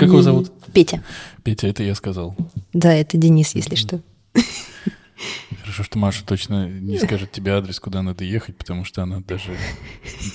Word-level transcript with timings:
Как 0.00 0.08
его 0.08 0.22
зовут? 0.22 0.50
Петя. 0.72 1.02
Петя, 1.44 1.68
это 1.68 1.82
я 1.82 1.94
сказал. 1.94 2.34
Да, 2.72 2.92
это 2.92 3.18
Денис, 3.18 3.54
если 3.54 3.74
что. 3.74 4.00
Хорошо, 5.60 5.82
что 5.82 5.98
Маша 5.98 6.24
точно 6.24 6.68
не 6.68 6.98
скажет 6.98 7.30
тебе 7.32 7.52
адрес, 7.52 7.78
куда 7.78 8.02
надо 8.02 8.24
ехать, 8.24 8.56
потому 8.56 8.84
что 8.84 9.02
она 9.02 9.20
даже 9.20 9.54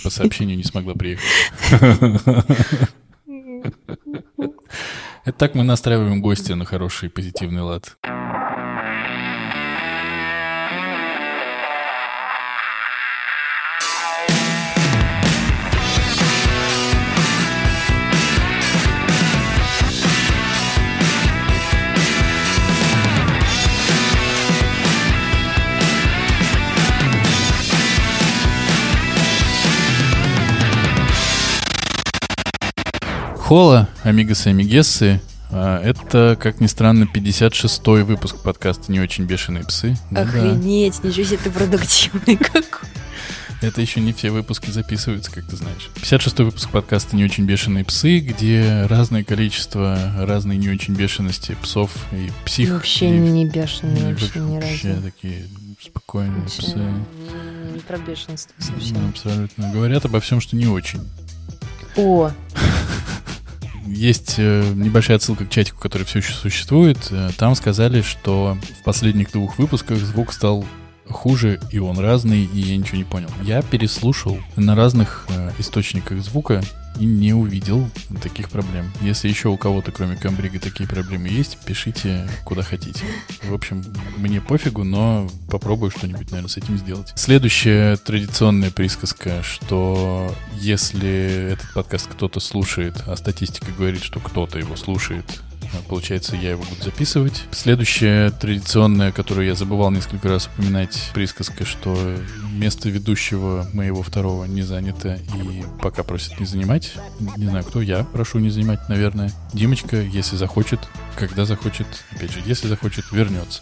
по 0.03 0.09
сообщению 0.11 0.55
не 0.55 0.63
смогла 0.63 0.93
приехать. 0.93 1.25
Это 5.25 5.39
так 5.39 5.55
мы 5.55 5.63
настраиваем 5.63 6.21
гостя 6.21 6.55
на 6.55 6.65
хороший 6.65 7.09
позитивный 7.09 7.63
лад. 7.63 7.97
Хола, 33.45 33.87
амигасы, 34.03 34.47
амигессы. 34.47 35.21
А, 35.51 35.79
Это, 35.83 36.35
как 36.41 36.59
ни 36.61 36.65
странно, 36.67 37.03
56-й 37.13 38.03
выпуск 38.03 38.37
подкаста 38.41 38.91
«Не 38.91 38.99
очень 38.99 39.25
бешеные 39.25 39.63
псы». 39.63 39.95
Ну 40.09 40.15
да. 40.15 40.21
Охренеть, 40.23 41.03
ничего 41.03 41.25
себе 41.25 41.37
ты 41.37 41.51
продуктивный 41.51 42.37
какой. 42.37 42.89
Это 43.61 43.81
еще 43.81 43.99
не 44.01 44.13
все 44.13 44.31
выпуски 44.31 44.69
записываются, 44.71 45.31
как 45.31 45.45
ты 45.45 45.55
знаешь. 45.57 45.89
56-й 45.95 46.43
выпуск 46.43 46.71
подкаста 46.71 47.15
«Не 47.15 47.23
очень 47.23 47.45
бешеные 47.45 47.85
псы», 47.85 48.17
где 48.19 48.87
разное 48.89 49.23
количество 49.23 49.95
разной 50.17 50.57
не 50.57 50.69
очень 50.69 50.95
бешености 50.95 51.55
псов 51.61 51.91
и 52.11 52.31
псих. 52.45 52.71
Вообще 52.71 53.07
и- 53.15 53.19
не 53.19 53.45
бешеный, 53.45 54.01
и 54.01 54.13
вообще 54.13 54.39
ни 54.39 54.55
вообще 54.55 54.89
разу. 54.89 55.01
такие 55.03 55.45
спокойные 55.83 56.41
Вообще 56.41 56.61
псы. 56.63 56.77
Не 56.77 57.79
про 57.79 57.97
бешенство 57.99 58.53
Ну, 58.59 58.65
совсем. 58.79 59.09
абсолютно. 59.09 59.71
Говорят 59.71 60.03
обо 60.05 60.19
всем, 60.19 60.41
что 60.41 60.55
не 60.55 60.65
очень. 60.65 60.99
О, 61.95 62.31
Есть 63.85 64.35
э, 64.37 64.71
небольшая 64.73 65.17
отсылка 65.17 65.45
к 65.45 65.49
чатику, 65.49 65.79
который 65.79 66.03
все 66.03 66.19
еще 66.19 66.33
существует. 66.33 66.97
Э, 67.11 67.29
Там 67.37 67.55
сказали, 67.55 68.01
что 68.01 68.57
в 68.79 68.83
последних 68.83 69.31
двух 69.31 69.57
выпусках 69.57 69.97
звук 69.99 70.33
стал 70.33 70.65
хуже, 71.07 71.59
и 71.71 71.79
он 71.79 71.99
разный, 71.99 72.45
и 72.45 72.59
я 72.59 72.77
ничего 72.77 72.97
не 72.97 73.03
понял. 73.03 73.29
Я 73.43 73.61
переслушал 73.61 74.37
на 74.55 74.75
разных 74.75 75.27
э, 75.29 75.51
источниках 75.59 76.19
звука 76.21 76.61
и 76.99 77.05
не 77.05 77.33
увидел 77.33 77.89
таких 78.21 78.49
проблем. 78.49 78.91
Если 79.01 79.27
еще 79.27 79.49
у 79.49 79.57
кого-то, 79.57 79.91
кроме 79.91 80.15
Камбрига, 80.15 80.59
такие 80.59 80.87
проблемы 80.87 81.27
есть, 81.27 81.57
пишите 81.65 82.27
куда 82.43 82.63
хотите. 82.63 83.03
В 83.43 83.53
общем, 83.53 83.83
мне 84.17 84.41
пофигу, 84.41 84.83
но 84.83 85.29
попробую 85.49 85.91
что-нибудь, 85.91 86.31
наверное, 86.31 86.49
с 86.49 86.57
этим 86.57 86.77
сделать. 86.77 87.13
Следующая 87.15 87.97
традиционная 87.97 88.71
присказка, 88.71 89.43
что 89.43 90.33
если 90.53 91.51
этот 91.53 91.73
подкаст 91.73 92.07
кто-то 92.07 92.39
слушает, 92.39 93.03
а 93.07 93.15
статистика 93.15 93.71
говорит, 93.77 94.03
что 94.03 94.19
кто-то 94.19 94.59
его 94.59 94.75
слушает, 94.75 95.41
Получается, 95.87 96.35
я 96.35 96.51
его 96.51 96.63
буду 96.63 96.83
записывать. 96.83 97.43
Следующая 97.51 98.31
традиционная, 98.31 99.11
которую 99.11 99.47
я 99.47 99.55
забывал 99.55 99.91
несколько 99.91 100.29
раз 100.29 100.47
упоминать, 100.47 101.11
присказка, 101.13 101.65
что 101.65 101.95
место 102.51 102.89
ведущего 102.89 103.67
моего 103.73 104.01
второго 104.01 104.45
не 104.45 104.61
занято 104.61 105.19
и 105.35 105.63
пока 105.81 106.03
просят 106.03 106.39
не 106.39 106.45
занимать. 106.45 106.93
Не 107.37 107.47
знаю, 107.47 107.63
кто 107.63 107.81
я, 107.81 108.03
прошу 108.03 108.39
не 108.39 108.49
занимать, 108.49 108.87
наверное. 108.89 109.31
Димочка, 109.53 110.01
если 110.01 110.35
захочет, 110.35 110.79
когда 111.15 111.45
захочет, 111.45 111.87
опять 112.11 112.31
же, 112.31 112.41
если 112.45 112.67
захочет, 112.67 113.11
вернется. 113.11 113.61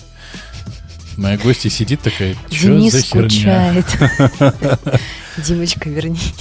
Моя 1.17 1.37
гостья 1.37 1.69
сидит 1.69 2.01
такая, 2.01 2.35
что 2.49 2.67
Денис 2.67 2.93
за 2.93 3.01
херня? 3.01 3.29
скучает. 3.29 3.85
Димочка, 5.45 5.89
вернись. 5.89 6.33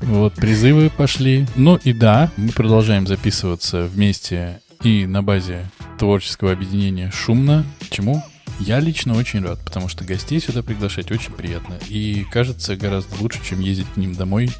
Вот, 0.00 0.34
призывы 0.34 0.90
пошли. 0.90 1.46
Ну 1.56 1.76
и 1.76 1.92
да, 1.92 2.30
мы 2.36 2.50
продолжаем 2.50 3.06
записываться 3.06 3.84
вместе 3.84 4.60
и 4.84 5.06
на 5.06 5.22
базе 5.22 5.66
творческого 5.98 6.52
объединения 6.52 7.10
«Шумно». 7.10 7.64
Чему? 7.90 8.22
Я 8.60 8.80
лично 8.80 9.16
очень 9.16 9.42
рад, 9.42 9.58
потому 9.64 9.88
что 9.88 10.04
гостей 10.04 10.40
сюда 10.40 10.62
приглашать 10.62 11.10
очень 11.10 11.32
приятно. 11.32 11.78
И 11.88 12.26
кажется 12.30 12.76
гораздо 12.76 13.16
лучше, 13.20 13.40
чем 13.42 13.60
ездить 13.60 13.86
к 13.94 13.96
ним 13.96 14.14
домой, 14.14 14.50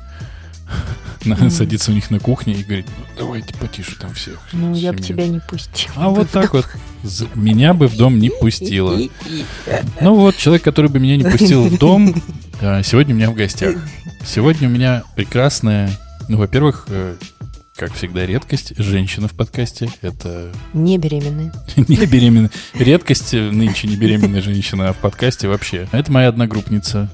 садиться 1.50 1.90
у 1.90 1.94
них 1.94 2.10
на 2.10 2.18
кухне 2.20 2.54
и 2.54 2.64
говорить, 2.64 2.86
ну 2.96 3.04
давайте 3.18 3.54
потише 3.54 3.96
там 3.96 4.14
всех. 4.14 4.40
Ну, 4.52 4.74
я 4.74 4.92
бы 4.92 4.98
семью». 4.98 5.08
тебя 5.08 5.28
не 5.28 5.40
пустил. 5.40 5.92
А 5.96 6.08
вот 6.08 6.30
так 6.30 6.54
вот. 6.54 6.66
Меня 7.34 7.74
бы 7.74 7.86
в 7.86 7.96
дом 7.96 8.18
не 8.18 8.30
пустило. 8.30 8.98
Ну 10.00 10.14
вот, 10.14 10.36
человек, 10.36 10.64
который 10.64 10.90
бы 10.90 10.98
меня 10.98 11.16
не 11.18 11.24
пустил 11.24 11.64
в 11.68 11.78
дом, 11.78 12.14
а, 12.62 12.82
сегодня 12.82 13.14
у 13.14 13.18
меня 13.18 13.30
в 13.30 13.34
гостях. 13.34 13.76
Сегодня 14.26 14.68
у 14.68 14.70
меня 14.70 15.04
прекрасная, 15.16 15.90
ну, 16.28 16.38
во-первых, 16.38 16.86
э, 16.88 17.16
как 17.76 17.92
всегда, 17.94 18.24
редкость. 18.24 18.74
Женщина 18.76 19.26
в 19.26 19.32
подкасте. 19.32 19.88
Это 20.00 20.52
Не 20.72 20.96
беременная. 20.96 21.52
не 21.76 22.06
беременная. 22.06 22.50
Редкость 22.74 23.34
э, 23.34 23.50
нынче 23.50 23.88
не 23.88 23.96
беременная 23.96 24.42
женщина, 24.42 24.88
а 24.88 24.92
в 24.92 24.98
подкасте 24.98 25.48
вообще. 25.48 25.88
Это 25.90 26.12
моя 26.12 26.28
одногруппница. 26.28 27.10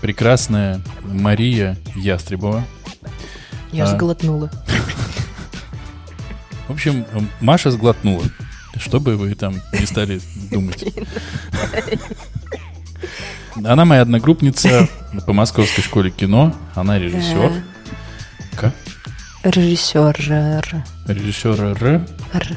Прекрасная 0.00 0.80
Мария 1.02 1.76
Ястребова. 1.96 2.64
Я 3.72 3.84
А. 3.84 3.86
сглотнула. 3.96 4.50
В 6.68 6.72
общем, 6.72 7.04
э, 7.12 7.20
Маша 7.40 7.70
сглотнула. 7.72 8.22
Что 8.76 9.00
бы 9.00 9.16
вы 9.16 9.34
там 9.34 9.54
не 9.72 9.86
стали 9.86 10.20
думать. 10.52 10.84
Она 13.56 13.84
моя 13.86 14.02
одногруппница 14.02 14.88
по 15.26 15.32
Московской 15.32 15.82
школе 15.82 16.10
кино. 16.10 16.54
Она 16.74 16.98
режиссер. 16.98 17.52
Как? 18.54 18.74
Режиссер. 19.46 20.32
Р. 20.32 20.84
Режиссер 21.06 21.60
Р. 21.60 22.04
Р. 22.32 22.56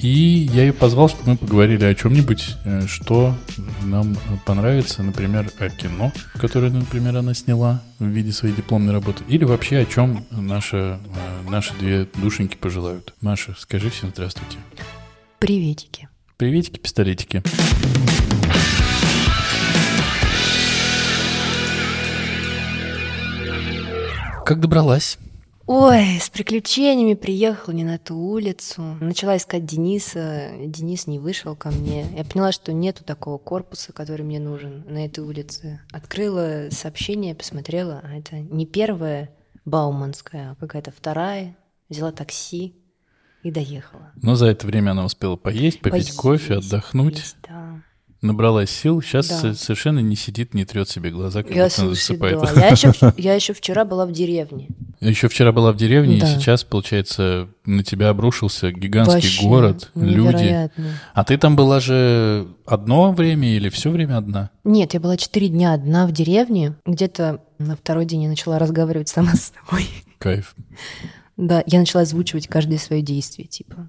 И 0.00 0.08
я 0.08 0.62
ее 0.62 0.72
позвал, 0.72 1.10
чтобы 1.10 1.32
мы 1.32 1.36
поговорили 1.36 1.84
о 1.84 1.94
чем-нибудь, 1.94 2.56
э, 2.64 2.86
что 2.86 3.34
нам 3.82 4.16
понравится, 4.46 5.02
например, 5.02 5.50
о 5.58 5.68
кино, 5.68 6.10
которое, 6.40 6.70
например, 6.70 7.18
она 7.18 7.34
сняла 7.34 7.82
в 7.98 8.06
виде 8.06 8.32
своей 8.32 8.54
дипломной 8.54 8.94
работы, 8.94 9.22
или 9.28 9.44
вообще 9.44 9.80
о 9.80 9.84
чем 9.84 10.24
наша, 10.30 10.98
э, 11.44 11.50
наши 11.50 11.74
две 11.74 12.08
душеньки 12.14 12.56
пожелают. 12.56 13.12
Маша, 13.20 13.54
скажи 13.58 13.90
всем 13.90 14.08
здравствуйте. 14.08 14.56
Приветики. 15.40 16.08
Приветики, 16.38 16.78
пистолетики. 16.78 17.42
Как 24.46 24.60
добралась? 24.60 25.18
Ой, 25.70 26.18
с 26.18 26.30
приключениями 26.30 27.12
приехала 27.12 27.74
не 27.74 27.84
на 27.84 27.98
ту 27.98 28.16
улицу. 28.16 28.96
Начала 29.02 29.36
искать 29.36 29.66
Дениса. 29.66 30.50
Денис 30.64 31.06
не 31.06 31.18
вышел 31.18 31.54
ко 31.54 31.70
мне. 31.70 32.06
Я 32.16 32.24
поняла, 32.24 32.52
что 32.52 32.72
нету 32.72 33.04
такого 33.04 33.36
корпуса, 33.36 33.92
который 33.92 34.22
мне 34.22 34.40
нужен 34.40 34.86
на 34.88 35.04
этой 35.04 35.22
улице. 35.22 35.82
Открыла 35.92 36.68
сообщение, 36.70 37.34
посмотрела. 37.34 38.00
А 38.02 38.16
это 38.16 38.40
не 38.40 38.64
первая 38.64 39.28
Бауманская, 39.66 40.52
а 40.52 40.54
какая-то 40.54 40.90
вторая. 40.90 41.54
Взяла 41.90 42.12
такси 42.12 42.74
и 43.42 43.50
доехала. 43.50 44.12
Но 44.22 44.36
за 44.36 44.46
это 44.46 44.66
время 44.66 44.92
она 44.92 45.04
успела 45.04 45.36
поесть, 45.36 45.80
попить 45.80 46.06
Поесть, 46.06 46.16
кофе, 46.16 46.54
отдохнуть, 46.54 47.12
поесть, 47.12 47.36
да. 47.46 47.82
Набралась 48.20 48.70
сил. 48.70 49.00
Сейчас 49.02 49.28
Да. 49.28 49.54
совершенно 49.54 50.00
не 50.00 50.16
сидит, 50.16 50.54
не 50.54 50.64
трет 50.64 50.88
себе 50.88 51.10
глаза, 51.10 51.42
как 51.42 51.54
Я, 51.54 51.64
будто 51.64 51.82
она 51.82 51.90
засыпает. 51.94 52.40
да. 52.40 52.52
Я 52.60 52.68
еще, 52.68 52.92
я 53.16 53.34
еще 53.34 53.52
вчера 53.52 53.84
была 53.84 54.06
в 54.06 54.12
деревне. 54.12 54.68
Еще 55.00 55.28
вчера 55.28 55.52
была 55.52 55.72
в 55.72 55.76
деревне, 55.76 56.18
Да. 56.18 56.26
и 56.28 56.34
сейчас, 56.38 56.64
получается, 56.64 57.48
на 57.64 57.84
тебя 57.84 58.08
обрушился 58.08 58.72
гигантский 58.72 59.14
Вообще 59.14 59.46
город, 59.46 59.90
люди. 59.94 60.70
А 61.14 61.24
ты 61.24 61.38
там 61.38 61.54
была 61.54 61.78
же 61.78 62.48
одно 62.66 63.12
время 63.12 63.54
или 63.54 63.68
все 63.68 63.90
время 63.90 64.16
одна? 64.18 64.50
Нет, 64.64 64.94
я 64.94 65.00
была 65.00 65.16
четыре 65.16 65.48
дня 65.48 65.72
одна 65.72 66.06
в 66.06 66.12
деревне. 66.12 66.74
Где-то 66.84 67.40
на 67.58 67.76
второй 67.76 68.06
день 68.06 68.24
я 68.24 68.28
начала 68.28 68.58
разговаривать 68.58 69.08
сама 69.08 69.34
с 69.34 69.52
собой. 69.66 69.86
Кайф. 70.18 70.56
Да, 71.36 71.62
я 71.66 71.78
начала 71.78 72.02
озвучивать 72.02 72.48
каждое 72.48 72.78
свое 72.78 73.00
действие, 73.00 73.46
типа 73.46 73.88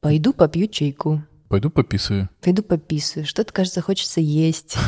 «Пойду 0.00 0.32
попью 0.32 0.66
чайку», 0.68 1.22
Пойду 1.48 1.70
пописываю. 1.70 2.28
«Пойду 2.40 2.62
пописаю», 2.62 3.24
что-то, 3.24 3.52
кажется, 3.52 3.80
хочется 3.80 4.20
есть. 4.20 4.76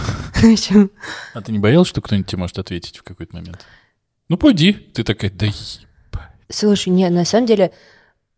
А 1.35 1.43
ты 1.43 1.51
не 1.51 1.59
боялась, 1.59 1.89
что 1.89 2.01
кто-нибудь 2.01 2.29
тебе 2.29 2.39
может 2.39 2.59
ответить 2.59 2.99
в 2.99 3.03
какой-то 3.03 3.35
момент? 3.35 3.67
Ну, 4.29 4.37
пойди. 4.37 4.73
Ты 4.73 5.03
такая, 5.03 5.31
да. 5.31 5.49
Слушай, 6.49 6.91
не, 6.91 7.09
на 7.11 7.25
самом 7.25 7.47
деле 7.47 7.73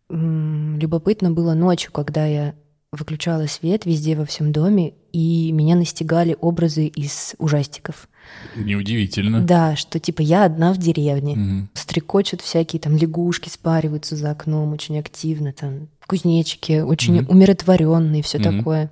любопытно 0.08 1.31
было 1.31 1.55
ночью, 1.55 1.93
когда 1.93 2.25
я 2.26 2.55
выключала 2.93 3.46
свет 3.46 3.87
везде 3.87 4.17
во 4.17 4.25
всем 4.25 4.50
доме, 4.50 4.94
и 5.12 5.52
меня 5.52 5.76
настигали 5.76 6.37
образы 6.40 6.87
из 6.87 7.34
ужастиков. 7.38 8.08
Неудивительно. 8.56 9.40
Да, 9.43 9.76
что 9.76 10.00
типа 10.00 10.22
я 10.22 10.44
одна 10.44 10.72
в 10.72 10.78
деревне. 10.78 11.37
Мгм. 11.37 11.70
Стрекочут 11.75 12.40
всякие 12.40 12.81
там 12.81 12.96
лягушки, 12.96 13.49
спариваются 13.49 14.17
за 14.17 14.31
окном 14.31 14.72
очень 14.72 14.99
активно, 14.99 15.52
там 15.52 15.88
кузнечики, 16.10 16.80
очень 16.80 17.20
Мгм. 17.22 17.30
умиротворенные, 17.30 18.22
все 18.22 18.38
Мгм. 18.38 18.58
такое. 18.58 18.90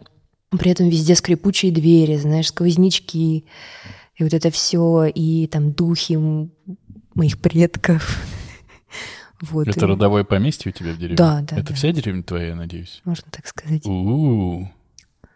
При 0.50 0.70
этом 0.70 0.88
везде 0.88 1.14
скрипучие 1.16 1.72
двери, 1.72 2.16
знаешь, 2.16 2.48
сквознячки, 2.48 3.44
и 4.16 4.22
вот 4.24 4.32
это 4.32 4.50
все, 4.50 5.06
и 5.06 5.46
там 5.48 5.72
духи 5.72 6.16
моих 7.14 7.38
предков. 7.38 8.02
Вот. 9.40 9.68
Это 9.68 9.78
и 9.86 9.88
родовое 9.88 10.24
поместье 10.24 10.70
у 10.70 10.72
тебя 10.76 10.92
в 10.92 10.98
деревне? 10.98 11.14
Да, 11.16 11.42
да, 11.48 11.58
Это 11.58 11.68
да. 11.68 11.74
вся 11.74 11.92
деревня 11.92 12.24
твоя, 12.24 12.48
я 12.48 12.54
надеюсь? 12.56 13.00
Можно 13.04 13.26
так 13.30 13.46
сказать. 13.46 13.86
У-у-у. 13.86 14.68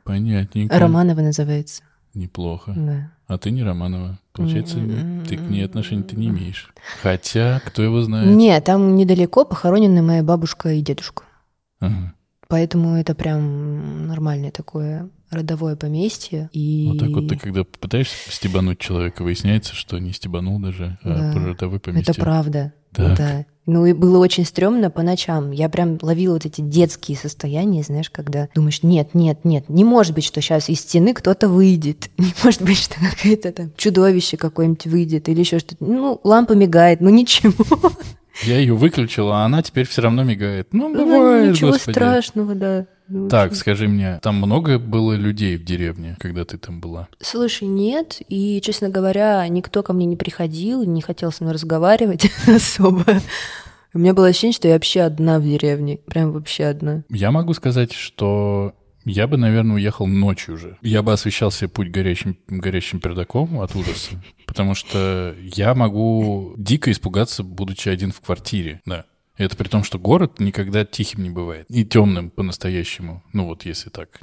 Понятненько. 0.03 0.77
Романова 0.77 1.21
называется. 1.21 1.85
Неплохо. 2.13 2.73
Да. 2.77 3.13
А 3.29 3.39
ты 3.39 3.53
не 3.53 3.63
Романова. 3.63 4.19
Получается, 4.33 4.79
М-м-м. 4.79 5.25
ты 5.25 5.37
к 5.37 5.43
ней 5.43 5.65
отношения-то 5.65 6.17
не 6.17 6.27
имеешь. 6.31 6.73
Хотя, 7.01 7.61
кто 7.65 7.81
его 7.81 8.03
знает? 8.03 8.29
Нет, 8.29 8.65
там 8.65 8.97
недалеко 8.97 9.45
похоронены 9.45 10.03
моя 10.03 10.25
бабушка 10.25 10.73
и 10.73 10.81
дедушка. 10.81 11.23
Ага. 11.83 12.15
Поэтому 12.49 12.97
это 12.97 13.15
прям 13.15 14.07
нормальное 14.09 14.51
такое 14.51 15.09
родовое 15.31 15.75
поместье. 15.77 16.51
И... 16.53 16.87
Вот 16.89 16.99
так 16.99 17.09
вот 17.11 17.29
ты, 17.29 17.37
когда 17.39 17.65
попытаешься 17.65 18.15
стебануть 18.31 18.79
человека, 18.79 19.23
выясняется, 19.23 19.75
что 19.75 19.99
не 19.99 20.13
стебанул 20.13 20.59
даже, 20.59 20.99
а 21.03 21.15
Да. 21.15 21.33
про 21.33 21.47
родовое 21.49 21.79
поместье. 21.79 22.13
Это 22.13 22.21
правда. 22.21 22.73
Так. 22.93 23.17
Да. 23.17 23.47
Ну 23.65 23.87
и 23.87 23.93
было 23.93 24.19
очень 24.19 24.45
стрёмно 24.45 24.91
по 24.91 25.03
ночам. 25.03 25.53
Я 25.53 25.69
прям 25.69 25.97
ловила 26.03 26.35
вот 26.35 26.45
эти 26.45 26.61
детские 26.61 27.17
состояния, 27.17 27.83
знаешь, 27.83 28.11
когда 28.11 28.49
думаешь, 28.55 28.83
нет, 28.83 29.15
нет, 29.15 29.45
нет, 29.45 29.69
не 29.69 29.85
может 29.85 30.15
быть, 30.15 30.25
что 30.25 30.41
сейчас 30.41 30.69
из 30.69 30.81
стены 30.81 31.15
кто-то 31.15 31.49
выйдет. 31.49 32.11
Не 32.19 32.35
может 32.45 32.61
быть, 32.63 32.79
что 32.79 32.97
какое-то 33.01 33.53
там 33.53 33.73
чудовище 33.77 34.37
какое-нибудь 34.37 34.87
выйдет 34.87 35.29
или 35.29 35.41
еще 35.41 35.59
что-то. 35.59 35.83
Ну, 35.85 36.21
лампа 36.25 36.53
мигает, 36.53 37.01
ну 37.01 37.09
ничего. 37.09 37.55
Я 38.45 38.59
ее 38.59 38.75
выключил, 38.75 39.31
а 39.31 39.45
она 39.45 39.63
теперь 39.63 39.87
все 39.87 40.03
равно 40.03 40.23
мигает. 40.25 40.69
Ну, 40.73 40.89
Ну, 40.89 41.05
бывает, 41.07 41.51
ничего 41.53 41.73
господи. 41.73 41.95
страшного, 41.95 42.55
да. 42.55 42.87
Ну, 43.09 43.29
Так, 43.29 43.51
очень- 43.51 43.61
скажи 43.61 43.89
мне, 43.89 44.19
там 44.23 44.37
много 44.37 44.79
было 44.79 45.13
людей 45.13 45.57
в 45.59 45.65
деревне, 45.65 46.17
когда 46.19 46.45
ты 46.47 46.57
там 46.57 46.81
была? 46.81 47.09
Слушай, 47.21 47.69
нет, 47.69 48.21
и, 48.29 48.61
честно 48.63 48.89
говоря, 48.89 49.47
никто 49.49 49.83
ко 49.83 49.93
мне 49.93 50.07
не 50.07 50.17
приходил, 50.17 50.83
не 50.85 51.03
хотел 51.03 51.31
со 51.31 51.45
мной 51.45 51.55
разговаривать 51.55 52.31
особо. 52.47 53.05
У 53.95 53.99
меня 53.99 54.15
было 54.15 54.29
ощущение, 54.29 54.55
что 54.55 54.69
я 54.69 54.75
вообще 54.75 55.03
одна 55.03 55.39
в 55.39 55.43
деревне, 55.45 55.99
прям 55.99 56.33
вообще 56.33 56.65
одна. 56.65 57.03
Я 57.11 57.31
могу 57.31 57.53
сказать, 57.53 57.93
что 57.93 58.73
я 59.05 59.27
бы, 59.27 59.37
наверное, 59.37 59.77
уехал 59.77 60.07
ночью 60.07 60.55
уже. 60.55 60.79
Я 60.83 61.03
бы 61.03 61.13
освещал 61.13 61.51
себе 61.51 61.69
путь 61.69 61.91
горящим, 61.91 62.37
горящим 62.49 63.01
пердаком 63.01 63.61
от 63.61 63.75
ужаса, 63.75 64.23
потому 64.47 64.75
что 64.75 65.35
я 65.41 65.75
могу 65.75 66.55
дико 66.57 66.91
испугаться, 66.91 67.43
будучи 67.43 67.89
один 67.89 68.13
в 68.13 68.21
квартире, 68.21 68.81
да. 68.87 69.05
Это 69.37 69.57
при 69.57 69.69
том, 69.69 69.83
что 69.83 69.99
город 69.99 70.41
никогда 70.41 70.85
тихим 70.85 71.23
не 71.23 71.31
бывает. 71.31 71.67
И 71.71 71.85
темным 71.85 72.31
по-настоящему. 72.31 73.25
Ну 73.33 73.47
вот 73.47 73.65
если 73.65 73.89
так 73.89 74.21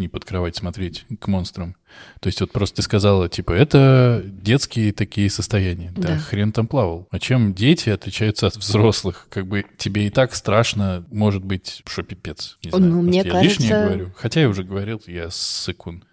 не 0.00 0.08
под 0.08 0.24
кровать 0.24 0.56
смотреть 0.56 1.06
к 1.20 1.28
монстрам. 1.28 1.76
То 2.20 2.26
есть 2.26 2.40
вот 2.40 2.50
просто 2.50 2.76
ты 2.76 2.82
сказала, 2.82 3.28
типа, 3.28 3.52
это 3.52 4.22
детские 4.24 4.92
такие 4.92 5.30
состояния. 5.30 5.92
Да, 5.96 6.08
Да. 6.08 6.18
хрен 6.18 6.50
там 6.52 6.66
плавал. 6.66 7.06
А 7.10 7.18
чем 7.20 7.54
дети 7.54 7.90
отличаются 7.90 8.48
от 8.48 8.56
взрослых? 8.56 9.28
Как 9.30 9.46
бы 9.46 9.64
тебе 9.78 10.06
и 10.06 10.10
так 10.10 10.34
страшно, 10.34 11.04
может 11.12 11.44
быть, 11.44 11.82
что 11.86 12.02
пипец. 12.02 12.58
Не 12.64 12.70
Ну, 12.72 12.78
знаю, 12.78 12.92
может, 12.94 13.08
мне 13.08 13.18
я 13.18 13.42
лишнее 13.42 13.70
кажется- 13.70 13.84
говорю. 13.94 14.12
Хотя 14.16 14.40
я 14.40 14.48
уже 14.48 14.64
говорил, 14.64 15.00
я 15.06 15.28
сыкун. 15.30 16.04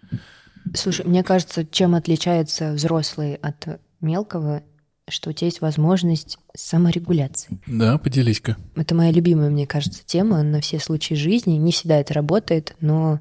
Слушай, 0.74 1.06
мне 1.06 1.24
кажется, 1.24 1.64
чем 1.66 1.94
отличается 1.94 2.72
взрослый 2.72 3.34
от 3.36 3.80
мелкого, 4.00 4.62
что 5.08 5.30
у 5.30 5.32
тебя 5.32 5.46
есть 5.46 5.62
возможность 5.62 6.36
саморегуляции. 6.54 7.58
Да, 7.66 7.96
поделись-ка. 7.96 8.58
Это 8.76 8.94
моя 8.94 9.10
любимая, 9.10 9.48
мне 9.48 9.66
кажется, 9.66 10.02
тема 10.04 10.42
на 10.42 10.60
все 10.60 10.78
случаи 10.78 11.14
жизни. 11.14 11.52
Не 11.52 11.72
всегда 11.72 11.96
это 11.98 12.12
работает, 12.12 12.76
но 12.80 13.20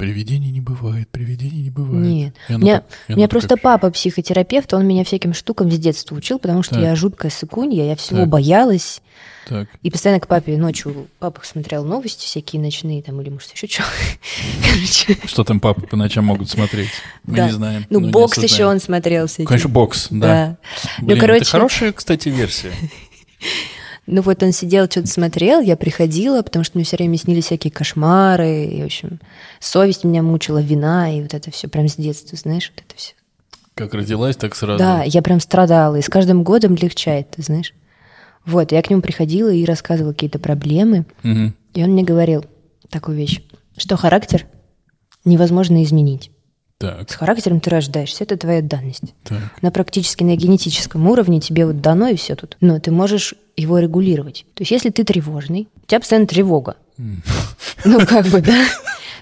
Привидений 0.00 0.50
не 0.50 0.60
бывает, 0.60 1.08
привидений 1.10 1.62
не 1.62 1.70
бывает. 1.70 2.04
нет. 2.04 2.34
И 2.48 2.54
У 2.54 2.58
меня, 2.58 2.80
так- 2.80 2.86
и 3.08 3.14
меня 3.14 3.28
просто 3.28 3.50
как- 3.50 3.62
папа 3.62 3.90
психотерапевт, 3.90 4.72
он 4.74 4.86
меня 4.86 5.04
всяким 5.04 5.34
штукам 5.34 5.70
с 5.70 5.78
детства 5.78 6.16
учил, 6.16 6.38
потому 6.38 6.62
что 6.62 6.74
Так. 6.76 6.82
я 6.84 6.96
жуткая 6.96 7.30
сыкунья, 7.30 7.84
я 7.84 7.96
всего 7.96 8.20
Так. 8.20 8.28
боялась. 8.28 9.02
Так. 9.46 9.68
И 9.82 9.90
постоянно 9.90 10.20
к 10.20 10.26
папе 10.26 10.56
ночью, 10.56 11.08
папа 11.18 11.40
смотрел 11.44 11.84
новости 11.84 12.24
всякие 12.24 12.62
ночные 12.62 13.02
там, 13.02 13.20
или 13.20 13.30
может 13.30 13.52
еще 13.52 13.66
что. 13.68 13.84
Что 15.26 15.44
там 15.44 15.60
папы 15.60 15.86
по 15.86 15.96
ночам 15.96 16.24
могут 16.24 16.48
смотреть? 16.50 16.90
Мы 17.24 17.36
Да. 17.36 17.46
не 17.46 17.52
знаем. 17.52 17.86
ну, 17.90 18.00
бокс 18.10 18.38
еще 18.38 18.66
он 18.66 18.80
смотрел 18.80 19.26
всякие. 19.26 19.46
Конечно, 19.46 19.68
бокс, 19.68 20.08
да. 20.10 20.18
Да. 20.18 20.56
Блин, 20.98 21.16
ну, 21.16 21.20
короче, 21.20 21.42
это 21.42 21.50
хорошая, 21.50 21.92
кстати, 21.92 22.28
версия. 22.28 22.72
ну 24.10 24.22
вот 24.22 24.42
он 24.42 24.52
сидел, 24.52 24.86
что-то 24.90 25.06
смотрел, 25.06 25.60
я 25.60 25.76
приходила, 25.76 26.42
потому 26.42 26.64
что 26.64 26.76
мне 26.78 26.84
все 26.84 26.96
время 26.96 27.16
снились 27.16 27.44
всякие 27.46 27.70
кошмары, 27.70 28.64
и, 28.66 28.82
в 28.82 28.86
общем, 28.86 29.20
совесть 29.60 30.04
меня 30.04 30.22
мучила, 30.22 30.60
вина, 30.60 31.16
и 31.16 31.22
вот 31.22 31.32
это 31.34 31.50
все 31.50 31.68
прям 31.68 31.88
с 31.88 31.96
детства, 31.96 32.36
знаешь, 32.36 32.72
вот 32.74 32.84
это 32.86 32.96
все. 32.96 33.14
Как 33.74 33.94
родилась, 33.94 34.36
так 34.36 34.54
сразу. 34.54 34.78
Да, 34.78 35.02
я 35.04 35.22
прям 35.22 35.40
страдала, 35.40 35.96
и 35.96 36.02
с 36.02 36.08
каждым 36.08 36.42
годом 36.42 36.74
легчает, 36.74 37.30
ты 37.30 37.42
знаешь. 37.42 37.72
Вот, 38.44 38.72
я 38.72 38.82
к 38.82 38.90
нему 38.90 39.00
приходила 39.02 39.48
и 39.50 39.64
рассказывала 39.64 40.12
какие-то 40.12 40.38
проблемы, 40.38 41.06
Мгм. 41.22 41.54
и 41.74 41.82
он 41.84 41.90
мне 41.90 42.02
говорил 42.02 42.44
такую 42.90 43.16
вещь, 43.16 43.40
что 43.76 43.96
характер 43.96 44.46
невозможно 45.24 45.82
изменить. 45.84 46.30
Так, 46.80 47.10
С 47.10 47.14
характером 47.14 47.60
ты 47.60 47.68
рождаешься, 47.68 48.24
это 48.24 48.38
твоя 48.38 48.62
данность. 48.62 49.02
так. 49.24 49.38
На 49.60 49.70
практически 49.70 50.24
на 50.24 50.34
генетическом 50.34 51.06
уровне 51.08 51.38
тебе 51.38 51.66
вот 51.66 51.82
дано 51.82 52.08
и 52.08 52.16
все 52.16 52.34
тут. 52.36 52.56
Но 52.62 52.80
ты 52.80 52.90
можешь 52.90 53.34
его 53.54 53.78
регулировать. 53.78 54.46
То 54.54 54.62
есть 54.62 54.70
если 54.70 54.88
ты 54.88 55.04
тревожный, 55.04 55.68
у 55.82 55.86
тебя 55.86 56.00
постоянно 56.00 56.26
тревога. 56.26 56.76
Ну 57.84 58.04
как 58.06 58.26
бы, 58.26 58.40
да? 58.42 58.64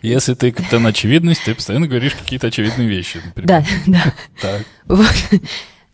Если 0.02 0.34
ты 0.34 0.52
капитан 0.52 0.86
очевидность, 0.86 1.42
ты 1.44 1.54
постоянно 1.54 1.86
говоришь 1.88 2.14
какие-то 2.14 2.46
очевидные 2.48 2.88
вещи. 2.88 3.20
Да, 3.36 3.64
да. 3.86 4.14
Так. 4.40 4.62
Вот. 4.86 5.14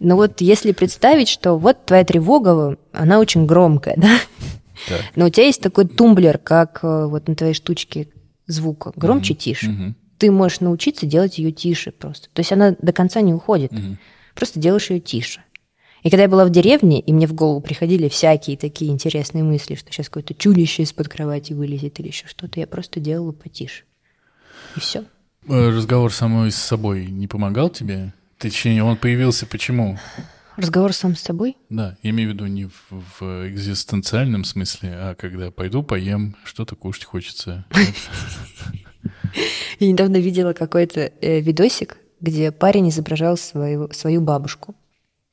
Но 0.00 0.16
вот 0.16 0.40
если 0.40 0.72
представить, 0.72 1.28
что 1.28 1.56
вот 1.58 1.86
твоя 1.86 2.04
тревога, 2.04 2.76
она 2.92 3.18
очень 3.18 3.46
громкая, 3.46 3.94
да? 3.96 4.18
Так. 4.88 5.00
Но 5.16 5.26
у 5.26 5.28
тебя 5.30 5.46
есть 5.46 5.62
такой 5.62 5.86
тумблер, 5.86 6.36
как 6.38 6.80
э, 6.82 7.06
вот 7.06 7.28
на 7.28 7.34
твоей 7.34 7.54
штучке 7.54 8.08
звука. 8.46 8.92
Громче, 8.96 9.32
тише. 9.34 9.94
Ты 10.24 10.30
можешь 10.30 10.60
научиться 10.60 11.04
делать 11.04 11.36
ее 11.36 11.52
тише 11.52 11.92
просто. 11.92 12.30
То 12.32 12.40
есть 12.40 12.50
она 12.50 12.74
до 12.80 12.94
конца 12.94 13.20
не 13.20 13.34
уходит. 13.34 13.72
Мгм. 13.72 13.98
Просто 14.34 14.58
делаешь 14.58 14.88
ее 14.88 14.98
тише. 14.98 15.42
И 16.02 16.08
когда 16.08 16.22
я 16.22 16.30
была 16.30 16.46
в 16.46 16.50
деревне, 16.50 16.98
и 16.98 17.12
мне 17.12 17.26
в 17.26 17.34
голову 17.34 17.60
приходили 17.60 18.08
всякие 18.08 18.56
такие 18.56 18.90
интересные 18.90 19.44
мысли, 19.44 19.74
что 19.74 19.92
сейчас 19.92 20.08
какое-то 20.08 20.32
чудище 20.32 20.82
из-под 20.84 21.10
кровати 21.10 21.52
вылезет 21.52 22.00
или 22.00 22.06
еще 22.06 22.26
что-то, 22.26 22.58
я 22.58 22.66
просто 22.66 23.00
делала 23.00 23.32
потише. 23.32 23.84
И 24.76 24.80
все. 24.80 25.04
Э, 25.46 25.68
Разговор 25.68 26.10
самой 26.10 26.50
с 26.52 26.56
собой 26.56 27.04
не 27.04 27.26
помогал 27.26 27.68
тебе? 27.68 28.14
Точнее, 28.38 28.82
он 28.82 28.96
появился 28.96 29.44
почему? 29.44 29.98
Разговор 30.56 30.94
сам 30.94 31.16
с 31.16 31.20
собой. 31.20 31.58
Да, 31.68 31.98
я 32.02 32.08
имею 32.12 32.30
в 32.30 32.32
виду 32.32 32.46
не 32.46 32.64
в, 32.64 33.20
в 33.20 33.48
экзистенциальном 33.50 34.44
смысле, 34.44 34.94
а 34.94 35.14
когда 35.14 35.50
пойду 35.50 35.82
поем, 35.82 36.34
что-то 36.44 36.76
кушать 36.76 37.04
хочется. 37.04 37.66
Я 39.78 39.88
недавно 39.88 40.16
видела 40.16 40.52
какой-то 40.52 41.12
э, 41.20 41.40
видосик, 41.40 41.98
где 42.20 42.52
парень 42.52 42.88
изображал 42.88 43.36
свою, 43.36 43.90
свою 43.92 44.20
бабушку. 44.20 44.74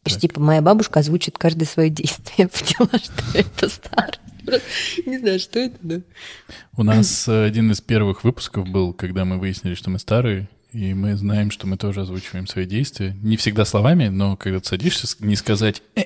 Что, 0.05 0.19
типа, 0.19 0.39
моя 0.39 0.61
бабушка 0.61 0.99
озвучит 0.99 1.37
каждое 1.37 1.65
свое 1.65 1.89
действие. 1.89 2.33
Я 2.37 2.47
поняла, 2.47 2.99
что 2.99 3.37
это 3.37 3.69
старый. 3.69 4.19
Просто 4.45 4.67
Не 5.05 5.19
знаю, 5.19 5.39
что 5.39 5.59
это, 5.59 5.77
да. 5.81 6.01
У 6.75 6.83
нас 6.83 7.27
э, 7.27 7.45
один 7.45 7.71
из 7.71 7.81
первых 7.81 8.23
выпусков 8.23 8.67
был, 8.67 8.93
когда 8.93 9.25
мы 9.25 9.37
выяснили, 9.37 9.75
что 9.75 9.89
мы 9.89 9.99
старые, 9.99 10.49
и 10.71 10.93
мы 10.93 11.15
знаем, 11.15 11.51
что 11.51 11.67
мы 11.67 11.77
тоже 11.77 12.01
озвучиваем 12.01 12.47
свои 12.47 12.65
действия. 12.65 13.15
Не 13.21 13.37
всегда 13.37 13.65
словами, 13.65 14.07
но 14.07 14.37
когда 14.37 14.59
ты 14.59 14.67
садишься, 14.67 15.07
не 15.19 15.35
сказать 15.35 15.83
«э», 15.95 16.03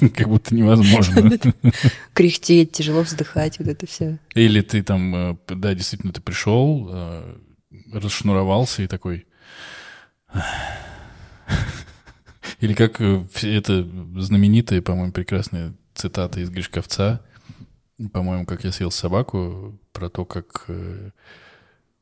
как 0.14 0.28
будто 0.28 0.54
невозможно. 0.54 1.38
Кряхтеть, 2.14 2.72
тяжело 2.72 3.02
вздыхать, 3.02 3.58
вот 3.58 3.68
это 3.68 3.86
все. 3.86 4.18
Или 4.34 4.60
ты 4.62 4.82
там, 4.82 5.14
э, 5.14 5.36
да, 5.48 5.74
действительно, 5.74 6.12
ты 6.12 6.20
пришел, 6.20 6.88
э, 6.90 7.36
расшнуровался 7.92 8.82
и 8.82 8.86
такой... 8.86 9.26
Или 12.60 12.74
как 12.74 13.00
э, 13.00 13.24
это 13.42 13.88
знаменитая, 14.16 14.82
по-моему, 14.82 15.12
прекрасная 15.12 15.74
цитата 15.94 16.40
из 16.40 16.50
Гришковца, 16.50 17.24
по-моему, 18.12 18.46
как 18.46 18.64
я 18.64 18.72
съел 18.72 18.90
собаку, 18.90 19.78
про 19.92 20.08
то, 20.08 20.24
как... 20.24 20.64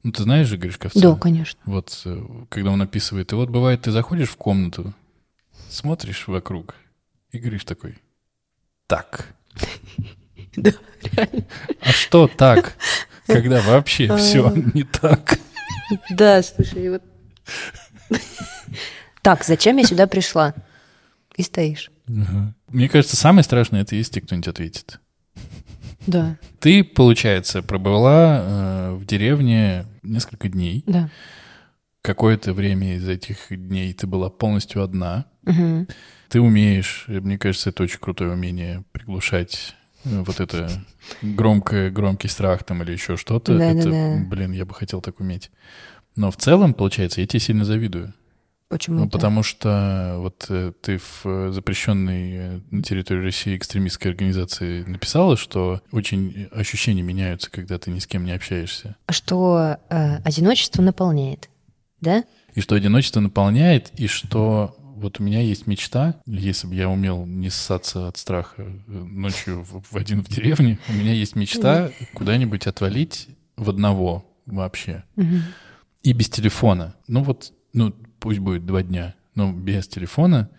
Ну, 0.05 0.13
ты 0.13 0.23
знаешь 0.23 0.47
же 0.47 0.57
Гришковца? 0.57 1.01
Да, 1.01 1.17
конечно. 1.17 1.59
Вот, 1.65 2.07
когда 2.51 2.71
он 2.71 2.81
описывает, 2.83 3.33
и 3.33 3.35
вот 3.35 3.51
бывает, 3.51 3.83
ты 3.83 3.91
заходишь 3.91 4.29
в 4.29 4.37
комнату, 4.37 4.95
смотришь 5.69 6.29
вокруг, 6.29 6.77
и 7.31 7.39
говоришь 7.39 7.65
такой, 7.65 7.97
так, 8.87 9.35
Да, 10.57 10.73
реально. 11.03 11.45
а 11.81 11.91
что 11.93 12.27
так? 12.27 12.77
Когда 13.27 13.61
вообще 13.61 14.17
все 14.17 14.51
не 14.75 14.85
так. 14.85 15.39
Да, 16.11 16.43
слушай, 16.43 16.91
вот... 16.91 17.03
Так, 19.23 19.45
зачем 19.45 19.77
я 19.77 19.85
сюда 19.85 20.07
пришла? 20.07 20.55
И 21.37 21.43
стоишь. 21.43 21.91
Мне 22.07 22.89
кажется, 22.89 23.17
самое 23.17 23.45
страшное 23.45 23.83
это 23.83 23.95
если 23.95 24.21
кто-нибудь 24.21 24.49
ответит. 24.49 25.01
Да. 26.07 26.39
Ты, 26.61 26.83
получается, 26.85 27.63
пробыла 27.63 28.41
э, 28.41 28.95
в 28.95 29.05
деревне 29.05 29.85
несколько 30.03 30.49
дней. 30.49 30.83
Да. 30.87 31.11
Какое-то 32.01 32.55
время 32.55 32.97
из 32.97 33.07
этих 33.07 33.49
дней 33.51 33.93
ты 33.93 34.07
была 34.07 34.31
полностью 34.31 34.83
одна. 34.83 35.27
Мгм. 35.43 35.87
Ты 36.29 36.41
умеешь, 36.41 37.05
мне 37.09 37.39
кажется, 37.39 37.71
это 37.71 37.83
очень 37.83 37.99
крутое 37.99 38.33
умение 38.33 38.85
приглушать 38.93 39.75
э, 40.05 40.23
вот 40.23 40.41
это 40.41 40.71
громкое, 41.23 41.91
громкий 41.91 42.29
страх 42.29 42.65
там 42.65 42.83
или 42.83 42.93
еще 42.93 43.17
что-то. 43.17 43.55
это, 43.55 43.85
Да-да-да. 43.85 44.25
блин, 44.27 44.53
я 44.53 44.65
бы 44.65 44.75
хотел 44.75 45.01
так 45.01 45.21
уметь. 45.21 45.51
Но 46.17 46.31
в 46.31 46.37
целом, 46.37 46.75
получается, 46.75 47.21
я 47.21 47.27
тебе 47.27 47.41
сильно 47.41 47.65
завидую. 47.65 48.13
Почему? 48.69 48.99
Ну, 49.01 49.09
потому 49.09 49.43
что 49.43 50.17
вот 50.19 50.45
э, 50.51 50.73
ты 50.83 50.99
в 50.99 51.23
э, 51.25 51.53
запрещенной 51.53 52.63
на 52.71 52.83
территории 52.83 53.23
России 53.23 53.57
экстремистской 53.57 54.11
организации 54.11 54.83
написала, 54.83 55.39
что 55.39 55.81
очень 55.91 56.49
ощущения 56.53 57.01
меняются, 57.01 57.51
когда 57.51 57.79
ты 57.79 57.91
ни 57.91 57.99
с 57.99 58.07
кем 58.07 58.27
не 58.27 58.33
общаешься. 58.33 58.97
Что 59.09 59.79
э, 59.89 60.17
одиночество 60.23 60.83
наполняет, 60.83 61.49
да? 62.03 62.25
И 62.55 62.61
что 62.61 62.75
одиночество 62.75 63.21
наполняет, 63.21 63.91
и 63.97 64.07
что 64.07 64.77
вот 64.99 65.21
у 65.21 65.23
меня 65.23 65.41
есть 65.41 65.67
мечта, 65.67 66.17
если 66.27 66.67
бы 66.67 66.75
я 66.75 66.89
умел 66.89 67.25
не 67.25 67.51
ссаться 67.51 68.09
от 68.09 68.17
страха 68.17 68.63
э, 68.63 68.91
ночью 68.91 69.63
в, 69.63 69.83
в 69.83 69.97
один 69.97 70.23
в 70.23 70.29
деревне, 70.29 70.79
у 70.89 70.93
меня 70.93 71.13
есть 71.13 71.37
мечта 71.37 71.91
куда-нибудь 72.15 72.67
отвалить 72.67 73.29
в 73.57 73.71
одного 73.71 74.25
вообще. 74.47 75.05
И 76.03 76.13
без 76.13 76.29
телефона. 76.29 76.95
Ну 77.07 77.23
вот, 77.23 77.53
ну 77.73 77.95
пусть 78.19 78.39
будет 78.41 78.67
два 78.67 78.83
дня, 78.83 79.15
но 79.35 79.53
без 79.53 79.89
телефона. 79.89 80.51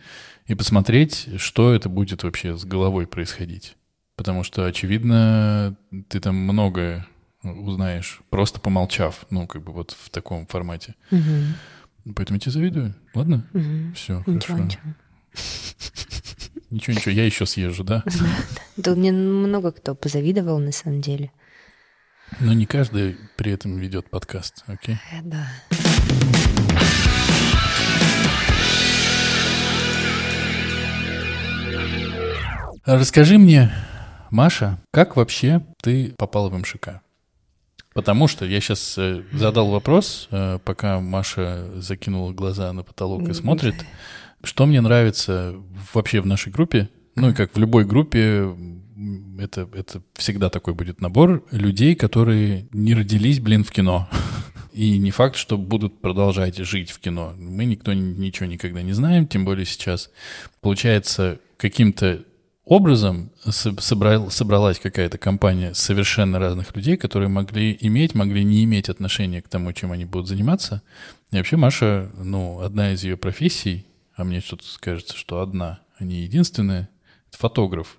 И 0.48 0.56
посмотреть, 0.56 1.30
что 1.38 1.74
это 1.74 1.90
будет 1.90 2.24
вообще 2.24 2.58
с 2.58 2.66
головой 2.66 3.06
происходить. 3.06 3.76
Потому 4.16 4.44
что, 4.44 4.66
очевидно, 4.66 5.78
ты 6.08 6.20
там 6.20 6.36
многое 6.36 7.06
узнаешь, 7.44 8.22
просто 8.30 8.60
помолчав, 8.60 9.26
ну, 9.30 9.48
как 9.48 9.64
бы 9.64 9.72
вот 9.72 9.96
в 9.98 10.10
таком 10.10 10.46
формате. 10.48 10.96
Мгм. 11.12 11.54
Поэтому 12.16 12.36
я 12.38 12.40
тебе 12.40 12.52
завидую. 12.52 12.96
Ладно? 13.14 13.48
Мгм. 13.54 13.94
Все, 13.94 14.24
Ничего, 14.26 14.58
хорошо. 14.58 14.58
ничего. 14.64 14.84
Ничего, 16.72 16.96
ничего, 16.96 17.12
я 17.12 17.26
еще 17.26 17.46
съезжу, 17.46 17.84
да? 17.84 18.04
Да 18.78 18.96
мне 18.96 19.12
много 19.12 19.72
кто 19.72 19.96
позавидовал, 19.96 20.60
на 20.60 20.72
самом 20.72 21.02
деле. 21.02 21.32
Но 22.40 22.54
не 22.54 22.66
каждый 22.68 23.18
при 23.38 23.52
этом 23.52 23.78
ведет 23.78 24.10
подкаст, 24.10 24.64
окей? 24.68 24.98
Э, 25.12 25.22
Да. 25.24 25.48
Расскажи 32.86 33.38
мне, 33.38 33.72
Маша, 34.32 34.80
как 34.92 35.16
вообще 35.16 35.62
ты 35.82 36.14
попала 36.18 36.50
в 36.50 36.58
МШК? 36.58 37.02
Потому 38.00 38.28
что 38.28 38.46
я 38.46 38.62
сейчас 38.62 38.98
задал 39.34 39.70
вопрос, 39.70 40.30
э, 40.32 40.58
пока 40.64 41.02
Маша 41.02 41.70
закинула 41.76 42.32
глаза 42.32 42.72
на 42.72 42.84
потолок 42.84 43.28
и 43.28 43.34
смотрит, 43.34 43.76
что 44.42 44.66
мне 44.66 44.80
нравится 44.80 45.56
вообще 45.94 46.22
в 46.22 46.26
нашей 46.26 46.50
группе, 46.52 46.88
ну 47.16 47.32
и 47.32 47.34
как 47.34 47.54
в 47.54 47.60
любой 47.60 47.84
группе, 47.84 48.56
это, 49.38 49.68
это 49.74 50.02
всегда 50.14 50.50
такой 50.50 50.74
будет 50.74 51.02
набор 51.02 51.44
людей, 51.52 51.94
которые 51.96 52.68
не 52.72 52.94
родились, 52.94 53.42
блин, 53.42 53.66
в 53.66 53.72
кино. 53.72 54.08
И 54.72 54.98
не 54.98 55.12
факт, 55.12 55.36
что 55.36 55.58
будут 55.58 56.00
продолжать 56.00 56.56
жить 56.58 56.92
в 56.92 57.00
кино. 57.00 57.34
Мы 57.38 57.66
никто 57.66 57.92
ни- 57.92 58.14
ничего 58.14 58.46
никогда 58.46 58.82
не 58.82 58.94
знаем, 58.94 59.28
тем 59.28 59.44
более 59.44 59.66
сейчас. 59.66 60.10
Получается, 60.62 61.40
каким-то 61.58 62.24
образом 62.70 63.32
со- 63.44 63.76
собрал- 63.82 64.30
собралась 64.30 64.80
какая-то 64.80 65.18
компания 65.18 65.74
совершенно 65.74 66.40
разных 66.40 66.76
людей, 66.76 66.98
которые 66.98 67.28
могли 67.28 67.76
иметь, 67.82 68.16
могли 68.16 68.44
не 68.44 68.64
иметь 68.64 68.90
отношения 68.90 69.42
к 69.42 69.50
тому, 69.50 69.74
чем 69.74 69.92
они 69.92 70.06
будут 70.06 70.28
заниматься. 70.28 70.82
И 71.32 71.38
вообще 71.38 71.58
Маша, 71.58 72.12
ну, 72.18 72.62
одна 72.62 72.94
из 72.94 73.04
ее 73.04 73.18
профессий, 73.18 73.86
а 74.16 74.24
мне 74.24 74.40
что-то 74.40 74.64
кажется, 74.80 75.18
что 75.18 75.42
одна, 75.42 75.80
а 75.98 76.04
не 76.04 76.22
единственная, 76.22 76.90
это 77.30 77.38
фотограф. 77.40 77.98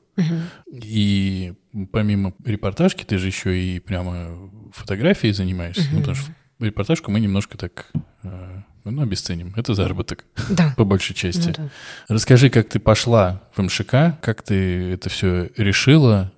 И 0.71 1.55
помимо 1.93 2.33
репортажки, 2.45 3.05
ты 3.05 3.19
же 3.19 3.27
еще 3.27 3.59
и 3.61 3.81
прямо 3.81 4.51
фотографией 4.73 5.33
занимаешься. 5.33 5.89
Ну, 5.93 5.99
потому 6.01 6.15
что 6.17 6.33
репортажку 6.61 7.11
мы 7.11 7.21
немножко 7.21 7.59
так, 7.59 7.91
э, 8.23 8.63
ну, 8.85 9.03
обесценим. 9.03 9.53
Это 9.57 9.75
заработок, 9.75 10.25
Да. 10.51 10.75
по 10.77 10.85
большей 10.85 11.15
части. 11.15 11.49
Ну 11.49 11.55
да. 11.57 11.69
Расскажи, 12.09 12.51
как 12.51 12.69
ты 12.69 12.79
пошла 12.79 13.43
в 13.55 13.63
МШК, 13.63 14.21
как 14.21 14.43
ты 14.43 14.93
это 14.93 15.09
все 15.09 15.51
решила, 15.57 16.33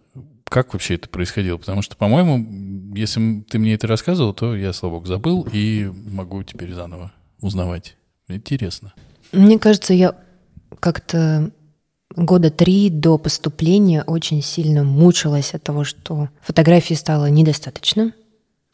как 0.45 0.75
вообще 0.75 0.97
это 0.97 1.09
происходило? 1.09 1.57
Потому 1.57 1.83
что, 1.83 1.97
по-моему, 1.97 2.95
если 2.95 3.41
ты 3.49 3.59
мне 3.59 3.75
это 3.75 3.87
рассказывал, 3.87 4.35
то 4.35 4.55
я, 4.55 4.73
богу, 4.83 5.07
забыл 5.07 5.49
и 5.51 5.91
могу 6.11 6.43
теперь 6.43 6.73
заново 6.75 7.13
узнавать. 7.41 7.97
Интересно. 8.29 8.93
Мне 9.33 9.59
кажется, 9.59 9.95
я 9.95 10.15
как-то 10.81 11.51
года 12.15 12.51
три 12.51 12.91
до 12.91 13.19
поступления 13.19 14.03
очень 14.03 14.43
сильно 14.43 14.85
мучилась 14.85 15.55
от 15.55 15.63
того, 15.63 15.85
что 15.85 16.29
фотографии 16.43 16.95
стало 16.95 17.27
недостаточно 17.27 18.13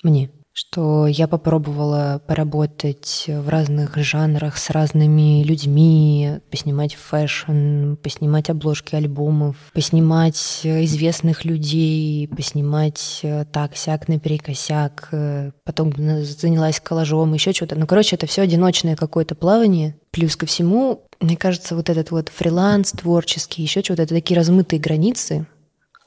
мне 0.03 0.31
что 0.59 1.07
я 1.07 1.29
попробовала 1.29 2.21
поработать 2.27 3.27
в 3.29 3.49
разных 3.49 3.97
жанрах 3.97 4.59
с 4.59 4.71
разными 4.71 5.45
людьми, 5.45 6.41
поснимать 6.51 6.97
fashion, 6.97 7.95
поснимать 8.03 8.51
обложки 8.51 8.97
альбомов, 8.97 9.55
поснимать 9.73 10.63
известных 10.65 11.45
людей, 11.45 12.27
поснимать 12.27 13.21
э, 13.23 13.45
так-сяк 13.45 14.09
наперекосяк, 14.09 15.11
э, 15.13 15.53
потом 15.63 15.93
занялась 16.25 16.81
коллажом, 16.81 17.35
еще 17.35 17.53
что-то. 17.53 17.77
Ну, 17.77 17.87
короче, 17.87 18.17
это 18.17 18.27
все 18.27 18.43
одиночное 18.43 18.97
какое-то 18.97 19.37
плавание. 19.37 19.97
Плюс 20.11 20.35
ко 20.35 20.47
всему, 20.47 21.07
мне 21.21 21.37
кажется, 21.37 21.77
вот 21.77 21.89
этот 21.89 22.11
вот 22.11 22.31
фриланс 22.31 22.91
творческий, 22.91 23.63
еще 23.63 23.81
что-то, 23.81 24.03
это 24.03 24.15
такие 24.17 24.37
размытые 24.37 24.81
границы. 24.81 25.47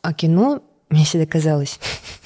А 0.01 0.13
кино, 0.13 0.61
мне 0.89 1.05
всегда 1.05 1.25
казалось, 1.25 1.79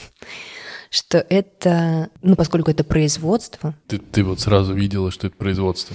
что 0.95 1.17
это, 1.17 2.09
ну, 2.21 2.35
поскольку 2.35 2.71
это 2.71 2.85
производство. 2.85 3.75
Ты, 3.87 3.97
ты 3.97 4.23
вот 4.23 4.39
сразу 4.39 4.73
видела, 4.73 5.11
что 5.11 5.27
это 5.27 5.35
производство. 5.35 5.93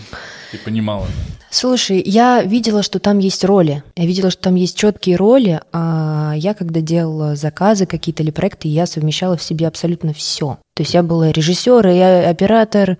Ты 0.52 0.58
понимала. 0.58 1.06
Слушай, 1.50 2.02
я 2.04 2.42
видела, 2.42 2.82
что 2.82 2.98
там 2.98 3.18
есть 3.18 3.42
роли. 3.42 3.82
Я 3.96 4.04
видела, 4.04 4.30
что 4.30 4.42
там 4.42 4.56
есть 4.56 4.76
четкие 4.76 5.16
роли. 5.16 5.62
А 5.72 6.34
я, 6.36 6.52
когда 6.52 6.82
делала 6.82 7.34
заказы 7.34 7.86
какие-то 7.86 8.22
или 8.22 8.30
проекты, 8.30 8.68
я 8.68 8.86
совмещала 8.86 9.38
в 9.38 9.42
себе 9.42 9.68
абсолютно 9.68 10.12
все. 10.12 10.58
То 10.74 10.82
есть 10.82 10.92
я 10.92 11.02
была 11.02 11.32
режиссер, 11.32 11.88
и 11.88 11.98
оператор, 11.98 12.98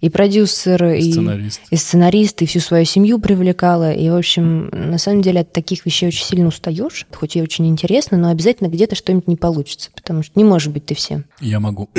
и 0.00 0.08
продюсер, 0.08 0.84
и 0.86 1.10
Сценарист. 1.12 1.60
и 1.70 1.76
сценарист, 1.76 2.42
и 2.42 2.46
всю 2.46 2.60
свою 2.60 2.84
семью 2.84 3.18
привлекала. 3.18 3.92
И, 3.92 4.08
в 4.08 4.14
общем, 4.16 4.68
на 4.72 4.98
самом 4.98 5.20
деле 5.22 5.40
от 5.40 5.52
таких 5.52 5.84
вещей 5.84 6.08
очень 6.08 6.24
сильно 6.24 6.48
устаешь, 6.48 7.06
хоть 7.14 7.36
и 7.36 7.42
очень 7.42 7.66
интересно, 7.66 8.16
но 8.16 8.30
обязательно 8.30 8.68
где-то 8.68 8.94
что-нибудь 8.96 9.28
не 9.28 9.36
получится, 9.36 9.90
потому 9.94 10.22
что 10.22 10.38
не 10.38 10.44
может 10.44 10.72
быть 10.72 10.86
ты 10.86 10.94
всем. 10.94 11.24
Я 11.40 11.60
могу. 11.60 11.90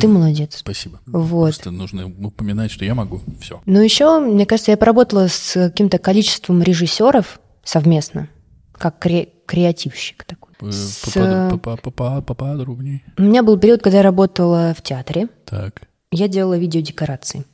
Ты 0.00 0.08
молодец. 0.08 0.56
Спасибо. 0.56 1.00
Вот. 1.06 1.44
Просто 1.54 1.70
нужно 1.70 2.06
упоминать, 2.06 2.70
что 2.70 2.84
я 2.84 2.94
могу. 2.94 3.20
Все. 3.40 3.60
Ну, 3.66 3.80
еще, 3.80 4.18
мне 4.20 4.46
кажется, 4.46 4.70
я 4.72 4.76
поработала 4.76 5.28
с 5.28 5.52
каким-то 5.54 5.98
количеством 5.98 6.62
режиссеров 6.62 7.40
совместно, 7.64 8.28
как 8.72 9.04
кре- 9.04 9.28
креативщик 9.46 10.24
такой. 10.24 10.50
С- 10.72 11.02
Поподробнее. 12.22 13.02
У 13.18 13.22
меня 13.22 13.42
был 13.42 13.58
период, 13.58 13.82
когда 13.82 13.98
я 13.98 14.02
работала 14.02 14.74
в 14.76 14.82
театре. 14.82 15.28
Так, 15.44 15.82
Я 16.12 16.26
делала 16.28 16.58
видеодекорации 16.58 17.44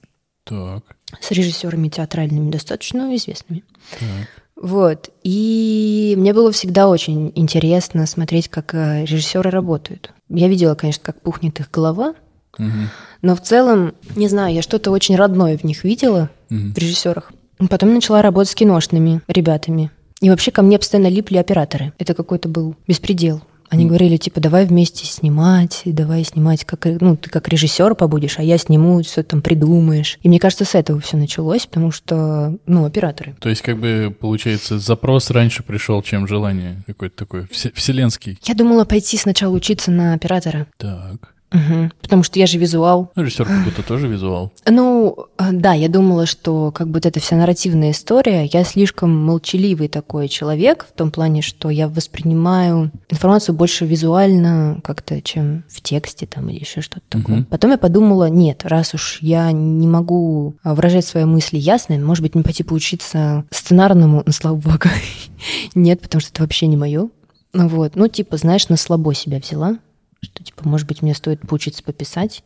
так, 0.45 0.83
с 1.21 1.31
режиссерами 1.31 1.89
театральными, 1.89 2.51
достаточно 2.51 3.15
известными. 3.17 3.65
так. 3.99 4.09
Вот. 4.57 5.11
И 5.23 6.15
мне 6.17 6.33
было 6.33 6.51
всегда 6.51 6.89
очень 6.89 7.31
интересно 7.35 8.07
смотреть, 8.07 8.49
как 8.49 8.75
э, 8.75 9.03
режиссеры 9.05 9.51
работают. 9.51 10.13
Я 10.31 10.49
видела, 10.49 10.75
конечно, 10.75 11.03
как 11.05 11.21
пухнет 11.21 11.61
их 11.61 11.71
голова, 11.71 12.15
Мгм. 12.57 12.89
но 13.21 13.37
в 13.37 13.43
целом, 13.43 13.93
не 14.15 14.29
знаю, 14.29 14.55
я 14.55 14.63
что-то 14.63 14.91
очень 14.91 15.17
родное 15.17 15.59
в 15.59 15.65
них 15.65 15.85
видела, 15.85 16.31
Мгм. 16.49 16.73
в 16.73 16.79
режиссерах. 16.79 17.33
Потом 17.69 17.93
начала 17.93 18.23
работать 18.23 18.51
с 18.53 18.55
киношными 18.55 19.21
ребятами. 19.29 19.91
И 20.23 20.31
вообще 20.31 20.51
ко 20.51 20.63
мне 20.63 20.79
постоянно 20.79 21.09
липли 21.09 21.37
операторы. 21.37 21.93
Это 21.99 22.15
какой-то 22.15 22.49
был 22.49 22.75
беспредел. 22.89 23.43
Они 23.69 23.87
говорили, 23.87 24.17
типа, 24.17 24.41
давай 24.41 24.67
вместе 24.67 25.07
снимать, 25.07 25.83
давай 25.85 26.25
снимать, 26.25 26.65
как, 26.65 26.87
ну, 27.01 27.17
ты 27.17 27.31
как 27.31 27.49
режиссер 27.49 27.95
побудешь, 27.95 28.39
а 28.39 28.43
я 28.43 28.59
сниму, 28.59 29.03
все 29.03 29.23
там 29.23 29.43
придумаешь. 29.43 30.19
И 30.23 30.29
мне 30.29 30.39
кажется, 30.39 30.65
с 30.65 30.75
этого 30.75 31.01
все 31.01 31.17
началось, 31.17 31.67
потому 31.67 31.91
что, 31.91 32.57
ну, 32.67 32.85
операторы. 32.85 33.37
То 33.41 33.49
есть, 33.49 33.63
как 33.63 33.79
бы, 33.79 34.15
получается, 34.19 34.79
запрос 34.79 35.31
раньше 35.31 35.63
пришел, 35.63 36.03
чем 36.03 36.27
желание 36.27 36.83
какой-то 36.87 37.17
такой 37.17 37.47
все- 37.51 37.73
вселенский. 37.75 38.39
Я 38.45 38.55
думала 38.55 38.85
пойти 38.85 39.17
сначала 39.17 39.55
учиться 39.55 39.91
на 39.91 40.15
оператора. 40.15 40.67
Так. 40.77 41.35
Мгм. 41.53 41.93
Потому 42.03 42.23
что 42.23 42.39
я 42.39 42.47
же 42.47 42.59
визуал. 42.59 43.11
Ну, 43.15 43.23
режиссер 43.23 43.47
как 43.47 43.65
будто 43.65 43.83
тоже 43.83 44.09
визуал. 44.09 44.53
Ну, 44.69 45.17
э, 45.39 45.53
да, 45.53 45.75
я 45.75 45.89
думала, 45.89 46.27
что 46.27 46.73
как 46.73 46.89
вот 46.89 47.07
эта 47.07 47.21
вся 47.21 47.37
нарративная 47.37 47.93
история, 47.93 48.45
я 48.47 48.65
слишком 48.65 49.17
молчаливый 49.17 49.89
такой 49.89 50.29
человек, 50.29 50.87
в 50.89 50.97
том 50.97 51.11
плане, 51.11 51.43
что 51.43 51.71
я 51.71 51.89
воспринимаю 51.89 52.91
информацию 53.09 53.55
больше 53.55 53.87
визуально 53.87 54.81
как-то, 54.83 55.23
чем 55.23 55.65
в 55.69 55.81
тексте 55.81 56.27
там 56.27 56.49
или 56.49 56.61
еще 56.61 56.81
что-то 56.81 57.03
такое. 57.09 57.37
Мгм. 57.37 57.45
Потом 57.47 57.71
я 57.71 57.79
подумала, 57.79 58.29
нет, 58.29 58.63
раз 58.65 58.95
уж 58.95 59.19
я 59.21 59.53
не 59.53 59.87
могу 59.87 60.57
а, 60.63 60.75
выражать 60.75 61.07
свои 61.07 61.25
мысли 61.25 61.59
ясно, 61.59 61.97
может 61.99 62.23
быть, 62.23 62.35
мне 62.35 62.45
пойти 62.45 62.65
поучиться 62.65 63.45
сценарному, 63.51 64.23
ну, 64.27 64.33
слава 64.33 64.57
богу. 64.57 64.89
Нет, 65.75 66.01
потому 66.01 66.21
что 66.21 66.31
это 66.33 66.43
вообще 66.43 66.67
не 66.67 66.77
мое. 66.77 67.09
Вот, 67.53 67.97
ну, 67.97 68.09
типа, 68.09 68.37
знаешь, 68.37 68.69
на 68.69 68.77
слабо 68.77 69.15
себя 69.15 69.39
взяла, 69.39 69.79
что, 70.23 70.43
типа, 70.43 70.69
может 70.69 70.87
быть, 70.87 71.03
мне 71.03 71.15
стоит 71.15 71.41
поучиться 71.41 71.83
пописать. 71.83 72.43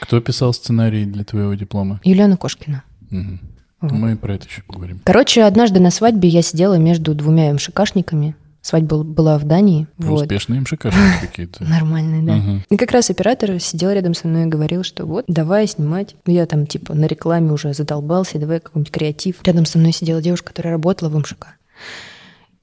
Кто 0.00 0.20
писал 0.20 0.52
сценарий 0.52 1.04
для 1.04 1.24
твоего 1.24 1.54
диплома? 1.54 2.00
Юлиана 2.04 2.36
Кошкина. 2.36 2.84
Мгм. 3.10 3.40
Вот. 3.80 3.92
Мы 3.92 4.16
про 4.16 4.34
это 4.34 4.46
еще 4.46 4.62
поговорим. 4.62 5.00
Короче, 5.04 5.42
однажды 5.42 5.80
на 5.80 5.90
свадьбе 5.90 6.28
я 6.28 6.42
сидела 6.42 6.74
между 6.74 7.14
двумя 7.14 7.52
МШКшниками. 7.52 8.36
Свадьба 8.62 9.02
была 9.02 9.38
в 9.38 9.44
Дании. 9.44 9.86
Вот. 9.96 10.22
Успешные 10.22 10.60
МШКшники 10.60 11.20
какие-то. 11.22 11.64
Нормальные, 11.64 12.22
да. 12.22 12.62
И 12.68 12.76
как 12.76 12.90
раз 12.90 13.08
оператор 13.08 13.58
сидел 13.58 13.90
рядом 13.90 14.12
со 14.14 14.28
мной 14.28 14.44
и 14.44 14.48
говорил, 14.48 14.84
что 14.84 15.06
вот, 15.06 15.24
давай 15.28 15.66
снимать. 15.66 16.14
Ну, 16.26 16.34
Я 16.34 16.44
там 16.44 16.66
типа 16.66 16.92
на 16.92 17.06
рекламе 17.06 17.52
уже 17.52 17.72
задолбался, 17.72 18.38
давай 18.38 18.60
какой-нибудь 18.60 18.92
креатив. 18.92 19.36
Рядом 19.44 19.64
со 19.64 19.78
мной 19.78 19.92
сидела 19.92 20.20
девушка, 20.20 20.48
которая 20.48 20.74
работала 20.74 21.08
в 21.08 21.16
МШК. 21.16 21.46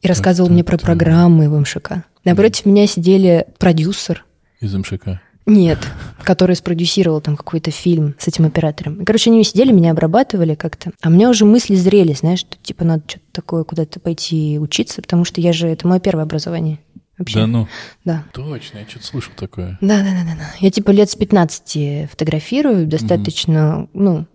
И 0.01 0.07
рассказывала 0.07 0.49
мне 0.51 0.63
про 0.63 0.77
программы 0.77 1.49
в 1.49 1.59
МШК. 1.59 2.03
Напротив 2.23 2.65
меня 2.65 2.85
сидели 2.87 3.47
продюсер, 3.57 4.25
Из 4.59 4.73
МШК. 4.73 5.21
нет, 5.45 5.79
который 6.23 6.55
спродюсировал 6.55 7.19
там 7.21 7.35
какой-то 7.35 7.71
фильм 7.71 8.15
с 8.19 8.27
этим 8.27 8.45
оператором. 8.45 9.01
И, 9.01 9.05
короче, 9.05 9.31
они 9.31 9.43
сидели, 9.43 9.71
меня 9.71 9.91
обрабатывали 9.91 10.55
как-то. 10.55 10.91
А 11.01 11.07
у 11.07 11.11
меня 11.11 11.29
уже 11.29 11.45
мысли 11.45 11.75
зрели, 11.75 12.13
знаешь, 12.13 12.39
что 12.39 12.57
типа 12.61 12.83
надо 12.83 13.03
что-то 13.07 13.25
такое 13.31 13.63
куда-то 13.63 13.99
пойти 13.99 14.59
учиться, 14.59 15.01
потому 15.01 15.25
что 15.25 15.41
я 15.41 15.53
же... 15.53 15.67
Это 15.67 15.87
мое 15.87 15.99
первое 15.99 16.25
образование. 16.25 16.79
Вообще. 17.17 17.39
Да 17.39 17.47
ну, 17.47 17.67
Да. 18.05 18.23
точно, 18.33 18.79
я 18.79 18.85
что-то 18.87 19.05
слышал 19.05 19.31
такое. 19.35 19.77
Да, 19.81 20.03
да, 20.03 20.11
да, 20.11 20.23
да, 20.23 20.35
да. 20.37 20.49
Я 20.59 20.69
типа 20.69 20.91
лет 20.91 21.09
с 21.09 21.15
15 21.15 22.09
фотографирую, 22.11 22.85
достаточно, 22.85 23.87
ну, 23.93 24.27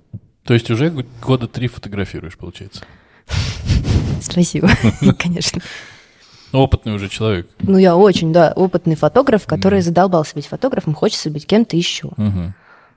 То 0.45 0.54
есть 0.54 0.69
уже 0.71 0.90
года 0.90 1.47
три 1.47 1.69
фотографируешь, 1.69 2.37
получается? 2.37 2.83
спасибо, 4.23 4.71
конечно. 5.19 5.61
Опытный 6.52 6.95
уже 6.95 7.09
человек. 7.09 7.49
Ну, 7.61 7.79
я 7.79 7.97
очень, 7.97 8.33
да, 8.33 8.52
опытный 8.55 8.95
фотограф, 8.95 9.47
который 9.47 9.81
задолбался 9.81 10.35
быть 10.35 10.47
фотографом, 10.47 10.95
хочется 10.95 11.31
быть 11.31 11.47
кем-то 11.47 11.76
еще. 11.76 12.11
Мгм. 12.17 12.55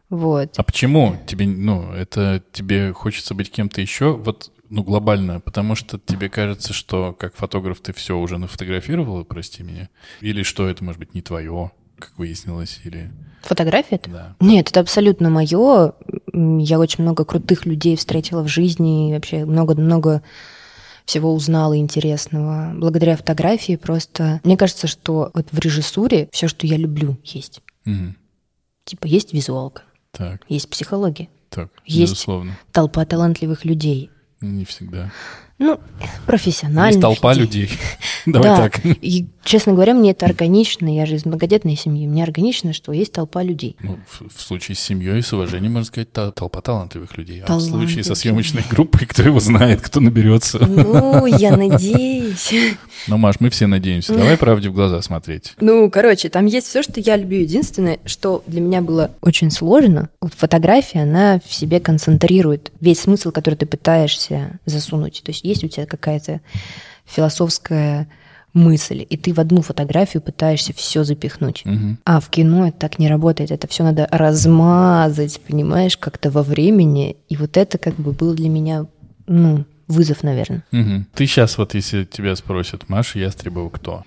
Вот. 0.10 0.54
А 0.58 0.64
почему 0.64 1.18
тебе, 1.26 1.48
ну, 1.48 1.92
это 1.92 2.44
тебе 2.52 2.94
хочется 2.94 3.34
быть 3.34 3.50
кем-то 3.50 3.82
еще, 3.82 4.14
вот, 4.14 4.52
ну, 4.70 4.84
глобально, 4.84 5.40
потому 5.40 5.76
что 5.76 5.98
тебе 5.98 6.30
кажется, 6.30 6.74
что 6.74 7.14
как 7.14 7.36
фотограф 7.36 7.80
ты 7.80 7.94
все 7.94 8.18
уже 8.18 8.38
нафотографировала, 8.38 9.24
прости 9.24 9.64
меня, 9.64 9.90
или 10.22 10.44
что 10.44 10.68
это, 10.68 10.84
может 10.84 11.00
быть, 11.00 11.16
не 11.16 11.22
твое, 11.22 11.72
как 11.98 12.18
выяснилось, 12.18 12.82
или... 12.84 13.12
Фотография 13.42 13.96
это? 13.96 14.10
Да. 14.10 14.36
Нет, 14.40 14.70
это 14.70 14.80
абсолютно 14.80 15.30
мое. 15.30 15.94
Я 16.34 16.80
очень 16.80 17.04
много 17.04 17.26
крутых 17.26 17.66
людей 17.66 17.96
встретила 17.96 18.42
в 18.42 18.48
жизни, 18.48 19.10
и 19.10 19.14
вообще 19.14 19.46
много-много 19.46 20.24
всего 21.06 21.34
узнала 21.34 21.78
интересного. 21.78 22.74
Благодаря 22.76 23.16
фотографии 23.18 23.76
просто... 23.76 24.42
Мне 24.44 24.58
кажется, 24.58 24.88
что 24.88 25.32
вот 25.34 25.48
в 25.52 25.60
режиссуре 25.60 26.30
все, 26.32 26.48
что 26.48 26.66
я 26.68 26.78
люблю, 26.78 27.18
есть. 27.24 27.62
Мгм. 27.86 28.18
Типа 28.84 29.08
есть 29.08 29.34
визуалка, 29.34 29.84
Так, 30.12 30.44
есть 30.48 30.70
психология, 30.70 31.28
так, 31.50 31.70
Есть. 31.86 32.14
безусловно. 32.14 32.58
толпа 32.72 33.04
талантливых 33.06 33.66
людей. 33.66 34.10
Не 34.42 34.66
всегда. 34.66 35.12
Ну, 35.58 35.80
профессиональных 36.26 36.96
Есть 36.96 37.02
толпа 37.02 37.34
людей. 37.34 37.70
Давай 38.26 38.50
Да. 38.50 38.58
так. 38.58 38.82
И, 38.84 39.28
честно 39.46 39.72
говоря, 39.72 39.94
мне 39.94 40.12
это 40.12 40.26
органично. 40.26 40.94
Я 40.94 41.06
же 41.06 41.16
из 41.16 41.26
многодетной 41.26 41.78
семьи. 41.78 42.06
Мне 42.08 42.24
органично, 42.24 42.74
что 42.74 42.92
есть 42.92 43.14
толпа 43.14 43.42
людей. 43.42 43.78
Ну, 43.80 43.98
в, 44.06 44.36
в 44.36 44.42
случае 44.42 44.76
с 44.76 44.80
семьей, 44.80 45.22
с 45.22 45.32
уважением, 45.32 45.72
можно 45.74 45.86
сказать, 45.86 46.12
та- 46.12 46.32
толпа 46.32 46.60
талантливых 46.60 47.18
людей. 47.18 47.40
А 47.42 47.46
в 47.56 47.62
случае 47.62 47.70
Талантливых 47.72 48.06
со 48.06 48.16
съемочной 48.16 48.64
группой, 48.70 49.06
кто 49.08 49.24
его 49.24 49.40
знает, 49.40 49.80
кто 49.82 50.02
наберется. 50.02 50.60
Ну, 50.60 51.26
я 51.26 51.56
надеюсь. 51.58 52.54
Ну, 53.08 53.18
Маш, 53.18 53.36
мы 53.40 53.50
все 53.50 53.68
надеемся. 53.68 54.14
Давай 54.14 54.38
правде 54.38 54.70
в 54.70 54.74
глаза 54.74 55.02
смотреть. 55.02 55.54
Ну, 55.60 55.90
короче, 55.90 56.30
там 56.30 56.46
есть 56.46 56.68
все, 56.68 56.84
что 56.84 57.00
я 57.00 57.16
люблю. 57.18 57.40
Единственное, 57.40 58.00
что 58.06 58.44
для 58.48 58.62
меня 58.62 58.82
было 58.82 59.12
очень 59.22 59.52
сложно, 59.52 60.10
вот 60.22 60.34
фотография, 60.34 61.04
она 61.04 61.40
в 61.46 61.54
себе 61.54 61.80
концентрирует 61.80 62.72
весь 62.80 63.02
смысл, 63.02 63.32
который 63.32 63.56
ты 63.56 63.66
пытаешься 63.66 64.60
засунуть. 64.66 65.22
То 65.24 65.32
есть 65.32 65.44
есть 65.44 65.64
у 65.64 65.68
тебя 65.68 65.86
какая-то 65.86 66.42
философская 67.06 68.08
мысль, 68.54 69.06
и 69.08 69.18
ты 69.18 69.34
в 69.34 69.40
одну 69.40 69.62
фотографию 69.62 70.22
пытаешься 70.24 70.74
все 70.74 71.04
запихнуть. 71.04 71.64
Мгм. 71.66 72.00
А 72.06 72.20
в 72.20 72.30
кино 72.30 72.68
это 72.70 72.80
так 72.80 73.00
не 73.00 73.10
работает. 73.10 73.52
Это 73.52 73.68
все 73.68 73.84
надо 73.84 74.08
размазать, 74.12 75.40
понимаешь, 75.42 75.98
как-то 75.98 76.32
во 76.32 76.42
времени. 76.42 77.18
И 77.28 77.36
вот 77.36 77.58
это 77.58 77.78
как 77.78 77.96
бы 77.96 78.14
был 78.14 78.34
для 78.34 78.50
меня, 78.50 78.88
ну, 79.28 79.66
вызов, 79.88 80.24
наверное. 80.24 80.64
Мгм. 80.72 81.08
Ты 81.14 81.26
сейчас 81.28 81.58
вот, 81.58 81.74
если 81.74 82.04
тебя 82.06 82.36
спросят, 82.36 82.90
Маша 82.90 83.20
Ястребова 83.20 83.70
кто? 83.70 84.04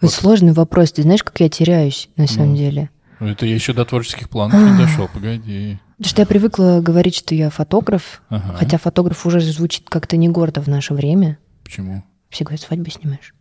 Вот 0.00 0.12
сложный 0.12 0.52
вопрос. 0.52 0.92
Ты 0.92 1.02
знаешь, 1.02 1.22
как 1.22 1.40
я 1.40 1.48
теряюсь 1.48 2.08
на 2.16 2.26
самом 2.26 2.50
Ну. 2.50 2.56
деле? 2.56 2.90
Ну, 3.20 3.28
Это 3.28 3.46
я 3.46 3.54
еще 3.54 3.72
до 3.72 3.84
творческих 3.84 4.28
планов 4.28 4.60
не 4.60 4.76
дошел, 4.78 5.08
погоди. 5.12 5.78
Потому 5.96 6.10
что 6.10 6.20
я 6.22 6.26
привыкла 6.26 6.80
говорить, 6.82 7.16
что 7.16 7.34
я 7.34 7.48
фотограф, 7.48 8.20
Ага. 8.28 8.54
хотя 8.58 8.76
фотограф 8.76 9.24
уже 9.24 9.40
звучит 9.40 9.88
как-то 9.88 10.18
не 10.18 10.28
гордо 10.28 10.60
в 10.60 10.66
наше 10.66 10.92
время. 10.92 11.38
Почему? 11.64 12.04
Все 12.28 12.44
говорят, 12.44 12.60
свадьбы 12.60 12.90
снимаешь. 12.90 13.34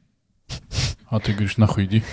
А 1.10 1.20
ты 1.20 1.34
говоришь, 1.34 1.58
нахуй 1.58 1.86
иди. 1.86 2.04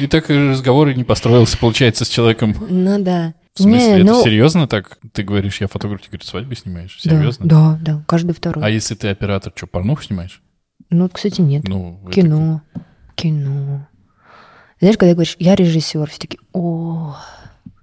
И 0.00 0.08
так 0.08 0.28
разговор 0.28 0.88
и 0.88 0.94
не 0.96 1.04
построился, 1.04 1.56
получается, 1.56 2.04
с 2.04 2.08
человеком. 2.08 2.54
Ну 2.68 3.00
да. 3.00 3.34
В 3.58 3.62
смысле, 3.62 3.78
Не, 3.88 3.94
это 4.02 4.04
ну, 4.04 4.22
серьезно 4.24 4.68
так? 4.68 4.98
Ты 5.12 5.22
говоришь, 5.22 5.60
я 5.60 5.66
фотограф, 5.66 6.00
тебе 6.00 6.10
говорят, 6.12 6.26
свадьбы 6.28 6.54
снимаешь? 6.54 6.98
да, 7.04 7.10
Серьезно? 7.10 7.46
Да, 7.46 7.78
да, 7.82 8.04
каждый 8.06 8.32
второй. 8.32 8.64
А 8.64 8.68
если 8.70 8.94
ты 8.94 9.08
оператор, 9.08 9.52
что, 9.56 9.66
порнуху 9.66 10.02
снимаешь? 10.02 10.40
Ну, 10.90 11.08
кстати, 11.08 11.40
нет. 11.40 11.66
Ну, 11.68 12.00
это 12.04 12.12
Кино, 12.12 12.62
кино. 13.14 13.88
Знаешь, 14.80 14.96
когда 14.96 15.14
говоришь, 15.14 15.36
я 15.40 15.54
режиссер, 15.56 16.08
все 16.08 16.18
таки 16.20 16.38
о, 16.52 17.16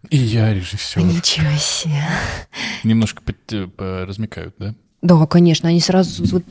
И 0.09 0.17
я 0.17 0.53
режиссер. 0.53 1.01
ничего 1.03 1.51
себе. 1.57 2.03
Немножко 2.83 3.21
по- 3.21 4.05
размекают, 4.05 4.55
да? 4.57 4.75
Да, 5.01 5.25
конечно, 5.27 5.69
они 5.69 5.81
сразу... 5.81 6.23
Вот, 6.31 6.43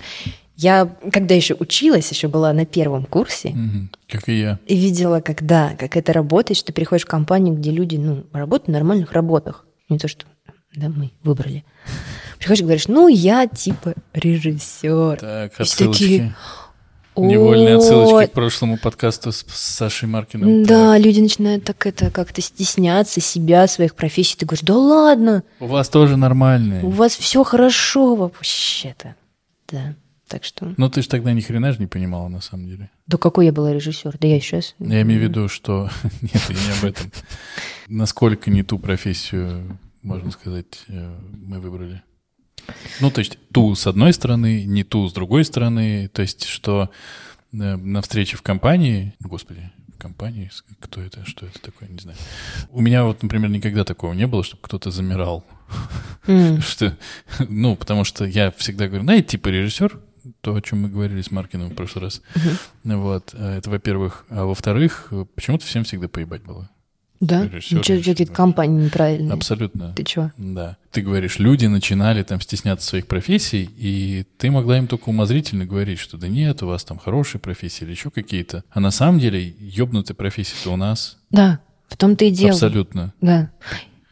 я, 0.56 0.86
когда 1.12 1.34
еще 1.34 1.54
училась, 1.54 2.10
еще 2.12 2.28
была 2.28 2.52
на 2.52 2.66
первом 2.66 3.04
курсе, 3.06 3.48
Мгм. 3.50 3.90
Как 4.14 4.28
и 4.28 4.38
я. 4.38 4.58
и 4.66 4.76
видела, 4.76 5.20
когда, 5.20 5.74
как 5.76 5.96
это 5.96 6.12
работает, 6.12 6.56
что 6.56 6.68
ты 6.68 6.72
приходишь 6.72 7.04
в 7.04 7.08
компанию, 7.08 7.56
где 7.56 7.70
люди, 7.72 7.96
ну, 7.96 8.24
работают 8.32 8.68
на 8.68 8.74
нормальных 8.74 9.12
работах. 9.12 9.66
Не 9.88 9.98
то, 9.98 10.06
что 10.06 10.24
да, 10.76 10.88
мы 10.88 11.10
выбрали. 11.24 11.64
Приходишь 12.38 12.60
и 12.60 12.64
говоришь, 12.64 12.88
ну, 12.88 13.08
я 13.08 13.46
типа 13.46 13.94
режиссер. 14.12 15.18
Так, 15.18 15.60
И 15.60 15.64
все 15.64 15.90
такие, 15.90 15.90
отсылочки. 15.92 16.34
Невольные 17.16 17.74
«О, 17.74 17.78
отсылочки 17.78 18.30
к 18.30 18.34
прошлому 18.34 18.78
подкасту 18.78 19.30
с, 19.30 19.44
с 19.46 19.74
Сашей 19.76 20.08
Маркиным. 20.08 20.64
Да, 20.64 20.98
люди 20.98 21.20
начинают 21.20 21.64
так 21.64 21.86
это 21.86 22.10
как-то 22.10 22.40
стесняться 22.40 23.20
себя, 23.20 23.66
своих 23.68 23.94
профессий. 23.94 24.36
Ты 24.36 24.46
говоришь, 24.46 24.64
да 24.64 24.76
ладно. 24.76 25.44
У 25.60 25.66
вас 25.66 25.88
тоже 25.88 26.16
нормальные. 26.16 26.84
у 26.84 26.90
вас 26.90 27.14
все 27.14 27.44
хорошо 27.44 28.16
вообще-то. 28.16 29.14
Да, 29.68 29.94
так 30.28 30.44
что... 30.44 30.72
Ну, 30.76 30.88
ты 30.88 31.02
же 31.02 31.08
тогда 31.08 31.32
ни 31.32 31.40
хрена 31.40 31.72
же 31.72 31.78
не 31.78 31.86
понимала, 31.86 32.28
на 32.28 32.40
самом 32.40 32.66
деле. 32.66 32.90
Да 33.06 33.18
какой 33.18 33.46
я 33.46 33.52
была 33.52 33.72
режиссер? 33.72 34.16
Да 34.18 34.26
я 34.26 34.40
сейчас... 34.40 34.74
Я 34.78 35.02
имею 35.02 35.20
в 35.20 35.22
виду, 35.22 35.48
что... 35.48 35.90
Нет, 36.22 36.42
я 36.48 36.54
не 36.54 36.78
об 36.78 36.84
этом. 36.84 37.12
Насколько 37.88 38.50
не 38.50 38.62
ту 38.62 38.78
профессию, 38.78 39.78
можно 40.02 40.30
сказать, 40.30 40.84
э, 40.88 41.18
мы 41.46 41.60
выбрали. 41.60 42.02
Ну, 43.00 43.10
то 43.10 43.18
есть 43.18 43.38
ту 43.52 43.74
с 43.74 43.86
одной 43.86 44.12
стороны, 44.14 44.64
не 44.64 44.84
ту 44.84 45.08
с 45.08 45.12
другой 45.12 45.44
стороны. 45.44 46.08
То 46.08 46.22
есть, 46.22 46.44
что 46.44 46.90
э, 47.52 47.56
на 47.76 48.00
встрече 48.00 48.36
в 48.38 48.42
компании... 48.42 49.14
Господи, 49.20 49.70
в 49.88 49.98
компании? 49.98 50.50
Кто 50.80 51.02
это? 51.02 51.26
Что 51.26 51.46
это 51.46 51.60
такое? 51.60 51.88
Не 51.90 51.98
знаю. 51.98 52.16
У 52.70 52.80
меня 52.80 53.04
вот, 53.04 53.22
например, 53.22 53.50
никогда 53.50 53.84
такого 53.84 54.14
не 54.14 54.26
было, 54.26 54.42
чтобы 54.42 54.62
кто-то 54.62 54.90
замирал. 54.90 55.44
Что, 56.60 56.96
ну, 57.48 57.76
потому 57.76 58.04
что 58.04 58.24
я 58.24 58.50
всегда 58.52 58.86
говорю, 58.86 59.04
знаете, 59.04 59.28
типа 59.28 59.48
режиссер, 59.48 60.00
то, 60.44 60.54
о 60.54 60.60
чем 60.60 60.82
мы 60.82 60.88
говорили 60.90 61.22
с 61.22 61.30
Маркиным 61.30 61.70
в 61.70 61.74
прошлый 61.74 62.04
раз. 62.04 62.20
Вот, 62.84 63.30
э, 63.32 63.58
это 63.58 63.70
во-первых. 63.70 64.26
А 64.28 64.44
во-вторых, 64.44 65.08
э, 65.10 65.24
почему-то 65.34 65.64
всем 65.64 65.84
всегда 65.84 66.06
поебать 66.06 66.42
было. 66.42 66.68
Да? 67.20 67.46
Режиссер, 67.46 67.78
Ничего, 67.78 67.98
какие-то 67.98 68.32
компании 68.32 68.84
неправильные. 68.84 69.32
Абсолютно. 69.32 69.94
Ты 69.94 70.04
чё? 70.04 70.30
Да. 70.36 70.76
Ты 70.90 71.00
говоришь, 71.00 71.38
люди 71.38 71.64
начинали 71.64 72.22
там 72.22 72.40
стесняться 72.40 72.86
своих 72.86 73.06
профессий, 73.06 73.70
и 73.76 74.26
ты 74.36 74.50
могла 74.50 74.76
им 74.76 74.86
только 74.86 75.08
умозрительно 75.08 75.64
говорить, 75.64 75.98
что 75.98 76.18
да 76.18 76.28
нет, 76.28 76.62
у 76.62 76.66
вас 76.66 76.84
там 76.84 76.98
хорошие 76.98 77.40
профессии 77.40 77.84
или 77.84 77.92
еще 77.92 78.10
какие-то. 78.10 78.64
А 78.70 78.80
на 78.80 78.90
самом 78.90 79.20
деле 79.20 79.54
ебнутые 79.58 80.14
профессии-то 80.14 80.70
у 80.70 80.76
нас. 80.76 81.16
Да, 81.30 81.60
В 81.88 81.96
том-то 81.96 82.26
и 82.26 82.30
дело. 82.30 82.50
Абсолютно. 82.52 83.14
Да. 83.22 83.50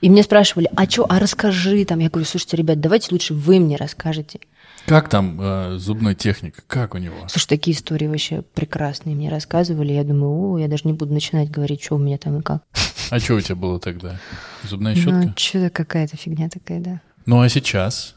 И 0.01 0.09
мне 0.09 0.23
спрашивали, 0.23 0.69
а 0.75 0.89
что, 0.89 1.07
а 1.09 1.19
расскажи 1.19 1.85
там. 1.85 1.99
Я 1.99 2.09
говорю, 2.09 2.27
слушайте, 2.27 2.57
ребят, 2.57 2.81
давайте 2.81 3.09
лучше 3.11 3.35
вы 3.35 3.61
мне 3.61 3.77
расскажете. 3.77 4.41
Как 4.87 5.09
там 5.09 5.39
э, 5.41 5.79
зубная 5.79 6.15
техника? 6.15 6.63
Как 6.67 6.95
у 6.95 6.99
него? 6.99 7.17
Слушай, 7.29 7.49
такие 7.49 7.77
истории 7.77 8.07
вообще 8.07 8.43
прекрасные 8.43 9.15
мне 9.15 9.31
рассказывали. 9.31 9.93
Я 9.93 10.05
думаю, 10.05 10.53
о, 10.53 10.59
я 10.59 10.69
даже 10.69 10.83
не 10.85 10.93
буду 10.93 11.13
начинать 11.13 11.51
говорить, 11.51 11.83
что 11.83 11.97
у 11.97 11.99
меня 11.99 12.19
там 12.19 12.39
и 12.39 12.43
как. 12.43 12.63
А 13.11 13.19
что 13.21 13.35
у 13.35 13.41
тебя 13.41 13.57
было 13.57 13.79
тогда? 13.79 14.19
Зубная 14.65 14.95
щетка? 14.95 15.13
Ну, 15.13 15.33
что-то 15.37 15.71
какая-то 15.71 16.17
фигня 16.17 16.49
такая, 16.49 16.81
да. 16.81 17.01
Ну 17.27 17.41
а 17.41 17.49
сейчас? 17.49 18.17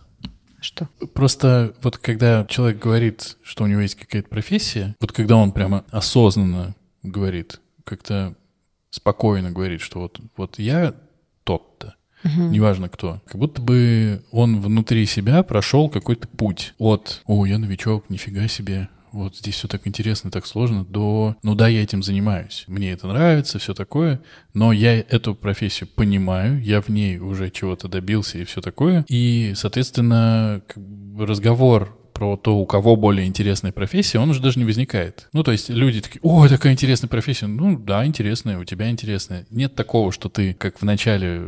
Что? 0.62 0.90
Просто 1.14 1.76
вот 1.84 1.98
когда 1.98 2.46
человек 2.46 2.80
говорит, 2.82 3.38
что 3.44 3.66
у 3.66 3.68
него 3.68 3.82
есть 3.82 3.96
какая-то 3.96 4.30
профессия, 4.30 4.96
вот 5.00 5.12
когда 5.12 5.36
он 5.36 5.52
прямо 5.52 5.86
осознанно 5.92 6.76
говорит, 7.04 7.60
как-то 7.84 8.36
спокойно 8.90 9.52
говорит, 9.52 9.82
что 9.82 10.00
вот, 10.00 10.20
вот 10.38 10.58
я 10.58 10.96
тот-то, 11.44 11.96
Угу. 12.26 12.50
неважно 12.50 12.90
кто, 12.90 13.22
как 13.26 13.40
будто 13.40 13.62
бы 13.62 14.24
он 14.32 14.60
внутри 14.60 15.06
себя 15.06 15.44
прошел 15.44 15.90
какой-то 15.90 16.28
путь 16.28 16.74
от 16.80 17.22
«О, 17.28 17.46
я 17.46 17.60
новичок, 17.60 18.10
нифига 18.10 18.48
себе, 18.48 18.90
вот 19.12 19.38
здесь 19.38 19.56
все 19.56 19.68
так 19.68 19.88
интересно, 19.88 20.32
так 20.32 20.46
сложно», 20.46 20.84
до 20.84 21.36
«Ну 21.44 21.56
да, 21.56 21.68
я 21.68 21.84
этим 21.84 22.04
занимаюсь, 22.04 22.66
мне 22.68 22.92
это 22.92 23.08
нравится, 23.08 23.60
все 23.60 23.74
такое, 23.74 24.22
но 24.54 24.74
я 24.74 24.98
эту 24.98 25.36
профессию 25.36 25.88
понимаю, 25.88 26.62
я 26.62 26.82
в 26.82 26.90
ней 26.90 27.20
уже 27.20 27.50
чего-то 27.50 27.88
добился 27.88 28.40
и 28.40 28.44
все 28.44 28.60
такое». 28.60 29.06
И, 29.08 29.54
соответственно, 29.56 30.62
разговор 31.18 31.98
про 32.16 32.38
то, 32.38 32.58
у 32.58 32.66
кого 32.66 32.96
более 32.96 33.28
интересная 33.28 33.74
профессия, 33.74 34.20
он 34.20 34.30
уже 34.30 34.42
даже 34.42 34.58
не 34.58 34.64
возникает. 34.64 35.28
Ну, 35.34 35.44
то 35.44 35.52
есть 35.52 35.70
люди 35.70 36.00
такие, 36.00 36.22
о, 36.24 36.48
такая 36.48 36.72
интересная 36.72 37.10
профессия. 37.10 37.46
Ну, 37.46 37.78
да, 37.78 38.06
интересная, 38.06 38.58
у 38.58 38.64
тебя 38.64 38.90
интересная. 38.90 39.46
Нет 39.52 39.76
такого, 39.76 40.14
что 40.14 40.30
ты, 40.30 40.54
как 40.54 40.80
в 40.80 40.86
начале, 40.86 41.44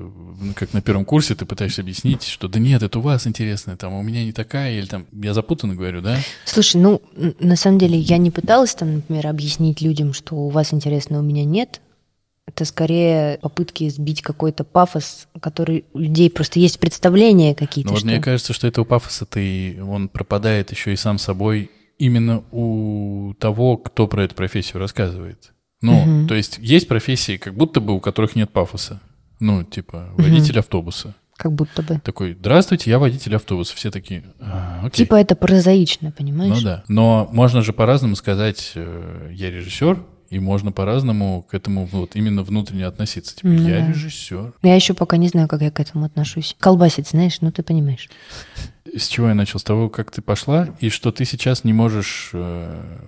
как 0.55 0.73
на 0.73 0.81
первом 0.81 1.05
курсе, 1.05 1.35
ты 1.35 1.45
пытаешься 1.45 1.81
объяснить, 1.81 2.23
что 2.23 2.49
да 2.49 2.59
нет, 2.59 2.83
это 2.83 2.99
у 2.99 3.01
вас 3.01 3.25
интересная, 3.25 3.77
там, 3.77 3.93
а 3.93 3.99
у 3.99 4.03
меня 4.03 4.25
не 4.25 4.33
такая, 4.33 4.77
или 4.77 4.85
там, 4.85 5.07
я 5.13 5.33
запутанно 5.33 5.73
говорю, 5.73 6.01
да? 6.01 6.17
Слушай, 6.43 6.81
ну, 6.81 7.01
на 7.39 7.55
самом 7.55 7.79
деле, 7.79 7.97
я 7.97 8.17
не 8.17 8.29
пыталась 8.29 8.75
там, 8.75 8.95
например, 8.95 9.27
объяснить 9.27 9.79
людям, 9.79 10.11
что 10.11 10.35
у 10.35 10.49
вас 10.49 10.73
интересно, 10.73 11.17
а 11.17 11.21
у 11.21 11.23
меня 11.23 11.45
нет. 11.45 11.79
Это 12.47 12.63
скорее 12.65 13.37
попытки 13.41 13.87
сбить 13.89 14.21
какой-то 14.21 14.63
пафос, 14.63 15.27
который 15.41 15.85
у 15.93 15.99
людей 15.99 16.29
просто 16.31 16.59
есть 16.59 16.79
представления 16.79 17.53
какие-то. 17.53 17.89
Но 17.89 17.93
вот 17.93 17.99
что- 17.99 18.07
мне 18.07 18.19
кажется, 18.21 18.53
что 18.53 18.67
этого 18.67 18.85
пафоса-то 18.85 19.39
и 19.39 19.79
он 19.79 20.07
пропадает 20.09 20.71
еще 20.71 20.93
и 20.93 20.95
сам 20.95 21.17
собой 21.19 21.69
именно 21.99 22.43
у 22.51 23.33
того, 23.39 23.77
кто 23.77 24.07
про 24.07 24.23
эту 24.23 24.35
профессию 24.35 24.79
рассказывает. 24.79 25.51
Ну, 25.81 25.93
Мгм. 26.03 26.27
то 26.27 26.35
есть 26.35 26.57
есть 26.59 26.87
профессии, 26.87 27.37
как 27.37 27.53
будто 27.55 27.81
бы 27.81 27.93
у 27.93 27.99
которых 27.99 28.35
нет 28.35 28.49
пафоса. 28.51 29.01
Ну, 29.39 29.63
типа 29.63 30.09
водитель 30.17 30.57
автобуса. 30.59 31.15
Как 31.35 31.51
будто 31.53 31.83
бы. 31.83 31.99
Такой, 32.03 32.33
здравствуйте, 32.33 32.89
я 32.89 32.97
водитель 32.97 33.35
автобуса. 33.35 33.75
Все 33.75 33.91
такие, 33.91 34.23
«А, 34.39 34.79
окей. 34.83 35.05
Типа 35.05 35.15
это 35.15 35.35
прозаично, 35.35 36.11
понимаешь? 36.11 36.55
ну 36.57 36.61
да. 36.63 36.83
Но 36.87 37.29
можно 37.31 37.61
же 37.61 37.73
по-разному 37.73 38.15
сказать, 38.15 38.71
э, 38.73 39.29
я 39.33 39.51
режиссер, 39.51 40.03
и 40.29 40.39
можно 40.39 40.71
по-разному 40.71 41.43
к 41.49 41.53
этому 41.53 41.85
вот 41.85 42.15
именно 42.15 42.43
внутренне 42.43 42.85
относиться. 42.85 43.35
Типа, 43.35 43.47
Ну 43.47 43.67
я 43.67 43.79
да. 43.81 43.87
режиссер. 43.89 44.53
Я 44.63 44.75
еще 44.75 44.93
пока 44.93 45.17
не 45.17 45.27
знаю, 45.27 45.47
как 45.47 45.61
я 45.61 45.71
к 45.71 45.79
этому 45.79 46.05
отношусь. 46.05 46.55
Колбасить, 46.59 47.07
знаешь, 47.09 47.41
ну 47.41 47.51
ты 47.51 47.63
понимаешь. 47.63 48.09
С 48.95 49.07
чего 49.07 49.27
я 49.29 49.33
начал? 49.35 49.59
С 49.59 49.63
того, 49.63 49.89
как 49.89 50.11
ты 50.11 50.21
пошла, 50.21 50.69
и 50.79 50.89
что 50.89 51.11
ты 51.11 51.25
сейчас 51.25 51.63
не 51.63 51.73
можешь 51.73 52.31
э, 52.33 52.99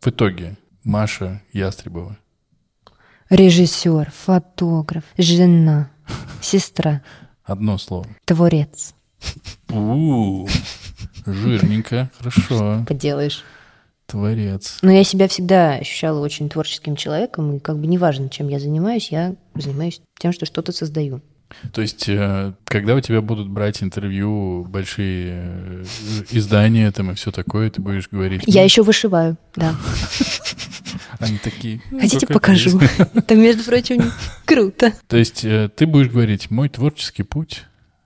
в 0.00 0.06
итоге, 0.08 0.56
Маша 0.84 1.42
Ястребова. 1.52 2.16
Режиссер, 3.28 4.10
фотограф, 4.10 5.04
жена, 5.16 5.90
сестра, 6.40 7.02
Одно 7.44 7.78
слово. 7.78 8.06
творец. 8.24 8.94
У, 9.68 10.48
жирненько, 11.26 12.10
хорошо. 12.18 12.84
Поделаешь. 12.88 13.44
Творец. 14.10 14.78
Но 14.82 14.90
я 14.90 15.04
себя 15.04 15.28
всегда 15.28 15.74
ощущала 15.74 16.20
очень 16.20 16.48
творческим 16.48 16.96
человеком, 16.96 17.56
и 17.56 17.58
как 17.60 17.78
бы 17.78 17.86
неважно, 17.86 18.28
чем 18.28 18.48
я 18.48 18.58
занимаюсь, 18.58 19.10
я 19.10 19.34
занимаюсь 19.54 20.00
тем, 20.18 20.32
что 20.32 20.46
что-то 20.46 20.72
создаю. 20.72 21.20
То 21.72 21.82
есть, 21.82 22.08
э, 22.08 22.52
когда 22.64 22.94
у 22.94 23.00
тебя 23.00 23.20
будут 23.20 23.48
брать 23.48 23.82
интервью 23.82 24.64
большие 24.64 25.32
э, 25.32 25.84
издания 26.30 26.90
там 26.92 27.10
и 27.10 27.14
все 27.14 27.30
такое, 27.30 27.70
ты 27.70 27.80
будешь 27.80 28.08
говорить... 28.08 28.42
Я 28.46 28.60
«Ну, 28.60 28.64
еще 28.64 28.82
вышиваю, 28.82 29.36
да. 29.56 29.74
Они 31.18 31.38
такие... 31.38 31.82
«Ну, 31.90 32.00
Хотите, 32.00 32.26
покажу? 32.26 32.78
есть?» 32.80 32.92
Это, 33.14 33.34
между 33.36 33.64
прочим, 33.64 34.12
круто. 34.44 34.92
То 35.08 35.16
есть, 35.16 35.44
э, 35.44 35.68
ты 35.74 35.86
будешь 35.86 36.08
говорить, 36.08 36.50
мой 36.50 36.68
творческий 36.68 37.24
путь 37.24 37.64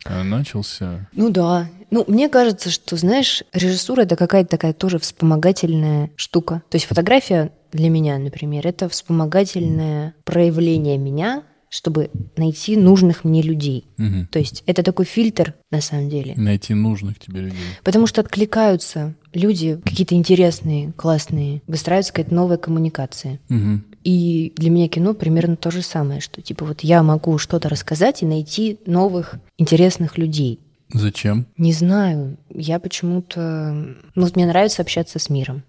начался... 0.09 1.09
Ну 1.13 1.31
да. 1.31 1.69
Ну, 1.91 2.05
мне 2.09 2.29
кажется, 2.29 2.71
что, 2.71 2.97
знаешь, 2.97 3.45
режиссура 3.53 4.03
это 4.03 4.17
какая-то 4.17 4.51
такая 4.51 4.73
тоже 4.73 4.99
вспомогательная 4.99 6.11
штука. 6.17 6.63
То 6.69 6.77
есть 6.77 6.87
фотография 6.87 7.53
для 7.73 7.89
меня, 7.89 8.19
например, 8.19 8.67
это 8.67 8.89
вспомогательное 8.89 10.15
проявление 10.25 10.99
меня, 10.99 11.45
чтобы 11.69 12.11
найти 12.37 12.77
нужных 12.77 13.25
мне 13.25 13.43
людей. 13.43 13.89
Мгм. 13.97 14.29
То 14.29 14.39
есть 14.39 14.63
это 14.67 14.85
такой 14.85 15.07
фильтр 15.07 15.55
на 15.73 15.81
самом 15.81 16.09
деле. 16.09 16.35
Найти 16.37 16.73
нужных 16.73 17.19
тебе 17.19 17.41
людей. 17.41 17.59
Потому 17.83 18.07
что 18.07 18.21
откликаются 18.21 19.15
люди 19.33 19.81
какие-то 19.85 20.15
интересные, 20.15 20.93
классные, 20.93 21.63
выстраивается 21.67 22.13
какая-то 22.13 22.33
новая 22.33 22.59
коммуникация. 22.59 23.41
Мгм. 23.49 23.85
И 24.05 24.53
для 24.57 24.71
меня 24.71 24.89
кино 24.89 25.15
примерно 25.15 25.57
то 25.57 25.71
же 25.71 25.81
самое, 25.83 26.21
что 26.21 26.43
типа 26.43 26.67
вот 26.67 26.83
я 26.83 27.03
могу 27.03 27.39
что-то 27.39 27.71
рассказать 27.71 28.23
и 28.23 28.27
найти 28.27 28.79
новых 28.87 29.37
интересных 29.57 30.19
людей. 30.19 30.61
Зачем? 30.93 31.47
Не 31.57 31.73
знаю, 31.73 32.37
я 32.51 32.79
почему-то... 32.79 33.73
Ну, 34.15 34.23
вот 34.23 34.37
мне 34.37 34.47
нравится 34.47 34.83
общаться 34.83 35.19
с 35.19 35.31
миром. 35.31 35.65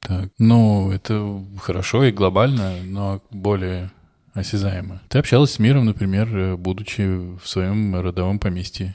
Так, 0.00 0.28
ну, 0.38 0.92
это 0.92 1.42
хорошо 1.60 2.04
и 2.04 2.12
глобально, 2.12 2.74
но 2.84 3.22
более 3.30 3.90
осязаемо. 4.34 5.00
Ты 5.08 5.18
общалась 5.18 5.52
с 5.52 5.58
миром, 5.58 5.86
например, 5.86 6.56
будучи 6.56 7.02
в 7.02 7.40
своем 7.44 7.98
родовом 7.98 8.38
поместье. 8.38 8.94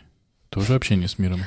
Тоже 0.50 0.76
общение 0.76 1.08
с 1.08 1.18
миром. 1.18 1.42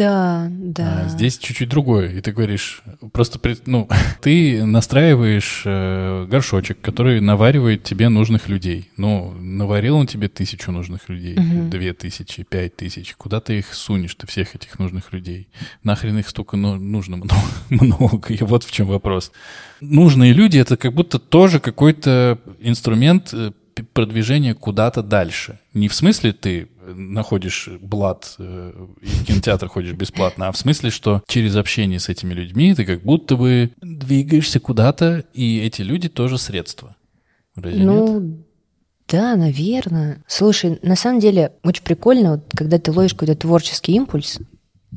Да, 0.00 0.48
да. 0.50 1.02
А 1.04 1.08
здесь 1.10 1.36
чуть-чуть 1.36 1.68
другое. 1.68 2.08
И 2.12 2.20
ты 2.22 2.32
говоришь, 2.32 2.82
просто, 3.12 3.38
ну, 3.66 3.86
ты 4.22 4.64
настраиваешь 4.64 5.62
э, 5.66 6.26
горшочек, 6.26 6.80
который 6.80 7.20
наваривает 7.20 7.82
тебе 7.82 8.08
нужных 8.08 8.48
людей. 8.48 8.90
Ну, 8.96 9.32
наварил 9.32 9.96
он 9.96 10.06
тебе 10.06 10.28
тысячу 10.28 10.72
нужных 10.72 11.10
людей, 11.10 11.36
Мгм. 11.38 11.68
две 11.68 11.92
тысячи, 11.92 12.44
пять 12.44 12.76
тысяч. 12.76 13.14
Куда 13.18 13.40
ты 13.40 13.58
их 13.58 13.74
сунешь, 13.74 14.14
ты 14.14 14.26
всех 14.26 14.54
этих 14.54 14.78
нужных 14.78 15.12
людей? 15.12 15.48
Нахрен 15.84 16.18
их 16.18 16.28
столько 16.30 16.56
ну- 16.56 16.76
нужно 16.76 17.16
много, 17.18 17.34
много. 17.68 18.32
И 18.32 18.42
вот 18.42 18.64
в 18.64 18.72
чем 18.72 18.86
вопрос. 18.86 19.32
Нужные 19.82 20.32
люди— 20.32 20.56
это 20.60 20.78
как 20.78 20.94
будто 20.94 21.18
тоже 21.18 21.60
какой-то 21.60 22.38
инструмент 22.58 23.34
э, 23.34 23.52
продвижения 23.92 24.54
куда-то 24.54 25.02
дальше. 25.02 25.58
Не 25.74 25.88
в 25.88 25.94
смысле 25.94 26.32
ты 26.32 26.68
находишь 26.94 27.68
блат 27.80 28.34
э, 28.38 28.86
и 29.00 29.06
в 29.06 29.24
кинотеатр 29.24 29.68
ходишь 29.68 29.92
бесплатно, 29.92 30.48
а 30.48 30.52
в 30.52 30.56
смысле, 30.56 30.90
что 30.90 31.22
через 31.26 31.56
общение 31.56 31.98
с 31.98 32.08
этими 32.08 32.32
людьми 32.34 32.74
ты 32.74 32.84
как 32.84 33.02
будто 33.02 33.36
бы 33.36 33.70
двигаешься 33.80 34.60
куда-то, 34.60 35.24
и 35.32 35.58
эти 35.60 35.82
люди 35.82 36.08
тоже 36.08 36.38
средства. 36.38 36.96
Разве 37.56 37.78
нет? 37.80 37.86
Ну, 37.86 38.44
да, 39.08 39.36
наверное. 39.36 40.22
Слушай, 40.26 40.78
на 40.82 40.96
самом 40.96 41.20
деле 41.20 41.52
очень 41.64 41.82
прикольно, 41.82 42.32
вот, 42.32 42.44
когда 42.54 42.78
ты 42.78 42.92
ловишь 42.92 43.14
какой-то 43.14 43.34
творческий 43.34 43.92
импульс, 43.94 44.38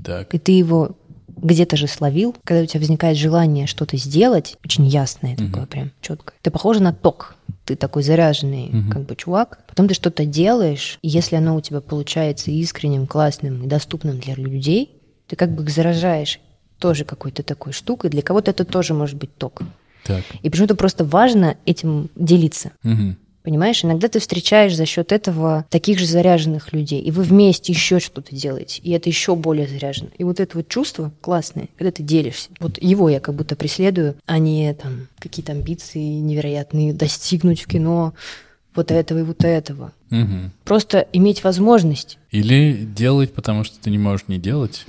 Так. 0.03 0.33
и 0.33 0.39
ты 0.39 0.51
его 0.51 0.97
где-то 1.43 1.75
же 1.77 1.87
словил, 1.87 2.35
когда 2.43 2.63
у 2.63 2.65
тебя 2.65 2.79
возникает 2.79 3.17
желание 3.17 3.67
что-то 3.67 3.97
сделать, 3.97 4.57
очень 4.65 4.85
ясное 4.87 5.35
такое, 5.35 5.65
прям 5.65 5.91
четкое. 6.01 6.35
Ты 6.41 6.49
похожа 6.51 6.81
на 6.81 6.93
ток. 6.93 7.35
Ты 7.65 7.75
такой 7.75 8.03
заряженный, 8.03 8.69
Мгм. 8.71 8.91
как 8.91 9.05
бы 9.05 9.15
чувак. 9.15 9.59
Потом 9.67 9.87
ты 9.87 9.93
что-то 9.93 10.25
делаешь, 10.25 10.99
и 11.01 11.07
если 11.09 11.35
оно 11.35 11.55
у 11.55 11.61
тебя 11.61 11.79
получается 11.81 12.51
искренним, 12.51 13.07
классным 13.07 13.63
и 13.63 13.67
доступным 13.67 14.19
для 14.19 14.35
людей, 14.35 14.89
ты 15.27 15.35
как 15.35 15.51
бы 15.53 15.63
их 15.63 15.69
заражаешь 15.69 16.39
тоже 16.79 17.05
какой-то 17.05 17.43
такой 17.43 17.71
штукой. 17.71 18.09
Для 18.09 18.21
кого-то 18.21 18.51
это 18.51 18.65
тоже 18.65 18.93
может 18.93 19.15
быть 19.17 19.35
ток. 19.37 19.61
Так. 20.03 20.23
И 20.41 20.49
почему-то 20.49 20.75
просто 20.75 21.05
важно 21.05 21.55
этим 21.65 22.09
делиться. 22.15 22.71
Мгм. 22.83 23.17
Понимаешь, 23.43 23.83
иногда 23.83 24.07
ты 24.07 24.19
встречаешь 24.19 24.75
за 24.75 24.85
счет 24.85 25.11
этого 25.11 25.65
таких 25.69 25.99
же 25.99 26.05
заряженных 26.05 26.71
людей, 26.71 27.01
и 27.01 27.11
вы 27.11 27.23
вместе 27.23 27.73
еще 27.73 27.99
что-то 27.99 28.33
делаете, 28.33 28.81
и 28.81 28.91
это 28.91 29.09
еще 29.09 29.35
более 29.35 29.67
заряжено. 29.67 30.09
И 30.17 30.23
вот 30.23 30.39
это 30.39 30.57
вот 30.57 30.69
чувство 30.69 31.11
классное, 31.19 31.67
когда 31.77 31.91
ты 31.91 32.03
делишься. 32.03 32.49
Вот 32.59 32.81
его 32.81 33.09
я 33.09 33.19
как 33.19 33.35
будто 33.35 33.57
преследую, 33.57 34.15
а 34.25 34.39
не 34.39 34.73
там 34.73 35.09
какие-то 35.19 35.51
амбиции 35.51 35.99
невероятные 35.99 36.93
достигнуть 36.93 37.61
в 37.61 37.67
кино 37.67 38.13
вот 38.75 38.91
этого 38.91 39.19
и 39.19 39.23
вот 39.23 39.43
этого. 39.43 39.91
Мгм. 40.09 40.51
Просто 40.63 41.07
иметь 41.11 41.43
возможность. 41.43 42.17
Или 42.31 42.73
делать, 42.73 43.33
потому 43.33 43.65
что 43.65 43.77
ты 43.77 43.89
не 43.89 43.97
можешь 43.97 44.27
не 44.29 44.39
делать. 44.39 44.85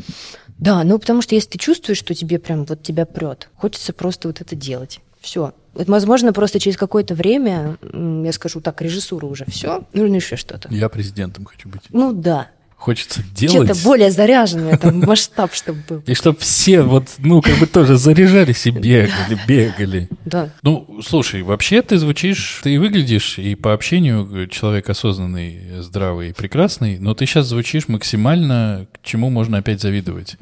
Да, 0.58 0.84
ну 0.84 0.98
потому 0.98 1.22
что 1.22 1.34
если 1.34 1.50
ты 1.50 1.58
чувствуешь, 1.58 1.98
что 1.98 2.14
тебе 2.14 2.38
прям 2.38 2.64
вот 2.64 2.82
тебя 2.82 3.04
прет, 3.04 3.48
хочется 3.56 3.92
просто 3.92 4.28
вот 4.28 4.40
это 4.40 4.54
делать. 4.54 5.00
Все. 5.20 5.52
Возможно, 5.74 6.32
просто 6.32 6.60
через 6.60 6.76
какое-то 6.76 7.14
время, 7.14 7.76
я 7.92 8.32
скажу 8.32 8.60
так, 8.60 8.80
режиссура 8.82 9.26
уже 9.26 9.44
все, 9.46 9.84
нужно 9.92 10.16
еще 10.16 10.36
что-то. 10.36 10.68
Я 10.72 10.88
президентом 10.88 11.44
хочу 11.44 11.68
быть. 11.68 11.82
Ну 11.90 12.12
да. 12.12 12.48
Хочется 12.84 13.22
делать. 13.34 13.70
Что-то 13.70 13.82
более 13.82 14.10
заряженное, 14.10 14.76
там 14.76 15.00
масштаб, 15.06 15.54
чтобы 15.54 15.82
был. 15.88 16.02
И 16.04 16.12
чтобы 16.12 16.38
все 16.40 16.82
вот, 16.82 17.08
ну, 17.16 17.40
как 17.40 17.56
бы 17.56 17.66
тоже 17.66 17.96
заряжались 17.96 18.66
и 18.66 18.70
бегали, 18.72 19.38
бегали. 19.48 20.08
Да. 20.26 20.50
Ну, 20.62 21.00
слушай, 21.02 21.40
вообще 21.40 21.80
ты 21.80 21.96
звучишь, 21.96 22.60
ты 22.62 22.78
выглядишь 22.78 23.38
и 23.38 23.54
по 23.54 23.72
общению 23.72 24.48
человек 24.48 24.90
осознанный, 24.90 25.80
здравый 25.80 26.28
и 26.28 26.32
прекрасный, 26.34 26.98
но 26.98 27.14
ты 27.14 27.24
сейчас 27.24 27.46
звучишь 27.46 27.88
максимально, 27.88 28.86
к 28.92 29.02
чему 29.02 29.30
можно 29.30 29.56
опять 29.56 29.80
завидовать. 29.80 30.36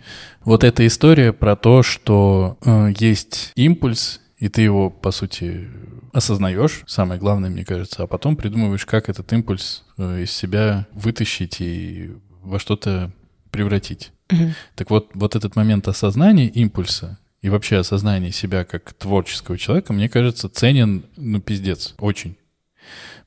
Вот 0.44 0.64
эта 0.64 0.84
история 0.84 1.32
про 1.32 1.54
то, 1.54 1.84
что 1.84 2.56
э, 2.64 2.92
есть 2.98 3.52
импульс, 3.54 4.18
и 4.42 4.48
ты 4.48 4.62
его, 4.62 4.90
по 4.90 5.12
сути, 5.12 5.68
осознаешь, 6.12 6.82
самое 6.88 7.20
главное, 7.20 7.48
мне 7.48 7.64
кажется, 7.64 8.02
а 8.02 8.06
потом 8.08 8.34
придумываешь, 8.36 8.84
как 8.84 9.08
этот 9.08 9.32
импульс 9.32 9.84
э, 9.98 10.22
из 10.24 10.32
себя 10.32 10.86
вытащить 10.92 11.60
и 11.60 12.10
во 12.42 12.58
что-то 12.58 13.12
превратить. 13.52 14.10
Мгм. 14.32 14.54
Так 14.74 14.90
вот, 14.90 15.10
вот 15.14 15.36
этот 15.36 15.54
момент 15.54 15.86
осознания 15.86 16.48
импульса 16.48 17.20
и 17.40 17.50
вообще 17.50 17.76
осознания 17.76 18.32
себя 18.32 18.64
как 18.64 18.92
творческого 18.94 19.56
человека, 19.58 19.92
мне 19.92 20.08
кажется, 20.08 20.48
ценен, 20.48 21.04
ну, 21.16 21.40
пиздец, 21.40 21.94
очень. 21.98 22.36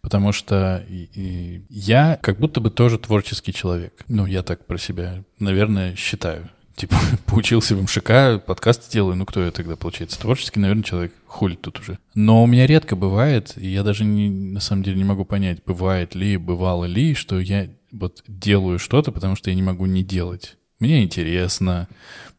Потому 0.01 0.33
что 0.33 0.83
и- 0.89 1.07
и 1.13 1.65
я 1.69 2.19
как 2.21 2.39
будто 2.39 2.59
бы 2.59 2.69
тоже 2.71 2.99
творческий 2.99 3.53
человек. 3.53 4.03
Ну, 4.09 4.25
я 4.25 4.43
так 4.43 4.65
про 4.67 4.77
себя, 4.77 5.23
наверное, 5.39 5.95
считаю. 5.95 6.49
Типа, 6.75 6.95
поучился 7.25 7.75
в 7.75 7.81
МШК, 7.81 8.43
подкасты 8.45 8.91
делаю, 8.91 9.15
ну 9.15 9.25
кто 9.25 9.43
я 9.43 9.51
тогда, 9.51 9.75
получается? 9.75 10.19
Творческий, 10.19 10.59
наверное, 10.59 10.83
человек. 10.83 11.13
Хули 11.25 11.55
тут 11.55 11.79
уже. 11.79 11.99
Но 12.13 12.43
у 12.43 12.47
меня 12.47 12.65
редко 12.65 12.95
бывает, 12.95 13.53
и 13.57 13.67
я 13.67 13.83
даже 13.83 14.05
не, 14.05 14.29
на 14.29 14.59
самом 14.59 14.83
деле 14.83 14.97
не 14.97 15.03
могу 15.03 15.25
понять, 15.25 15.59
бывает 15.65 16.15
ли, 16.15 16.37
бывало 16.37 16.85
ли, 16.85 17.13
что 17.13 17.39
я 17.39 17.69
вот 17.91 18.23
делаю 18.27 18.79
что-то, 18.79 19.11
потому 19.11 19.35
что 19.35 19.49
я 19.49 19.55
не 19.55 19.61
могу 19.61 19.85
не 19.85 20.03
делать. 20.03 20.57
Мне 20.79 21.03
интересно, 21.03 21.87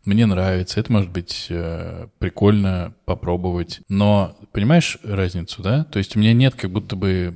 мне 0.04 0.26
нравится, 0.26 0.80
это 0.80 0.92
может 0.92 1.10
быть 1.10 1.46
э, 1.50 2.08
прикольно 2.18 2.94
попробовать. 3.06 3.80
Но 3.88 4.36
понимаешь 4.52 4.98
разницу, 5.02 5.62
да? 5.62 5.84
То 5.84 5.98
есть 5.98 6.16
у 6.16 6.20
меня 6.20 6.32
нет 6.32 6.54
как 6.54 6.70
будто 6.70 6.96
бы... 6.96 7.34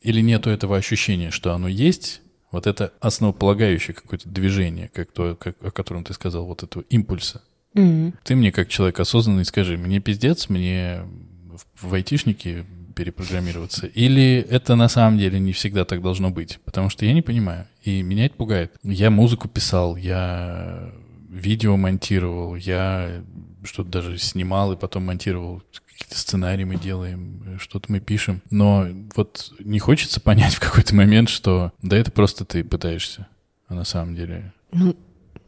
Или 0.00 0.20
нету 0.20 0.50
этого 0.50 0.76
ощущения, 0.76 1.30
что 1.30 1.52
оно 1.52 1.66
есть, 1.66 2.22
вот 2.56 2.66
это 2.66 2.92
основополагающее 3.00 3.94
какое-то 3.94 4.28
движение, 4.28 4.90
как 4.92 5.12
то, 5.12 5.36
как, 5.36 5.56
о 5.62 5.70
котором 5.70 6.04
ты 6.04 6.14
сказал, 6.14 6.46
вот 6.46 6.62
этого 6.62 6.84
импульса. 6.88 7.42
Мгм. 7.74 8.14
Ты 8.24 8.34
мне 8.34 8.50
как 8.50 8.68
человек 8.68 8.98
осознанный 8.98 9.44
скажи, 9.44 9.76
мне 9.76 10.00
пиздец, 10.00 10.48
мне 10.48 11.02
в 11.50 11.88
в 11.88 11.94
айтишнике 11.94 12.64
перепрограммироваться? 12.94 13.86
Или 13.86 14.38
это 14.48 14.74
на 14.74 14.88
самом 14.88 15.18
деле 15.18 15.38
не 15.38 15.52
всегда 15.52 15.84
так 15.84 16.02
должно 16.02 16.30
быть? 16.30 16.58
Потому 16.64 16.88
что 16.88 17.04
я 17.04 17.12
не 17.12 17.22
понимаю, 17.22 17.66
и 17.82 18.02
меня 18.02 18.26
это 18.26 18.36
пугает. 18.36 18.72
Я 18.82 19.10
музыку 19.10 19.48
писал, 19.48 19.96
я 19.96 20.90
видео 21.28 21.76
монтировал, 21.76 22.56
я 22.56 23.22
что-то 23.64 23.90
даже 23.90 24.16
снимал 24.18 24.72
и 24.72 24.76
потом 24.76 25.04
монтировал. 25.04 25.62
Какие-то 25.96 26.18
сценарии 26.18 26.64
мы 26.64 26.76
делаем, 26.76 27.58
что-то 27.58 27.90
мы 27.90 28.00
пишем. 28.00 28.42
Но 28.50 28.86
вот 29.14 29.52
не 29.58 29.78
хочется 29.78 30.20
понять 30.20 30.54
в 30.54 30.60
какой-то 30.60 30.94
момент, 30.94 31.30
что 31.30 31.72
да 31.80 31.96
это 31.96 32.10
просто 32.10 32.44
ты 32.44 32.62
пытаешься, 32.64 33.26
а 33.66 33.74
на 33.74 33.84
самом 33.84 34.14
деле... 34.14 34.52
Ну, 34.72 34.94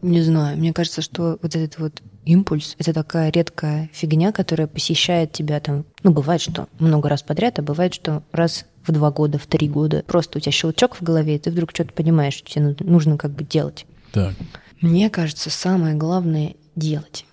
не 0.00 0.22
знаю, 0.22 0.56
мне 0.56 0.72
кажется, 0.72 1.02
что 1.02 1.38
вот 1.42 1.54
этот 1.54 1.78
вот 1.78 2.02
импульс— 2.24 2.76
это 2.78 2.94
такая 2.94 3.30
редкая 3.30 3.90
фигня, 3.92 4.32
которая 4.32 4.68
посещает 4.68 5.32
тебя 5.32 5.60
там, 5.60 5.84
ну, 6.02 6.12
бывает, 6.12 6.40
что 6.40 6.68
много 6.78 7.10
раз 7.10 7.22
подряд, 7.22 7.58
а 7.58 7.62
бывает, 7.62 7.92
что 7.92 8.22
раз 8.32 8.64
в 8.86 8.92
два 8.92 9.10
года, 9.10 9.38
в 9.38 9.46
три 9.46 9.68
года. 9.68 10.02
Просто 10.06 10.38
у 10.38 10.40
тебя 10.40 10.52
щелчок 10.52 10.96
в 10.96 11.02
голове, 11.02 11.36
и 11.36 11.38
ты 11.38 11.50
вдруг 11.50 11.70
что-то 11.70 11.92
понимаешь, 11.92 12.34
что 12.34 12.50
тебе 12.50 12.76
ну- 12.78 12.90
нужно 12.90 13.18
как 13.18 13.32
бы 13.32 13.44
делать. 13.44 13.84
Так, 14.12 14.34
Мне 14.80 15.10
кажется, 15.10 15.50
самое 15.50 15.94
главное— 15.94 16.54
делать. 16.76 17.26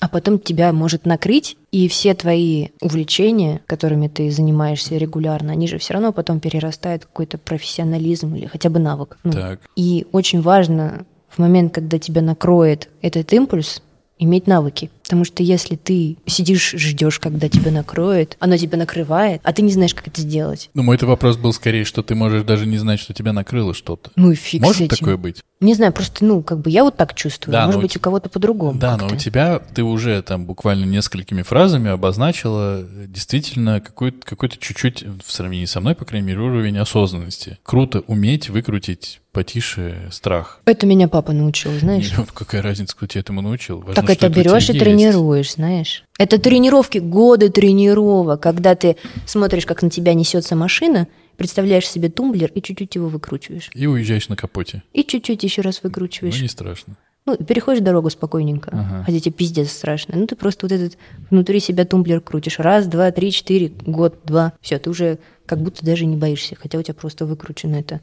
А 0.00 0.08
потом 0.08 0.38
тебя 0.38 0.72
может 0.72 1.04
накрыть, 1.04 1.56
и 1.72 1.86
все 1.88 2.14
твои 2.14 2.68
увлечения, 2.80 3.60
которыми 3.66 4.08
ты 4.08 4.30
занимаешься 4.30 4.96
регулярно, 4.96 5.52
они 5.52 5.68
же 5.68 5.78
все 5.78 5.94
равно 5.94 6.12
потом 6.12 6.40
перерастают 6.40 7.04
в 7.04 7.06
какой-то 7.08 7.36
профессионализм 7.36 8.34
или 8.34 8.46
хотя 8.46 8.70
бы 8.70 8.78
навык. 8.78 9.18
Ну, 9.24 9.32
так. 9.32 9.60
и 9.76 10.06
очень 10.12 10.40
важно 10.40 11.04
в 11.28 11.38
момент, 11.38 11.74
когда 11.74 11.98
тебя 11.98 12.22
накроет 12.22 12.88
этот 13.02 13.32
импульс, 13.32 13.82
иметь 14.18 14.46
навыки. 14.46 14.90
Потому 15.10 15.24
что 15.24 15.42
если 15.42 15.74
ты 15.74 16.18
сидишь, 16.24 16.70
ждешь, 16.70 17.18
когда 17.18 17.48
тебя 17.48 17.72
накроет, 17.72 18.36
оно 18.38 18.56
тебя 18.56 18.78
накрывает, 18.78 19.40
а 19.42 19.52
ты 19.52 19.62
не 19.62 19.72
знаешь, 19.72 19.92
как 19.92 20.06
это 20.06 20.20
сделать. 20.20 20.70
Ну, 20.72 20.84
мой 20.84 20.94
это 20.94 21.04
вопрос 21.04 21.36
был 21.36 21.52
скорее, 21.52 21.84
что 21.84 22.04
ты 22.04 22.14
можешь 22.14 22.44
даже 22.44 22.64
не 22.64 22.78
знать, 22.78 23.00
что 23.00 23.12
тебя 23.12 23.32
накрыло 23.32 23.74
что-то. 23.74 24.12
Ну 24.14 24.30
и 24.30 24.36
фиг 24.36 24.62
с 24.62 24.64
Может 24.64 24.82
этим. 24.82 24.96
такое 24.98 25.16
быть? 25.16 25.42
Не 25.58 25.74
знаю, 25.74 25.92
просто, 25.92 26.24
ну, 26.24 26.42
как 26.44 26.60
бы 26.60 26.70
я 26.70 26.84
вот 26.84 26.96
так 26.96 27.14
чувствую. 27.14 27.52
Да, 27.52 27.62
Может 27.66 27.72
но 27.74 27.78
у 27.80 27.82
быть, 27.82 27.92
те- 27.92 27.98
у 27.98 28.02
кого-то 28.02 28.28
по-другому. 28.30 28.78
Да, 28.78 28.96
но 28.96 29.08
у 29.08 29.16
тебя 29.16 29.58
ты 29.58 29.82
уже 29.82 30.22
там 30.22 30.46
буквально 30.46 30.84
несколькими 30.84 31.42
фразами 31.42 31.90
обозначила 31.90 32.82
э, 32.82 33.06
действительно 33.08 33.80
какой-то, 33.80 34.24
какой-то 34.24 34.56
чуть-чуть, 34.58 35.02
в 35.26 35.30
сравнении 35.32 35.66
со 35.66 35.80
мной, 35.80 35.96
по 35.96 36.04
крайней 36.04 36.28
мере, 36.28 36.40
уровень 36.40 36.78
осознанности. 36.78 37.58
Круто 37.64 38.00
уметь 38.06 38.48
выкрутить 38.48 39.20
потише 39.32 40.08
страх. 40.10 40.60
Это 40.64 40.86
меня 40.86 41.06
папа 41.08 41.32
научил, 41.32 41.70
знаешь. 41.78 42.10
Какая 42.34 42.62
разница, 42.62 42.96
кто 42.96 43.06
тебя 43.06 43.20
этому 43.20 43.42
научил? 43.42 43.78
Важно, 43.80 43.94
Так 43.94 44.10
это 44.10 44.26
у 44.26 44.30
берешь 44.30 44.68
и 44.70 44.72
есть. 44.72 44.80
Тренируешь, 45.04 45.54
знаешь. 45.54 46.04
Это 46.18 46.38
тренировки, 46.38 46.98
годы 46.98 47.48
тренировок, 47.50 48.40
когда 48.42 48.74
ты 48.74 48.96
смотришь, 49.26 49.66
как 49.66 49.82
на 49.82 49.90
тебя 49.90 50.14
несется 50.14 50.56
машина, 50.56 51.08
представляешь 51.36 51.88
себе 51.88 52.08
тумблер 52.10 52.50
и 52.54 52.60
чуть-чуть 52.62 52.94
его 52.94 53.08
выкручиваешь. 53.08 53.70
И 53.74 53.86
уезжаешь 53.86 54.28
на 54.28 54.36
капоте. 54.36 54.82
И 54.92 55.02
чуть-чуть 55.04 55.42
еще 55.42 55.62
раз 55.62 55.80
Ну, 55.82 55.88
выкручиваешь. 55.88 56.40
не 56.40 56.48
страшно. 56.48 56.96
Ну, 57.26 57.36
переходишь 57.36 57.82
дорогу 57.82 58.08
спокойненько. 58.10 58.70
Ага. 58.72 59.02
Хотя 59.04 59.20
тебе 59.20 59.32
пиздец 59.32 59.70
страшно. 59.70 60.16
Ну, 60.16 60.26
ты 60.26 60.36
просто 60.36 60.66
вот 60.66 60.72
этот 60.72 60.98
внутри 61.30 61.60
себя 61.60 61.84
тумблер 61.84 62.20
крутишь. 62.20 62.58
Раз, 62.58 62.86
два, 62.86 63.10
три, 63.10 63.30
четыре, 63.30 63.68
год, 63.68 64.20
два. 64.24 64.54
Все, 64.60 64.78
ты 64.78 64.88
уже 64.90 65.18
как 65.46 65.60
будто 65.60 65.84
даже 65.84 66.06
не 66.06 66.16
боишься, 66.16 66.56
хотя 66.58 66.78
у 66.78 66.82
тебя 66.82 66.94
просто 66.94 67.26
выкручена 67.26 67.76
эта 67.76 68.00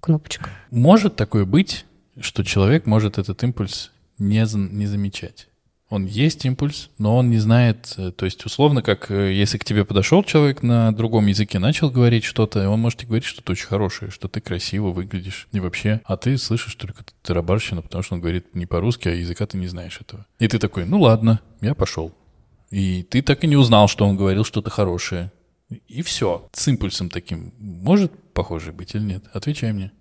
кнопочка. 0.00 0.50
Может 0.70 1.16
такое 1.16 1.44
быть, 1.44 1.86
что 2.20 2.44
человек 2.44 2.84
может 2.86 3.16
этот 3.18 3.42
импульс 3.42 3.90
не, 4.18 4.44
не 4.54 4.86
замечать. 4.86 5.48
Он 5.90 6.04
есть 6.04 6.44
импульс, 6.44 6.90
но 6.98 7.16
он 7.16 7.30
не 7.30 7.38
знает, 7.38 7.94
э, 7.96 8.12
то 8.12 8.26
есть 8.26 8.44
условно, 8.44 8.82
как 8.82 9.10
э, 9.10 9.32
если 9.32 9.56
к 9.56 9.64
тебе 9.64 9.86
подошел 9.86 10.22
человек 10.22 10.62
на 10.62 10.92
другом 10.92 11.26
языке, 11.26 11.58
начал 11.58 11.90
говорить 11.90 12.24
что-то, 12.24 12.68
он 12.68 12.80
может 12.80 12.98
тебе 12.98 13.08
говорить 13.08 13.24
что-то 13.24 13.52
очень 13.52 13.66
хорошее, 13.66 14.10
что 14.10 14.28
ты 14.28 14.42
красиво 14.42 14.88
выглядишь 14.88 15.48
и 15.52 15.60
вообще, 15.60 16.02
а 16.04 16.18
ты 16.18 16.36
слышишь 16.36 16.74
только 16.74 17.04
тарабарщину, 17.22 17.82
потому 17.82 18.02
что 18.02 18.14
он 18.14 18.20
говорит 18.20 18.54
не 18.54 18.66
по-русски, 18.66 19.08
а 19.08 19.12
языка 19.12 19.46
ты 19.46 19.56
не 19.56 19.66
знаешь 19.66 19.98
этого. 19.98 20.26
И 20.38 20.46
ты 20.46 20.58
такой, 20.58 20.84
ну 20.84 21.00
ладно, 21.00 21.40
я 21.62 21.74
пошел. 21.74 22.12
И 22.70 23.02
ты 23.02 23.22
так 23.22 23.42
и 23.44 23.46
не 23.46 23.56
узнал, 23.56 23.88
что 23.88 24.06
он 24.06 24.16
говорил 24.16 24.44
что-то 24.44 24.68
хорошее. 24.68 25.32
И 25.86 26.02
все. 26.02 26.48
С 26.52 26.68
импульсом 26.68 27.08
таким 27.08 27.54
может 27.58 28.12
похоже 28.34 28.72
быть 28.72 28.94
или 28.94 29.02
нет? 29.02 29.24
Отвечай 29.32 29.72
мне. 29.72 29.92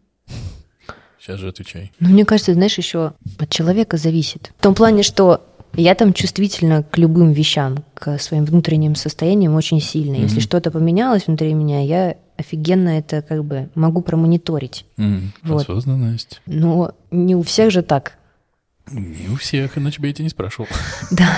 Сейчас 1.19 1.39
же 1.39 1.49
отвечай. 1.49 1.91
Ну, 1.99 2.09
мне 2.09 2.25
кажется, 2.25 2.53
знаешь, 2.53 2.77
еще 2.77 3.13
от 3.37 3.49
человека 3.49 3.97
зависит. 3.97 4.53
В 4.57 4.61
том 4.61 4.75
плане, 4.75 5.03
что 5.03 5.45
я 5.75 5.95
там 5.95 6.13
чувствительна 6.13 6.83
к 6.83 6.97
любым 6.97 7.31
вещам, 7.31 7.83
к 7.93 8.17
своим 8.19 8.45
внутренним 8.45 8.95
состояниям 8.95 9.55
очень 9.55 9.81
сильно. 9.81 10.15
Если 10.15 10.37
Мгм. 10.37 10.41
что-то 10.41 10.71
поменялось 10.71 11.27
внутри 11.27 11.53
меня, 11.53 11.81
я 11.83 12.15
офигенно 12.37 12.89
это 12.89 13.21
как 13.21 13.43
бы 13.43 13.69
могу 13.75 14.01
промониторить. 14.01 14.85
М, 14.97 15.33
Вот. 15.43 15.63
Осознанность. 15.63 16.41
Но 16.45 16.91
не 17.11 17.35
у 17.35 17.41
всех 17.43 17.71
же 17.71 17.81
так. 17.81 18.17
Не 18.91 19.29
у 19.33 19.35
всех, 19.35 19.77
иначе 19.77 19.99
бы 20.01 20.07
я 20.07 20.13
тебя 20.13 20.23
не 20.23 20.29
спрашивал. 20.29 20.67
Да. 21.11 21.29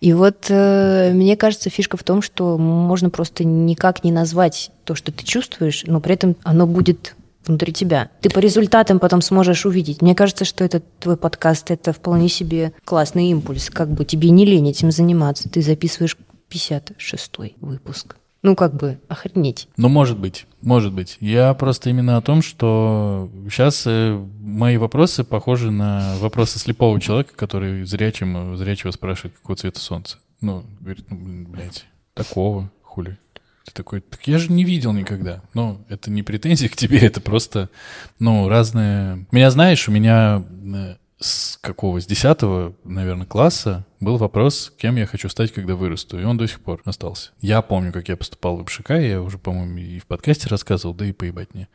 И 0.00 0.12
вот 0.12 0.46
э, 0.48 1.12
мне 1.14 1.36
кажется, 1.36 1.70
фишка 1.70 1.96
в 1.96 2.02
том, 2.02 2.20
что 2.20 2.58
можно 2.58 3.10
просто 3.10 3.44
никак 3.44 4.02
не 4.02 4.10
назвать 4.10 4.72
то, 4.84 4.96
что 4.96 5.12
ты 5.12 5.24
чувствуешь, 5.24 5.84
но 5.86 6.00
при 6.00 6.14
этом 6.14 6.34
оно 6.42 6.66
будет 6.66 7.14
внутри 7.46 7.72
тебя. 7.72 8.10
Ты 8.20 8.30
по 8.30 8.38
результатам 8.38 8.98
потом 8.98 9.20
сможешь 9.22 9.66
увидеть. 9.66 10.02
Мне 10.02 10.14
кажется, 10.14 10.44
что 10.44 10.64
этот 10.64 10.84
твой 10.98 11.16
подкаст 11.16 11.70
это 11.70 11.92
вполне 11.92 12.28
себе 12.28 12.72
классный 12.84 13.26
импульс. 13.28 13.70
Как 13.70 13.90
бы 13.90 14.04
тебе 14.04 14.30
не 14.30 14.44
лень 14.44 14.68
этим 14.68 14.90
заниматься. 14.90 15.48
Ты 15.48 15.62
записываешь 15.62 16.16
56-й 16.50 17.56
выпуск. 17.60 18.16
Ну, 18.42 18.56
как 18.56 18.74
бы, 18.74 18.98
охренеть. 19.06 19.68
Ну, 19.76 19.88
может 19.88 20.18
быть, 20.18 20.46
может 20.62 20.92
быть. 20.92 21.16
Я 21.20 21.54
просто 21.54 21.90
именно 21.90 22.16
о 22.16 22.22
том, 22.22 22.42
что 22.42 23.30
сейчас 23.48 23.86
мои 23.86 24.78
вопросы 24.78 25.22
похожи 25.22 25.70
на 25.70 26.16
вопросы 26.18 26.58
слепого 26.58 27.00
человека, 27.00 27.34
который 27.36 27.84
зрячим, 27.84 28.56
зрячего 28.56 28.90
спрашивает, 28.90 29.36
какого 29.36 29.56
цвета 29.56 29.78
солнце. 29.78 30.18
Ну, 30.40 30.64
говорит, 30.80 31.04
ну, 31.08 31.46
блядь, 31.46 31.86
такого, 32.14 32.68
хули. 32.82 33.16
Ты 33.64 33.72
такой, 33.72 34.00
так 34.00 34.26
я 34.26 34.38
же 34.38 34.50
не 34.50 34.64
видел 34.64 34.92
никогда. 34.92 35.42
Ну, 35.54 35.84
это 35.88 36.10
не 36.10 36.22
претензии 36.22 36.66
к 36.66 36.76
тебе, 36.76 36.98
это 37.00 37.20
просто, 37.20 37.70
ну, 38.18 38.48
разные... 38.48 39.26
Меня 39.30 39.50
знаешь, 39.50 39.88
у 39.88 39.92
меня 39.92 40.44
э, 40.74 40.96
с 41.24 41.58
какого, 41.60 42.00
с 42.00 42.06
десятого, 42.06 42.74
наверное, 42.84 43.26
класса 43.26 43.86
был 44.00 44.16
вопрос, 44.16 44.72
кем 44.76 44.96
я 44.96 45.06
хочу 45.06 45.28
стать, 45.28 45.52
когда 45.52 45.76
вырасту, 45.76 46.18
и 46.18 46.24
он 46.24 46.36
до 46.36 46.46
сих 46.48 46.60
пор 46.60 46.82
остался. 46.84 47.30
Я 47.40 47.62
помню, 47.62 47.92
как 47.92 48.08
я 48.08 48.16
поступал 48.16 48.56
в 48.56 48.64
МШК, 48.64 48.90
я 48.90 49.22
уже, 49.22 49.38
по-моему, 49.38 49.78
и 49.78 49.98
в 49.98 50.06
подкасте 50.06 50.48
рассказывал, 50.48 50.94
да 50.94 51.06
и 51.06 51.12
поебать 51.12 51.54
мне. 51.54 51.68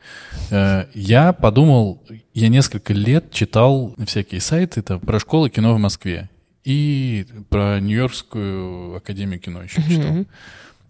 Э, 0.50 0.86
я 0.94 1.32
подумал, 1.32 2.02
я 2.34 2.48
несколько 2.48 2.92
лет 2.92 3.32
читал 3.32 3.94
всякие 4.06 4.40
сайты 4.40 4.82
там, 4.82 5.00
про 5.00 5.18
школы 5.18 5.48
кино 5.50 5.74
в 5.74 5.78
Москве 5.78 6.28
и 6.64 7.26
про 7.48 7.80
Нью-Йоркскую 7.80 8.96
академию 8.96 9.40
кино 9.40 9.62
еще 9.62 9.82
читал. 9.82 10.26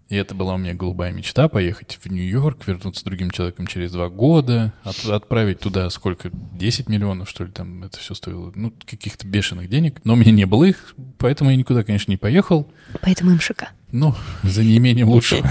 И 0.09 0.15
это 0.15 0.33
была 0.33 0.55
у 0.55 0.57
меня 0.57 0.73
голубая 0.73 1.11
мечта— 1.11 1.47
поехать 1.49 1.99
в 2.01 2.11
Нью-Йорк, 2.11 2.65
вернуться 2.65 3.01
с 3.01 3.03
другим 3.03 3.29
человеком 3.29 3.67
через 3.67 3.91
два 3.91 4.09
года, 4.09 4.73
от, 4.83 5.05
отправить 5.05 5.59
туда 5.59 5.87
сколько, 5.91 6.31
10 6.33 6.89
миллионов, 6.89 7.29
что 7.29 7.43
ли, 7.43 7.51
там 7.51 7.83
это 7.83 7.99
все 7.99 8.15
стоило, 8.15 8.51
ну, 8.55 8.73
каких-то 8.85 9.27
бешеных 9.27 9.69
денег. 9.69 10.01
Но 10.03 10.13
у 10.13 10.15
меня 10.15 10.31
не 10.31 10.45
было 10.45 10.63
их, 10.63 10.95
поэтому 11.19 11.51
я 11.51 11.55
никуда, 11.55 11.83
конечно, 11.83 12.09
не 12.09 12.17
поехал. 12.17 12.67
Поэтому 13.01 13.35
МШК. 13.35 13.65
Ну, 13.91 14.15
за 14.43 14.63
неимением 14.63 15.09
лучшего. 15.09 15.47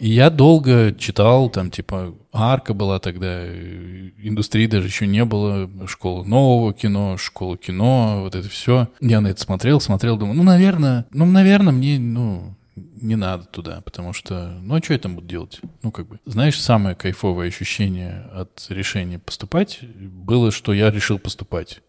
И 0.00 0.08
я 0.08 0.30
долго 0.30 0.92
читал, 0.98 1.48
там, 1.48 1.70
типа, 1.70 2.14
Арка 2.32 2.74
была 2.74 2.98
тогда, 2.98 3.46
индустрии 3.46 4.66
даже 4.66 4.88
еще 4.88 5.06
не 5.06 5.24
было, 5.24 5.68
школа 5.86 6.24
нового 6.24 6.72
кино, 6.72 7.16
школа 7.16 7.56
кино, 7.56 8.20
вот 8.22 8.34
это 8.34 8.48
все. 8.48 8.88
Я 9.00 9.20
на 9.20 9.28
это 9.28 9.40
смотрел, 9.40 9.80
смотрел, 9.80 10.16
думаю, 10.16 10.36
ну, 10.36 10.42
наверное, 10.42 11.06
ну, 11.12 11.24
наверное, 11.24 11.72
мне, 11.72 11.98
ну, 11.98 12.54
не 13.00 13.16
надо 13.16 13.44
туда, 13.44 13.80
потому 13.82 14.12
что, 14.12 14.58
ну 14.62 14.76
а 14.76 14.82
что 14.82 14.92
я 14.92 14.98
там 14.98 15.14
буду 15.14 15.26
делать? 15.26 15.60
Ну, 15.82 15.90
как 15.90 16.08
бы, 16.08 16.20
знаешь, 16.26 16.60
самое 16.60 16.94
кайфовое 16.94 17.48
ощущение 17.48 18.28
от 18.32 18.66
решения 18.68 19.18
поступать 19.18 19.80
было, 19.82 20.50
что 20.50 20.72
я 20.72 20.90
решил 20.90 21.18
поступать. 21.18 21.80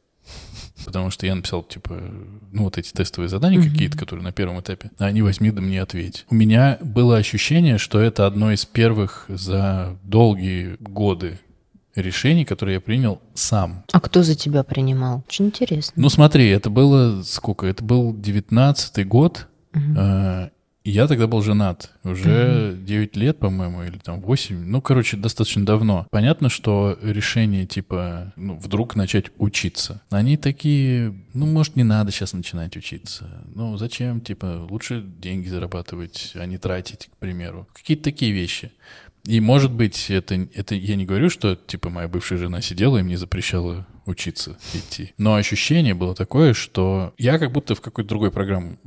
Потому 0.86 1.12
что 1.12 1.26
я 1.26 1.36
написал, 1.36 1.64
типа, 1.64 2.00
ну, 2.52 2.64
вот 2.64 2.78
эти 2.78 2.92
тестовые 2.92 3.30
задания 3.30 3.60
mm-hmm. 3.60 3.72
какие-то, 3.72 3.98
которые 3.98 4.24
на 4.24 4.32
первом 4.32 4.62
этапе, 4.62 4.92
а 4.98 5.06
они 5.06 5.22
возьми 5.22 5.52
да 5.52 5.62
мне 5.62 5.82
ответь. 5.82 6.26
У 6.30 6.36
меня 6.36 6.78
было 6.82 7.18
ощущение, 7.18 7.78
что 7.78 8.00
это 8.00 8.26
одно 8.26 8.52
из 8.52 8.66
первых 8.66 9.26
за 9.28 9.98
долгие 10.04 10.78
годы 10.80 11.40
решений, 11.96 12.46
которые 12.46 12.76
я 12.76 12.82
принял 12.82 13.22
сам. 13.34 13.84
А 13.92 14.00
кто 14.00 14.24
за 14.24 14.36
тебя 14.36 14.64
принимал? 14.64 15.24
Очень 15.28 15.48
интересно. 15.48 15.94
Ну, 15.98 16.08
смотри, 16.08 16.48
это 16.48 16.70
было 16.70 17.24
сколько? 17.24 17.68
Это 17.68 17.84
был 17.84 18.16
девятнадцатый 18.16 19.04
год, 19.04 19.48
mm-hmm 19.74 20.52
я 20.84 21.08
тогда 21.08 21.28
был 21.28 21.42
женат. 21.42 21.92
Уже 22.04 22.30
mm-hmm. 22.30 22.84
9 22.84 23.16
лет, 23.18 23.40
по-моему, 23.40 23.84
или 23.84 23.98
там 23.98 24.22
8. 24.22 24.66
Ну, 24.66 24.82
короче, 24.82 25.18
достаточно 25.18 25.66
давно. 25.66 26.08
Понятно, 26.10 26.50
что 26.50 26.98
решение, 27.02 27.66
типа, 27.66 28.34
ну, 28.36 28.56
вдруг 28.58 28.96
начать 28.96 29.26
учиться. 29.38 30.02
Они 30.10 30.38
такие, 30.38 31.14
ну, 31.34 31.46
может, 31.46 31.76
не 31.76 31.84
надо 31.84 32.12
сейчас 32.12 32.34
начинать 32.34 32.78
учиться. 32.78 33.44
Ну, 33.54 33.78
зачем, 33.78 34.22
типа, 34.22 34.68
лучше 34.70 35.02
деньги 35.02 35.48
зарабатывать, 35.48 36.32
а 36.36 36.46
не 36.46 36.58
тратить, 36.58 37.10
к 37.14 37.18
примеру. 37.18 37.68
Какие-то 37.74 38.04
такие 38.04 38.32
вещи. 38.32 38.72
И, 39.26 39.42
может 39.42 39.72
быть, 39.72 40.10
это, 40.10 40.48
это 40.54 40.76
я 40.76 40.96
не 40.96 41.06
говорю, 41.06 41.30
что, 41.30 41.56
типа, 41.56 41.90
моя 41.90 42.08
бывшая 42.08 42.38
жена 42.38 42.62
сидела 42.62 42.98
и 42.98 43.04
мне 43.04 43.18
запрещала 43.18 43.86
учиться 44.06 44.58
идти. 44.74 45.14
Но 45.18 45.36
ощущение 45.36 45.94
было 45.94 46.16
такое, 46.16 46.54
что 46.54 47.14
я 47.18 47.38
как 47.38 47.52
будто 47.52 47.76
в 47.76 47.82
какую-то 47.82 48.10
другую 48.10 48.32
программу 48.32 48.78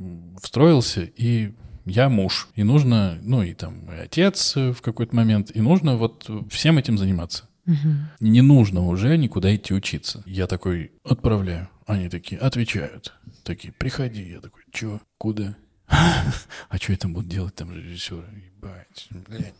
встроился, 0.41 1.01
и 1.01 1.53
я 1.85 2.09
муж, 2.09 2.47
и 2.55 2.63
нужно, 2.63 3.19
ну 3.21 3.43
и 3.43 3.53
там 3.53 3.91
и 3.91 3.97
отец 3.97 4.55
в 4.55 4.81
какой-то 4.81 5.15
момент, 5.15 5.51
и 5.53 5.61
нужно 5.61 5.97
вот 5.97 6.29
всем 6.49 6.77
этим 6.77 6.97
заниматься. 6.97 7.45
Угу. 7.65 7.89
Не 8.19 8.41
нужно 8.41 8.85
уже 8.85 9.17
никуда 9.17 9.55
идти 9.55 9.73
учиться. 9.73 10.23
Я 10.25 10.47
такой 10.47 10.91
отправляю. 11.03 11.69
Они 11.85 12.09
такие 12.09 12.39
отвечают. 12.39 13.13
Такие, 13.43 13.73
приходи. 13.73 14.23
Я 14.23 14.41
такой, 14.41 14.63
чё, 14.71 15.01
куда? 15.17 15.55
А 16.69 16.77
что 16.77 16.91
я 16.91 16.97
там 16.97 17.13
буду 17.13 17.27
делать, 17.27 17.55
там 17.55 17.73
режиссеры? 17.73 18.25
Ебать, 18.55 19.07
блядь. 19.27 19.53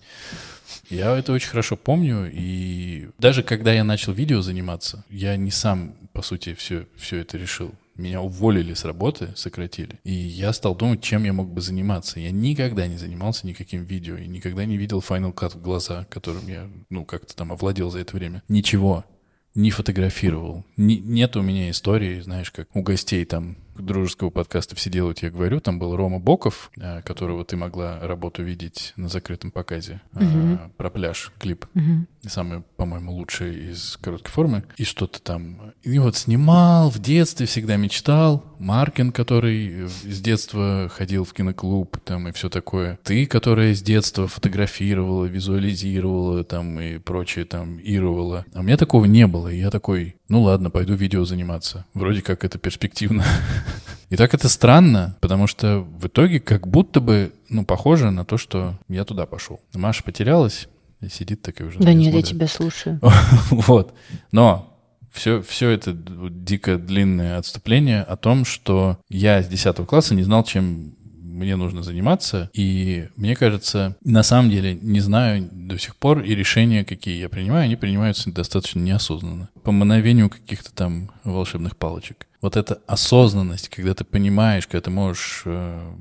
Я 0.90 1.16
это 1.18 1.32
очень 1.34 1.50
хорошо 1.50 1.78
помню, 1.78 2.30
и 2.32 3.10
даже 3.20 3.44
когда 3.44 3.72
я 3.72 3.84
начал 3.84 4.14
видео 4.14 4.42
заниматься, 4.42 5.06
я 5.10 5.36
не 5.36 5.52
сам, 5.52 5.94
по 6.14 6.22
сути, 6.22 6.54
все, 6.54 6.88
все 6.96 7.20
это 7.20 7.38
решил. 7.38 7.74
Меня 7.96 8.22
уволили 8.22 8.74
с 8.74 8.86
работы, 8.86 9.30
сократили. 9.36 10.00
И 10.04 10.12
я 10.12 10.52
стал 10.54 10.76
думать, 10.76 11.04
чем 11.04 11.24
я 11.26 11.34
мог 11.34 11.52
бы 11.52 11.62
заниматься. 11.62 12.20
Я 12.20 12.32
никогда 12.32 12.88
не 12.88 12.98
занимался 12.98 13.46
никаким 13.46 13.84
видео 13.84 14.18
и 14.18 14.28
никогда 14.28 14.66
не 14.66 14.78
видел 14.78 15.00
Final 15.00 15.34
Cut 15.34 15.58
в 15.58 15.62
глаза, 15.62 16.06
которым 16.10 16.48
я, 16.48 16.70
ну, 16.90 17.06
как-то 17.06 17.36
там 17.36 17.52
овладел 17.52 17.92
за 17.92 18.00
это 18.00 18.16
время. 18.16 18.42
Ничего. 18.48 19.06
Не 19.54 19.70
фотографировал. 19.70 20.66
Не, 20.78 20.98
нет 20.98 21.36
у 21.36 21.42
меня 21.42 21.70
истории, 21.70 22.20
знаешь, 22.22 22.50
как 22.50 22.76
у 22.76 22.82
гостей 22.82 23.24
там 23.26 23.58
дружеского 23.78 24.30
подкаста 24.30 24.76
«Все 24.76 24.90
делают, 24.90 25.20
я 25.20 25.30
говорю». 25.30 25.60
Там 25.60 25.80
был 25.80 25.96
Рома 25.96 26.20
Боков, 26.20 26.72
э, 26.78 27.02
которого 27.02 27.46
ты 27.46 27.56
могла 27.56 28.00
работу 28.00 28.44
видеть 28.44 28.94
на 28.96 29.08
закрытом 29.08 29.52
показе 29.52 30.02
угу. 30.14 30.60
про 30.78 30.90
пляж, 30.90 31.32
клип. 31.40 31.66
Угу. 31.76 32.30
Самый, 32.30 32.62
по-моему, 32.78 33.14
лучший 33.14 33.72
из 33.72 33.98
короткой 34.02 34.32
формы. 34.32 34.64
И 34.78 34.84
что-то 34.84 35.22
там. 35.22 35.74
И 35.84 36.00
вот 36.00 36.16
снимал, 36.16 36.90
в 36.90 37.00
детстве 37.00 37.46
всегда 37.46 37.76
мечтал. 37.76 38.44
Маркин, 38.60 39.12
который 39.12 39.88
с 39.88 40.22
детства 40.22 40.90
ходил 40.94 41.26
в 41.26 41.34
киноклуб 41.34 41.98
там 42.06 42.30
и 42.30 42.32
все 42.32 42.50
такое. 42.50 42.98
Ты, 43.04 43.26
которая 43.26 43.74
с 43.74 43.82
детства 43.82 44.28
фотографировала, 44.28 45.26
визуализировала 45.26 46.44
там 46.44 46.80
и 46.80 46.98
прочее 46.98 47.46
там, 47.46 47.78
ировала. 47.80 48.46
А 48.54 48.60
у 48.60 48.64
меня 48.64 48.78
такого 48.78 49.06
не 49.06 49.28
было. 49.28 49.50
И 49.50 49.58
я 49.58 49.70
такой, 49.70 50.16
ну 50.34 50.42
ладно, 50.42 50.72
пойду 50.72 50.96
видео 50.96 51.26
заниматься. 51.26 51.86
Вроде 51.94 52.24
как 52.24 52.44
это 52.44 52.58
перспективно. 52.58 53.24
И 54.10 54.16
так 54.16 54.34
это 54.34 54.50
странно, 54.50 55.16
потому 55.22 55.46
что 55.46 55.82
в 55.82 56.08
итоге 56.08 56.40
как 56.40 56.68
будто 56.68 57.02
бы, 57.02 57.34
ну, 57.50 57.64
похоже 57.64 58.10
на 58.10 58.26
то, 58.26 58.40
что 58.40 58.74
я 58.90 59.06
туда 59.06 59.28
пошел. 59.28 59.62
Маша 59.76 60.04
потерялась 60.04 60.68
и 61.02 61.08
сидит 61.08 61.44
такая 61.44 61.68
уже. 61.68 61.78
Да 61.78 61.94
нет, 61.94 62.12
смотрит. 62.12 62.26
я 62.26 62.34
тебя 62.34 62.48
слушаю. 62.48 63.00
Вот. 63.52 63.94
Но 64.32 64.76
все, 65.12 65.44
все 65.44 65.70
это 65.70 65.94
дико 65.94 66.80
длинное 66.80 67.38
отступление 67.38 68.02
о 68.02 68.16
том, 68.16 68.44
что 68.44 68.98
я 69.10 69.44
с 69.44 69.48
10 69.48 69.86
класса 69.86 70.16
не 70.16 70.24
знал, 70.24 70.44
чем 70.44 70.96
мне 71.34 71.56
нужно 71.56 71.84
заниматься. 71.84 72.50
И 72.54 73.10
мне 73.16 73.36
кажется, 73.36 73.98
на 74.04 74.24
самом 74.24 74.50
деле 74.50 74.76
не 74.76 75.00
знаю 75.00 75.50
до 75.52 75.78
сих 75.78 75.96
пор, 75.96 76.22
и 76.22 76.36
решения, 76.36 76.86
какие 76.86 77.20
я 77.20 77.30
принимаю, 77.30 77.64
они 77.64 77.76
принимаются 77.76 78.32
достаточно 78.32 78.80
неосознанно. 78.80 79.50
По 79.64 79.72
мановению 79.72 80.30
каких-то 80.30 80.74
там 80.74 81.12
волшебных 81.24 81.78
палочек 81.78 82.28
вот 82.44 82.58
эта 82.58 82.82
осознанность, 82.88 83.70
когда 83.70 83.94
ты 83.94 84.04
понимаешь, 84.04 84.68
когда 84.68 84.82
ты 84.82 84.92
можешь 84.92 85.44
э, 85.46 85.94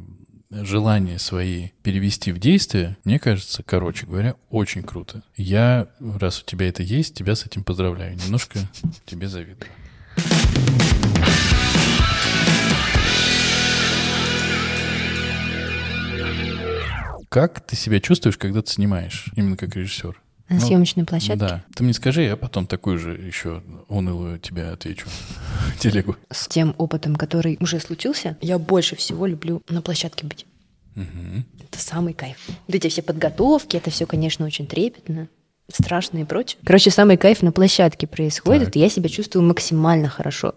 желания 0.50 1.20
свои 1.20 1.68
перевести 1.84 2.32
в 2.32 2.38
действие, 2.38 2.96
мне 3.04 3.20
кажется, 3.20 3.62
короче 3.62 4.06
говоря, 4.06 4.34
очень 4.50 4.82
круто. 4.82 5.22
Я, 5.36 5.86
раз 6.00 6.42
у 6.42 6.44
тебя 6.44 6.68
это 6.68 6.82
есть, 6.82 7.14
тебя 7.14 7.36
с 7.36 7.46
этим 7.46 7.62
поздравляю. 7.62 8.16
Немножко 8.16 8.58
тебе 9.06 9.28
завидую. 9.28 9.70
Как 17.32 17.60
ты 17.60 17.76
себя 17.76 17.98
чувствуешь, 17.98 18.36
когда 18.36 18.60
ты 18.60 18.70
снимаешь, 18.70 19.30
именно 19.36 19.56
как 19.56 19.74
режиссер? 19.74 20.20
На 20.50 20.56
ну, 20.56 20.60
съемочной 20.60 21.06
площадке? 21.06 21.38
Да. 21.38 21.64
Ты 21.74 21.82
мне 21.82 21.94
скажи, 21.94 22.24
я 22.24 22.36
потом 22.36 22.66
такую 22.66 22.98
же 22.98 23.12
еще 23.12 23.62
унылую 23.88 24.38
тебе 24.38 24.64
отвечу. 24.64 25.06
Телегу. 25.80 26.16
С 26.30 26.46
тем 26.46 26.74
опытом, 26.76 27.16
который 27.16 27.56
уже 27.58 27.80
случился, 27.80 28.36
я 28.42 28.58
больше 28.58 28.96
всего 28.96 29.24
люблю 29.24 29.62
на 29.70 29.80
площадке 29.80 30.26
быть. 30.26 30.44
Угу. 30.94 31.64
Это 31.70 31.78
самый 31.78 32.12
кайф. 32.12 32.36
Вот 32.66 32.74
эти 32.74 32.88
все 32.88 33.00
подготовки, 33.00 33.78
это 33.78 33.88
все, 33.88 34.04
конечно, 34.04 34.44
очень 34.44 34.66
трепетно, 34.66 35.28
страшно 35.72 36.18
и 36.18 36.24
прочее. 36.24 36.60
Короче, 36.66 36.90
самый 36.90 37.16
кайф 37.16 37.40
на 37.40 37.50
площадке 37.50 38.06
происходит, 38.06 38.66
так. 38.66 38.76
и 38.76 38.80
я 38.80 38.90
себя 38.90 39.08
чувствую 39.08 39.42
максимально 39.46 40.10
хорошо 40.10 40.54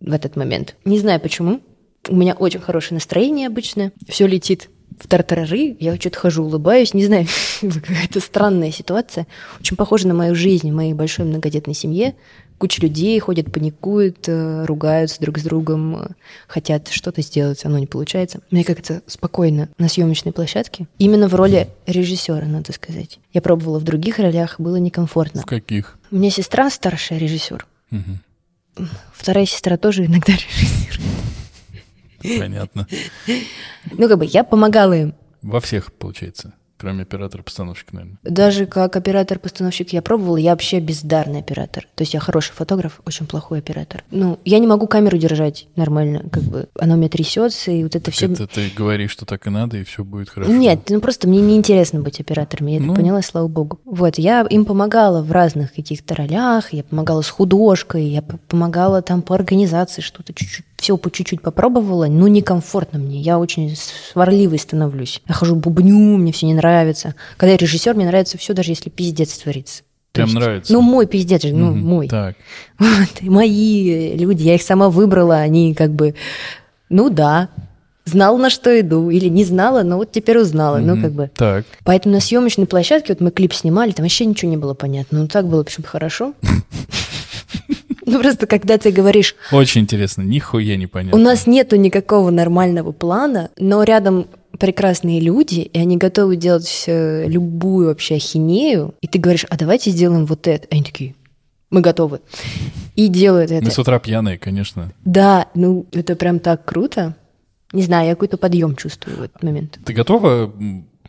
в 0.00 0.10
этот 0.10 0.36
момент. 0.36 0.74
Не 0.86 0.98
знаю 0.98 1.20
почему. 1.20 1.60
У 2.08 2.16
меня 2.16 2.32
очень 2.32 2.60
хорошее 2.60 2.96
настроение 2.96 3.46
обычно. 3.46 3.92
Все 4.08 4.26
летит 4.26 4.70
в 4.98 5.08
тартарары, 5.08 5.76
я 5.80 5.96
что-то 5.96 6.18
хожу, 6.18 6.44
улыбаюсь, 6.44 6.94
не 6.94 7.04
знаю, 7.04 7.26
какая-то 7.60 8.20
странная 8.20 8.70
ситуация, 8.70 9.26
очень 9.60 9.76
похожа 9.76 10.08
на 10.08 10.14
мою 10.14 10.34
жизнь 10.34 10.70
в 10.70 10.74
моей 10.74 10.94
большой 10.94 11.26
многодетной 11.26 11.74
семье. 11.74 12.14
Куча 12.58 12.80
людей 12.80 13.18
ходят, 13.18 13.52
паникуют, 13.52 14.28
э, 14.28 14.64
ругаются 14.64 15.20
друг 15.20 15.38
с 15.38 15.42
другом, 15.42 15.96
э, 15.96 16.08
хотят 16.46 16.88
что-то 16.88 17.20
сделать, 17.20 17.64
оно 17.64 17.78
не 17.78 17.86
получается. 17.86 18.40
Мне 18.50 18.62
как-то 18.62 19.02
спокойно 19.06 19.68
на 19.76 19.88
съемочной 19.88 20.32
площадке. 20.32 20.86
Именно 20.98 21.28
в 21.28 21.34
роли 21.34 21.68
режиссера, 21.86 22.46
надо 22.46 22.72
сказать. 22.72 23.18
Я 23.32 23.42
пробовала 23.42 23.80
в 23.80 23.82
других 23.82 24.18
ролях, 24.18 24.60
было 24.60 24.76
некомфортно. 24.76 25.42
В 25.42 25.46
каких? 25.46 25.98
У 26.12 26.16
меня 26.16 26.30
сестра 26.30 26.70
старшая 26.70 27.18
режиссер. 27.18 27.66
Угу. 27.90 28.86
Вторая 29.12 29.46
сестра 29.46 29.76
тоже 29.76 30.06
иногда 30.06 30.32
режиссирует. 30.32 31.00
Понятно. 32.38 32.86
Ну, 33.92 34.08
как 34.08 34.18
бы 34.18 34.24
я 34.24 34.44
помогала 34.44 34.92
им. 34.94 35.14
Во 35.42 35.60
всех, 35.60 35.92
получается, 35.92 36.54
кроме 36.78 37.02
оператора-постановщика, 37.02 37.94
наверное. 37.94 38.18
Даже 38.22 38.64
как 38.66 38.96
оператор-постановщик 38.96 39.90
я 39.92 40.00
пробовала, 40.02 40.36
я 40.38 40.50
вообще 40.52 40.80
бездарный 40.80 41.40
оператор. 41.40 41.86
То 41.94 42.02
есть 42.02 42.14
я 42.14 42.20
хороший 42.20 42.52
фотограф, 42.52 43.00
очень 43.06 43.26
плохой 43.26 43.58
оператор. 43.58 44.04
Ну, 44.10 44.38
я 44.44 44.58
не 44.58 44.66
могу 44.66 44.86
камеру 44.86 45.16
держать 45.18 45.66
нормально, 45.76 46.24
как 46.30 46.42
бы 46.42 46.68
она 46.78 46.94
у 46.94 46.96
меня 46.96 47.08
трясется, 47.10 47.70
и 47.70 47.82
вот 47.82 47.94
это 47.94 48.10
все... 48.10 48.26
Это 48.26 48.46
ты 48.46 48.70
говоришь, 48.74 49.10
что 49.12 49.24
так 49.26 49.46
и 49.46 49.50
надо, 49.50 49.76
и 49.78 49.84
все 49.84 50.02
будет 50.02 50.30
хорошо. 50.30 50.50
Нет, 50.50 50.88
ну 50.88 51.00
просто 51.00 51.28
мне 51.28 51.40
неинтересно 51.42 52.00
быть 52.00 52.20
оператором, 52.20 52.66
я 52.68 52.76
это 52.76 52.86
Ну. 52.86 52.94
поняла, 52.94 53.20
слава 53.22 53.48
богу. 53.48 53.80
Вот, 53.84 54.18
я 54.18 54.42
им 54.48 54.64
помогала 54.64 55.22
в 55.22 55.30
разных 55.30 55.74
каких-то 55.74 56.14
ролях, 56.14 56.72
я 56.72 56.84
помогала 56.84 57.20
с 57.22 57.28
художкой, 57.28 58.06
я 58.06 58.22
помогала 58.22 59.00
там 59.02 59.20
по 59.22 59.34
организации 59.34 60.00
что-то 60.02 60.32
чуть-чуть, 60.34 60.64
все 60.84 60.98
по 60.98 61.10
чуть-чуть 61.10 61.40
попробовала, 61.40 62.06
но 62.08 62.28
некомфортно 62.28 62.98
мне, 62.98 63.18
я 63.18 63.38
очень 63.38 63.74
сварливой 63.74 64.58
становлюсь. 64.58 65.22
Я 65.26 65.34
хожу 65.34 65.56
бубню, 65.56 65.96
мне 66.18 66.30
все 66.30 66.44
не 66.44 66.52
нравится. 66.52 67.14
Когда 67.38 67.52
я 67.52 67.56
режиссер, 67.56 67.94
мне 67.94 68.04
нравится 68.04 68.36
все, 68.36 68.52
даже 68.52 68.72
если 68.72 68.90
пиздец 68.90 69.32
творится. 69.38 69.82
Прям 70.12 70.26
есть- 70.28 70.38
нравится? 70.38 70.72
Ну, 70.74 70.82
мой 70.82 71.06
пиздец 71.06 71.40
же, 71.42 71.54
ну, 71.54 71.70
Мгм. 71.70 71.78
мой. 71.86 72.08
Так. 72.08 72.36
Вот, 72.78 73.22
мои 73.22 74.14
люди, 74.14 74.42
я 74.42 74.56
их 74.56 74.62
сама 74.62 74.90
выбрала, 74.90 75.36
они 75.38 75.72
как 75.74 75.90
бы, 75.94 76.14
ну 76.90 77.08
да, 77.08 77.48
знала, 78.04 78.36
на 78.36 78.50
что 78.50 78.78
иду, 78.78 79.08
или 79.08 79.28
не 79.28 79.44
знала, 79.44 79.82
но 79.84 79.96
вот 79.96 80.12
теперь 80.12 80.36
узнала, 80.38 80.76
ну 80.76 80.96
Мгм. 80.96 81.02
как 81.02 81.12
бы. 81.12 81.30
Так. 81.34 81.64
Поэтому 81.84 82.14
на 82.14 82.20
съемочной 82.20 82.66
площадке, 82.66 83.14
вот 83.14 83.22
мы 83.22 83.30
клип 83.30 83.54
снимали, 83.54 83.92
там 83.92 84.04
вообще 84.04 84.26
ничего 84.26 84.50
не 84.50 84.58
было 84.58 84.74
понятно, 84.74 85.20
ну 85.20 85.28
так 85.28 85.48
было, 85.48 85.64
чтобы 85.66 85.88
хорошо. 85.88 86.34
Ну 88.14 88.20
просто 88.20 88.46
когда 88.46 88.78
ты 88.78 88.92
говоришь, 88.92 89.34
Очень 89.50 89.82
интересно, 89.82 90.22
нихуя 90.22 90.76
не 90.76 90.86
понятно. 90.86 91.18
у 91.18 91.20
нас 91.20 91.48
нету 91.48 91.74
никакого 91.74 92.30
нормального 92.30 92.92
плана, 92.92 93.50
но 93.58 93.82
рядом 93.82 94.28
прекрасные 94.58 95.18
люди, 95.18 95.60
и 95.60 95.78
они 95.80 95.96
готовы 95.96 96.36
делать 96.36 96.84
любую 96.86 97.88
вообще 97.88 98.14
ахинею, 98.14 98.94
и 99.00 99.08
ты 99.08 99.18
говоришь, 99.18 99.44
а 99.50 99.56
давайте 99.56 99.90
сделаем 99.90 100.26
вот 100.26 100.46
это. 100.46 100.68
Они 100.70 100.84
такие, 100.84 101.16
мы 101.70 101.80
готовы. 101.80 102.20
И 102.94 103.08
делают 103.08 103.50
это. 103.50 103.64
Мы 103.64 103.72
с 103.72 103.78
утра 103.80 103.98
пьяные, 103.98 104.38
конечно. 104.38 104.92
Да, 105.04 105.48
ну 105.54 105.86
это 105.90 106.14
прям 106.14 106.38
так 106.38 106.64
круто. 106.64 107.16
Не 107.72 107.82
знаю, 107.82 108.06
я 108.06 108.14
какой-то 108.14 108.36
подъем 108.36 108.76
чувствую 108.76 109.16
в 109.16 109.22
этот 109.22 109.42
момент. 109.42 109.80
Ты 109.84 109.92
готова 109.92 110.52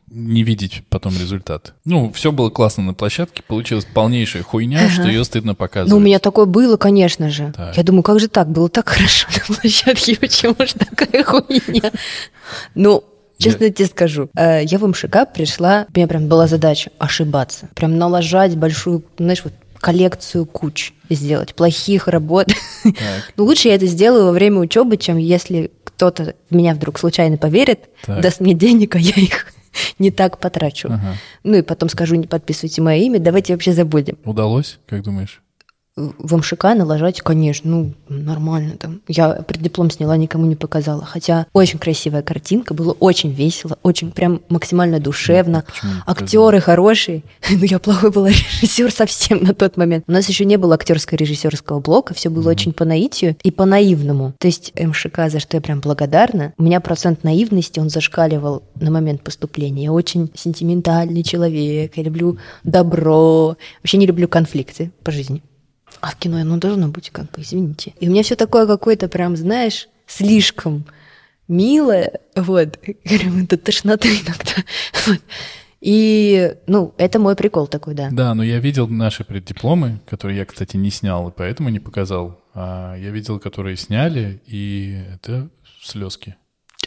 не 0.10 0.44
видеть 0.44 0.84
потом 0.90 1.14
результат? 1.14 1.74
Ну, 1.84 2.12
все 2.14 2.32
было 2.32 2.50
классно 2.50 2.84
на 2.84 2.94
площадке, 2.94 3.44
получилась 3.48 3.86
полнейшая 3.86 4.44
хуйня, 4.44 4.90
что 4.90 5.04
ее 5.04 5.24
стыдно 5.24 5.56
показывать. 5.56 5.92
Ну, 5.92 5.98
у 5.98 6.00
меня 6.00 6.20
такое 6.20 6.46
было, 6.46 6.78
конечно 6.78 7.30
же. 7.30 7.54
Так. 7.56 7.76
Я 7.78 7.84
думаю, 7.84 8.04
как 8.04 8.20
же 8.20 8.28
так? 8.28 8.50
Было 8.50 8.70
так 8.70 8.88
хорошо 8.90 9.28
на 9.34 9.56
площадке, 9.56 10.16
почему 10.20 10.56
же 10.60 10.74
такая 10.74 11.24
хуйня? 11.24 11.92
Ну, 12.76 13.04
честно 13.38 13.70
тебе 13.70 13.88
скажу, 13.88 14.30
э, 14.36 14.64
я 14.64 14.78
в 14.78 14.88
МШК 14.88 15.32
пришла, 15.34 15.88
у 15.94 15.98
меня 15.98 16.08
прям 16.08 16.28
была 16.28 16.48
задача 16.48 16.92
ошибаться. 17.00 17.70
Прям 17.76 17.98
налажать 17.98 18.56
большую, 18.56 19.04
знаешь, 19.18 19.44
вот 19.44 19.54
коллекцию 19.80 20.46
куч 20.46 20.94
сделать, 21.10 21.54
плохих 21.54 22.08
работ. 22.08 22.48
Так. 22.84 22.94
Ну, 23.38 23.46
лучше 23.46 23.68
я 23.68 23.76
это 23.76 23.86
сделаю 23.86 24.26
во 24.26 24.32
время 24.32 24.60
учебы, 24.60 24.98
чем 24.98 25.18
если 25.18 25.72
кто-то 25.84 26.36
в 26.50 26.56
меня 26.56 26.74
вдруг 26.74 27.00
случайно 27.00 27.38
поверит, 27.38 27.82
Так. 28.06 28.22
даст 28.22 28.40
мне 28.40 28.54
денег, 28.54 28.96
а 28.96 29.00
я 29.00 29.14
их 29.14 29.48
не 30.00 30.12
так 30.12 30.40
потрачу. 30.40 30.90
Ага. 30.90 31.16
Ну 31.44 31.56
и 31.58 31.62
потом 31.62 31.90
скажу, 31.90 32.16
не 32.16 32.28
подписывайте 32.28 32.82
мое 32.82 32.98
имя, 32.98 33.20
давайте 33.20 33.54
вообще 33.54 33.74
забудем. 33.74 34.18
Удалось, 34.24 34.80
как 34.88 35.04
думаешь? 35.04 35.42
В 35.98 36.36
МШК 36.36 36.64
налажать, 36.76 37.22
конечно, 37.22 37.72
ну, 37.72 37.94
нормально 38.10 38.76
там. 38.78 39.00
Я 39.08 39.30
преддиплом 39.30 39.90
сняла, 39.90 40.18
никому 40.18 40.46
не 40.46 40.58
показала. 40.58 41.06
Хотя 41.06 41.48
очень 41.54 41.80
красивая 41.80 42.22
картинка, 42.22 42.74
было 42.74 42.92
очень 42.92 43.32
весело, 43.32 43.78
очень 43.82 44.12
прям 44.12 44.42
максимально 44.50 45.00
душевно. 45.00 45.64
Почему 45.66 45.92
показала? 46.02 46.18
Актеры 46.18 46.60
хорошие. 46.60 47.24
Ну, 47.56 47.64
я 47.64 47.80
плохой 47.80 48.12
была 48.12 48.28
режиссер 48.30 48.92
совсем 48.92 49.42
на 49.42 49.54
тот 49.54 49.78
момент. 49.78 50.04
У 50.08 50.12
нас 50.12 50.28
еще 50.28 50.44
не 50.44 50.58
было 50.58 50.76
актерско-режиссерского 50.76 51.80
блока, 51.80 52.14
все 52.14 52.30
было 52.30 52.50
очень 52.50 52.74
по 52.74 52.84
наитию 52.84 53.38
и 53.44 53.50
по 53.50 53.64
наивному. 53.64 54.34
То 54.38 54.48
есть 54.48 54.74
МШК, 54.78 55.30
за 55.30 55.40
что 55.40 55.56
я 55.56 55.62
прям 55.62 55.80
благодарна, 55.80 56.54
у 56.58 56.64
меня 56.64 56.82
процент 56.82 57.24
наивности, 57.24 57.80
он 57.80 57.90
зашкаливал 57.90 58.64
на 58.76 58.92
момент 58.92 59.22
поступления. 59.22 59.86
Я 59.86 59.94
очень 59.94 60.30
сентиментальный 60.36 61.24
человек, 61.24 61.94
я 61.96 62.04
люблю 62.04 62.38
добро, 62.66 63.56
вообще 63.82 63.98
не 63.98 64.06
люблю 64.06 64.28
конфликты 64.28 64.92
по 65.02 65.12
жизни. 65.12 65.42
А 66.02 66.12
в 66.12 66.16
кино 66.18 66.38
оно 66.38 66.58
должно 66.58 66.88
быть, 66.90 67.10
как 67.10 67.32
бы, 67.32 67.42
извините. 67.42 67.94
И 68.00 68.08
у 68.08 68.12
меня 68.12 68.24
все 68.24 68.36
такое 68.36 68.68
какое-то 68.68 69.08
прям, 69.08 69.36
знаешь, 69.36 69.88
слишком 70.08 70.86
милое, 71.48 72.20
вот, 72.36 72.78
прям 73.04 73.46
до 73.46 73.58
тошноты 73.58 74.10
иногда. 74.10 74.64
Вот. 75.08 75.20
И, 75.82 76.56
ну, 76.66 76.96
это 76.98 77.20
мой 77.20 77.36
прикол 77.36 77.68
такой, 77.68 77.94
да. 77.94 78.10
Да, 78.12 78.34
но 78.34 78.44
я 78.44 78.58
видел 78.60 78.88
наши 78.88 79.24
преддипломы, 79.24 80.00
которые 80.08 80.40
я, 80.40 80.46
кстати, 80.46 80.78
не 80.78 80.90
снял, 80.90 81.30
и 81.30 81.32
поэтому 81.36 81.70
не 81.70 81.80
показал. 81.80 82.40
А 82.56 82.96
я 82.98 83.12
видел, 83.12 83.38
которые 83.40 83.78
сняли, 83.78 84.42
и 84.48 84.98
это 85.14 85.50
слезки. 85.84 86.36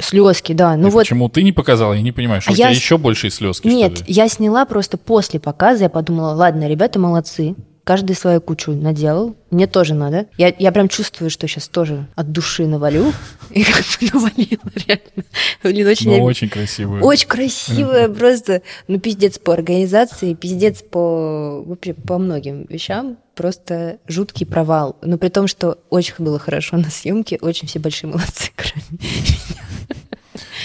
Слезки, 0.00 0.52
да. 0.52 0.76
Ну 0.76 0.88
И 0.88 0.90
вот, 0.90 1.00
Почему 1.02 1.28
ты 1.28 1.44
не 1.44 1.52
показал, 1.52 1.94
я 1.94 2.02
не 2.02 2.10
понимаю, 2.10 2.40
что 2.40 2.50
А 2.50 2.52
у 2.54 2.56
тебя 2.56 2.68
я 2.70 2.74
с- 2.74 2.78
еще 2.78 2.98
большие 2.98 3.30
слезки, 3.30 3.68
нет, 3.68 4.02
я 4.08 4.28
сняла 4.28 4.64
просто 4.64 4.96
после 4.96 5.38
показа, 5.38 5.84
я 5.84 5.90
подумала, 5.90 6.32
ладно, 6.34 6.68
ребята 6.68 6.98
молодцы, 6.98 7.54
каждый 7.88 8.16
свою 8.16 8.42
кучу 8.42 8.72
наделал, 8.72 9.34
мне 9.50 9.66
тоже 9.66 9.94
надо. 9.94 10.26
Я, 10.36 10.52
я 10.58 10.72
прям 10.72 10.90
чувствую, 10.90 11.30
что 11.30 11.48
сейчас 11.48 11.68
тоже 11.68 12.06
от 12.16 12.32
души 12.32 12.66
навалю, 12.66 13.14
и 13.50 13.64
как 13.64 13.82
бы 13.82 14.10
навалила, 14.12 14.60
реально. 14.86 15.24
Блин, 15.62 15.86
очень 15.86 16.18
Ну, 16.18 16.22
очень 16.22 16.50
красивые. 16.50 17.02
Очень 17.02 17.28
красивая 17.28 18.10
просто, 18.10 18.60
ну, 18.88 19.00
пиздец 19.00 19.38
по 19.38 19.54
организации, 19.54 20.34
пиздец 20.34 20.82
по 20.82 21.62
вообще 21.62 21.94
по 21.94 22.18
многим 22.18 22.66
вещам. 22.68 23.16
Просто 23.34 23.96
жуткий 24.06 24.44
провал. 24.44 24.96
Но 25.00 25.16
при 25.16 25.30
том, 25.30 25.46
что 25.46 25.78
очень 25.88 26.16
было 26.18 26.38
хорошо 26.38 26.76
на 26.76 26.90
съемке, 26.90 27.38
очень 27.40 27.68
все 27.68 27.78
большие 27.78 28.10
молодцы, 28.10 28.50
кроме 28.54 29.00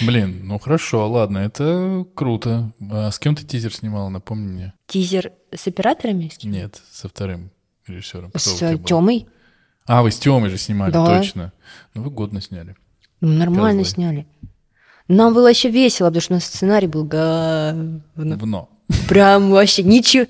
Блин, 0.01 0.41
ну 0.43 0.59
хорошо, 0.59 1.09
ладно, 1.09 1.39
это 1.39 2.05
круто. 2.15 2.71
А 2.91 3.11
с 3.11 3.19
кем 3.19 3.35
ты 3.35 3.43
тизер 3.45 3.73
снимала, 3.73 4.09
напомни 4.09 4.47
мне? 4.47 4.73
Тизер 4.87 5.31
с 5.55 5.67
операторами? 5.67 6.29
с 6.33 6.37
кем? 6.37 6.51
Нет, 6.51 6.81
со 6.91 7.09
вторым 7.09 7.51
режиссером. 7.87 8.29
Кто 8.29 8.39
С? 8.39 8.77
Тёмой? 8.85 9.27
А, 9.85 10.01
вы 10.01 10.11
с 10.11 10.17
Тёмой 10.19 10.49
же 10.49 10.57
снимали, 10.57 10.91
Да. 10.91 11.05
точно. 11.05 11.51
Ну, 11.93 12.03
вы 12.03 12.09
годно 12.09 12.41
сняли. 12.41 12.75
Ну, 13.21 13.29
нормально 13.29 13.83
Козлы. 13.83 13.93
сняли. 13.95 14.27
Нам 15.07 15.33
было 15.33 15.47
еще 15.49 15.69
весело, 15.69 16.07
потому 16.07 16.21
что 16.21 16.33
у 16.33 16.37
нас 16.37 16.45
сценарий 16.45 16.87
был 16.87 17.03
говно. 17.03 18.01
Вно. 18.15 18.69
Прям 19.09 19.51
вообще 19.51 19.83
ничего. 19.83 20.27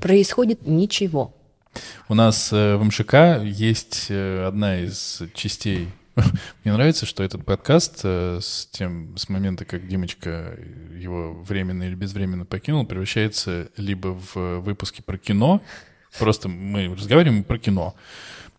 Происходит 0.00 0.66
ничего. 0.66 1.34
У 2.08 2.14
нас 2.14 2.52
э, 2.52 2.76
в 2.76 2.84
МШК 2.84 3.42
есть 3.44 4.06
э, 4.10 4.44
одна 4.46 4.80
из 4.80 5.22
частей. 5.34 5.88
Мне 6.64 6.74
нравится, 6.74 7.06
что 7.06 7.22
этот 7.22 7.44
подкаст 7.44 8.00
э, 8.04 8.38
с 8.40 8.68
тем, 8.70 9.16
с 9.16 9.28
момента, 9.28 9.64
как 9.64 9.86
Димочка 9.86 10.58
его 10.96 11.32
временно 11.32 11.84
или 11.84 11.94
безвременно 11.94 12.44
покинул, 12.44 12.84
превращается 12.84 13.70
либо 13.76 14.08
в 14.08 14.60
выпуски 14.60 15.00
про 15.00 15.16
кино, 15.16 15.62
просто 16.18 16.48
мы 16.48 16.94
разговариваем 16.94 17.44
про 17.44 17.58
кино, 17.58 17.94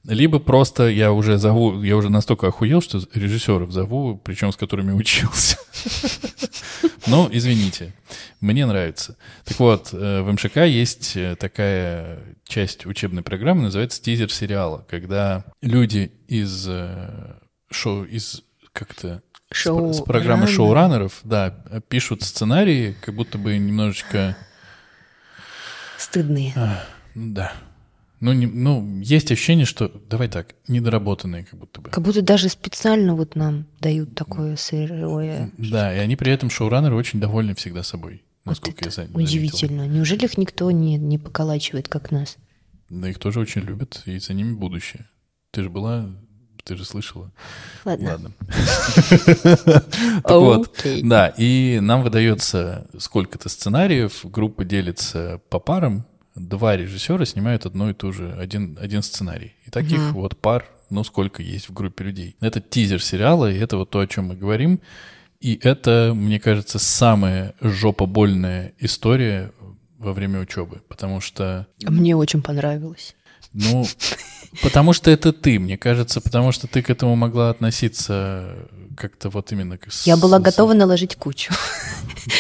либо 0.04 0.40
просто 0.40 0.90
я 0.90 1.14
уже 1.14 1.38
зову, 1.38 1.82
я 1.82 1.96
уже 1.96 2.10
настолько 2.10 2.48
охуел, 2.48 2.82
что 2.82 3.02
режиссеров 3.14 3.72
зову, 3.72 4.20
причем 4.24 4.52
с 4.52 4.58
которыми 4.58 4.92
учился. 4.94 5.58
Ну, 7.06 7.30
извините, 7.32 7.94
мне 8.42 8.66
нравится. 8.66 9.16
Так 9.46 9.60
вот, 9.60 9.90
э, 9.94 10.22
в 10.22 10.32
МШК 10.32 10.58
есть 10.58 11.16
э, 11.16 11.36
такая 11.38 12.20
часть 12.46 12.86
учебной 12.86 13.22
программы, 13.22 13.62
называется 13.64 14.02
тизер 14.02 14.32
сериала, 14.32 14.86
когда 14.90 15.46
люди 15.62 16.12
из 16.28 16.68
шоу, 17.74 18.04
из 18.04 18.44
как-то 18.72 19.22
с, 19.52 19.56
Шоу 19.58 19.94
с 19.94 20.02
программы 20.02 20.48
шоураннеров, 20.48 21.20
да, 21.24 21.52
пишут 21.90 22.24
сценарии, 22.24 22.96
как 23.02 23.14
будто 23.16 23.38
бы 23.38 23.58
немножечко, 23.58 24.36
Стыдные. 25.98 26.54
ну 27.16 27.34
да, 27.34 27.54
ну, 28.20 28.34
не- 28.34 28.48
ну, 28.48 29.00
есть 29.02 29.32
ощущение, 29.32 29.66
что, 29.66 29.90
давай 30.10 30.28
так, 30.28 30.56
недоработанные 30.68 31.44
как 31.46 31.60
будто 31.60 31.82
бы. 31.82 31.90
Как 31.92 32.04
будто 32.04 32.22
даже 32.22 32.50
специально 32.50 33.16
вот 33.16 33.36
нам 33.36 33.66
дают 33.80 34.16
такое 34.16 34.56
сырое. 34.56 35.52
Да, 35.58 35.94
и 35.94 36.00
они 36.00 36.16
при 36.16 36.32
этом 36.32 36.50
шоураннеры 36.50 36.96
очень 36.96 37.20
довольны 37.20 37.54
всегда 37.56 37.84
собой, 37.84 38.24
Вот 38.46 38.52
насколько 38.52 38.86
я 38.86 38.88
это 38.88 38.90
за- 38.90 38.96
заметил. 39.08 39.20
удивительно. 39.20 39.88
Неужели 39.88 40.26
их 40.26 40.38
никто 40.38 40.70
не, 40.72 40.98
не 40.98 41.18
поколачивает, 41.20 41.88
как 41.88 42.12
нас? 42.12 42.38
Да 42.90 43.10
их 43.10 43.20
тоже 43.20 43.40
очень 43.40 43.62
любят, 43.62 44.02
и 44.06 44.18
за 44.20 44.34
ними 44.34 44.54
будущее. 44.54 45.08
Ты 45.52 45.64
же 45.64 45.70
была, 45.70 46.10
ты 46.64 46.76
же 46.78 46.86
слышала. 46.86 47.32
Ладно. 47.86 48.12
Ладно. 48.12 48.32
Так 50.24 50.32
вот, 50.40 50.86
да, 51.04 51.28
и 51.38 51.80
нам 51.82 52.04
выдается 52.04 52.88
сколько-то 52.98 53.50
сценариев, 53.50 54.22
группа 54.24 54.64
делится 54.64 55.42
по 55.50 55.60
парам, 55.60 56.06
два 56.36 56.76
режиссера 56.78 57.26
снимают 57.26 57.66
одно 57.66 57.90
и 57.90 57.94
то 57.94 58.12
же, 58.12 58.34
один, 58.34 58.78
один 58.82 59.04
сценарий. 59.04 59.54
И 59.66 59.70
таких 59.70 60.00
Мгм. 60.00 60.14
вот 60.14 60.38
пар, 60.38 60.66
ну, 60.90 61.04
сколько 61.04 61.42
есть 61.42 61.70
в 61.70 61.74
группе 61.74 62.04
людей. 62.06 62.36
Это 62.40 62.62
тизер 62.62 63.02
сериала, 63.02 63.52
и 63.52 63.58
это 63.58 63.78
вот 63.78 63.90
то, 63.90 64.00
о 64.00 64.08
чем 64.08 64.28
мы 64.28 64.36
говорим. 64.36 64.80
И 65.40 65.60
это, 65.62 66.14
мне 66.16 66.40
кажется, 66.40 66.80
самая 66.80 67.54
жопобольная 67.60 68.74
история 68.80 69.52
во 69.98 70.14
время 70.14 70.40
учебы, 70.40 70.82
потому 70.88 71.20
что... 71.20 71.68
Мне 71.82 72.16
очень 72.16 72.42
понравилось. 72.42 73.16
Ну, 73.54 73.86
потому 74.62 74.94
что 74.94 75.12
это 75.12 75.34
ты, 75.34 75.60
мне 75.60 75.78
кажется, 75.78 76.22
потому 76.22 76.52
что 76.52 76.68
ты 76.68 76.82
к 76.82 76.90
этому 76.90 77.16
могла 77.16 77.50
относиться 77.50 78.56
как-то 78.96 79.30
вот 79.30 79.52
именно... 79.52 79.78
Я 80.06 80.18
была 80.18 80.40
готова 80.40 80.74
наложить 80.74 81.16
кучу. 81.16 81.54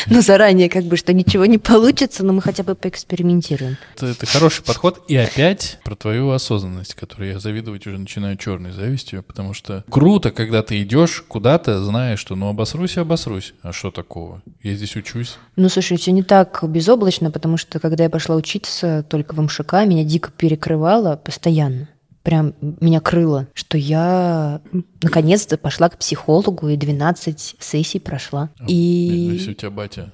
Ну, 0.07 0.22
заранее 0.22 0.70
как 0.70 0.86
бы, 0.86 0.95
что 0.95 1.11
ничего 1.11 1.45
не 1.45 1.57
получится, 1.57 2.24
но 2.24 2.32
мы 2.32 2.41
хотя 2.41 2.64
бы 2.64 2.74
поэкспериментируем. 2.76 3.78
Это, 3.95 4.07
это 4.07 4.26
хороший 4.26 4.64
подход. 4.64 5.03
И 5.09 5.16
опять 5.18 5.80
про 5.84 5.95
твою 5.95 6.32
осознанность, 6.32 6.93
которую 6.93 7.32
я 7.32 7.39
завидовать 7.39 7.86
уже 7.86 7.97
начинаю 7.97 8.38
черной 8.38 8.72
завистью, 8.72 9.24
потому 9.24 9.53
что 9.53 9.84
круто, 9.89 10.32
когда 10.32 10.61
ты 10.64 10.82
идешь 10.82 11.24
куда-то, 11.28 11.84
зная, 11.84 12.16
что 12.16 12.36
ну 12.36 12.47
обосрусь 12.47 12.95
и 12.95 13.01
обосрусь. 13.01 13.53
А 13.61 13.74
что 13.74 13.91
такого? 13.91 14.41
Я 14.61 14.74
здесь 14.76 14.95
учусь. 14.95 15.38
Ну, 15.57 15.68
слушай, 15.68 15.97
все 15.97 16.11
не 16.11 16.24
так 16.24 16.64
безоблачно, 16.64 17.30
потому 17.30 17.57
что 17.57 17.80
когда 17.80 18.05
я 18.05 18.09
пошла 18.09 18.36
учиться 18.36 19.05
только 19.09 19.34
в 19.34 19.41
МШК, 19.41 19.74
меня 19.86 20.03
дико 20.03 20.32
перекрывало 20.32 21.18
постоянно 21.18 21.89
прям 22.24 22.56
меня 22.62 23.00
крыло, 23.02 23.48
что 23.54 23.78
я 23.78 24.62
наконец-то 25.02 25.58
пошла 25.58 25.90
к 25.90 25.98
психологу 25.98 26.70
и 26.70 26.78
12 26.78 27.58
сессий 27.60 28.00
прошла. 28.00 28.50
И... 28.68 29.28
Ну, 29.30 29.34
если 29.34 29.52
у 29.52 29.54
тебя 29.54 29.70
батя. 29.70 30.12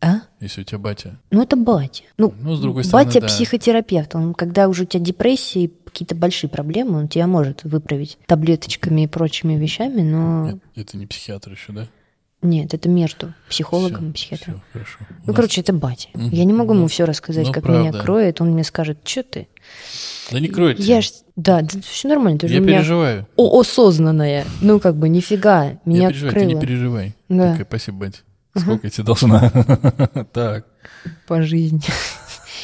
А? 0.00 0.22
Если 0.40 0.62
у 0.62 0.64
тебя 0.64 0.78
батя. 0.78 1.16
Ну, 1.30 1.42
это 1.42 1.56
батя. 1.56 2.02
Ну, 2.18 2.34
ну 2.40 2.56
с 2.56 2.60
другой 2.60 2.82
стороны, 2.82 3.06
батя 3.06 3.20
да. 3.20 3.28
психотерапевт. 3.28 4.16
Он, 4.16 4.34
когда 4.34 4.68
уже 4.68 4.82
у 4.82 4.86
тебя 4.86 5.02
депрессия 5.02 5.64
и 5.64 5.72
какие-то 5.84 6.16
большие 6.16 6.50
проблемы, 6.50 6.98
он 6.98 7.08
тебя 7.08 7.28
может 7.28 7.62
выправить 7.62 8.18
таблеточками 8.26 9.02
и 9.02 9.06
прочими 9.06 9.54
вещами, 9.54 10.02
но... 10.02 10.48
Это, 10.48 10.60
это 10.74 10.96
не 10.96 11.06
психиатр 11.06 11.52
еще, 11.52 11.72
да? 11.72 11.88
Нет, 12.42 12.74
это 12.74 12.88
между 12.88 13.32
психологом 13.48 14.00
Всё, 14.00 14.08
и 14.08 14.12
психиатром. 14.12 14.54
всё, 14.54 14.62
хорошо. 14.72 14.98
Ну, 15.00 15.26
нас- 15.28 15.36
короче, 15.36 15.60
это 15.60 15.72
батя. 15.72 16.08
Мгм. 16.14 16.30
Я 16.30 16.44
не 16.44 16.52
могу 16.52 16.72
Ну, 16.74 16.80
ему 16.80 16.88
все 16.88 17.04
рассказать, 17.04 17.46
ну, 17.46 17.52
как 17.52 17.64
меня 17.68 17.82
правда. 17.90 18.00
кроет. 18.00 18.40
Он 18.40 18.50
мне 18.50 18.64
скажет, 18.64 18.98
что 19.04 19.22
ты? 19.22 19.48
Да 20.30 20.40
не 20.40 20.48
кройте. 20.48 20.82
Я 20.82 21.00
ж... 21.02 21.10
Да, 21.36 21.62
все 21.88 22.08
нормально. 22.08 22.38
Ты 22.40 22.48
Я 22.48 22.58
меня 22.60 22.78
переживаю. 22.78 23.26
о- 23.36 23.60
осознанная. 23.60 24.44
Ну, 24.60 24.80
как 24.80 24.96
бы, 24.96 25.08
нифига. 25.08 25.78
Меня 25.84 26.02
я 26.02 26.08
переживаю, 26.08 26.34
ты 26.34 26.40
не 26.44 26.46
крыло 26.54 26.60
переживай. 26.60 27.14
Да. 27.28 27.50
Такая, 27.52 27.66
спасибо, 27.66 27.98
бать. 27.98 28.24
Сколько 28.56 28.86
я 28.86 28.90
тебе 28.90 29.04
должна? 29.04 29.50
Так. 30.32 30.66
по 31.28 31.42
жизни. 31.42 31.80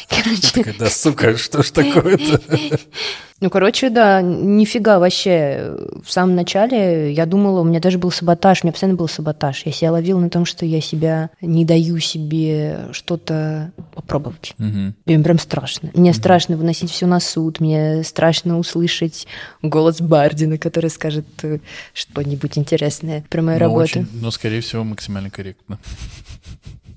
Короче, 0.08 0.52
Такая, 0.52 0.74
да, 0.78 0.88
сука, 0.90 1.36
что 1.36 1.62
ж 1.62 1.70
такое-то? 1.70 2.40
ну, 3.40 3.50
короче, 3.50 3.90
да, 3.90 4.22
нифига 4.22 4.98
вообще. 4.98 5.76
В 6.04 6.10
самом 6.10 6.34
начале 6.34 7.12
я 7.12 7.26
думала, 7.26 7.60
у 7.60 7.64
меня 7.64 7.78
даже 7.78 7.98
был 7.98 8.10
саботаж, 8.10 8.60
у 8.62 8.66
меня 8.66 8.72
постоянно 8.72 8.96
был 8.96 9.06
саботаж. 9.08 9.62
Я 9.66 9.72
себя 9.72 9.92
ловила 9.92 10.18
на 10.18 10.30
том, 10.30 10.44
что 10.46 10.64
я 10.64 10.80
себя 10.80 11.28
не 11.42 11.64
даю 11.66 11.98
себе 11.98 12.88
что-то 12.92 13.70
попробовать. 13.94 14.54
Мгм. 14.58 14.94
Мне 15.04 15.18
прям 15.18 15.38
страшно. 15.38 15.90
Мне 15.94 16.14
страшно 16.14 16.56
выносить 16.56 16.90
все 16.90 17.06
на 17.06 17.20
суд, 17.20 17.60
мне 17.60 18.02
страшно 18.02 18.58
услышать 18.58 19.26
голос 19.62 20.00
Бардина, 20.00 20.56
который 20.56 20.88
скажет 20.90 21.26
э, 21.42 21.58
что-нибудь 21.92 22.56
интересное 22.56 23.24
про 23.28 23.42
мою 23.42 23.58
Но 23.58 23.64
работу. 23.66 23.82
очень- 23.82 24.08
Но, 24.14 24.30
скорее 24.30 24.62
всего, 24.62 24.84
максимально 24.84 25.28
корректно. 25.30 25.78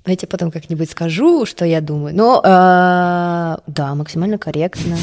Я 0.04 0.16
тебе 0.16 0.28
потом 0.28 0.50
как-нибудь 0.50 0.90
скажу, 0.90 1.46
что 1.46 1.64
я 1.64 1.80
думаю. 1.80 2.14
Но 2.14 2.40
а, 2.44 3.60
да, 3.66 3.94
максимально 3.94 4.38
корректно. 4.38 4.96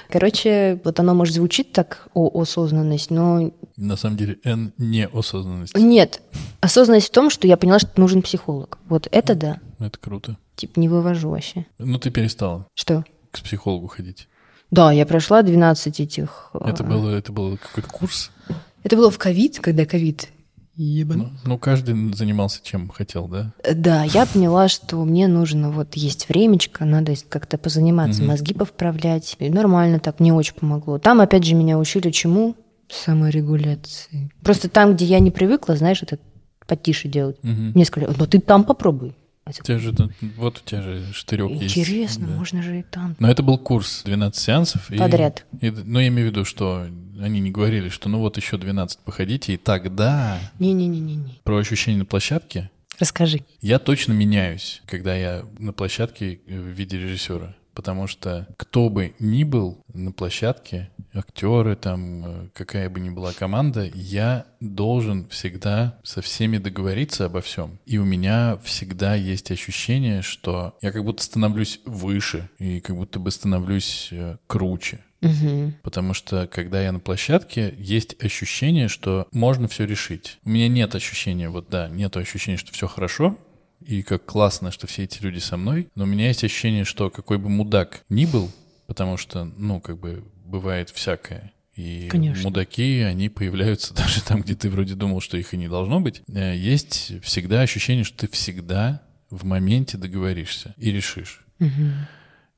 Короче, 0.09 0.79
вот 0.83 0.99
оно 0.99 1.13
может 1.13 1.35
звучит 1.35 1.71
так, 1.71 2.07
о, 2.13 2.41
осознанность, 2.41 3.09
но 3.11 3.51
На 3.75 3.97
самом 3.97 4.17
деле, 4.17 4.37
N 4.43 4.73
не 4.77 5.07
осознанность. 5.07 5.75
нет. 5.77 6.21
Осознанность 6.61 7.07
в 7.07 7.11
том, 7.11 7.29
что 7.29 7.47
я 7.47 7.57
поняла, 7.57 7.79
что 7.79 7.89
нужен 7.97 8.21
психолог. 8.21 8.77
Вот 8.87 9.07
это 9.11 9.35
да. 9.35 9.59
Это 9.79 9.97
круто. 9.99 10.37
Типа 10.55 10.79
не 10.79 10.87
вывожу 10.87 11.29
вообще. 11.31 11.65
Ну, 11.79 11.99
ты 11.99 12.11
перестала 12.11 12.67
Что? 12.73 13.03
к 13.31 13.41
психологу 13.41 13.87
ходить. 13.87 14.27
Да, 14.71 14.91
я 14.91 15.05
прошла 15.05 15.41
12 15.41 15.99
этих... 15.99 16.51
Это 16.53 16.83
было, 16.83 17.09
это 17.09 17.31
был 17.31 17.57
какой-то 17.57 17.89
курс. 17.89 18.31
Это 18.83 18.95
было 18.95 19.11
в 19.11 19.17
ковид, 19.17 19.59
когда 19.59 19.85
ковид. 19.85 20.29
Ебан. 20.77 21.17
Ну, 21.17 21.29
ну, 21.45 21.57
каждый 21.57 22.13
занимался 22.13 22.59
чем 22.63 22.89
хотел, 22.89 23.27
да? 23.27 23.53
Да, 23.73 24.03
я 24.03 24.25
поняла, 24.25 24.67
что 24.67 24.97
мне 25.05 25.27
нужно, 25.27 25.71
вот 25.71 25.95
есть 25.95 26.27
времечко, 26.27 26.83
надо 26.85 27.13
как-то 27.29 27.57
позаниматься, 27.57 28.21
Мгм. 28.21 28.29
мозги 28.31 28.53
повправлять. 28.53 29.35
И 29.39 29.49
нормально 29.49 29.99
так, 29.99 30.19
мне 30.19 30.33
очень 30.33 30.55
помогло. 30.55 30.99
Там, 30.99 31.21
опять 31.21 31.45
же, 31.45 31.55
меня 31.55 31.79
учили 31.79 32.11
чему? 32.11 32.55
Саморегуляции. 32.89 34.31
Просто 34.43 34.69
там, 34.69 34.95
где 34.95 35.05
я 35.05 35.19
не 35.19 35.31
привыкла, 35.31 35.75
знаешь, 35.75 36.03
это 36.03 36.19
потише 36.67 37.07
делать. 37.07 37.37
Мгм. 37.43 37.71
Мне 37.73 37.85
сказали, 37.85 38.13
ну 38.17 38.25
ты 38.27 38.39
там 38.39 38.63
попробуй. 38.63 39.15
У 39.47 39.51
тебя 39.51 39.77
же, 39.77 39.93
вот 40.37 40.57
у 40.57 40.61
тебя 40.67 40.81
же 40.81 41.13
штырек 41.13 41.51
есть. 41.61 41.77
Интересно, 41.77 42.25
Да. 42.27 42.33
можно 42.35 42.63
же 42.63 42.79
и 42.79 42.83
там. 42.83 43.15
Но 43.19 43.29
это 43.29 43.43
был 43.43 43.59
курс 43.59 44.01
12 44.03 44.41
сеансов. 44.41 44.89
и- 44.89 44.97
Подряд. 44.97 45.45
и- 45.61 45.69
ну, 45.69 45.99
я 45.99 46.07
имею 46.07 46.29
в 46.29 46.31
виду, 46.31 46.45
что 46.45 46.87
они 47.21 47.39
не 47.39 47.51
говорили, 47.51 47.89
что 47.89 48.09
ну 48.09 48.19
вот 48.19 48.37
еще 48.37 48.57
12 48.57 48.99
походите, 49.05 49.53
и 49.53 49.57
тогда 49.57 50.39
Не-не-не-не-не. 50.59 51.41
про 51.43 51.57
ощущения 51.57 51.99
на 51.99 52.05
площадке 52.05 52.71
Расскажи. 52.99 53.41
я 53.61 53.77
точно 53.77 54.13
меняюсь, 54.13 54.81
когда 54.87 55.15
я 55.15 55.45
на 55.59 55.73
площадке 55.73 56.39
в 56.47 56.51
виде 56.51 56.97
режиссера. 56.97 57.55
Потому 57.75 58.07
что 58.07 58.47
кто 58.57 58.89
бы 58.89 59.13
ни 59.19 59.43
был 59.43 59.83
на 59.93 60.11
площадке, 60.11 60.89
актеры, 61.13 61.75
там, 61.75 62.25
э, 62.25 62.49
какая 62.53 62.89
бы 62.89 62.99
ни 62.99 63.09
была 63.09 63.33
команда, 63.33 63.89
я 63.93 64.45
должен 64.59 65.27
всегда 65.27 65.99
со 66.03 66.21
всеми 66.21 66.57
договориться 66.57 67.25
обо 67.25 67.41
всем. 67.41 67.79
И 67.85 67.97
у 67.97 68.05
меня 68.05 68.57
всегда 68.63 69.15
есть 69.15 69.51
ощущение, 69.51 70.21
что 70.21 70.75
я 70.81 70.91
как 70.91 71.03
будто 71.03 71.21
становлюсь 71.21 71.81
выше 71.85 72.49
и 72.59 72.79
как 72.79 72.95
будто 72.95 73.19
бы 73.19 73.29
становлюсь 73.29 74.09
э, 74.11 74.37
круче. 74.47 75.01
Потому 75.81 76.13
что, 76.13 76.47
когда 76.47 76.81
я 76.81 76.91
на 76.91 76.99
площадке, 76.99 77.73
есть 77.77 78.15
ощущение, 78.23 78.87
что 78.87 79.27
можно 79.31 79.67
все 79.67 79.85
решить. 79.85 80.37
У 80.45 80.49
меня 80.49 80.67
нет 80.67 80.93
ощущения, 80.93 81.49
вот 81.49 81.67
да, 81.69 81.89
нет 81.89 82.15
ощущения, 82.15 82.57
что 82.57 82.71
все 82.73 82.87
хорошо, 82.87 83.37
и 83.85 84.01
как 84.01 84.25
классно, 84.25 84.71
что 84.71 84.87
все 84.87 85.03
эти 85.03 85.21
люди 85.21 85.39
со 85.39 85.57
мной, 85.57 85.89
но 85.95 86.03
у 86.03 86.07
меня 86.07 86.27
есть 86.27 86.43
ощущение, 86.43 86.83
что 86.85 87.09
какой 87.09 87.37
бы 87.37 87.49
мудак 87.49 88.03
ни 88.09 88.25
был, 88.25 88.51
потому 88.87 89.17
что, 89.17 89.45
ну, 89.45 89.79
как 89.79 89.99
бы 89.99 90.23
бывает 90.43 90.89
всякое. 90.89 91.51
И 91.75 92.07
Конечно. 92.09 92.43
мудаки, 92.43 93.01
они 93.01 93.29
появляются 93.29 93.93
даже 93.95 94.23
там, 94.23 94.41
где 94.41 94.55
ты 94.55 94.69
вроде 94.69 94.95
думал, 94.95 95.21
что 95.21 95.37
их 95.37 95.53
и 95.53 95.57
не 95.57 95.67
должно 95.67 95.99
быть. 95.99 96.21
Э, 96.27 96.55
Есть 96.55 97.21
всегда 97.23 97.61
ощущение, 97.61 98.03
что 98.03 98.17
ты 98.19 98.27
всегда 98.31 99.01
в 99.29 99.43
моменте 99.45 99.97
договоришься 99.97 100.73
и 100.77 100.91
решишь. 100.91 101.45
Мгм. 101.59 102.07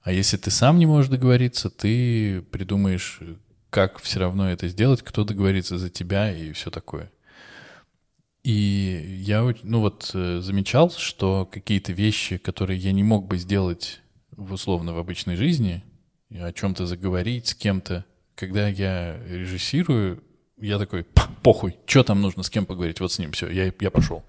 А 0.04 0.12
если 0.12 0.38
ты 0.38 0.52
сам 0.52 0.80
не 0.80 0.86
можешь 0.86 1.10
договориться, 1.10 1.70
ты 1.70 2.42
придумаешь, 2.44 3.20
как 3.70 4.00
все 4.00 4.20
равно 4.20 4.50
это 4.50 4.68
сделать, 4.70 5.02
кто 5.02 5.24
договорится 5.24 5.78
за 5.78 5.90
тебя 5.90 6.32
и 6.32 6.54
все 6.54 6.70
такое. 6.70 7.12
И 8.48 9.22
я, 9.26 9.54
ну 9.64 9.82
вот, 9.82 10.10
э, 10.14 10.40
замечал, 10.40 10.90
что 10.90 11.46
какие-то 11.52 11.92
вещи, 11.92 12.38
которые 12.38 12.80
я 12.80 12.94
не 12.94 13.04
мог 13.04 13.28
бы 13.28 13.38
сделать 13.38 14.00
в 14.32 14.54
условно 14.54 14.94
в 14.94 15.00
обычной 15.00 15.36
жизни, 15.36 15.84
о 16.32 16.54
чем-то 16.54 16.86
заговорить 16.86 17.48
с 17.48 17.56
кем-то, 17.56 18.06
когда 18.36 18.70
я 18.70 19.18
режиссирую, 19.28 20.24
я 20.62 20.80
такой, 20.80 21.04
«П, 21.04 21.24
похуй, 21.44 21.76
что 21.86 22.06
там 22.06 22.22
нужно, 22.22 22.42
с 22.42 22.50
кем 22.50 22.66
поговорить, 22.66 23.02
вот 23.02 23.12
с 23.12 23.20
ним, 23.20 23.34
все, 23.34 23.50
я, 23.50 23.70
я 23.82 23.92
пошел. 23.92 24.24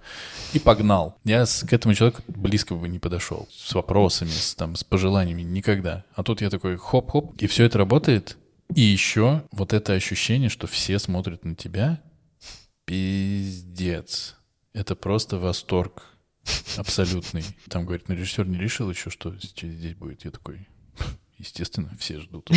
И 0.52 0.58
погнал. 0.58 1.16
Я 1.24 1.46
с- 1.46 1.64
к 1.64 1.72
этому 1.72 1.94
человеку 1.94 2.22
близко 2.26 2.74
бы 2.74 2.88
не 2.88 2.98
подошел. 2.98 3.46
С 3.52 3.72
вопросами, 3.72 4.30
с, 4.30 4.52
там, 4.56 4.74
с 4.74 4.82
пожеланиями, 4.82 5.42
никогда. 5.42 6.04
А 6.16 6.24
тут 6.24 6.40
я 6.40 6.50
такой, 6.50 6.76
хоп-хоп, 6.76 7.36
и 7.40 7.46
все 7.46 7.66
это 7.66 7.78
работает. 7.78 8.36
И 8.74 8.80
еще 8.80 9.44
вот 9.52 9.72
это 9.72 9.92
ощущение, 9.92 10.48
что 10.48 10.66
все 10.66 10.98
смотрят 10.98 11.44
на 11.44 11.54
тебя, 11.54 12.00
пиздец. 12.88 14.34
Это 14.72 14.96
просто 14.96 15.38
восторг 15.38 16.06
абсолютный. 16.78 17.44
Там, 17.68 17.84
говорит, 17.84 18.08
ну 18.08 18.14
режиссер 18.14 18.46
не 18.46 18.58
решил 18.58 18.90
еще, 18.90 19.10
что 19.10 19.36
здесь 19.38 19.94
будет. 19.94 20.24
Я 20.24 20.30
такой, 20.30 20.66
естественно, 21.36 21.94
все 22.00 22.18
ждут. 22.20 22.50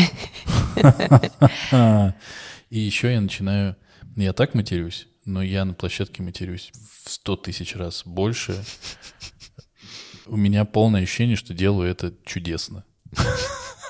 И 2.69 2.79
еще 2.79 3.11
я 3.11 3.19
начинаю... 3.19 3.75
Я 4.15 4.33
так 4.33 4.53
матерюсь, 4.55 5.07
но 5.25 5.43
я 5.43 5.65
на 5.65 5.73
площадке 5.73 6.23
матерюсь 6.23 6.71
в 7.03 7.09
сто 7.09 7.35
тысяч 7.35 7.75
раз 7.75 8.03
больше. 8.05 8.63
У 10.27 10.37
меня 10.37 10.63
полное 10.63 11.03
ощущение, 11.03 11.35
что 11.35 11.53
делаю 11.53 11.89
это 11.89 12.13
чудесно. 12.25 12.85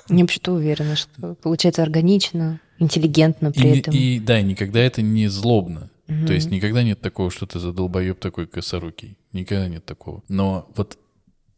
Я 0.10 0.18
вообще-то 0.18 0.54
уверена, 0.54 0.96
что 0.96 1.36
получается 1.36 1.84
органично, 1.84 2.60
интеллигентно 2.80 3.52
при 3.52 3.68
И, 3.68 3.80
этом. 3.80 3.94
и 3.94 4.20
да, 4.20 4.42
никогда 4.42 4.80
это 4.80 5.04
не 5.04 5.28
злобно. 5.28 5.92
Мгм. 6.12 6.28
То 6.28 6.34
есть 6.34 6.52
никогда 6.52 6.84
нет 6.84 7.00
такого, 7.00 7.32
что 7.32 7.46
ты 7.46 7.58
за 7.60 7.72
долбоеб 7.72 8.20
такой 8.20 8.46
косорукий. 8.46 9.18
Никогда 9.32 9.68
нет 9.70 9.86
такого. 9.86 10.24
Но 10.28 10.70
вот 10.76 11.00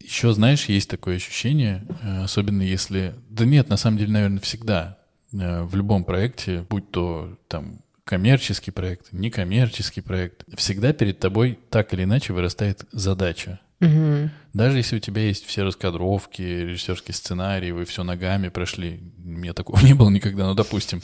еще, 0.00 0.32
знаешь, 0.32 0.66
есть 0.66 0.88
такое 0.88 1.16
ощущение, 1.16 1.84
э, 2.02 2.22
особенно 2.22 2.62
если... 2.62 3.14
Да 3.28 3.44
нет, 3.44 3.68
на 3.68 3.76
самом 3.76 3.98
деле, 3.98 4.12
наверное, 4.12 4.40
всегда 4.40 4.98
э, 5.32 5.62
в 5.64 5.74
любом 5.74 6.04
проекте, 6.04 6.64
будь 6.70 6.90
то 6.92 7.36
там 7.48 7.80
коммерческий 8.04 8.70
проект, 8.70 9.12
некоммерческий 9.12 10.02
проект, 10.02 10.44
всегда 10.56 10.92
перед 10.92 11.18
тобой 11.18 11.58
так 11.70 11.92
или 11.92 12.04
иначе 12.04 12.32
вырастает 12.32 12.84
задача. 12.92 13.60
Мгм. 13.88 14.30
Даже 14.52 14.76
если 14.76 14.96
у 14.96 15.00
тебя 15.00 15.22
есть 15.22 15.44
все 15.46 15.64
раскадровки, 15.64 16.42
режиссерский 16.42 17.12
сценарий, 17.12 17.72
вы 17.72 17.84
все 17.84 18.04
ногами 18.04 18.48
прошли, 18.48 19.00
у 19.24 19.28
меня 19.28 19.52
такого 19.52 19.80
не 19.84 19.94
было 19.94 20.10
никогда, 20.10 20.44
но 20.44 20.54
допустим, 20.54 21.02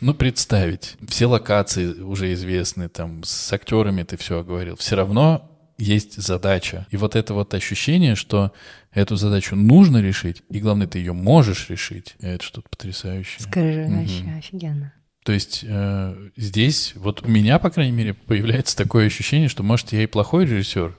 ну 0.00 0.14
представить, 0.14 0.96
все 1.08 1.26
локации 1.26 1.86
уже 1.86 2.32
известны, 2.34 2.88
там 2.88 3.22
с 3.24 3.52
актерами 3.52 4.02
ты 4.02 4.16
все 4.16 4.40
оговорил, 4.40 4.76
все 4.76 4.96
равно 4.96 5.48
есть 5.78 6.20
задача. 6.20 6.86
И 6.90 6.96
вот 6.96 7.16
это 7.16 7.34
вот 7.34 7.54
ощущение, 7.54 8.14
что 8.14 8.52
эту 8.92 9.16
задачу 9.16 9.56
нужно 9.56 10.02
решить, 10.02 10.42
и 10.50 10.60
главное, 10.60 10.86
ты 10.86 10.98
ее 10.98 11.12
можешь 11.12 11.70
решить, 11.70 12.14
это 12.20 12.44
что-то 12.44 12.68
потрясающее. 12.68 13.40
Скажи, 13.40 13.86
Мгм. 13.88 13.98
вообще 14.00 14.38
офигенно. 14.38 14.92
То 15.24 15.32
есть 15.32 15.60
э, 15.66 16.28
здесь, 16.36 16.92
вот 16.96 17.22
у 17.24 17.28
меня, 17.28 17.58
по 17.58 17.70
крайней 17.70 17.96
мере, 17.96 18.12
появляется 18.12 18.76
такое 18.76 19.06
ощущение, 19.06 19.48
что, 19.48 19.62
может, 19.62 19.92
я 19.92 20.02
и 20.02 20.06
плохой 20.06 20.44
режиссер, 20.46 20.94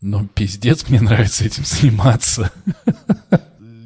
но 0.00 0.26
пиздец 0.26 0.88
мне 0.88 1.00
нравится 1.00 1.44
этим 1.44 1.64
заниматься. 1.64 2.52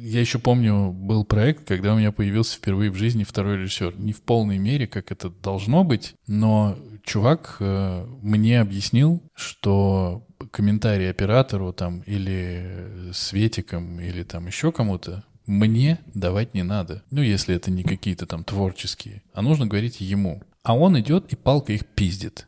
Я 0.01 0.21
еще 0.21 0.39
помню, 0.39 0.91
был 0.91 1.25
проект, 1.25 1.67
когда 1.67 1.93
у 1.93 1.97
меня 1.97 2.11
появился 2.11 2.57
впервые 2.57 2.91
в 2.91 2.95
жизни 2.95 3.23
второй 3.23 3.57
режиссер. 3.57 3.97
Не 3.97 4.13
в 4.13 4.21
полной 4.21 4.59
мере, 4.59 4.87
как 4.87 5.11
это 5.11 5.29
должно 5.29 5.83
быть, 5.83 6.13
но 6.27 6.77
чувак 7.03 7.57
э, 7.59 8.05
мне 8.21 8.61
объяснил, 8.61 9.23
что 9.33 10.25
комментарий 10.51 11.09
оператору 11.09 11.73
там 11.73 12.01
или 12.01 13.11
Светиком, 13.13 13.99
или 13.99 14.23
там 14.23 14.47
еще 14.47 14.71
кому-то 14.71 15.23
мне 15.45 15.99
давать 16.13 16.53
не 16.53 16.63
надо. 16.63 17.03
Ну, 17.11 17.21
если 17.21 17.55
это 17.55 17.71
не 17.71 17.83
какие-то 17.83 18.25
там 18.25 18.43
творческие. 18.43 19.21
А 19.33 19.41
нужно 19.41 19.67
говорить 19.67 20.01
ему. 20.01 20.41
А 20.65 20.75
он 20.75 20.99
идет 20.99 21.31
и 21.31 21.35
палка 21.35 21.73
их 21.73 21.85
пиздит. 21.85 22.47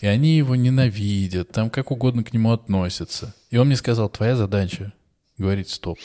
И 0.00 0.06
они 0.08 0.36
его 0.36 0.56
ненавидят, 0.56 1.52
там 1.52 1.70
как 1.70 1.92
угодно 1.92 2.24
к 2.24 2.32
нему 2.32 2.50
относятся. 2.50 3.32
И 3.50 3.56
он 3.58 3.68
мне 3.68 3.76
сказал, 3.76 4.10
твоя 4.10 4.34
задача 4.34 4.92
говорить 5.38 5.70
стоп. 5.70 6.00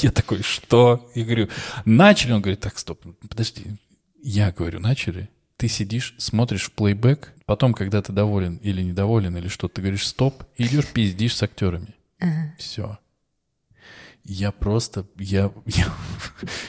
Я 0.00 0.10
такой, 0.12 0.42
что? 0.42 1.10
Я 1.14 1.24
говорю, 1.24 1.50
начали? 1.84 2.32
Он 2.32 2.40
говорит, 2.40 2.60
так, 2.60 2.78
стоп, 2.78 3.04
подожди. 3.28 3.76
Я 4.22 4.50
говорю, 4.50 4.80
начали? 4.80 5.28
Ты 5.58 5.68
сидишь, 5.68 6.14
смотришь 6.16 6.64
в 6.64 6.72
плейбэк, 6.72 7.34
потом, 7.44 7.74
когда 7.74 8.00
ты 8.00 8.14
доволен 8.14 8.56
или 8.62 8.80
недоволен, 8.80 9.36
или 9.36 9.48
что, 9.48 9.68
ты 9.68 9.82
говоришь 9.82 10.06
стоп, 10.06 10.44
и 10.56 10.64
идешь 10.64 10.86
пиздишь 10.86 11.36
с 11.36 11.42
актерами. 11.42 11.94
Ага. 12.18 12.54
Все. 12.58 12.98
Я 14.24 14.52
просто, 14.52 15.06
я, 15.18 15.50
я- 15.66 15.92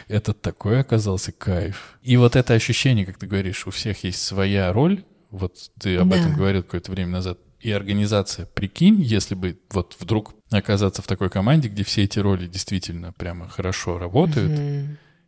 это 0.08 0.34
такой 0.34 0.80
оказался 0.80 1.32
кайф. 1.32 2.00
И 2.02 2.18
вот 2.18 2.36
это 2.36 2.54
ощущение, 2.54 3.06
как 3.06 3.18
ты 3.18 3.28
говоришь, 3.28 3.68
у 3.68 3.72
всех 3.72 4.04
есть 4.04 4.22
своя 4.22 4.72
роль, 4.74 5.04
вот 5.32 5.56
ты 5.80 5.98
об 5.98 6.10
Да. 6.10 6.18
этом 6.18 6.34
говорил 6.36 6.64
какое-то 6.64 6.92
время 6.92 7.12
назад, 7.12 7.38
и 7.60 7.72
организация, 7.72 8.46
прикинь, 8.46 9.02
если 9.02 9.36
бы 9.36 9.60
вот 9.72 9.96
вдруг 10.00 10.34
оказаться 10.50 11.02
в 11.02 11.08
такой 11.08 11.30
команде, 11.30 11.68
где 11.68 11.84
все 11.84 12.04
эти 12.06 12.18
роли 12.18 12.48
действительно 12.48 13.12
прямо 13.12 13.48
хорошо 13.50 14.00
работают, 14.00 14.58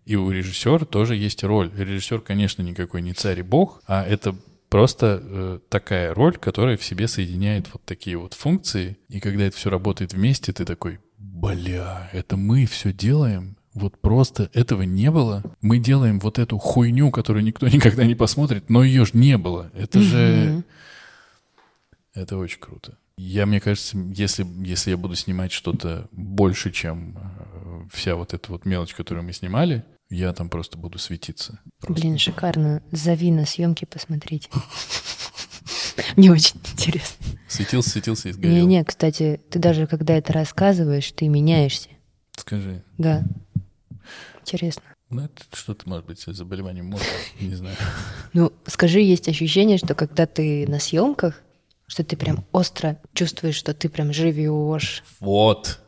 и 0.05 0.15
у 0.15 0.31
режиссера 0.31 0.79
тоже 0.85 1.15
есть 1.17 1.43
роль. 1.43 1.69
Режиссер, 1.75 2.21
конечно, 2.21 2.61
никакой 2.61 3.01
не 3.01 3.13
царь 3.13 3.39
и 3.39 3.43
бог, 3.43 3.81
а 3.85 4.03
это 4.05 4.33
просто 4.69 5.21
э, 5.21 5.59
такая 5.69 6.13
роль, 6.13 6.37
которая 6.37 6.77
в 6.77 6.83
себе 6.85 7.09
соединяет 7.09 7.67
вот 7.73 7.83
такие 7.83 8.17
вот 8.17 8.33
функции. 8.33 8.97
И 9.09 9.19
когда 9.19 9.43
это 9.43 9.57
все 9.57 9.69
работает 9.69 10.13
вместе, 10.13 10.53
ты 10.53 10.63
такой, 10.63 10.99
бля, 11.21 12.09
это 12.13 12.37
мы 12.37 12.65
все 12.65 12.91
делаем. 12.91 13.57
Вот 13.73 13.99
просто 14.01 14.49
этого 14.53 14.81
не 14.81 15.09
было. 15.11 15.43
Мы 15.61 15.79
делаем 15.79 16.19
вот 16.19 16.39
эту 16.39 16.57
хуйню, 16.57 17.09
которую 17.11 17.43
никто 17.43 17.67
никогда 17.69 18.03
не 18.05 18.15
посмотрит, 18.15 18.69
но 18.69 18.83
ее 18.83 19.05
же 19.05 19.11
не 19.13 19.37
было. 19.37 19.71
Это 19.73 19.99
же... 19.99 20.49
Мгм. 20.49 20.65
Это 22.13 22.37
очень 22.37 22.59
круто. 22.59 22.97
Я, 23.17 23.45
мне 23.45 23.61
кажется, 23.61 23.97
если, 23.97 24.45
если 24.65 24.91
я 24.91 24.97
буду 24.97 25.15
снимать 25.15 25.51
что-то 25.51 26.09
больше, 26.11 26.71
чем 26.71 27.17
э, 27.17 27.87
вся 27.91 28.15
вот 28.15 28.33
эта 28.33 28.51
вот 28.51 28.65
мелочь, 28.65 28.93
которую 28.93 29.23
мы 29.23 29.31
снимали, 29.31 29.85
я 30.09 30.33
там 30.33 30.49
просто 30.49 30.77
буду 30.77 30.97
светиться. 30.97 31.61
Просто. 31.79 32.01
Блин, 32.01 32.17
шикарно. 32.17 32.83
Зови 32.91 33.31
на 33.31 33.45
съемки 33.45 33.85
посмотреть. 33.85 34.49
Мне 36.15 36.31
очень 36.31 36.59
интересно. 36.73 37.25
Светился, 37.47 37.89
светился 37.91 38.29
и 38.29 38.31
сгорел. 38.31 38.53
Не-не, 38.55 38.83
кстати, 38.83 39.39
ты 39.49 39.59
даже 39.59 39.87
когда 39.87 40.15
это 40.15 40.33
рассказываешь, 40.33 41.11
ты 41.11 41.27
меняешься. 41.27 41.89
Скажи, 42.37 42.83
Да. 42.97 43.23
Интересно. 44.41 44.83
ну 45.09 45.21
это 45.25 45.43
что-то, 45.53 45.87
может 45.87 46.05
быть, 46.05 46.19
с 46.19 46.25
заболеванием 46.33 46.87
мозга, 46.87 47.05
не 47.39 47.55
знаю. 47.55 47.75
Ну, 48.33 48.51
скажи, 48.65 49.01
есть 49.01 49.27
ощущение, 49.27 49.77
что 49.77 49.93
когда 49.93 50.25
ты 50.25 50.65
на 50.67 50.79
съемках, 50.79 51.41
что 51.85 52.03
ты 52.03 52.15
прям 52.15 52.45
остро 52.53 52.97
чувствуешь, 53.13 53.55
что 53.55 53.73
ты 53.73 53.89
прям 53.89 54.13
живешь, 54.13 55.03
Вот, 55.19 55.81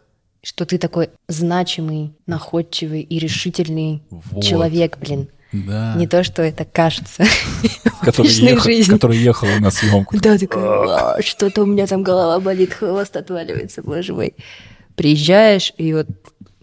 что 0.44 0.66
ты 0.66 0.78
такой 0.78 1.10
значимый, 1.30 2.14
находчивый 2.28 3.02
и 3.02 3.18
решительный 3.18 4.04
вот. 4.10 4.44
человек, 4.44 4.98
блин. 5.00 5.30
Да. 5.54 5.94
Не 5.96 6.08
то, 6.08 6.24
что 6.24 6.42
это 6.42 6.66
кажется. 6.66 7.24
который, 8.02 8.28
обычной 8.28 8.50
ехал, 8.52 8.64
жизни. 8.64 8.92
который 8.92 9.18
ехал 9.18 9.48
на 9.60 9.70
съемку. 9.72 10.18
Да, 10.20 10.38
такой, 10.38 10.64
«А, 10.64 11.22
что-то 11.22 11.64
у 11.64 11.66
меня 11.66 11.86
там 11.88 12.04
голова 12.04 12.40
болит, 12.40 12.74
хвост 12.74 13.16
отваливается, 13.16 13.84
боже 13.84 14.14
мой. 14.14 14.34
Приезжаешь, 14.96 15.72
и 15.78 15.94
вот, 15.94 16.08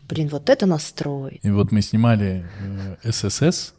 блин, 0.09 0.29
вот 0.29 0.51
это 0.51 0.67
настрой. 0.67 1.41
И 1.43 1.51
вот 1.51 1.73
мы 1.73 1.83
снимали 1.83 2.45
э, 3.03 3.11
ССС. 3.11 3.75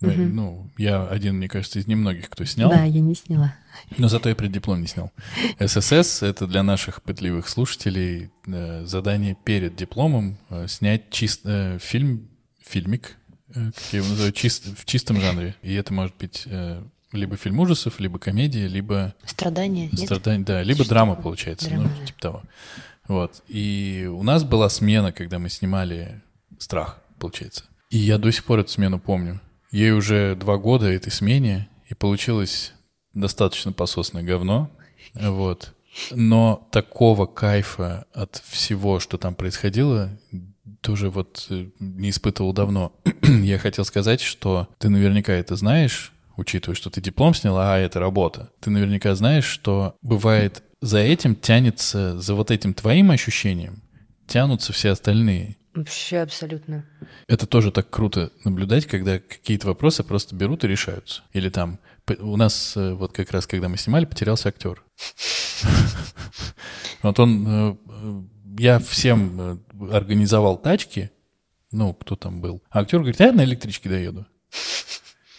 Мы, 0.00 0.12
Ну, 0.14 0.70
я 0.76 1.06
один, 1.06 1.36
мне 1.36 1.48
кажется, 1.48 1.78
из 1.78 1.86
немногих, 1.86 2.28
кто 2.28 2.44
снял. 2.44 2.68
Да, 2.70 2.84
я 2.84 3.00
не 3.00 3.14
сняла. 3.14 3.54
Но 3.96 4.08
зато 4.08 4.28
я 4.28 4.34
преддиплом 4.34 4.80
не 4.80 4.86
снял. 4.86 5.10
ССС— 5.58 6.22
это 6.22 6.46
для 6.46 6.62
наших 6.62 7.02
пытливых 7.02 7.48
слушателей 7.48 8.30
э, 8.46 8.84
задание 8.84 9.36
перед 9.44 9.76
дипломом 9.76 10.38
э, 10.50 10.66
снять 10.68 11.10
чист, 11.10 11.40
э, 11.44 11.78
фильм, 11.80 12.28
фильмик, 12.62 13.16
э, 13.25 13.25
как 13.52 13.74
я 13.92 13.98
его 13.98 14.08
называю, 14.08 14.32
чист, 14.32 14.66
в 14.78 14.84
чистом 14.84 15.20
жанре. 15.20 15.54
И 15.62 15.74
это 15.74 15.92
может 15.92 16.14
быть 16.16 16.42
э, 16.46 16.82
либо 17.12 17.36
фильм 17.36 17.60
ужасов, 17.60 18.00
либо 18.00 18.18
комедия, 18.18 18.66
либо 18.66 19.14
Страдания, 19.24 19.88
нет? 19.92 20.00
страдание, 20.00 20.44
да, 20.44 20.62
либо 20.62 20.84
драма 20.84 21.14
получается, 21.14 21.68
Драма, 21.68 21.90
ну, 21.98 22.06
типа 22.06 22.20
того. 22.20 22.42
Вот. 23.08 23.42
И 23.48 24.08
у 24.12 24.22
нас 24.22 24.44
была 24.44 24.68
смена, 24.68 25.12
когда 25.12 25.38
мы 25.38 25.48
снимали 25.48 26.22
«Страх», 26.58 27.00
получается. 27.18 27.64
И 27.90 27.98
я 27.98 28.18
до 28.18 28.32
сих 28.32 28.44
пор 28.44 28.60
эту 28.60 28.70
смену 28.70 28.98
помню. 28.98 29.40
Ей 29.70 29.92
уже 29.92 30.34
два 30.34 30.56
года 30.56 30.86
этой 30.86 31.12
смене, 31.12 31.68
и 31.88 31.94
получилось 31.94 32.72
достаточно 33.14 33.72
пососное 33.72 34.22
говно. 34.22 34.70
Вот. 35.14 35.72
Но 36.10 36.68
такого 36.72 37.26
кайфа 37.26 38.06
от 38.12 38.42
всего, 38.44 39.00
что 39.00 39.18
там 39.18 39.34
происходило, 39.34 40.10
тоже 40.80 41.10
вот 41.10 41.46
э, 41.50 41.66
не 41.78 42.10
испытывал 42.10 42.52
давно. 42.52 42.92
Я 43.22 43.58
хотел 43.58 43.84
сказать, 43.84 44.20
что 44.20 44.68
ты 44.78 44.88
наверняка 44.88 45.32
это 45.32 45.56
знаешь, 45.56 46.12
учитывая, 46.36 46.76
что 46.76 46.90
ты 46.90 47.00
диплом 47.00 47.34
снял, 47.34 47.58
а 47.58 47.78
это 47.78 48.00
работа. 48.00 48.50
Ты 48.60 48.70
наверняка 48.70 49.14
знаешь, 49.14 49.44
что 49.44 49.96
бывает 50.02 50.62
за 50.80 50.98
этим 50.98 51.34
тянется, 51.34 52.18
за 52.20 52.34
вот 52.34 52.50
этим 52.50 52.74
твоим 52.74 53.10
ощущением, 53.10 53.82
тянутся 54.26 54.72
все 54.72 54.90
остальные. 54.90 55.56
Вообще 55.74 56.18
абсолютно. 56.18 56.86
Это 57.28 57.46
тоже 57.46 57.70
так 57.70 57.90
круто 57.90 58.32
наблюдать, 58.44 58.86
когда 58.86 59.18
какие-то 59.18 59.66
вопросы 59.66 60.02
просто 60.04 60.34
берут 60.34 60.64
и 60.64 60.68
решаются. 60.68 61.22
Или 61.34 61.50
там, 61.50 61.78
у 62.18 62.36
нас 62.36 62.76
э, 62.76 62.94
вот 62.94 63.12
как 63.12 63.30
раз, 63.30 63.46
когда 63.46 63.68
мы 63.68 63.76
снимали, 63.76 64.04
потерялся 64.04 64.48
актер. 64.48 64.82
Вот 67.02 67.20
он, 67.20 67.46
э, 67.46 67.76
я 68.58 68.78
всем 68.78 69.40
э, 69.40 69.92
организовал 69.92 70.56
тачки, 70.56 71.10
ну, 71.72 71.94
кто 71.94 72.16
там 72.16 72.40
был. 72.40 72.62
А 72.70 72.80
актер 72.80 72.98
говорит, 72.98 73.20
я 73.20 73.32
на 73.32 73.44
электричке 73.44 73.88
доеду. 73.88 74.26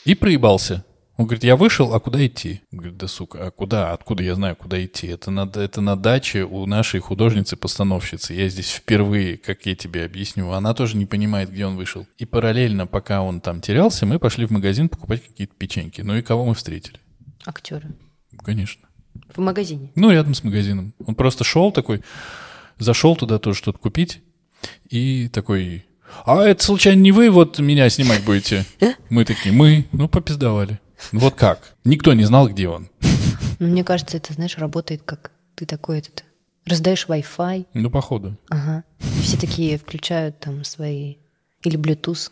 И 0.06 0.16
проебался. 0.16 0.86
Он 1.18 1.26
говорит, 1.26 1.44
я 1.44 1.56
вышел, 1.56 1.96
а 1.96 2.00
куда 2.00 2.24
идти? 2.26 2.62
Он 2.72 2.78
говорит, 2.78 2.98
да 2.98 3.08
сука, 3.08 3.48
а 3.48 3.52
куда? 3.52 3.92
Откуда 3.92 4.22
я 4.22 4.36
знаю, 4.36 4.56
куда 4.56 4.84
идти? 4.86 5.08
Это 5.08 5.32
на, 5.32 5.50
это 5.56 5.82
на 5.82 5.96
даче 5.96 6.44
у 6.44 6.68
нашей 6.68 7.00
художницы-постановщицы. 7.00 8.36
Я 8.36 8.48
здесь 8.50 8.70
впервые, 8.70 9.38
как 9.38 9.66
я 9.66 9.76
тебе 9.76 10.06
объясню. 10.06 10.52
Она 10.52 10.76
тоже 10.76 10.96
не 10.96 11.08
понимает, 11.08 11.50
где 11.50 11.66
он 11.66 11.76
вышел. 11.76 12.06
И 12.20 12.26
параллельно, 12.26 12.86
пока 12.86 13.24
он 13.24 13.42
там 13.42 13.62
терялся, 13.62 14.06
мы 14.06 14.20
пошли 14.20 14.46
в 14.46 14.52
магазин 14.52 14.90
покупать 14.90 15.26
какие-то 15.26 15.56
печеньки. 15.56 16.02
Ну 16.02 16.16
и 16.16 16.22
кого 16.22 16.46
мы 16.46 16.54
встретили? 16.54 17.00
Актеры. 17.46 17.90
Конечно. 18.44 18.88
В 19.34 19.40
магазине. 19.40 19.92
Ну, 19.96 20.12
рядом 20.12 20.36
с 20.36 20.44
магазином. 20.44 20.94
Он 21.04 21.16
просто 21.16 21.44
шел 21.44 21.72
такой, 21.72 22.04
зашел 22.80 23.16
туда 23.16 23.40
тоже 23.40 23.58
что-то 23.58 23.80
купить, 23.80 24.22
и 24.90 25.28
такой, 25.30 25.86
а 26.26 26.44
это 26.44 26.64
случайно 26.64 27.02
не 27.02 27.12
вы 27.12 27.30
вот 27.30 27.60
меня 27.60 27.90
снимать 27.90 28.24
будете? 28.24 28.66
Мы 29.10 29.26
такие, 29.26 29.54
мы, 29.54 29.86
ну, 29.92 30.08
попиздовали. 30.08 30.80
Ну, 31.12 31.20
вот 31.20 31.36
как? 31.36 31.76
Никто 31.84 32.14
не 32.14 32.24
знал, 32.24 32.50
где 32.50 32.68
он. 32.70 32.90
Мне 33.60 33.84
кажется, 33.84 34.18
это, 34.18 34.34
знаешь, 34.34 34.58
работает 34.58 35.02
как 35.04 35.32
ты 35.56 35.66
такой 35.66 36.00
этот... 36.00 36.24
Раздаешь 36.66 37.06
Wi-Fi, 37.08 37.68
Ну, 37.76 37.90
походу. 37.90 38.36
ага. 38.50 38.84
Все 39.22 39.38
такие 39.38 39.78
включают 39.78 40.40
там 40.40 40.64
свои... 40.66 41.16
Или 41.64 41.78
Bluetooth. 41.80 42.30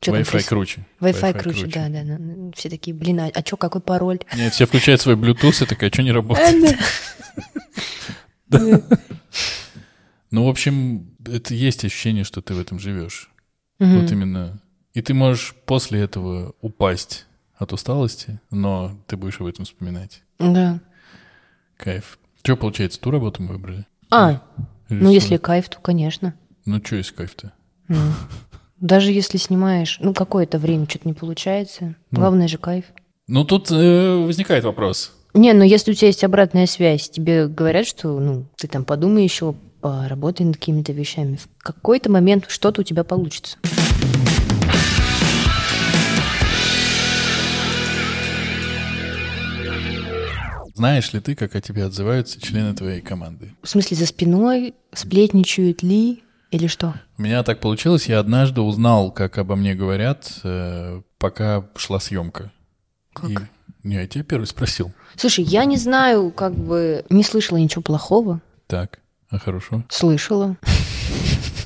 Чё 0.00 0.12
Wi-Fi 0.12 0.44
круче. 0.46 0.86
Wi-Fi 1.00 1.38
круче, 1.38 1.66
да, 1.66 1.88
да. 1.88 2.18
Все 2.54 2.68
такие, 2.68 2.94
блин, 2.94 3.20
а, 3.20 3.30
а 3.32 3.42
чё, 3.42 3.56
какой 3.56 3.80
пароль? 3.80 4.18
Нет, 4.36 4.52
все 4.52 4.66
включают 4.66 5.00
свой 5.00 5.14
Bluetooth 5.14 5.62
и 5.62 5.66
такая, 5.66 5.90
что 5.90 6.02
не 6.02 6.12
работает? 6.12 6.78
Ну, 10.36 10.44
в 10.44 10.50
общем, 10.50 11.16
это 11.24 11.54
есть 11.54 11.82
ощущение, 11.86 12.22
что 12.22 12.42
ты 12.42 12.52
в 12.52 12.60
этом 12.60 12.78
живешь. 12.78 13.30
Мгм. 13.78 14.00
Вот 14.00 14.12
именно. 14.12 14.60
И 14.92 15.00
ты 15.00 15.14
можешь 15.14 15.54
после 15.64 16.00
этого 16.00 16.52
упасть 16.60 17.24
от 17.54 17.72
усталости, 17.72 18.38
но 18.50 18.98
ты 19.06 19.16
будешь 19.16 19.40
об 19.40 19.46
этом 19.46 19.64
вспоминать. 19.64 20.20
Да. 20.38 20.78
Кайф. 21.78 22.18
Что, 22.42 22.54
получается, 22.54 23.00
ту 23.00 23.10
работу 23.10 23.42
мы 23.42 23.54
выбрали? 23.54 23.86
А, 24.10 24.42
ну 24.90 24.96
Режиссера? 24.96 25.10
если 25.10 25.36
кайф, 25.38 25.70
то, 25.70 25.78
конечно. 25.80 26.34
Ну, 26.66 26.84
что 26.84 26.96
есть 26.96 27.12
кайф-то? 27.12 27.54
Ну, 27.88 27.96
Даже 28.78 29.12
если 29.12 29.38
снимаешь, 29.38 29.96
ну, 30.02 30.12
какое-то 30.12 30.58
время 30.58 30.86
что-то 30.86 31.08
не 31.08 31.14
получается. 31.14 31.94
Главное 32.10 32.46
же 32.46 32.58
кайф. 32.58 32.84
Ну, 33.26 33.44
тут 33.44 33.70
э, 33.70 34.16
возникает 34.16 34.64
вопрос. 34.64 35.16
Не, 35.36 35.52
ну 35.52 35.64
если 35.64 35.90
у 35.90 35.94
тебя 35.94 36.08
есть 36.08 36.24
обратная 36.24 36.66
связь, 36.66 37.10
тебе 37.10 37.46
говорят, 37.46 37.86
что 37.86 38.18
ну, 38.18 38.46
ты 38.56 38.68
там 38.68 38.84
подумай 38.84 39.22
еще, 39.22 39.54
поработай 39.86 40.44
над 40.44 40.56
какими-то 40.56 40.90
вещами. 40.92 41.36
В 41.36 41.46
какой-то 41.62 42.10
момент 42.10 42.46
что-то 42.48 42.80
у 42.80 42.84
тебя 42.84 43.04
получится. 43.04 43.56
Знаешь 50.74 51.12
ли 51.14 51.20
ты, 51.20 51.34
как 51.34 51.54
о 51.54 51.60
тебе 51.60 51.84
отзываются 51.84 52.40
члены 52.40 52.74
твоей 52.74 53.00
команды? 53.00 53.54
В 53.62 53.68
смысле, 53.68 53.96
за 53.96 54.06
спиной 54.06 54.74
сплетничают 54.92 55.82
ли 55.82 56.22
или 56.50 56.66
что? 56.66 56.94
У 57.16 57.22
меня 57.22 57.42
так 57.42 57.60
получилось, 57.60 58.06
я 58.08 58.18
однажды 58.18 58.60
узнал, 58.60 59.10
как 59.10 59.38
обо 59.38 59.56
мне 59.56 59.74
говорят, 59.74 60.30
э, 60.44 61.00
пока 61.18 61.64
шла 61.76 61.98
съемка. 61.98 62.52
Как? 63.14 63.30
И- 63.30 63.38
Не, 63.84 63.94
я 63.96 64.06
тебя 64.06 64.24
первый 64.24 64.46
спросил. 64.46 64.92
Слушай, 65.14 65.44
я 65.44 65.64
не 65.64 65.76
знаю, 65.76 66.30
как 66.30 66.52
бы 66.54 67.04
не 67.08 67.22
слышала 67.22 67.56
ничего 67.56 67.82
плохого. 67.82 68.40
Так, 68.66 68.98
а 69.30 69.38
хорошо. 69.38 69.84
Слышала. 69.88 70.56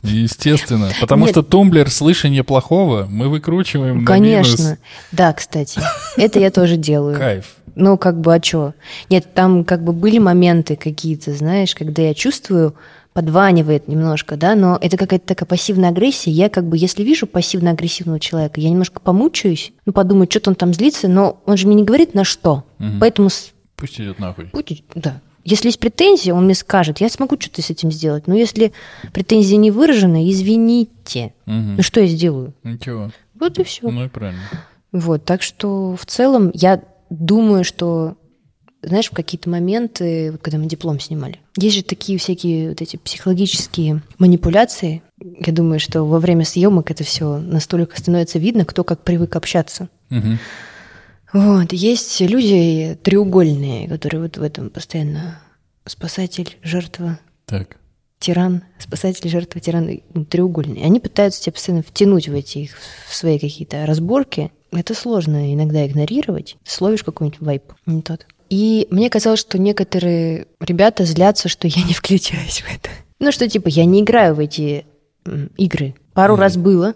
Естественно, 0.03 0.91
потому 1.01 1.25
Нет. 1.27 1.33
что 1.35 1.43
тумблер 1.43 1.91
слышания 1.91 2.43
плохого 2.43 3.07
мы 3.11 3.29
выкручиваем 3.29 4.01
на 4.01 4.07
Конечно. 4.07 4.63
минус. 4.63 4.79
Да, 5.13 5.33
кстати. 5.33 5.81
Это 6.17 6.39
я 6.41 6.51
тоже 6.51 6.77
делаю. 6.77 7.17
Кайф. 7.19 7.57
Ну, 7.77 7.97
как 7.99 8.21
бы, 8.21 8.35
а 8.35 8.41
чё? 8.41 8.73
Нет, 9.11 9.33
там 9.35 9.65
как 9.65 9.85
бы 9.85 9.93
были 9.93 10.19
моменты 10.19 10.75
какие-то, 10.77 11.33
знаешь, 11.35 11.75
когда 11.75 12.03
я 12.03 12.15
чувствую, 12.15 12.75
подванивает 13.13 13.89
немножко, 13.89 14.37
да, 14.37 14.55
но 14.55 14.79
это 14.81 14.97
какая-то 14.97 15.27
такая 15.27 15.47
пассивная 15.47 15.91
агрессия. 15.91 16.31
Я 16.31 16.49
как 16.49 16.65
бы, 16.65 16.77
если 16.79 17.03
вижу 17.03 17.27
пассивно-агрессивного 17.27 18.19
человека, 18.21 18.61
я 18.61 18.71
немножко 18.71 19.01
помучаюсь, 19.01 19.73
ну, 19.85 19.93
подумаю, 19.93 20.29
что-то 20.31 20.51
он 20.51 20.57
там 20.57 20.73
злится, 20.73 21.09
но 21.09 21.41
он 21.47 21.57
же 21.57 21.67
мне 21.67 21.77
не 21.77 21.85
говорит 21.85 22.15
на 22.15 22.25
что. 22.25 22.65
Поэтому, 23.01 23.29
с- 23.31 23.51
Пусть 23.77 24.01
идет 24.01 24.19
нахуй. 24.19 24.49
будь- 24.53 24.85
да. 24.95 25.21
Если 25.45 25.69
есть 25.69 25.81
претензии, 25.81 26.31
он 26.31 26.45
мне 26.45 26.55
скажет, 26.55 27.01
я 27.01 27.09
смогу 27.09 27.37
что-то 27.39 27.63
с 27.63 27.71
этим 27.71 27.91
сделать. 27.91 28.27
Но 28.27 28.35
если 28.35 28.73
претензии 29.13 29.57
не 29.57 29.71
выражены, 29.71 30.31
извините. 30.31 31.33
Мгм. 31.47 31.77
Ну, 31.77 31.83
что 31.83 32.01
я 32.01 32.07
сделаю? 32.07 32.55
Ничего. 32.63 33.11
Вот 33.39 33.59
и 33.59 33.65
все. 33.65 33.91
Ну 33.91 34.05
и 34.05 34.09
правильно. 34.09 34.43
Вот, 34.93 35.25
так 35.25 35.43
что 35.43 35.97
в 35.97 36.05
целом 36.07 36.51
я 36.53 36.83
думаю, 37.11 37.65
что, 37.65 38.17
знаешь, 38.83 39.07
в 39.07 39.15
какие-то 39.15 39.49
моменты, 39.49 40.33
вот 40.33 40.43
когда 40.43 40.59
мы 40.59 40.67
диплом 40.67 41.01
снимали, 41.01 41.39
есть 41.57 41.77
же 41.77 41.83
такие 41.83 42.19
всякие 42.19 42.71
вот 42.71 42.83
эти 42.83 42.97
психологические 42.97 44.03
манипуляции. 44.19 45.03
Я 45.21 45.53
думаю, 45.53 45.81
что 45.81 46.05
во 46.05 46.19
время 46.19 46.45
съемок 46.45 46.91
это 46.91 47.05
все 47.05 47.39
настолько 47.39 47.99
становится 47.99 48.39
видно, 48.39 48.65
кто 48.65 48.85
как 48.85 49.03
привык 49.05 49.37
общаться. 49.37 49.89
Мгм. 50.11 50.39
Вот, 51.33 51.73
есть 51.73 52.21
люди 52.21 52.99
треугольные, 53.03 53.89
которые 53.89 54.23
вот 54.23 54.37
в 54.37 54.43
этом 54.43 54.71
постоянно 54.71 55.41
спасатель, 55.87 56.57
жертва, 56.63 57.19
Так. 57.47 57.77
тиран, 58.19 58.63
спасатель, 58.79 59.29
жертва, 59.29 59.61
тиран, 59.61 60.01
ну, 60.13 60.25
треугольные. 60.25 60.85
Они 60.85 61.01
пытаются 61.01 61.43
тебя 61.43 61.53
постоянно 61.53 61.83
втянуть 61.83 62.29
в 62.29 62.35
эти 62.35 62.59
их, 62.59 62.73
в 63.09 63.15
свои 63.15 63.39
какие-то 63.39 63.87
разборки. 63.87 64.51
Это 64.73 64.95
сложно 64.95 65.53
иногда 65.53 65.87
игнорировать. 65.87 66.57
Ты 66.65 66.71
словишь 66.71 67.03
какой-нибудь 67.03 67.41
вайп, 67.41 67.65
не 67.87 68.03
тот. 68.03 68.27
И 68.49 68.89
мне 68.91 69.09
казалось, 69.11 69.41
что 69.41 69.59
некоторые 69.59 70.47
ребята 70.61 71.05
злятся, 71.05 71.49
что 71.49 71.69
я 71.69 71.83
не 71.83 71.95
включаюсь 71.95 72.63
в 72.63 72.67
это. 72.73 72.91
Ну, 73.21 73.31
что 73.33 73.49
типа 73.49 73.69
я 73.69 73.85
не 73.85 74.01
играю 74.01 74.35
в 74.35 74.41
эти 74.41 74.85
игры. 75.57 75.95
Пару 76.15 76.37
раз 76.37 76.57
было. 76.57 76.95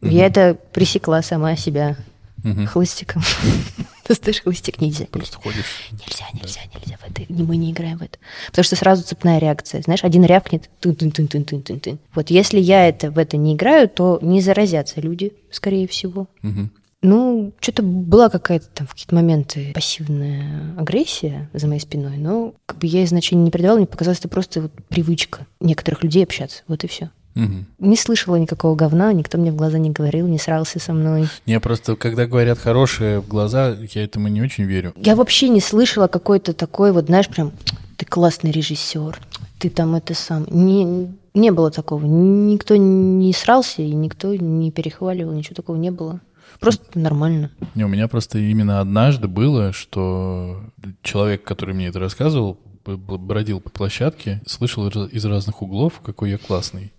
Я 0.00 0.26
это 0.26 0.56
пресекла 0.72 1.22
сама 1.22 1.56
себя 1.56 1.96
Мгм. 2.44 2.66
хлыстиком. 2.66 3.22
Достаешь 4.08 4.42
хлыстик, 4.42 4.80
нельзя. 4.80 5.06
Просто 5.06 5.38
ходишь. 5.38 5.88
Нельзя, 5.90 6.26
нельзя, 6.34 6.60
нельзя 6.74 6.96
в 6.98 7.10
это. 7.10 7.24
Мы 7.28 7.56
не 7.56 7.72
играем 7.72 7.98
в 7.98 8.02
это. 8.02 8.18
Потому 8.48 8.64
что 8.64 8.76
сразу 8.76 9.02
цепная 9.02 9.38
реакция. 9.38 9.82
Знаешь, 9.82 10.04
один 10.04 10.24
рявкнет, 10.24 10.68
тын 10.80 10.94
тын 10.94 11.10
тын 11.10 11.26
тын 11.26 11.44
тын 11.62 11.80
тын 11.80 11.98
Вот 12.14 12.30
если 12.30 12.60
я 12.60 12.86
это 12.86 13.10
в 13.10 13.18
это 13.18 13.36
не 13.36 13.54
играю, 13.54 13.88
то 13.88 14.18
не 14.22 14.40
заразятся 14.40 15.00
люди, 15.00 15.32
скорее 15.50 15.88
всего. 15.88 16.28
Мгм. 16.42 16.70
Ну, 17.06 17.52
что-то 17.60 17.82
была 17.82 18.30
какая-то 18.30 18.66
там 18.72 18.86
в 18.86 18.92
какие-то 18.92 19.14
моменты 19.14 19.72
пассивная 19.74 20.74
агрессия 20.78 21.50
за 21.52 21.66
моей 21.66 21.80
спиной, 21.80 22.16
но 22.16 22.54
как 22.64 22.78
бы 22.78 22.86
я 22.86 23.00
ей 23.00 23.06
значения 23.06 23.42
не 23.42 23.50
придавала, 23.50 23.76
мне 23.76 23.86
показалось, 23.86 24.20
это 24.20 24.28
просто 24.28 24.62
вот 24.62 24.72
привычка 24.88 25.46
некоторых 25.60 26.02
людей 26.02 26.24
общаться. 26.24 26.62
Вот 26.66 26.82
и 26.82 26.86
все. 26.86 27.10
Мгм. 27.34 27.66
Не 27.78 27.96
слышала 27.96 28.36
никакого 28.36 28.76
говна, 28.76 29.12
никто 29.12 29.38
мне 29.38 29.50
в 29.50 29.56
глаза 29.56 29.78
не 29.78 29.90
говорил, 29.90 30.26
не 30.28 30.38
срался 30.38 30.78
со 30.78 30.92
мной. 30.92 31.28
Не, 31.46 31.58
просто 31.60 31.96
когда 31.96 32.26
говорят 32.26 32.58
хорошее 32.58 33.20
в 33.20 33.28
глаза, 33.28 33.76
я 33.92 34.04
этому 34.04 34.28
не 34.28 34.40
очень 34.40 34.64
верю. 34.64 34.92
Я 34.96 35.16
вообще 35.16 35.48
не 35.48 35.60
слышала 35.60 36.06
какой-то 36.06 36.52
такой 36.52 36.92
вот, 36.92 37.06
знаешь, 37.06 37.28
прям 37.28 37.52
ты 37.96 38.06
классный 38.06 38.50
режиссер, 38.50 39.18
ты 39.58 39.70
там 39.70 39.94
это 39.94 40.14
сам. 40.14 40.46
Не, 40.48 41.08
не 41.34 41.50
было 41.50 41.70
такого. 41.70 42.04
Никто 42.04 42.76
не 42.76 43.32
срался 43.32 43.82
и 43.82 43.92
никто 43.92 44.34
не 44.34 44.70
перехваливал, 44.70 45.32
ничего 45.32 45.56
такого 45.56 45.76
не 45.76 45.90
было. 45.90 46.20
Просто 46.60 46.98
нормально. 46.98 47.50
Не, 47.74 47.84
у 47.84 47.88
меня 47.88 48.06
просто 48.06 48.38
именно 48.38 48.80
однажды 48.80 49.26
было, 49.26 49.72
что 49.72 50.60
человек, 51.02 51.42
который 51.42 51.74
мне 51.74 51.88
это 51.88 51.98
рассказывал, 51.98 52.58
бродил 52.84 53.60
по 53.60 53.70
площадке, 53.70 54.40
слышал 54.46 54.88
из 54.88 55.24
разных 55.24 55.62
углов, 55.62 56.00
какой 56.04 56.30
я 56.30 56.38
классный. 56.38 56.92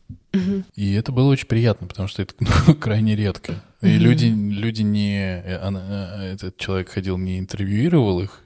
И 0.75 0.93
это 0.93 1.11
было 1.11 1.29
очень 1.29 1.47
приятно, 1.47 1.87
потому 1.87 2.07
что 2.07 2.21
это 2.21 2.33
ну, 2.67 2.75
крайне 2.75 3.15
редко. 3.15 3.63
И 3.81 3.97
люди, 3.97 4.25
люди 4.25 4.81
не... 4.81 5.41
э, 5.43 5.57
она- 5.57 6.21
э, 6.23 6.33
этот 6.33 6.57
человек 6.57 6.89
ходил, 6.89 7.17
не 7.17 7.39
интервьюировал 7.39 8.21
их. 8.21 8.41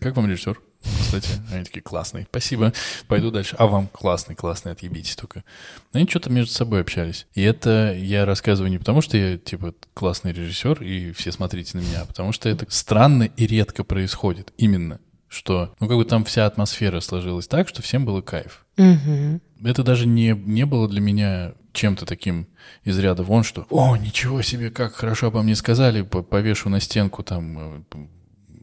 Как 0.00 0.16
вам 0.16 0.28
режиссер? 0.28 0.60
Кстати, 1.00 1.28
они 1.52 1.64
такие 1.64 1.82
классные. 1.82 2.26
Спасибо. 2.30 2.72
Пойду 3.08 3.30
дальше. 3.30 3.56
А 3.58 3.66
вам 3.66 3.88
классный, 3.88 4.34
классный, 4.34 4.72
отъебитесь 4.72 5.16
только. 5.16 5.44
Они 5.92 6.06
что-то 6.06 6.30
между 6.30 6.52
собой 6.52 6.80
общались. 6.80 7.26
И 7.34 7.42
это 7.42 7.94
я 7.96 8.24
рассказываю 8.24 8.70
не 8.70 8.78
потому, 8.78 9.00
что 9.00 9.16
я, 9.16 9.38
типа, 9.38 9.74
классный 9.94 10.32
режиссер, 10.32 10.82
и 10.82 11.12
все 11.12 11.32
смотрите 11.32 11.76
на 11.78 11.82
меня, 11.82 12.02
а 12.02 12.06
потому 12.06 12.32
что 12.32 12.48
это 12.48 12.66
странно 12.68 13.24
и 13.24 13.46
редко 13.46 13.84
происходит. 13.84 14.52
Именно. 14.58 15.00
Что, 15.28 15.74
ну, 15.80 15.88
как 15.88 15.96
бы 15.96 16.04
там 16.04 16.24
вся 16.24 16.46
атмосфера 16.46 17.00
сложилась 17.00 17.48
так, 17.48 17.68
что 17.68 17.82
всем 17.82 18.04
было 18.04 18.20
кайф. 18.20 18.64
Мгм. 18.76 19.40
Это 19.64 19.82
даже 19.82 20.06
не, 20.06 20.30
не 20.30 20.64
было 20.66 20.88
для 20.88 21.00
меня 21.00 21.54
чем-то 21.72 22.06
таким 22.06 22.46
из 22.84 22.98
ряда 22.98 23.22
вон, 23.22 23.42
что 23.42 23.66
«О, 23.70 23.96
ничего 23.96 24.40
себе, 24.42 24.70
как 24.70 24.94
хорошо 24.94 25.26
обо 25.28 25.42
мне 25.42 25.54
сказали, 25.54 26.02
по- 26.02 26.22
повешу 26.22 26.68
на 26.70 26.80
стенку 26.80 27.22
там 27.22 27.58
э, 27.94 28.06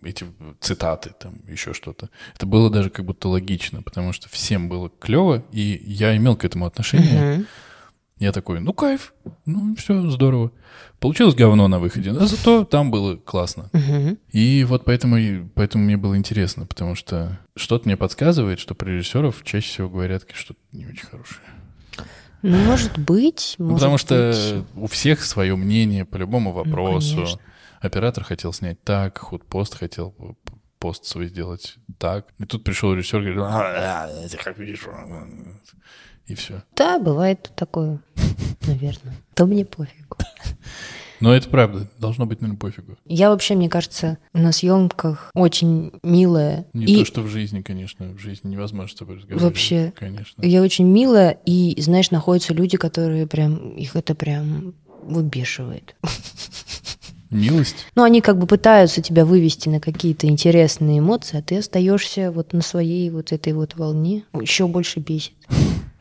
эти 0.04 0.26
цитаты, 0.62 1.12
там 1.20 1.36
еще 1.48 1.74
что-то». 1.74 2.10
Это 2.36 2.46
было 2.46 2.70
даже 2.70 2.90
как 2.90 3.06
будто 3.06 3.28
логично, 3.30 3.82
потому 3.82 4.14
что 4.14 4.30
всем 4.30 4.70
было 4.70 4.90
клево, 4.90 5.44
и 5.52 5.82
я 5.86 6.16
имел 6.18 6.36
к 6.36 6.46
этому 6.46 6.66
отношение. 6.66 7.36
Мгм. 7.38 7.46
Я 8.24 8.32
такой, 8.32 8.62
ну 8.62 8.72
кайф, 8.72 9.14
ну 9.46 9.76
все, 9.76 10.10
здорово. 10.10 10.54
Получилось 11.02 11.36
говно 11.36 11.68
на 11.68 11.80
выходе, 11.80 12.14
но 12.14 12.26
зато 12.26 12.64
там 12.64 12.90
было 12.90 13.18
классно. 13.18 13.70
И 14.32 14.64
вот 14.64 14.86
поэтому, 14.86 15.50
поэтому 15.54 15.84
мне 15.84 15.98
было 15.98 16.16
интересно, 16.16 16.66
потому 16.66 16.96
что 16.96 17.38
что-то 17.58 17.86
мне 17.86 17.98
подсказывает, 17.98 18.62
что 18.62 18.76
про 18.76 18.92
режиссеров 18.92 19.44
чаще 19.44 19.68
всего 19.68 19.90
говорят 19.90 20.24
что-то 20.32 20.62
не 20.72 20.86
очень 20.86 21.06
хорошее. 21.06 21.42
Ну, 22.44 22.58
может 22.60 22.98
быть. 22.98 23.56
Ну, 23.58 23.72
может 23.72 23.80
потому 23.82 23.98
что 23.98 24.64
быть. 24.74 24.82
у 24.82 24.88
всех 24.88 25.22
свое 25.26 25.58
мнение 25.58 26.06
по 26.06 26.16
любому 26.16 26.54
вопросу. 26.54 27.16
конечно. 27.16 27.42
Оператор 27.82 28.24
хотел 28.24 28.54
снять 28.54 28.82
так, 28.84 29.18
худпост 29.18 29.78
хотел 29.78 30.16
пост 30.80 31.04
свой 31.04 31.28
сделать 31.28 31.76
так. 31.98 32.28
И 32.40 32.46
тут 32.46 32.64
пришел 32.64 32.94
режиссер 32.94 33.20
и 33.20 33.34
говорит, 33.34 33.54
«А, 33.54 34.28
ты 34.30 34.38
как 34.38 34.58
видишь, 34.58 34.88
а». 34.88 35.28
И 36.28 36.36
все. 36.36 36.64
Да, 36.76 37.00
бывает 37.00 37.52
такое, 37.56 38.00
наверное. 38.66 39.14
То 39.34 39.46
мне 39.46 39.66
пофигу. 39.66 40.18
Но 41.20 41.34
это 41.34 41.48
правда, 41.48 41.88
должно 42.00 42.26
быть, 42.26 42.42
наверное, 42.42 42.60
пофигу. 42.60 42.98
Я 43.06 43.30
вообще, 43.30 43.56
мне 43.56 43.70
кажется, 43.70 44.18
на 44.34 44.52
съемках 44.52 45.32
очень 45.34 45.94
милая. 46.04 46.66
Не 46.74 46.86
и 46.86 47.00
то, 47.00 47.06
что 47.06 47.22
в 47.22 47.30
жизни, 47.30 47.62
конечно, 47.62 48.08
в 48.08 48.20
жизни 48.20 48.50
невозможно 48.50 48.90
с 48.90 49.00
тобой 49.00 49.16
разговаривать. 49.16 49.44
Вообще. 49.44 49.94
Конечно. 49.96 50.42
Я 50.42 50.62
очень 50.62 50.86
милая, 50.86 51.38
и, 51.46 51.80
знаешь, 51.80 52.12
находятся 52.12 52.54
люди, 52.54 52.76
которые 52.76 53.26
прям, 53.26 53.70
их 53.76 53.96
это 53.96 54.16
прям 54.16 54.74
выбешивает. 55.02 55.96
Милость? 57.30 57.88
Ну, 57.96 58.04
они 58.04 58.22
как 58.22 58.38
бы 58.38 58.46
пытаются 58.46 59.02
тебя 59.02 59.26
вывести 59.26 59.70
на 59.70 59.80
какие-то 59.80 60.28
интересные 60.28 61.00
эмоции, 61.00 61.40
а 61.40 61.42
ты 61.42 61.58
остаешься 61.58 62.32
вот 62.32 62.54
на 62.54 62.62
своей 62.62 63.10
вот 63.10 63.32
этой 63.32 63.54
вот 63.54 63.76
волне. 63.76 64.26
Еще 64.34 64.68
больше 64.68 65.00
бесит. 65.00 65.34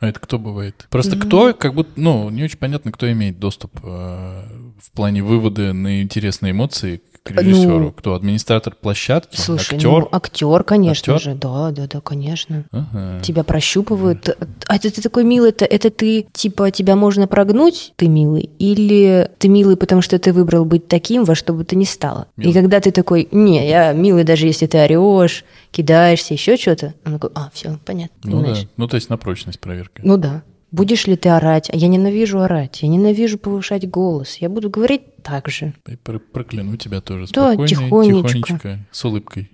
А 0.03 0.09
это 0.09 0.19
кто 0.19 0.41
бывает? 0.41 0.89
Просто 0.91 1.17
кто, 1.17 1.55
как 1.55 1.75
будто, 1.75 1.93
ну, 1.95 2.29
не 2.29 2.43
очень 2.43 2.59
понятно, 2.59 2.91
кто 2.91 3.11
имеет 3.13 3.39
доступ 3.39 3.79
э, 3.85 4.43
в 4.81 4.91
плане 4.97 5.23
вывода 5.23 5.73
на 5.73 6.03
интересные 6.03 6.51
эмоции 6.51 7.03
к 7.23 7.31
режиссеру. 7.31 7.79
Ну, 7.79 7.93
кто? 7.93 8.15
Администратор 8.15 8.75
площадки? 8.75 9.37
Слушай, 9.37 9.77
актер? 9.77 9.91
ну, 9.91 10.09
актер, 10.11 10.65
конечно 10.65 11.15
Актер? 11.15 11.31
же, 11.31 11.35
да, 11.37 11.71
да, 11.71 11.87
да, 11.87 12.01
конечно. 12.01 12.65
Ага. 12.73 13.21
Тебя 13.23 13.45
прощупывают. 13.45 14.37
А 14.67 14.77
это 14.77 14.93
ты 14.93 15.01
такой 15.01 15.25
милый, 15.25 15.51
это, 15.51 15.65
это 15.65 15.91
ты, 15.91 16.27
типа, 16.33 16.71
тебя 16.71 16.97
можно 16.97 17.27
прогнуть, 17.27 17.93
ты 17.97 18.09
милый, 18.09 18.51
или 18.59 19.31
ты 19.39 19.49
милый, 19.49 19.77
потому 19.77 20.03
что 20.03 20.19
ты 20.19 20.33
выбрал 20.33 20.65
быть 20.65 20.89
таким, 20.89 21.25
во 21.25 21.35
что 21.35 21.53
бы 21.53 21.65
ты 21.65 21.77
ни 21.77 21.85
стало. 21.85 22.27
И 22.37 22.53
когда 22.53 22.81
ты 22.81 22.91
такой, 22.91 23.29
не, 23.31 23.69
я 23.69 23.93
милый, 23.93 24.25
даже 24.25 24.47
если 24.47 24.67
ты 24.67 24.79
орешь, 24.79 25.45
кидаешься, 25.71 26.35
еще 26.35 26.57
что-то, 26.57 26.95
он 27.07 27.15
такой, 27.15 27.31
а, 27.35 27.51
все, 27.53 27.79
понятно, 27.85 28.17
Ну 28.25 28.43
да. 28.43 28.57
Ну, 28.77 28.89
то 28.89 28.97
есть 28.97 29.09
на 29.11 29.17
прочность 29.17 29.61
проверка. 29.61 30.03
Ну 30.05 30.17
да. 30.17 30.43
Будешь 30.73 31.07
ли 31.07 31.17
ты 31.17 31.29
орать? 31.29 31.69
А 31.71 31.77
я 31.77 31.87
ненавижу 31.87 32.41
орать, 32.41 32.81
я 32.83 32.89
ненавижу 32.89 33.37
повышать 33.37 33.87
голос. 33.89 34.37
Я 34.39 34.49
буду 34.49 34.71
говорить 34.71 35.03
так 35.23 35.49
же. 35.51 35.75
И 35.87 35.97
пр- 35.97 36.19
прокляну 36.19 36.79
тебя 36.79 37.03
тоже 37.03 37.27
Да, 37.33 37.53
спокойно, 37.53 37.69
тихонечко. 37.69 38.29
тихонечко, 38.41 38.79
с 38.91 39.05
улыбкой. 39.05 39.51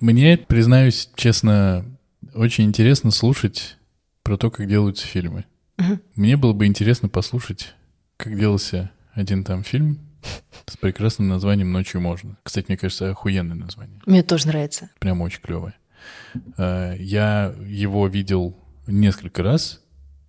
Мне, 0.00 0.38
признаюсь 0.38 1.10
честно, 1.14 1.84
очень 2.34 2.64
интересно 2.64 3.10
слушать 3.10 3.76
про 4.22 4.36
то, 4.36 4.50
как 4.50 4.66
делаются 4.66 5.06
фильмы. 5.06 5.44
Мгм. 5.76 6.00
Мне 6.14 6.36
было 6.36 6.52
бы 6.52 6.66
интересно 6.66 7.08
послушать, 7.08 7.74
как 8.16 8.38
делался 8.38 8.90
один 9.12 9.44
там 9.44 9.62
фильм 9.62 9.98
с 10.66 10.76
прекрасным 10.76 11.28
названием 11.28 11.72
«Ночью 11.72 12.00
можно». 12.00 12.36
Кстати, 12.42 12.66
мне 12.68 12.76
кажется, 12.76 13.10
охуенное 13.10 13.56
название. 13.56 14.00
Мне 14.06 14.22
тоже 14.22 14.46
нравится. 14.48 14.90
Прям 14.98 15.20
очень 15.20 15.40
клевое. 15.40 15.74
Э, 16.56 16.96
Я 16.98 17.54
его 17.66 18.06
видел 18.06 18.56
несколько 18.86 19.42
раз. 19.42 19.82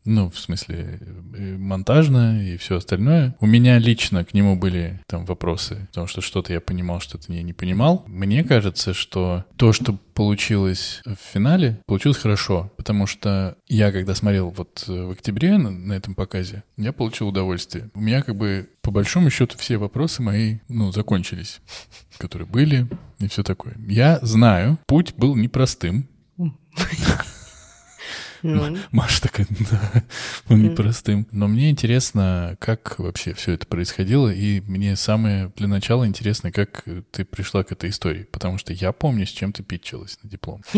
Ну, 0.03 0.31
в 0.31 0.39
смысле, 0.39 0.99
э, 1.35 1.57
монтажно 1.57 2.43
и 2.43 2.57
все 2.57 2.77
остальное. 2.77 3.35
У 3.39 3.45
меня 3.45 3.77
лично 3.77 4.25
к 4.25 4.33
нему 4.33 4.55
были 4.55 4.99
там 5.05 5.25
вопросы, 5.25 5.87
потому 5.89 6.07
что 6.07 6.21
что-то 6.21 6.53
я 6.53 6.59
понимал, 6.59 6.99
что-то 6.99 7.31
я 7.31 7.43
не 7.43 7.53
понимал. 7.53 8.03
Мне 8.07 8.43
кажется, 8.43 8.93
что 8.93 9.45
то, 9.57 9.73
что 9.73 9.97
получилось 10.15 11.01
в 11.05 11.15
финале, 11.15 11.79
получилось 11.85 12.17
хорошо, 12.17 12.71
потому 12.77 13.05
что 13.05 13.57
я, 13.67 13.91
когда 13.91 14.15
смотрел 14.15 14.49
вот 14.49 14.85
э, 14.87 15.05
в 15.05 15.11
октябре 15.11 15.57
на, 15.57 15.69
на 15.69 15.93
этом 15.93 16.15
показе, 16.15 16.63
я 16.77 16.93
получил 16.93 17.27
удовольствие. 17.27 17.91
У 17.93 18.01
меня 18.01 18.23
как 18.23 18.35
бы 18.35 18.69
по 18.81 18.89
большому 18.89 19.29
счету 19.29 19.57
все 19.59 19.77
вопросы 19.77 20.23
мои, 20.23 20.59
ну, 20.67 20.91
закончились, 20.91 21.59
которые 22.17 22.47
были 22.47 22.87
и 23.19 23.27
все 23.27 23.43
такое. 23.43 23.75
Я 23.87 24.17
знаю, 24.23 24.79
путь 24.87 25.13
был 25.15 25.35
непростым, 25.35 26.07
Ну, 28.43 28.77
Маша 28.91 29.21
такая, 29.21 29.47
да, 29.71 30.03
был 30.47 30.57
непростым. 30.57 31.27
Но 31.31 31.47
мне 31.47 31.69
интересно, 31.69 32.57
как 32.59 32.99
вообще 32.99 33.33
все 33.33 33.53
это 33.53 33.65
происходило, 33.67 34.29
и 34.29 34.61
мне 34.61 34.95
самое 34.95 35.51
для 35.55 35.67
начала 35.67 36.07
интересно, 36.07 36.51
как 36.51 36.85
ты 37.11 37.25
пришла 37.25 37.63
к 37.63 37.71
этой 37.71 37.89
истории, 37.89 38.23
потому 38.31 38.57
что 38.57 38.73
я 38.73 38.91
помню, 38.91 39.25
с 39.25 39.29
чем 39.29 39.53
ты 39.53 39.63
питчилась 39.63 40.17
на 40.23 40.29
диплом. 40.29 40.61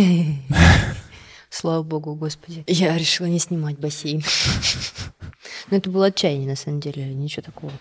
Слава 1.49 1.84
богу, 1.84 2.16
господи. 2.16 2.64
Я 2.66 2.97
решила 2.97 3.28
не 3.28 3.38
снимать 3.38 3.78
бассейн. 3.78 4.24
Но 5.70 5.78
это 5.78 5.89
было 5.89 6.07
отчаяние, 6.07 6.47
на 6.47 6.55
самом 6.55 6.80
деле, 6.80 7.05
ничего 7.05 7.43
такого. 7.43 7.72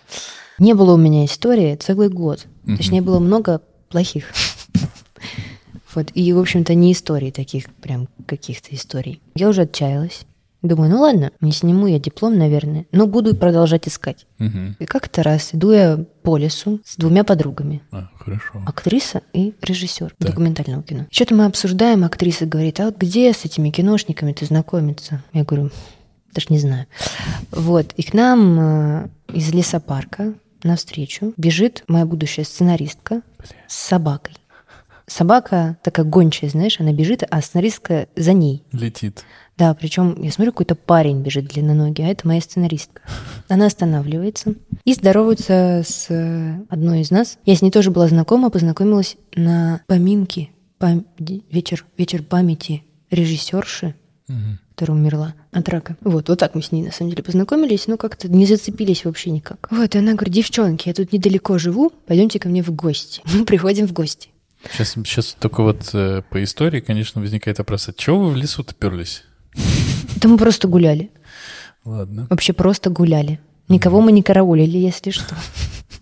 Не 0.58 0.74
было 0.74 0.92
у 0.92 0.98
меня 0.98 1.24
истории 1.24 1.76
целый 1.76 2.10
год. 2.10 2.46
Точнее, 2.66 3.00
было 3.00 3.18
много 3.18 3.62
плохих. 3.88 4.26
Вот, 5.94 6.10
и, 6.14 6.32
в 6.32 6.38
общем-то, 6.38 6.74
не 6.74 6.92
историй 6.92 7.30
таких, 7.30 7.66
прям 7.74 8.08
каких-то 8.26 8.74
историй. 8.74 9.20
Я 9.34 9.48
уже 9.48 9.62
отчаялась. 9.62 10.26
Думаю, 10.62 10.90
ну 10.90 11.00
ладно, 11.00 11.32
не 11.40 11.50
сниму 11.50 11.88
я 11.88 11.98
диплом, 11.98 12.38
наверное, 12.38 12.86
но 12.92 13.08
буду 13.08 13.34
продолжать 13.34 13.88
искать. 13.88 14.26
Мгм. 14.38 14.76
И 14.78 14.84
как-то 14.84 15.24
раз 15.24 15.50
иду 15.52 15.72
я 15.72 16.04
по 16.22 16.36
лесу 16.36 16.80
с 16.84 16.96
двумя 16.96 17.24
подругами. 17.24 17.82
А, 17.90 18.08
хорошо. 18.16 18.62
Актриса 18.64 19.22
и 19.32 19.54
режиссер 19.60 20.14
Так. 20.16 20.28
документального 20.30 20.84
кино. 20.84 21.06
Что-то 21.10 21.34
мы 21.34 21.46
обсуждаем, 21.46 22.04
актриса 22.04 22.46
говорит, 22.46 22.78
а 22.78 22.84
вот 22.86 22.96
где 22.96 23.32
с 23.32 23.44
этими 23.44 23.70
киношниками 23.70 24.32
ты 24.32 24.46
знакомиться? 24.46 25.24
Я 25.32 25.42
говорю, 25.42 25.70
даже 26.32 26.46
не 26.50 26.60
знаю. 26.60 26.86
Вот, 27.50 27.92
и 27.96 28.02
к 28.04 28.14
нам 28.14 28.58
э, 28.60 29.08
из 29.34 29.52
лесопарка 29.52 30.32
навстречу 30.62 31.34
бежит 31.36 31.82
моя 31.88 32.06
будущая 32.06 32.44
сценаристка 32.44 33.22
с 33.66 33.74
собакой. 33.76 34.34
Собака 35.12 35.76
такая 35.82 36.06
гончая, 36.06 36.48
знаешь, 36.48 36.80
она 36.80 36.92
бежит, 36.92 37.22
а 37.28 37.42
сценаристка 37.42 38.08
за 38.16 38.32
ней. 38.32 38.64
Летит. 38.72 39.24
Да, 39.58 39.74
причем 39.74 40.20
я 40.22 40.32
смотрю, 40.32 40.52
какой-то 40.52 40.74
парень 40.74 41.20
бежит 41.20 41.46
длинноногий, 41.48 42.04
а 42.06 42.08
это 42.08 42.26
моя 42.26 42.40
сценаристка. 42.40 43.02
Она 43.48 43.66
останавливается 43.66 44.54
и 44.84 44.94
здоровается 44.94 45.82
с 45.86 46.06
э, 46.08 46.54
одной 46.70 47.02
из 47.02 47.10
нас. 47.10 47.38
Я 47.44 47.54
с 47.54 47.60
ней 47.60 47.70
тоже 47.70 47.90
была 47.90 48.08
знакома, 48.08 48.48
познакомилась 48.48 49.16
на 49.36 49.82
поминке, 49.86 50.48
пам- 50.80 51.04
вечер, 51.18 51.84
вечер 51.98 52.22
памяти 52.22 52.82
режиссерши, 53.10 53.94
Мгм. 54.28 54.58
которая 54.74 54.96
умерла 54.96 55.34
от 55.52 55.68
рака. 55.68 55.98
Вот, 56.00 56.30
вот 56.30 56.38
так 56.38 56.54
мы 56.54 56.62
с 56.62 56.72
ней 56.72 56.82
на 56.82 56.90
самом 56.92 57.10
деле 57.10 57.22
познакомились, 57.22 57.86
но 57.86 57.98
как-то 57.98 58.28
не 58.30 58.46
зацепились 58.46 59.04
вообще 59.04 59.30
никак. 59.30 59.68
Вот, 59.70 59.94
и 59.94 59.98
она 59.98 60.14
говорит, 60.14 60.32
девчонки, 60.32 60.88
я 60.88 60.94
тут 60.94 61.12
недалеко 61.12 61.58
живу, 61.58 61.92
пойдемте 62.06 62.38
ко 62.38 62.48
мне 62.48 62.62
в 62.62 62.70
гости. 62.70 63.20
Мы 63.34 63.44
приходим 63.44 63.86
в 63.86 63.92
гости. 63.92 64.30
Сейчас, 64.70 64.90
сейчас 64.92 65.36
только 65.38 65.62
вот 65.62 65.90
э, 65.92 66.22
по 66.30 66.42
истории, 66.42 66.80
конечно, 66.80 67.20
возникает 67.20 67.58
вопрос, 67.58 67.88
от 67.88 67.96
чего 67.96 68.18
вы 68.20 68.30
в 68.30 68.36
лесу-то 68.36 68.74
перлись? 68.74 69.22
Да 70.16 70.28
мы 70.28 70.38
просто 70.38 70.68
гуляли. 70.68 71.10
Ладно. 71.84 72.26
Вообще 72.30 72.52
просто 72.52 72.90
гуляли. 72.90 73.40
Никого 73.68 74.00
мы 74.00 74.12
не 74.12 74.22
караулили, 74.22 74.78
если 74.78 75.10
что. 75.10 75.34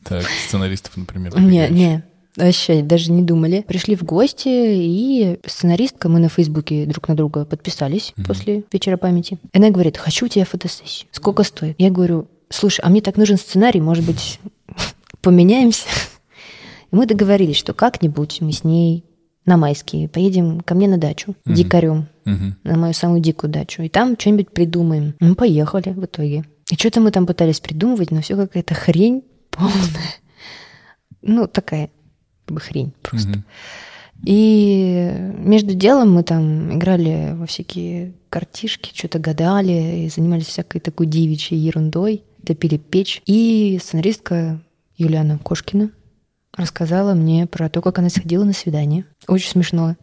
Так, 0.04 0.24
сценаристов, 0.46 0.96
например. 0.96 1.38
Не, 1.38 1.68
не, 1.68 2.04
вообще 2.36 2.82
даже 2.82 3.12
не 3.12 3.22
думали. 3.22 3.64
Пришли 3.66 3.96
в 3.96 4.02
гости, 4.02 4.48
и 4.48 5.38
сценаристка, 5.46 6.08
мы 6.08 6.20
на 6.20 6.28
Фейсбуке 6.28 6.84
друг 6.86 7.08
на 7.08 7.16
друга 7.16 7.44
подписались 7.44 8.12
Мгм. 8.16 8.26
после 8.26 8.64
вечера 8.72 8.96
памяти. 8.96 9.38
Она 9.52 9.70
говорит, 9.70 9.96
хочу 9.96 10.26
у 10.26 10.28
тебя 10.28 10.44
фотосессию. 10.44 11.08
Сколько 11.12 11.44
стоит? 11.44 11.76
Я 11.78 11.90
говорю, 11.90 12.28
слушай, 12.50 12.80
а 12.82 12.88
мне 12.88 13.00
так 13.00 13.16
нужен 13.16 13.36
сценарий, 13.38 13.80
может 13.80 14.04
быть, 14.04 14.38
поменяемся? 15.22 15.84
И 16.90 16.96
мы 16.96 17.06
договорились, 17.06 17.56
что 17.56 17.72
как-нибудь 17.74 18.40
мы 18.40 18.52
с 18.52 18.64
ней 18.64 19.04
на 19.46 19.56
майские 19.56 20.08
поедем 20.08 20.60
ко 20.60 20.74
мне 20.74 20.86
на 20.88 20.98
дачу 20.98 21.34
Мгм. 21.44 21.54
дикарем, 21.54 22.08
Мгм. 22.24 22.56
на 22.64 22.76
мою 22.76 22.94
самую 22.94 23.20
дикую 23.20 23.50
дачу. 23.50 23.82
И 23.82 23.88
там 23.88 24.16
что-нибудь 24.18 24.50
придумаем. 24.50 25.14
Мы 25.20 25.34
поехали 25.34 25.90
в 25.90 26.04
итоге. 26.04 26.44
И 26.70 26.74
что-то 26.74 27.00
мы 27.00 27.10
там 27.10 27.26
пытались 27.26 27.58
придумывать, 27.60 28.10
но 28.10 28.20
все 28.20 28.36
какая-то 28.36 28.74
хрень 28.74 29.22
полная. 29.50 29.74
Ну, 31.22 31.46
такая 31.46 31.90
как 32.46 32.54
бы 32.54 32.60
хрень 32.60 32.92
просто. 33.02 33.28
Мгм. 33.30 33.44
И 34.26 35.10
между 35.38 35.74
делом 35.74 36.12
мы 36.12 36.22
там 36.22 36.76
играли 36.76 37.32
во 37.34 37.46
всякие 37.46 38.12
картишки, 38.28 38.90
что-то 38.94 39.18
гадали 39.18 40.04
и 40.04 40.08
занимались 40.10 40.46
всякой 40.46 40.80
такой 40.80 41.06
девичьей 41.06 41.58
ерундой, 41.58 42.22
топили 42.46 42.76
печь. 42.76 43.22
И 43.26 43.78
сценаристка 43.82 44.60
Юлиана 44.98 45.38
Кошкина 45.38 45.90
рассказала 46.60 47.14
мне 47.14 47.46
про 47.46 47.68
то, 47.68 47.80
как 47.82 47.98
она 47.98 48.10
сходила 48.10 48.44
на 48.44 48.52
свидание. 48.52 49.04
Очень 49.26 49.50
смешно, 49.50 49.96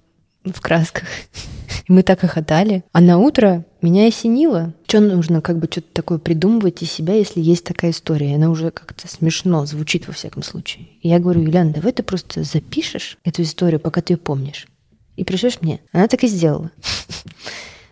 в 0.43 0.61
красках. 0.61 1.05
Мы 1.87 2.03
так 2.03 2.19
хохотали. 2.19 2.83
А 2.91 3.01
на 3.01 3.17
утро 3.17 3.65
меня 3.81 4.07
осенило. 4.07 4.73
Что 4.87 4.99
нужно 4.99 5.41
как 5.41 5.59
бы 5.59 5.67
что-то 5.69 5.87
такое 5.93 6.17
придумывать 6.17 6.81
из 6.81 6.91
себя, 6.91 7.13
если 7.13 7.41
есть 7.41 7.63
такая 7.63 7.91
история? 7.91 8.35
Она 8.35 8.49
уже 8.49 8.71
как-то 8.71 9.07
смешно 9.07 9.65
звучит 9.65 10.07
во 10.07 10.13
всяком 10.13 10.43
случае. 10.43 10.87
И 11.01 11.09
я 11.09 11.19
говорю, 11.19 11.41
Юлян, 11.41 11.71
давай 11.71 11.93
ты 11.93 12.03
просто 12.03 12.43
запишешь 12.43 13.17
эту 13.23 13.43
историю, 13.43 13.79
пока 13.79 14.01
ты 14.01 14.13
ее 14.13 14.17
помнишь. 14.17 14.67
И 15.15 15.23
пришлешь 15.23 15.61
мне. 15.61 15.79
Она 15.91 16.07
так 16.07 16.23
и 16.23 16.27
сделала. 16.27 16.71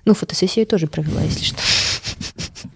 Ну, 0.08 0.14
фотосессию 0.14 0.68
тоже 0.68 0.86
провела, 0.86 1.22
если 1.24 1.46
что. 1.46 1.58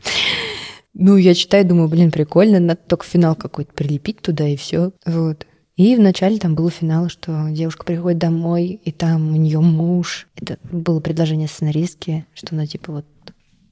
Ну, 0.96 1.16
я 1.16 1.34
читаю, 1.34 1.64
думаю, 1.64 1.88
блин, 1.88 2.12
прикольно, 2.12 2.60
надо 2.60 2.82
только 2.86 3.06
финал 3.06 3.36
какой-то 3.36 3.72
прилепить 3.72 4.22
туда 4.22 4.48
и 4.48 4.58
все. 4.58 4.92
Вот. 5.06 5.46
И 5.80 5.96
вначале 5.96 6.38
там 6.40 6.56
был 6.56 6.70
финал, 6.70 7.08
что 7.08 7.48
девушка 7.52 7.86
приходит 7.86 8.20
домой, 8.20 8.82
и 8.84 8.92
там 8.92 9.32
у 9.32 9.38
нее 9.38 9.62
муж. 9.62 10.28
Это 10.36 10.58
было 10.70 11.00
предложение 11.00 11.48
сценаристки, 11.48 12.26
что 12.34 12.54
она 12.54 12.68
типа 12.68 12.92
вот 12.92 13.06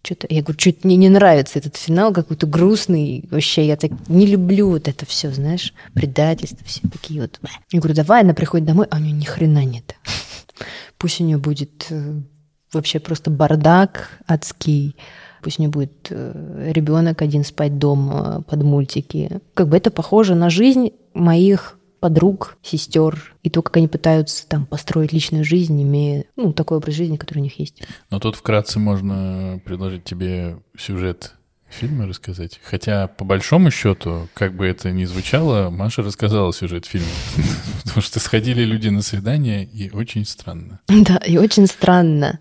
что-то... 0.03 0.26
Я 0.30 0.41
говорю, 0.41 0.58
что-то 0.58 0.88
мне 0.88 0.95
не 0.95 1.10
нравится 1.10 1.60
этот 1.60 1.76
финал, 1.76 2.14
какой-то 2.14 2.47
грустный. 2.47 3.26
Вообще, 3.30 3.68
я 3.68 3.76
так 3.76 3.91
не 4.08 4.26
люблю 4.26 4.70
вот 4.70 4.88
это 4.88 5.05
все, 5.05 5.32
знаешь, 5.32 5.74
предательство, 5.93 6.66
все 6.66 6.80
такие 6.88 7.20
вот. 7.20 7.41
Я 7.74 7.80
говорю, 7.82 7.93
давай, 7.93 8.22
она 8.22 8.34
приходит 8.34 8.66
домой, 8.66 8.88
а 8.89 8.95
у 8.95 8.99
нее 8.99 9.12
ни 9.12 9.26
хрена 9.26 9.66
нет. 9.66 9.93
Пусть 10.97 11.20
у 11.20 11.26
нее 11.26 11.38
будет 11.38 11.88
э, 11.89 12.22
вообще 12.72 13.01
просто 13.01 13.32
бардак 13.32 14.12
адский. 14.26 14.95
Пусть 15.41 15.60
не 15.60 15.68
будет 15.68 16.08
э, 16.10 16.72
ребенок 16.74 17.22
один 17.22 17.43
спать 17.43 17.78
дома 17.78 18.45
под 18.47 18.64
мультики. 18.64 19.41
Как 19.53 19.68
бы 19.68 19.76
это 19.76 19.91
похоже 19.91 20.36
на 20.36 20.49
жизнь 20.49 20.91
моих 21.14 21.76
подруг, 22.08 22.58
сестер, 22.62 23.36
и 23.43 23.49
то, 23.49 23.62
как 23.62 23.76
они 23.76 23.89
пытаются 23.89 24.47
там 24.47 24.66
построить 24.66 25.12
личную 25.12 25.43
жизнь, 25.43 25.82
имея 25.84 26.24
ну, 26.38 26.53
такой 26.53 26.78
образ 26.78 26.95
жизни, 26.95 27.18
который 27.18 27.39
у 27.39 27.41
них 27.41 27.60
есть. 27.60 27.84
Но 28.10 28.22
тут 28.22 28.38
вкратце 28.38 28.80
можно 28.80 29.60
предложить 29.66 30.05
тебе 30.05 30.58
сюжет 30.78 31.34
фильма 31.68 32.08
рассказать. 32.08 32.62
Хотя, 32.64 33.08
по 33.08 33.26
большому 33.26 33.72
счету, 33.72 34.30
как 34.34 34.55
бы 34.55 34.66
это 34.66 34.89
ни 34.91 35.03
звучало, 35.03 35.70
Маша 35.70 36.01
рассказала 36.01 36.53
сюжет 36.53 36.86
фильма. 36.86 37.10
Потому 37.84 38.01
что 38.01 38.22
сходили 38.22 38.64
люди 38.64 38.88
на 38.88 39.01
свидание, 39.01 39.66
и 39.66 39.91
очень 39.91 40.24
странно. 40.24 40.80
Да, 40.88 41.18
и 41.18 41.36
очень 41.38 41.68
странно. 41.68 42.39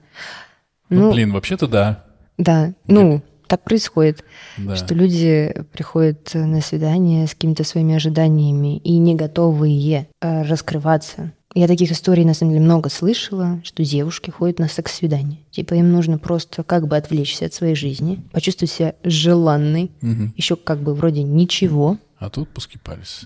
Ну, 0.91 1.13
блин, 1.13 1.33
вообще-то 1.33 1.67
да. 1.67 2.05
Да, 2.39 2.73
ну, 2.87 3.21
так 3.47 3.63
происходит, 3.65 4.25
Да. 4.59 4.77
что 4.77 4.95
люди 4.95 5.55
приходят 5.73 6.31
на 6.35 6.61
свидание 6.61 7.27
с 7.27 7.31
какими-то 7.35 7.65
своими 7.65 7.95
ожиданиями 7.95 8.79
и 8.79 8.99
не 8.99 9.15
готовые 9.15 10.09
э, 10.21 10.43
раскрываться. 10.43 11.33
Я 11.55 11.69
таких 11.69 11.91
историй, 11.91 12.25
на 12.25 12.35
самом 12.35 12.53
деле, 12.53 12.65
много 12.65 12.91
слышала, 12.91 13.61
что 13.65 13.83
девушки 13.83 14.29
ходят 14.31 14.59
на 14.59 14.69
секс-свидание. 14.69 15.39
Типа 15.51 15.73
им 15.75 15.91
нужно 15.91 16.19
просто 16.19 16.63
как 16.65 16.87
бы 16.87 16.97
отвлечься 16.99 17.47
от 17.47 17.55
своей 17.55 17.75
жизни, 17.75 18.21
почувствовать 18.33 18.71
себя 18.73 18.95
желанной, 19.05 19.91
Мгм. 20.03 20.35
еще 20.37 20.57
как 20.57 20.81
бы 20.83 20.95
вроде 20.95 21.23
ничего. 21.23 21.97
А 22.19 22.29
тут 22.31 22.49
пускипались. 22.51 23.25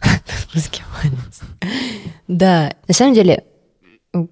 Раскивается. 0.54 1.44
Да, 2.28 2.74
на 2.86 2.94
самом 2.94 3.14
деле, 3.14 3.42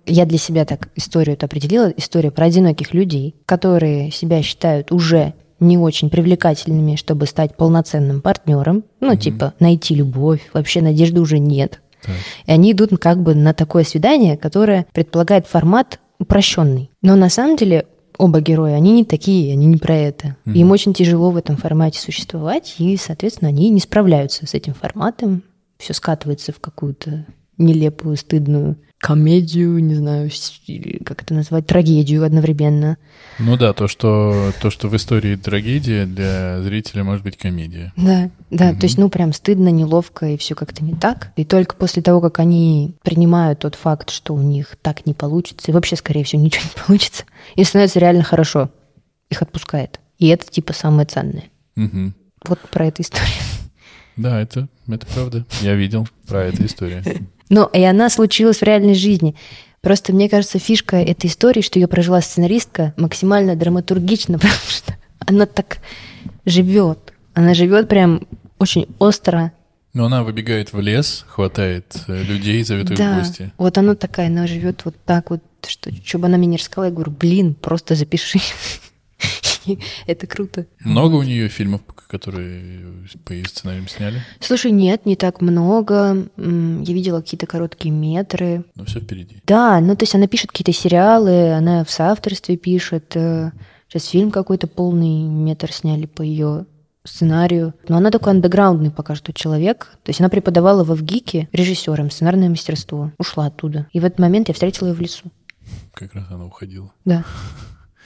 я 0.06 0.24
для 0.24 0.38
себя 0.38 0.64
так 0.64 0.88
историю 0.94 1.34
это 1.34 1.46
определила. 1.46 1.88
История 1.96 2.30
про 2.30 2.46
одиноких 2.46 2.94
людей, 2.94 3.34
которые 3.46 4.10
себя 4.12 4.42
считают 4.42 4.92
уже 4.92 5.34
не 5.60 5.78
очень 5.78 6.10
привлекательными, 6.10 6.96
чтобы 6.96 7.26
стать 7.26 7.56
полноценным 7.56 8.20
партнером. 8.20 8.84
Ну, 9.00 9.16
типа, 9.16 9.54
найти 9.60 9.94
любовь, 9.94 10.48
вообще 10.52 10.82
надежды 10.82 11.20
уже 11.20 11.38
нет. 11.38 11.80
Так. 12.02 12.14
И 12.46 12.52
они 12.52 12.72
идут 12.72 12.96
как 12.98 13.22
бы 13.22 13.34
на 13.34 13.54
такое 13.54 13.84
свидание, 13.84 14.36
которое 14.36 14.86
предполагает 14.92 15.46
формат 15.46 16.00
упрощенный. 16.18 16.90
Но 17.02 17.16
на 17.16 17.28
самом 17.28 17.56
деле 17.56 17.86
оба 18.18 18.40
героя, 18.40 18.74
они 18.74 18.92
не 18.92 19.04
такие, 19.04 19.52
они 19.52 19.66
не 19.66 19.76
про 19.76 19.94
это. 19.94 20.36
Им 20.44 20.70
очень 20.70 20.94
тяжело 20.94 21.30
в 21.30 21.36
этом 21.36 21.56
формате 21.56 22.00
существовать, 22.00 22.74
и, 22.78 22.96
соответственно, 22.96 23.48
они 23.48 23.70
не 23.70 23.80
справляются 23.80 24.46
с 24.46 24.54
этим 24.54 24.74
форматом. 24.74 25.42
Все 25.78 25.94
скатывается 25.94 26.52
в 26.52 26.58
какую-то 26.58 27.24
нелепую, 27.56 28.16
стыдную 28.16 28.76
комедию, 28.98 29.78
не 29.78 29.94
знаю, 29.94 30.30
как 31.04 31.22
это 31.22 31.34
назвать, 31.34 31.66
трагедию 31.66 32.24
одновременно. 32.24 32.98
Ну 33.38 33.56
да, 33.56 33.72
то 33.72 33.86
что, 33.86 34.52
то, 34.60 34.70
что 34.70 34.88
в 34.88 34.96
истории 34.96 35.36
трагедия, 35.36 36.04
для 36.04 36.60
зрителя 36.62 37.04
может 37.04 37.22
быть 37.22 37.36
комедия. 37.36 37.92
Да, 37.96 38.30
да, 38.50 38.74
то 38.74 38.84
есть, 38.84 38.98
ну, 38.98 39.08
прям 39.08 39.32
стыдно, 39.32 39.68
неловко, 39.68 40.26
и 40.26 40.36
все 40.36 40.54
как-то 40.54 40.84
не 40.84 40.94
так. 40.94 41.32
И 41.36 41.44
только 41.44 41.76
после 41.76 42.02
того, 42.02 42.20
как 42.20 42.40
они 42.40 42.96
принимают 43.02 43.60
тот 43.60 43.76
факт, 43.76 44.10
что 44.10 44.34
у 44.34 44.42
них 44.42 44.76
так 44.82 45.06
не 45.06 45.14
получится, 45.14 45.70
и 45.70 45.74
вообще, 45.74 45.94
скорее 45.94 46.24
всего, 46.24 46.42
ничего 46.42 46.64
не 46.64 46.82
получится, 46.86 47.24
им 47.54 47.64
становится 47.64 48.00
реально 48.00 48.24
хорошо. 48.24 48.70
Их 49.30 49.42
отпускает. 49.42 50.00
И 50.18 50.26
это, 50.28 50.50
типа, 50.50 50.72
самое 50.72 51.06
ценное. 51.06 51.44
Мгм. 51.76 52.14
Вот 52.44 52.58
про 52.70 52.86
эту 52.86 53.02
историю. 53.02 53.28
Да, 54.16 54.40
это, 54.40 54.68
это 54.88 55.06
правда. 55.06 55.46
Я 55.60 55.74
видел 55.74 56.08
про 56.26 56.44
эту 56.46 56.66
историю. 56.66 57.04
Но 57.50 57.64
и 57.66 57.82
она 57.82 58.10
случилась 58.10 58.58
в 58.58 58.62
реальной 58.62 58.94
жизни. 58.94 59.34
Просто 59.80 60.12
мне 60.12 60.28
кажется, 60.28 60.58
фишка 60.58 60.96
этой 60.96 61.26
истории, 61.26 61.62
что 61.62 61.78
ее 61.78 61.86
прожила 61.86 62.20
сценаристка, 62.20 62.94
максимально 62.96 63.56
драматургично, 63.56 64.34
потому 64.38 64.54
что 64.68 64.96
она 65.20 65.46
так 65.46 65.78
живет. 66.44 67.12
Она 67.34 67.54
живет 67.54 67.88
прям 67.88 68.26
очень 68.58 68.86
остро. 68.98 69.52
Но 69.94 70.04
она 70.06 70.22
выбегает 70.22 70.72
в 70.72 70.80
лес, 70.80 71.24
хватает 71.28 72.02
э, 72.08 72.22
людей, 72.22 72.62
зовет 72.64 72.90
их 72.90 72.96
в 72.96 72.98
Да, 72.98 73.18
гости. 73.20 73.52
вот 73.56 73.78
она 73.78 73.94
такая, 73.94 74.26
она 74.26 74.46
живет 74.46 74.84
вот 74.84 74.94
так 75.06 75.30
вот, 75.30 75.40
что, 75.66 75.90
что 76.04 76.18
бы 76.18 76.26
она 76.26 76.36
мне 76.36 76.46
не 76.48 76.56
рассказала, 76.56 76.86
я 76.86 76.90
говорю, 76.90 77.10
блин, 77.12 77.54
просто 77.54 77.94
запиши. 77.94 78.40
Это 80.06 80.26
круто. 80.26 80.66
Много 80.80 81.16
у 81.16 81.22
нее 81.22 81.48
фильмов, 81.48 81.82
которые 82.08 82.86
по 83.24 83.32
ее 83.32 83.44
сценариям 83.46 83.88
сняли, 83.88 84.22
Слушай, 84.40 84.70
нет, 84.70 85.04
не 85.06 85.16
так 85.16 85.40
много. 85.40 86.28
Я 86.36 86.94
видела 86.94 87.20
какие-то 87.20 87.46
короткие 87.46 87.92
метры. 87.94 88.64
но 88.74 88.84
все 88.84 89.00
впереди. 89.00 89.42
Да, 89.46 89.80
ну 89.80 89.94
то 89.96 90.04
есть 90.04 90.14
она 90.14 90.26
пишет 90.26 90.50
какие-то 90.52 90.72
сериалы, 90.72 91.52
она 91.52 91.84
в 91.84 91.90
соавторстве 91.90 92.56
пишет. 92.56 93.12
э, 93.16 93.50
Сейчас 93.88 94.06
фильм 94.06 94.30
какой-то 94.30 94.66
полный 94.66 95.22
метр 95.22 95.72
сняли 95.72 96.04
по 96.06 96.20
ее 96.22 96.66
сценарию. 97.04 97.72
Но 97.88 97.96
она 97.96 98.10
такой 98.10 98.32
андеграундный 98.32 98.90
пока 98.90 99.14
что 99.14 99.32
человек. 99.32 99.92
То 100.04 100.10
есть 100.10 100.20
она 100.20 100.28
преподавала 100.28 100.84
в 100.84 100.90
ВГИКе 100.92 101.48
режиссером 101.52 102.10
сценарное 102.10 102.50
мастерство. 102.50 103.12
Ушла 103.18 103.46
оттуда. 103.46 103.86
И 103.92 104.00
в 104.00 104.04
этот 104.04 104.18
момент 104.18 104.48
я 104.48 104.54
встретила 104.54 104.88
ее 104.88 104.94
в 104.94 105.00
лесу. 105.00 105.30
Как 105.94 106.14
раз 106.14 106.24
она 106.30 106.44
уходила. 106.44 106.92
Да. 107.06 107.24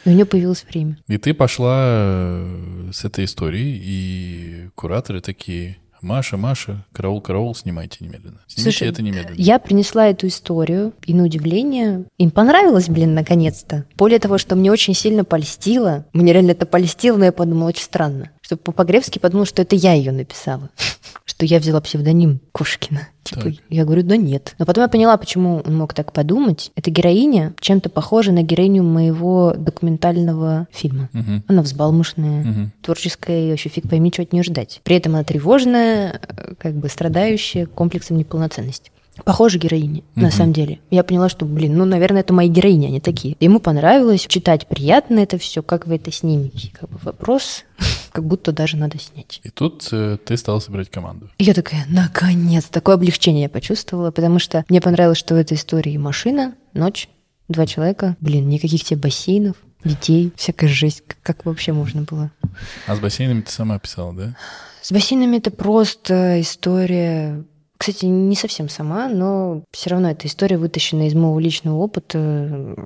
И 0.04 0.10
у 0.10 0.12
нее 0.12 0.24
появилось 0.24 0.64
время. 0.64 0.98
И 1.06 1.18
ты 1.18 1.34
пошла 1.34 1.82
э, 1.84 2.90
с 2.92 3.04
этой 3.04 3.24
историей, 3.24 3.80
и 3.82 4.68
кураторы 4.74 5.20
такие, 5.20 5.76
Маша, 6.02 6.36
Маша, 6.36 6.84
караул, 6.92 7.20
караул, 7.20 7.54
снимайте 7.54 7.98
немедленно. 8.04 8.40
Снимите 8.48 8.62
Слушай, 8.62 8.88
это 8.88 9.02
немедленно. 9.02 9.36
Я 9.38 9.60
принесла 9.60 10.08
эту 10.08 10.26
историю, 10.26 10.92
и 11.06 11.14
на 11.14 11.24
удивление, 11.24 12.06
им 12.18 12.32
понравилось, 12.32 12.88
блин, 12.88 13.14
наконец-то. 13.14 13.84
Более 13.96 14.18
того, 14.18 14.36
что 14.36 14.56
мне 14.56 14.72
очень 14.72 14.94
сильно 14.94 15.24
польстило, 15.24 16.04
мне 16.12 16.32
реально 16.32 16.50
это 16.50 16.66
польстило, 16.66 17.16
но 17.16 17.26
я 17.26 17.32
подумала, 17.32 17.68
очень 17.68 17.84
странно, 17.84 18.31
что 18.42 18.56
по-погребски 18.58 19.18
подумал, 19.18 19.46
что 19.46 19.62
это 19.62 19.74
я 19.76 19.94
ее 19.94 20.12
написала, 20.12 20.68
что 21.24 21.46
я 21.46 21.58
взяла 21.58 21.80
псевдоним 21.80 22.40
Кошкина. 22.52 23.08
Типа, 23.22 23.42
Так. 23.42 23.54
я 23.70 23.84
говорю, 23.84 24.02
да 24.02 24.16
нет. 24.16 24.54
Но 24.58 24.66
потом 24.66 24.82
я 24.82 24.88
поняла, 24.88 25.16
почему 25.16 25.62
он 25.64 25.76
мог 25.76 25.94
так 25.94 26.12
подумать. 26.12 26.72
Эта 26.74 26.90
героиня 26.90 27.54
чем-то 27.60 27.88
похожа 27.88 28.32
на 28.32 28.42
героиню 28.42 28.82
моего 28.82 29.54
документального 29.56 30.66
фильма. 30.72 31.08
Мгм. 31.12 31.44
Она 31.46 31.62
взбалмошная, 31.62 32.42
Мгм. 32.44 32.72
творческая, 32.82 33.46
и 33.46 33.50
вообще 33.50 33.68
фиг 33.68 33.88
пойми, 33.88 34.10
что 34.12 34.22
от 34.22 34.32
нее 34.32 34.42
ждать. 34.42 34.80
При 34.82 34.96
этом 34.96 35.14
она 35.14 35.22
тревожная, 35.24 36.20
как 36.58 36.74
бы 36.74 36.88
страдающая 36.88 37.66
комплексом 37.66 38.16
неполноценности. 38.16 38.90
Похожа 39.24 39.58
героиня, 39.58 40.02
на 40.14 40.22
Мгм. 40.28 40.30
самом 40.32 40.52
деле. 40.54 40.80
Я 40.90 41.04
поняла, 41.04 41.28
что, 41.28 41.44
блин, 41.44 41.76
ну, 41.76 41.84
наверное, 41.84 42.22
это 42.22 42.32
мои 42.32 42.48
героини, 42.48 42.86
они 42.86 42.98
такие. 42.98 43.36
Ему 43.40 43.60
понравилось, 43.60 44.26
читать 44.26 44.66
приятно 44.66 45.20
это 45.20 45.36
все, 45.38 45.62
как 45.62 45.86
вы 45.86 45.96
это 45.96 46.10
снимете. 46.10 46.70
Как 46.72 46.88
бы 46.90 46.98
вопрос, 47.02 47.64
как 48.12 48.24
будто 48.26 48.52
даже 48.52 48.76
надо 48.76 48.98
снять. 48.98 49.40
И 49.42 49.48
тут 49.48 49.88
э, 49.90 50.18
ты 50.24 50.36
стала 50.36 50.60
собирать 50.60 50.90
команду. 50.90 51.30
И 51.38 51.44
я 51.44 51.54
такая, 51.54 51.86
наконец, 51.88 52.64
такое 52.66 52.96
облегчение 52.96 53.44
я 53.44 53.48
почувствовала, 53.48 54.10
потому 54.10 54.38
что 54.38 54.64
мне 54.68 54.80
понравилось, 54.80 55.18
что 55.18 55.34
в 55.34 55.38
этой 55.38 55.56
истории 55.56 55.96
машина, 55.96 56.54
ночь, 56.74 57.08
два 57.48 57.66
человека, 57.66 58.16
блин, 58.20 58.48
никаких 58.48 58.84
тебе 58.84 59.00
бассейнов, 59.00 59.56
детей, 59.84 60.32
всякая 60.36 60.68
жесть, 60.68 61.02
как, 61.22 61.44
вообще 61.44 61.72
можно 61.72 62.02
было. 62.02 62.30
А 62.86 62.94
с 62.94 63.00
бассейнами 63.00 63.40
ты 63.40 63.50
сама 63.50 63.78
писала, 63.78 64.12
да? 64.12 64.36
С 64.80 64.92
бассейнами 64.92 65.38
это 65.38 65.50
просто 65.50 66.40
история, 66.40 67.44
кстати, 67.78 68.04
не 68.04 68.36
совсем 68.36 68.68
сама, 68.68 69.08
но 69.08 69.64
все 69.72 69.90
равно 69.90 70.10
это 70.10 70.26
история, 70.26 70.58
вытащенная 70.58 71.08
из 71.08 71.14
моего 71.14 71.38
личного 71.40 71.76
опыта. 71.76 72.76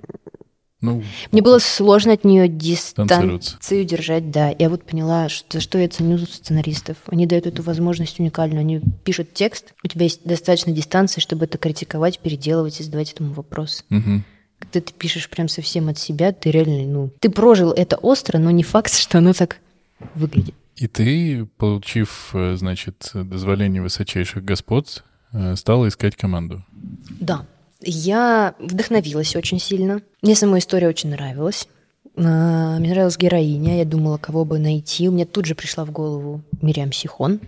Ну, 0.93 1.05
Мне 1.33 1.43
было 1.43 1.59
сложно 1.59 2.13
от 2.13 2.25
нее 2.25 2.49
дистанцию 2.49 3.85
держать, 3.85 4.31
да. 4.31 4.55
Я 4.59 4.69
вот 4.69 4.85
поняла, 4.85 5.29
что, 5.29 5.61
что 5.61 5.79
я 5.79 5.89
ценю 5.89 6.19
сценаристов. 6.19 6.97
Они 7.07 7.27
дают 7.27 7.47
эту 7.47 7.63
возможность 7.63 8.21
уникальную. 8.21 8.61
Они 8.61 8.81
пишут 9.05 9.35
текст, 9.35 9.75
у 9.83 9.89
тебя 9.89 10.05
есть 10.05 10.23
достаточно 10.25 10.73
дистанции, 10.73 11.21
чтобы 11.21 11.45
это 11.45 11.59
критиковать, 11.59 12.19
переделывать 12.19 12.81
и 12.81 12.83
задавать 12.83 13.13
этому 13.13 13.33
вопрос. 13.33 13.85
мгм. 13.91 14.25
Когда 14.59 14.81
ты 14.81 14.93
пишешь 14.95 15.29
прям 15.29 15.49
совсем 15.49 15.89
от 15.91 15.99
себя, 15.99 16.33
ты 16.33 16.51
реально, 16.51 16.91
ну, 16.91 17.11
ты 17.21 17.29
прожил 17.29 17.73
это 17.73 17.97
остро, 17.97 18.39
но 18.39 18.51
не 18.51 18.63
факт, 18.63 18.95
что 18.99 19.19
оно 19.19 19.35
так 19.35 19.59
выглядит. 20.15 20.55
И 20.77 20.89
ты, 20.89 21.47
получив, 21.57 22.31
э, 22.35 22.57
значит, 22.57 23.11
дозволение 23.15 23.81
высочайших 23.83 24.45
господ, 24.45 25.05
э, 25.33 25.57
стала 25.57 25.89
искать 25.89 26.17
команду. 26.17 26.65
Да. 27.21 27.47
Я 27.81 28.55
вдохновилась 28.59 29.37
очень 29.37 29.59
сильно. 29.59 30.03
Мне 30.23 30.35
сама 30.35 30.59
история 30.59 30.89
очень 30.89 31.11
нравилась. 31.11 31.69
А, 32.17 32.79
Мне 32.79 32.91
нравилась 32.91 33.19
героиня. 33.19 33.79
Я 33.79 33.85
думала, 33.85 34.17
кого 34.19 34.45
бы 34.45 34.59
найти. 34.59 35.09
У 35.09 35.13
меня 35.13 35.27
тут 35.27 35.47
же 35.47 35.55
пришла 35.55 35.85
в 35.85 35.91
голову 35.91 36.43
Мириам 36.63 36.93
Сихон. 36.93 37.41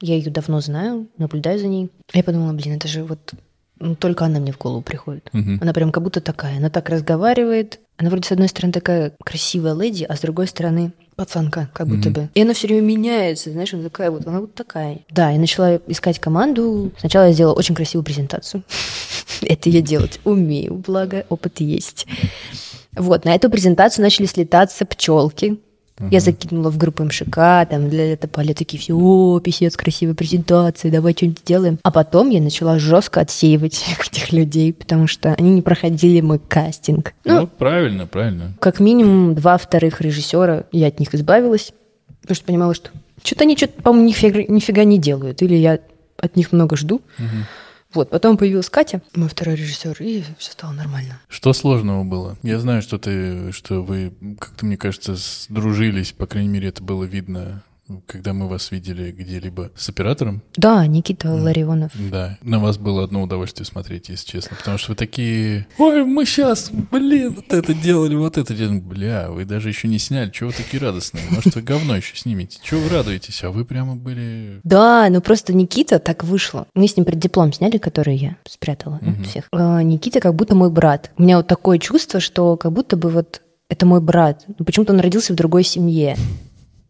Я 0.00 0.16
ее 0.16 0.30
давно 0.30 0.60
знаю, 0.60 1.08
наблюдаю 1.16 1.58
за 1.58 1.66
ней. 1.66 1.90
Я 2.12 2.22
подумала, 2.22 2.52
блин, 2.52 2.76
это 2.76 2.88
же 2.88 3.04
вот 3.04 3.32
ну, 3.80 3.94
только 3.96 4.24
она 4.24 4.38
мне 4.38 4.52
в 4.52 4.58
голову 4.58 4.82
приходит. 4.82 5.28
Мгм. 5.32 5.58
Она 5.60 5.72
прям 5.72 5.92
как 5.92 6.02
будто 6.02 6.20
такая. 6.20 6.58
Она 6.58 6.70
так 6.70 6.88
разговаривает. 6.88 7.80
Она 7.96 8.10
вроде 8.10 8.28
с 8.28 8.32
одной 8.32 8.48
стороны 8.48 8.72
такая 8.72 9.12
красивая 9.24 9.74
леди, 9.74 10.04
а 10.04 10.16
с 10.16 10.20
другой 10.20 10.46
стороны 10.46 10.92
пацанка, 11.16 11.68
как 11.72 11.86
будто 11.88 12.10
бы. 12.10 12.28
И 12.34 12.42
она 12.42 12.54
все 12.54 12.66
время 12.66 12.82
меняется, 12.82 13.50
знаешь, 13.50 13.72
она 13.74 13.84
такая 13.84 14.10
вот, 14.10 14.26
она 14.26 14.40
вот 14.40 14.54
такая. 14.54 15.00
Да, 15.10 15.30
я 15.30 15.38
начала 15.38 15.76
искать 15.86 16.18
команду. 16.18 16.92
Сначала 16.98 17.26
я 17.26 17.32
сделала 17.32 17.54
очень 17.54 17.74
красивую 17.74 18.04
презентацию. 18.04 18.62
Это 19.42 19.70
я 19.70 19.80
делать 19.80 20.20
умею, 20.24 20.74
благо 20.74 21.24
опыт 21.28 21.60
есть. 21.60 22.06
Вот, 22.96 23.24
на 23.24 23.34
эту 23.34 23.50
презентацию 23.50 24.04
начали 24.04 24.26
слетаться 24.26 24.84
пчелки. 24.86 25.58
Я 26.10 26.18
закинула 26.20 26.70
в 26.70 26.76
группу 26.76 27.04
МШК, 27.04 27.36
там 27.70 27.88
для 27.88 28.12
это 28.12 28.26
поля 28.26 28.52
такие 28.52 28.80
все, 28.80 28.94
о, 28.94 29.38
писец, 29.38 29.76
красивая 29.76 30.14
презентация, 30.14 30.90
давай 30.90 31.12
что-нибудь 31.12 31.38
сделаем. 31.40 31.78
А 31.84 31.92
потом 31.92 32.30
я 32.30 32.40
начала 32.40 32.80
жестко 32.80 33.20
отсеивать 33.20 33.84
этих 34.10 34.32
людей, 34.32 34.72
потому 34.72 35.06
что 35.06 35.34
они 35.34 35.50
не 35.50 35.62
проходили 35.62 36.20
мой 36.20 36.40
кастинг. 36.40 37.14
Ну, 37.24 37.42
Ну, 37.42 37.46
правильно, 37.46 38.06
правильно. 38.06 38.54
как 38.58 38.80
минимум 38.80 39.34
два 39.36 39.56
вторых 39.56 40.00
режиссера, 40.00 40.64
я 40.72 40.88
от 40.88 40.98
них 40.98 41.14
избавилась, 41.14 41.72
потому 42.22 42.34
что 42.34 42.44
понимала, 42.44 42.74
что 42.74 42.90
что-то 43.22 43.44
они 43.44 43.56
что-то, 43.56 43.80
по-моему, 43.80 44.08
нифига, 44.08 44.42
нифига 44.48 44.84
не 44.84 44.98
делают, 44.98 45.42
или 45.42 45.54
я 45.54 45.78
от 46.18 46.36
них 46.36 46.50
много 46.52 46.76
жду. 46.76 47.02
Вот, 47.94 48.10
потом 48.10 48.36
появилась 48.36 48.68
Катя, 48.68 49.02
мой 49.14 49.28
второй 49.28 49.54
режиссер, 49.54 49.96
и 50.00 50.24
все 50.38 50.52
стало 50.52 50.72
нормально. 50.72 51.20
Что 51.28 51.52
сложного 51.52 52.04
было? 52.04 52.36
Я 52.42 52.58
знаю, 52.58 52.82
что 52.82 52.98
ты, 52.98 53.52
что 53.52 53.82
вы, 53.82 54.12
как-то, 54.40 54.66
мне 54.66 54.76
кажется, 54.76 55.14
сдружились, 55.16 56.12
по 56.12 56.26
крайней 56.26 56.48
мере, 56.48 56.68
это 56.68 56.82
было 56.82 57.04
видно, 57.04 57.62
когда 58.06 58.32
мы 58.32 58.48
вас 58.48 58.70
видели 58.70 59.10
где-либо 59.12 59.70
с 59.76 59.88
оператором. 59.88 60.42
Да, 60.56 60.86
Никита 60.86 61.30
Ларионов. 61.32 61.92
Да, 62.10 62.38
на 62.42 62.58
вас 62.58 62.78
было 62.78 63.04
одно 63.04 63.22
удовольствие 63.22 63.66
смотреть, 63.66 64.08
если 64.08 64.26
честно, 64.32 64.56
потому 64.56 64.78
что 64.78 64.92
вы 64.92 64.96
такие, 64.96 65.66
ой, 65.78 66.04
мы 66.04 66.24
сейчас, 66.24 66.70
блин, 66.70 67.34
вот 67.34 67.52
это 67.52 67.74
делали, 67.74 68.14
вот 68.14 68.38
это 68.38 68.54
делали. 68.54 68.80
Бля, 68.80 69.30
вы 69.30 69.44
даже 69.44 69.68
еще 69.68 69.88
не 69.88 69.98
сняли, 69.98 70.30
чего 70.30 70.48
вы 70.50 70.54
такие 70.56 70.80
радостные? 70.82 71.24
Может, 71.30 71.54
вы 71.54 71.62
говно 71.62 71.96
еще 71.96 72.16
снимете? 72.16 72.58
Чего 72.62 72.80
вы 72.80 72.88
радуетесь? 72.88 73.42
А 73.44 73.50
вы 73.50 73.64
прямо 73.64 73.96
были... 73.96 74.60
Да, 74.64 75.06
ну 75.10 75.20
просто 75.20 75.52
Никита 75.52 75.98
так 75.98 76.24
вышло. 76.24 76.66
Мы 76.74 76.88
с 76.88 76.96
ним 76.96 77.04
преддиплом 77.04 77.52
сняли, 77.52 77.78
который 77.78 78.16
я 78.16 78.36
спрятала 78.48 78.96
от 78.96 79.02
Мгм. 79.02 79.24
всех. 79.24 79.44
А, 79.52 79.82
Никита 79.82 80.20
как 80.20 80.34
будто 80.34 80.54
мой 80.54 80.70
брат. 80.70 81.10
У 81.18 81.22
меня 81.22 81.36
вот 81.36 81.46
такое 81.46 81.78
чувство, 81.78 82.20
что 82.20 82.56
как 82.56 82.72
будто 82.72 82.96
бы 82.96 83.10
вот 83.10 83.42
это 83.68 83.86
мой 83.86 84.00
брат. 84.00 84.44
Почему-то 84.64 84.92
он 84.92 85.00
родился 85.00 85.32
в 85.32 85.36
другой 85.36 85.64
семье. 85.64 86.16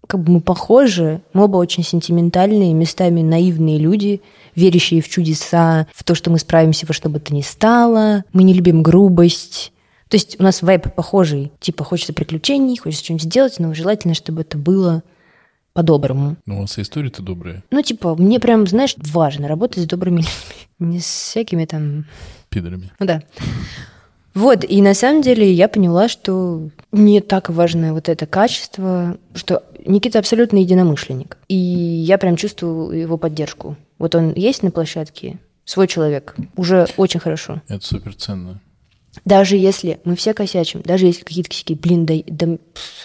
Как 0.07 0.23
бы 0.23 0.33
мы 0.33 0.41
похожи, 0.41 1.21
мы 1.33 1.45
оба 1.45 1.57
очень 1.57 1.83
сентиментальные, 1.83 2.75
местами 2.75 3.23
наивные 3.23 3.79
люди, 3.79 4.21
верящие 4.55 5.01
в 5.01 5.09
чудеса, 5.09 5.87
в 5.95 6.05
то, 6.05 6.15
что 6.15 6.31
мы 6.31 6.39
справимся 6.39 6.87
во 6.87 6.95
что 6.95 7.09
бы 7.09 7.21
то 7.21 7.35
ни 7.35 7.41
стало. 7.43 8.25
Мы 8.33 8.43
не 8.43 8.55
любим 8.55 8.83
грубость. 8.83 9.73
То 10.09 10.17
есть 10.17 10.39
у 10.39 10.43
нас 10.43 10.63
вайб 10.63 10.95
похожий. 10.95 11.53
Типа 11.61 11.85
хочется 11.85 12.13
приключений, 12.13 12.77
хочется 12.77 13.05
что-нибудь 13.05 13.25
сделать, 13.25 13.59
но 13.59 13.75
желательно, 13.75 14.15
чтобы 14.15 14.43
это 14.43 14.59
было 14.59 15.03
по-доброму. 15.73 16.37
Ну, 16.47 16.59
у 16.59 16.61
вас 16.63 16.79
и 16.79 16.83
история-то 16.83 17.21
добрая, 17.21 17.65
Ну, 17.73 17.83
типа, 17.83 18.15
мне 18.15 18.39
прям, 18.39 18.67
знаешь, 18.67 18.95
важно 18.97 19.49
работать 19.49 19.83
с 19.83 19.87
добрыми 19.87 20.19
людьми. 20.19 20.31
Не 20.79 21.01
с 21.01 21.05
всякими 21.05 21.65
там... 21.65 22.07
пидорами. 22.49 22.93
Ну 23.01 23.07
да. 23.07 23.23
Вот, 24.35 24.65
и 24.69 24.83
на 24.83 24.95
самом 24.95 25.23
деле 25.23 25.51
я 25.53 25.69
поняла, 25.69 26.09
что 26.09 26.69
мне 26.91 27.21
так 27.21 27.51
важно 27.51 27.95
вот 27.95 28.09
это 28.09 28.27
качество, 28.27 29.17
что 29.35 29.63
Никита 29.87 30.19
абсолютно 30.19 30.59
единомышленник. 30.59 31.39
И 31.49 31.55
я 31.57 32.19
прям 32.19 32.35
чувствую 32.37 32.99
его 32.99 33.17
поддержку. 33.17 33.77
Вот 33.99 34.15
он 34.17 34.33
есть 34.35 34.63
на 34.65 34.71
площадке, 34.73 35.39
свой 35.65 35.87
человек, 35.87 36.35
уже 36.57 36.87
очень 36.97 37.21
хорошо. 37.21 37.63
Это 37.69 37.85
супер 37.87 38.15
ценно. 38.15 38.61
Даже 39.25 39.57
если 39.57 40.01
мы 40.05 40.17
все 40.17 40.35
косячим, 40.35 40.83
даже 40.83 41.07
если 41.07 41.23
какие-то 41.23 41.51
косяки, 41.51 41.75
блин, 41.77 42.05
да, 42.05 42.15
да, 42.27 42.57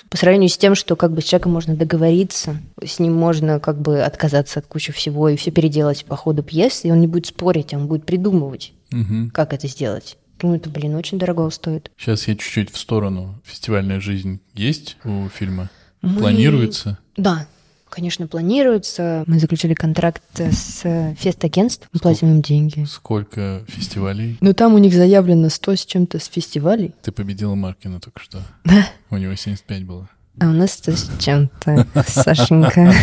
по 0.10 0.18
сравнению 0.18 0.50
с 0.50 0.58
тем, 0.58 0.74
что 0.74 0.96
как 0.96 1.12
бы 1.14 1.22
с 1.22 1.26
человеком 1.26 1.52
можно 1.52 1.76
договориться, 1.76 2.58
с 2.84 2.98
ним 2.98 3.14
можно 3.14 3.60
как 3.60 3.80
бы 3.80 4.02
отказаться 4.02 4.58
от 4.60 4.66
кучи 4.66 4.92
всего 4.92 5.30
и 5.30 5.36
все 5.36 5.52
переделать 5.52 6.06
по 6.06 6.16
ходу 6.16 6.42
пьесы, 6.42 6.88
и 6.88 6.92
он 6.92 7.00
не 7.02 7.06
будет 7.08 7.28
спорить, 7.28 7.76
он 7.76 7.86
будет 7.88 8.06
придумывать, 8.08 8.74
Мгм. 8.90 9.30
как 9.32 9.54
это 9.54 9.68
сделать. 9.68 10.18
Ну, 10.42 10.56
это, 10.56 10.70
блин, 10.70 10.96
очень 10.96 11.18
дорого 11.20 11.50
стоит. 11.50 11.92
Сейчас 11.98 12.28
я 12.28 12.36
чуть-чуть 12.36 12.72
в 12.72 12.78
сторону. 12.78 13.40
Фестивальная 13.44 14.00
жизнь 14.00 14.40
есть 14.54 14.98
у 15.04 15.28
фильма? 15.30 15.70
Мы- 16.02 16.20
Планируется? 16.20 16.98
Да, 17.18 17.46
конечно, 17.90 18.26
планируется. 18.28 19.24
Мы 19.28 19.40
заключили 19.40 19.74
контракт 19.74 20.24
с 20.38 20.84
фест-агентством, 21.18 21.90
мы 21.92 22.00
платим 22.00 22.30
им 22.32 22.42
деньги. 22.42 22.86
Сколько 22.86 23.64
фестивалей? 23.68 24.38
Но 24.40 24.54
там 24.54 24.76
у 24.76 24.78
них 24.78 24.94
заявлено 24.94 25.50
100 25.50 25.76
с 25.76 25.86
чем-то 25.86 26.20
с 26.20 26.28
фестивалей. 26.28 26.94
Ты 27.02 27.12
победила 27.12 27.56
Маркина 27.56 28.00
только 28.00 28.22
что. 28.22 28.42
Да. 28.64 28.88
У 29.10 29.18
него 29.18 29.36
75 29.36 29.84
было. 29.86 30.08
А 30.40 30.46
у 30.48 30.54
нас 30.54 30.72
100 30.72 30.92
с 30.94 31.12
чем-то, 31.20 31.86
Сашенька. 32.08 32.94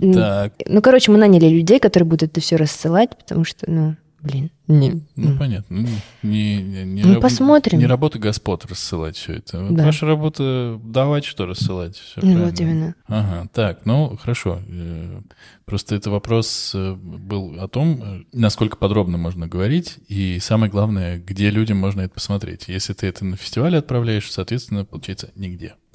Так, 0.00 0.52
Ну, 0.66 0.80
короче, 0.82 1.10
мы 1.12 1.18
наняли 1.18 1.46
людей, 1.46 1.78
которые 1.78 2.08
будут 2.08 2.30
это 2.30 2.40
все 2.40 2.56
рассылать, 2.56 3.10
потому 3.18 3.44
что, 3.44 3.70
ну, 3.70 3.96
блин, 4.22 4.50
не. 4.68 5.02
ну 5.16 5.36
понятно. 5.38 5.80
Ну, 5.80 5.88
Не, 6.22 6.62
не, 6.62 6.84
не 6.84 7.02
Ну, 7.02 7.14
раб- 7.14 7.22
посмотрим. 7.22 7.78
Не 7.78 7.86
работа 7.86 8.18
господ 8.18 8.64
рассылать 8.66 9.16
все 9.16 9.34
это. 9.34 9.66
Да. 9.70 9.84
Ваша 9.84 10.06
работа 10.06 10.78
давать, 10.84 11.24
что 11.24 11.46
рассылать. 11.46 11.96
Всё 11.96 12.20
Ну, 12.22 12.44
вот 12.44 12.60
именно. 12.60 12.94
Ага, 13.06 13.48
так, 13.52 13.86
ну 13.86 14.16
хорошо. 14.16 14.60
Э, 14.68 15.20
Просто 15.64 15.94
это 15.94 16.10
вопрос 16.10 16.72
э, 16.74 16.94
был 16.94 17.60
о 17.60 17.68
том, 17.68 18.02
э, 18.02 18.22
насколько 18.32 18.76
подробно 18.76 19.18
можно 19.18 19.46
говорить, 19.46 19.98
и 20.08 20.40
самое 20.40 20.68
главное, 20.68 21.18
где 21.18 21.48
людям 21.50 21.78
можно 21.78 22.00
это 22.00 22.12
посмотреть. 22.14 22.64
Если 22.66 22.92
ты 22.92 23.06
это 23.06 23.24
на 23.24 23.36
фестивале 23.36 23.78
отправляешь, 23.78 24.28
соответственно, 24.32 24.84
получается 24.84 25.30
нигде. 25.36 25.74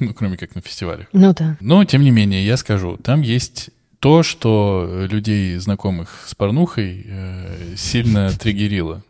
Ну, 0.00 0.14
кроме 0.14 0.38
как 0.38 0.54
на 0.54 0.62
фестивалях. 0.62 1.08
Ну 1.12 1.34
да. 1.36 1.58
Но, 1.60 1.84
тем 1.84 2.02
не 2.02 2.10
менее, 2.10 2.44
я 2.46 2.56
скажу, 2.56 2.96
там 2.96 3.20
есть 3.20 3.68
то, 4.00 4.22
что 4.22 5.06
людей, 5.10 5.56
знакомых 5.58 6.24
с 6.26 6.34
порнухой, 6.34 7.04
э, 7.06 7.74
сильно 7.76 8.30
триггерило. 8.30 9.02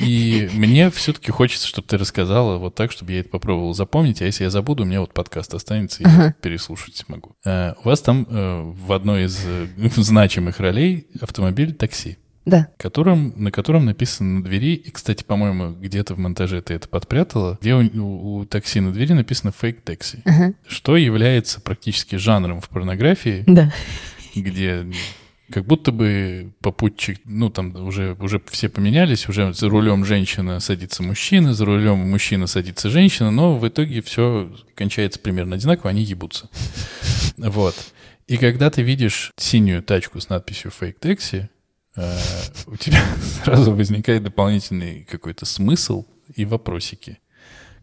И 0.00 0.50
мне 0.54 0.90
все-таки 0.90 1.30
хочется, 1.30 1.68
чтобы 1.68 1.86
ты 1.86 1.96
рассказала 1.96 2.58
вот 2.58 2.74
так, 2.74 2.90
чтобы 2.90 3.12
я 3.12 3.20
это 3.20 3.28
попробовал 3.28 3.74
запомнить, 3.74 4.20
а 4.20 4.24
если 4.24 4.42
я 4.44 4.50
забуду, 4.50 4.82
у 4.82 4.86
меня 4.86 5.00
вот 5.00 5.14
подкаст 5.14 5.54
останется, 5.54 6.02
и 6.02 6.06
я 6.08 6.34
переслушать 6.40 6.96
смогу. 6.96 7.36
Э, 7.44 7.74
У 7.84 7.88
вас 7.88 8.00
там 8.00 8.26
э, 8.28 8.62
в 8.74 8.92
одной 8.92 9.26
из 9.26 9.38
э, 9.46 9.66
значимых 9.96 10.58
ролей 10.58 11.06
автомобиль 11.20 11.74
такси 11.74 12.18
Да. 12.44 12.66
которым, 12.76 13.34
на 13.36 13.52
котором 13.52 13.84
написано 13.84 14.38
на 14.40 14.42
двери, 14.44 14.74
и, 14.74 14.90
кстати, 14.90 15.22
по-моему, 15.22 15.74
где-то 15.74 16.14
в 16.16 16.18
монтаже 16.18 16.60
ты 16.60 16.74
это 16.74 16.88
подпрятала, 16.88 17.56
где 17.60 17.74
у, 17.76 17.82
у- 18.02 18.36
у 18.38 18.44
такси 18.46 18.80
на 18.80 18.92
двери 18.92 19.12
написано 19.12 19.52
«фейк 19.52 19.82
такси», 19.82 20.22
Ага. 20.24 20.54
что 20.66 20.96
является 20.96 21.60
практически 21.60 22.16
жанром 22.16 22.60
в 22.60 22.68
порнографии, 22.68 23.44
Да. 23.46 23.72
где 24.40 24.86
как 25.52 25.66
будто 25.66 25.92
бы 25.92 26.52
попутчик, 26.60 27.20
ну, 27.24 27.50
там 27.50 27.76
уже, 27.86 28.16
уже 28.20 28.40
все 28.50 28.68
поменялись, 28.68 29.28
уже 29.28 29.52
за 29.52 29.68
рулем 29.68 30.04
женщина 30.04 30.60
садится 30.60 31.02
мужчина, 31.02 31.52
за 31.52 31.64
рулем 31.66 31.98
мужчина 31.98 32.46
садится 32.46 32.88
женщина, 32.88 33.30
но 33.30 33.58
в 33.58 33.68
итоге 33.68 34.00
все 34.00 34.50
кончается 34.74 35.18
примерно 35.20 35.56
одинаково, 35.56 35.90
они 35.90 36.02
ебутся. 36.02 36.48
Вот. 37.36 37.74
И 38.28 38.36
когда 38.36 38.70
ты 38.70 38.82
видишь 38.82 39.32
синюю 39.36 39.82
тачку 39.82 40.20
с 40.20 40.28
надписью 40.28 40.70
«фейк 40.70 40.98
такси», 40.98 41.48
э, 41.96 42.18
у 42.66 42.76
тебя 42.76 43.02
сразу 43.44 43.74
возникает 43.74 44.22
дополнительный 44.22 45.04
какой-то 45.10 45.44
смысл 45.44 46.06
и 46.34 46.44
вопросики. 46.44 47.18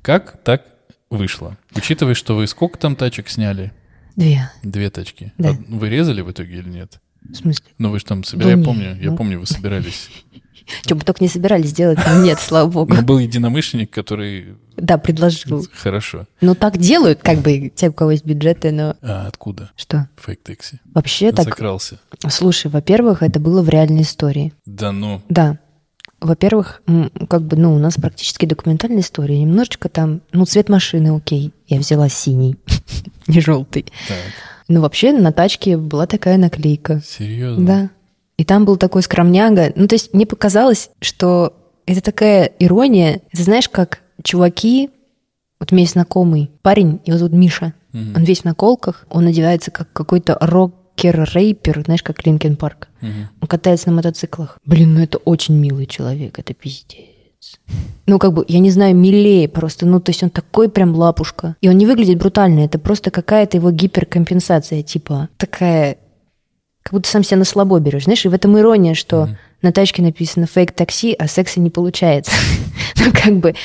Как 0.02 0.41
так 0.43 0.66
вышло? 1.10 1.58
Учитывая, 1.76 2.14
что 2.14 2.36
вы 2.36 2.47
сколько 2.47 2.78
там 2.78 2.95
тачек 2.95 3.28
сняли? 3.28 3.74
Две. 4.20 4.51
Две 4.63 4.89
тачки. 4.89 5.32
Да. 5.38 5.51
Од- 5.51 5.67
Вы 5.70 5.89
резали 5.89 6.20
в 6.22 6.30
итоге 6.30 6.57
или 6.59 6.70
нет? 6.70 6.99
В 7.22 7.36
смысле? 7.36 7.65
Ну 7.78 7.89
вы 7.89 7.99
же 7.99 8.05
там 8.05 8.26
собирали, 8.26 8.53
Да 8.55 8.59
я 8.59 8.65
помню, 8.65 8.97
я 9.01 9.11
ну. 9.11 9.17
помню, 9.17 9.39
вы 9.39 9.45
собирались. 9.45 10.10
Что 10.84 10.95
бы 10.95 11.02
только 11.03 11.23
не 11.23 11.30
собирались 11.30 11.72
делать, 11.73 11.99
нет, 12.18 12.38
слава 12.39 12.69
богу. 12.69 12.94
Но 12.94 13.02
был 13.02 13.18
единомышленник, 13.18 13.89
который... 13.91 14.56
Да, 14.77 14.98
предложил. 14.98 15.65
Хорошо. 15.73 16.27
Ну, 16.41 16.53
так 16.53 16.77
делают, 16.77 17.22
как 17.23 17.39
бы, 17.39 17.72
те, 17.73 17.89
у 17.89 17.94
кого 17.94 18.11
есть 18.11 18.26
бюджеты, 18.26 18.72
но... 18.72 18.95
А 19.02 19.26
откуда? 19.27 19.72
Что? 19.76 20.10
Фейк 20.18 20.44
такси. 20.44 20.80
Вообще 20.94 21.31
так... 21.31 21.45
Закрался. 21.45 21.99
Слушай, 22.30 22.69
во-первых, 22.69 23.23
это 23.23 23.39
было 23.39 23.64
в 23.64 23.69
реальной 23.69 24.03
истории. 24.03 24.53
Да 24.65 24.91
ну. 24.91 25.22
Да. 25.30 25.57
Во-первых, 26.22 26.82
как 27.30 27.41
бы, 27.44 27.56
ну, 27.56 27.74
у 27.74 27.80
нас 27.80 27.96
практически 27.96 28.46
документальная 28.46 29.02
история. 29.02 29.40
Немножечко 29.41 29.88
там, 29.90 30.22
ну, 30.32 30.46
цвет 30.46 30.70
машины, 30.70 31.16
окей. 31.16 31.54
Я 31.68 31.80
взяла 31.80 32.10
синий, 32.10 32.58
не 33.28 33.40
желтый. 33.40 33.86
Ну, 34.68 34.82
вообще, 34.82 35.14
на 35.14 35.32
тачке 35.32 35.78
была 35.78 36.08
такая 36.08 36.38
наклейка. 36.38 37.02
серьезно? 37.06 37.66
Да. 37.66 37.90
И 38.38 38.46
там 38.46 38.66
был 38.66 38.78
такой 38.78 39.02
скромняга. 39.02 39.72
Ну, 39.76 39.88
то 39.88 39.96
есть 39.96 40.14
мне 40.14 40.26
показалось, 40.26 40.91
что 41.02 41.54
это 41.86 42.02
такая 42.02 42.52
ирония. 42.60 43.22
Это 43.32 43.44
знаешь, 43.44 43.68
как 43.68 44.00
чуваки, 44.24 44.90
вот 45.60 45.72
у 45.72 45.76
меня 45.76 45.84
есть 45.84 45.94
знакомый 45.94 46.52
парень, 46.62 47.02
его 47.06 47.18
зовут 47.18 47.34
Миша. 47.34 47.74
Он 47.91 48.24
весь 48.24 48.41
в 48.41 48.46
наколках, 48.46 49.08
он 49.10 49.26
одевается 49.26 49.72
как 49.72 49.91
какой-то 49.91 50.38
рокер-рейпер, 51.03 51.84
знаешь, 51.85 52.03
как 52.03 52.26
Линкен 52.26 52.55
Парк. 52.55 52.89
Мгм. 53.01 53.30
Он 53.41 53.47
катается 53.47 53.89
на 53.89 53.95
мотоциклах. 53.95 54.57
Блин, 54.65 54.93
ну 54.93 55.01
это 55.01 55.17
очень 55.19 55.55
милый 55.55 55.85
человек, 55.85 56.39
это 56.39 56.53
пиздец. 56.53 57.59
Ну, 58.05 58.19
как 58.19 58.34
бы, 58.34 58.43
я 58.47 58.59
не 58.59 58.69
знаю, 58.69 58.95
милее 58.95 59.47
просто. 59.47 59.85
Ну, 59.85 59.99
то 59.99 60.09
есть 60.09 60.23
он 60.23 60.30
такой 60.30 60.69
прям 60.69 60.93
лапушка. 60.95 61.55
И 61.61 61.69
он 61.69 61.77
не 61.77 61.85
выглядит 61.85 62.17
брутально, 62.17 62.61
это 62.61 62.80
просто 62.80 63.11
какая-то 63.11 63.57
его 63.57 63.71
гиперкомпенсация, 63.71 64.84
типа 64.84 65.30
такая, 65.38 65.97
как 66.84 66.93
будто 66.93 67.09
сам 67.09 67.23
себя 67.23 67.38
на 67.38 67.45
слабо 67.45 67.80
берешь. 67.80 68.03
Знаешь, 68.03 68.26
и 68.26 68.30
в 68.30 68.34
этом 68.34 68.57
ирония, 68.59 68.93
что 68.93 69.30
на 69.61 69.71
тачке 69.71 70.01
написано 70.01 70.47
фейк 70.47 70.73
такси, 70.73 71.13
а 71.13 71.27
секса 71.27 71.59
не 71.59 71.69
получается. 71.69 72.31
Ну, 73.01 73.13
как 73.13 73.38
бы, 73.38 73.55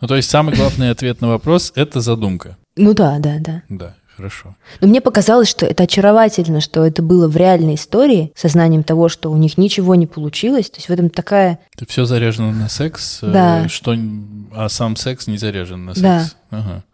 Ну, 0.00 0.06
то 0.06 0.14
есть 0.14 0.30
самый 0.30 0.54
главный 0.54 0.90
ответ 0.90 1.20
на 1.20 1.26
вопрос— 1.28 1.72
это 1.74 2.00
задумка. 2.00 2.56
Ну 2.76 2.94
да, 2.94 3.18
да, 3.18 3.38
да. 3.40 3.62
Да, 3.68 3.96
хорошо. 4.16 4.56
Но 4.80 4.88
мне 4.88 5.00
показалось, 5.00 5.48
что 5.48 5.66
это 5.66 5.84
очаровательно, 5.84 6.60
что 6.60 6.84
это 6.84 7.02
было 7.02 7.28
в 7.28 7.36
реальной 7.36 7.74
истории, 7.74 8.32
сознанием 8.34 8.82
того, 8.82 9.08
что 9.08 9.30
у 9.30 9.36
них 9.36 9.58
ничего 9.58 9.94
не 9.94 10.06
получилось. 10.06 10.70
То 10.70 10.76
есть 10.78 10.88
в 10.88 10.92
этом 10.92 11.10
такая... 11.10 11.58
Это 11.74 11.86
все 11.86 12.04
заряжено 12.04 12.52
на 12.52 12.68
секс, 12.68 13.20
э, 13.22 13.30
Да. 13.30 13.68
что... 13.68 13.94
а 14.52 14.68
сам 14.68 14.96
секс 14.96 15.26
не 15.26 15.36
заряжен 15.38 15.84
на 15.84 15.94
секс. 15.94 16.02
Да. 16.02 16.58
Ага. 16.58 16.84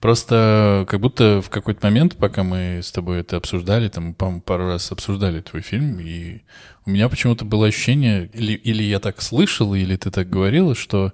Просто 0.00 0.84
как 0.88 1.00
будто 1.00 1.40
в 1.40 1.48
какой-то 1.48 1.86
момент, 1.86 2.16
пока 2.16 2.42
мы 2.42 2.80
с 2.82 2.92
тобой 2.92 3.20
это 3.20 3.36
обсуждали, 3.38 3.88
там, 3.88 4.14
по-моему, 4.14 4.42
пару 4.42 4.66
раз 4.66 4.92
обсуждали 4.92 5.40
твой 5.40 5.62
фильм, 5.62 5.98
и 6.00 6.42
у 6.84 6.90
меня 6.90 7.08
почему-то 7.08 7.44
было 7.44 7.66
ощущение, 7.66 8.30
или, 8.34 8.52
или 8.52 8.82
я 8.82 9.00
так 9.00 9.22
слышал, 9.22 9.74
или 9.74 9.96
ты 9.96 10.10
так 10.10 10.28
говорила, 10.28 10.74
что, 10.74 11.12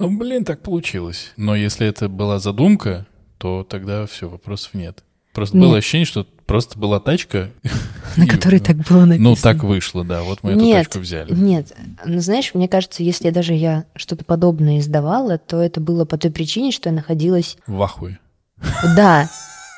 ну, 0.00 0.10
блин, 0.16 0.44
так 0.44 0.62
получилось. 0.62 1.32
Но 1.36 1.54
если 1.54 1.86
это 1.86 2.08
была 2.08 2.40
задумка, 2.40 3.06
то 3.38 3.66
тогда 3.68 4.06
все, 4.06 4.28
вопросов 4.28 4.74
нет. 4.74 5.02
Просто 5.34 5.56
было 5.56 5.70
Нет. 5.70 5.78
ощущение, 5.78 6.06
что 6.06 6.24
просто 6.46 6.78
была 6.78 7.00
тачка. 7.00 7.50
На 8.16 8.28
которой 8.28 8.60
ну, 8.60 8.64
так 8.64 8.76
было 8.76 9.04
написано. 9.04 9.30
Ну, 9.30 9.34
так 9.34 9.64
вышло, 9.64 10.04
да. 10.04 10.22
Вот 10.22 10.44
мы 10.44 10.52
эту 10.52 10.60
Нет, 10.60 10.84
тачку 10.86 11.00
взяли. 11.00 11.34
Нет, 11.34 11.74
ну 12.04 12.20
знаешь, 12.20 12.54
мне 12.54 12.68
кажется, 12.68 13.02
если 13.02 13.30
даже 13.30 13.52
я 13.54 13.86
что-то 13.96 14.24
подобное 14.24 14.78
издавала, 14.78 15.38
то 15.38 15.60
это 15.60 15.80
было 15.80 16.04
по 16.04 16.16
той 16.16 16.30
причине, 16.30 16.70
что 16.70 16.88
я 16.88 16.94
находилась, 16.94 17.56
В 17.66 17.82
ахуе. 17.82 18.20
да, 18.94 19.28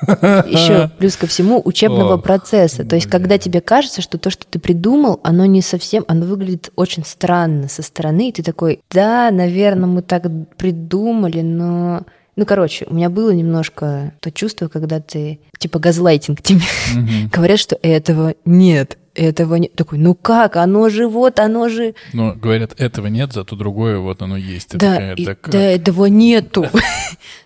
еще 0.07 0.91
плюс 0.99 1.17
ко 1.17 1.27
всему 1.27 1.63
учебного 1.65 2.17
Ох, 2.17 2.23
процесса. 2.23 2.85
То 2.85 2.97
есть, 2.97 3.07
блин. 3.07 3.13
когда 3.23 3.39
тебе 3.39 3.63
кажется, 3.63 4.03
что 4.03 4.19
то, 4.19 4.29
что 4.29 4.47
ты 4.47 4.59
придумал, 4.59 5.21
оно 5.23 5.47
не 5.47 5.63
совсем, 5.63 6.05
оно 6.07 6.27
выглядит 6.27 6.71
очень 6.77 7.05
странно 7.05 7.69
со 7.69 7.83
стороны, 7.83 8.29
и 8.29 8.33
ты 8.33 8.43
такой, 8.43 8.81
да, 8.91 9.31
наверное, 9.31 9.87
мы 9.87 10.03
так 10.03 10.25
придумали, 10.59 11.41
но... 11.41 12.05
Ну, 12.37 12.45
короче, 12.45 12.87
у 12.89 12.95
меня 12.95 13.09
было 13.09 13.31
немножко 13.31 14.13
то 14.21 14.31
чувство, 14.31 14.69
когда 14.69 15.01
ты, 15.01 15.41
типа, 15.59 15.79
газлайтинг 15.79 16.43
тебе 16.43 16.61
говорят, 17.33 17.59
что 17.59 17.79
этого 17.83 18.35
нет, 18.45 18.99
этого 19.15 19.55
нет. 19.55 19.73
Такой, 19.75 19.99
ну 19.99 20.15
как, 20.15 20.57
оно 20.57 20.91
же 20.91 21.09
вот, 21.09 21.41
оно 21.41 21.71
же... 21.71 21.95
Но 22.13 22.35
говорят, 22.35 22.79
этого 22.79 23.07
нет, 23.07 23.33
зато 23.33 23.57
другое 23.57 23.99
вот 23.99 24.21
оно 24.21 24.37
есть. 24.37 24.69
Ты 24.69 24.79
Да, 24.79 24.91
такая, 24.93 25.15
и- 25.15 25.25
«Да 25.25 25.35
как?» 25.35 25.51
да, 25.53 25.61
этого 25.63 26.07
нету. 26.07 26.67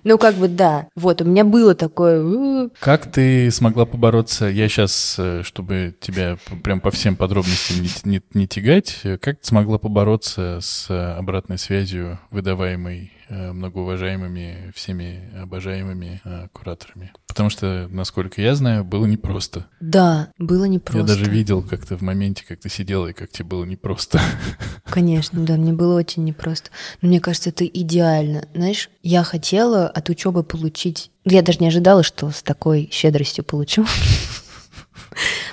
Ну, 0.03 0.17
как 0.17 0.35
бы, 0.37 0.49
да. 0.49 0.89
Вот, 0.97 1.21
у 1.21 1.27
меня 1.27 1.45
было 1.45 1.75
такое... 1.75 2.71
Как 2.81 3.13
ты 3.13 3.51
смогла 3.51 3.85
побороться? 3.85 4.47
Я 4.47 4.67
сейчас, 4.71 5.21
чтобы 5.43 5.95
тебя 6.01 6.39
прям 6.63 6.81
по 6.81 6.91
всем 6.91 7.17
подробностям 7.17 7.83
не, 7.83 7.91
не- 8.05 8.23
не 8.33 8.49
тягать, 8.49 8.99
э, 9.05 9.19
как 9.19 9.41
ты 9.41 9.47
смогла 9.47 9.77
побороться 9.79 10.59
с 10.63 10.87
э, 10.89 11.13
обратной 11.19 11.59
связью, 11.59 12.19
выдаваемой 12.31 13.13
э, 13.15 13.20
многоуважаемыми, 13.35 14.73
всеми 14.75 15.31
обожаемыми 15.41 16.21
э, 16.25 16.49
кураторами? 16.53 17.13
Потому 17.27 17.49
что, 17.49 17.87
насколько 17.91 18.43
я 18.43 18.55
знаю, 18.55 18.85
было 18.85 19.07
непросто. 19.07 19.67
Да, 19.81 20.31
было 20.39 20.65
непросто. 20.65 20.99
Я 20.99 21.05
даже 21.05 21.31
видел 21.31 21.63
как-то 21.63 21.97
в 21.97 22.03
моменте, 22.03 22.45
как 22.47 22.61
ты 22.61 22.69
сидела, 22.69 23.07
и 23.07 23.13
как 23.13 23.31
тебе 23.31 23.47
было 23.47 23.65
непросто. 23.65 24.21
Конечно, 24.85 25.41
да, 25.45 25.55
мне 25.55 25.73
было 25.73 25.97
очень 25.97 26.25
непросто. 26.25 26.71
Но 27.01 27.09
мне 27.09 27.21
кажется, 27.21 27.51
это 27.51 27.65
идеально. 27.65 28.45
Знаешь, 28.55 28.91
я 29.03 29.23
хотела 29.23 29.89
от 29.89 30.09
учебы 30.09 30.43
получить... 30.43 31.11
Я 31.25 31.43
даже 31.43 31.59
не 31.61 31.69
ожидала, 31.69 32.03
что 32.03 32.31
с 32.31 32.43
такой 32.43 32.89
щедростью 32.93 33.45
получу. 33.45 33.87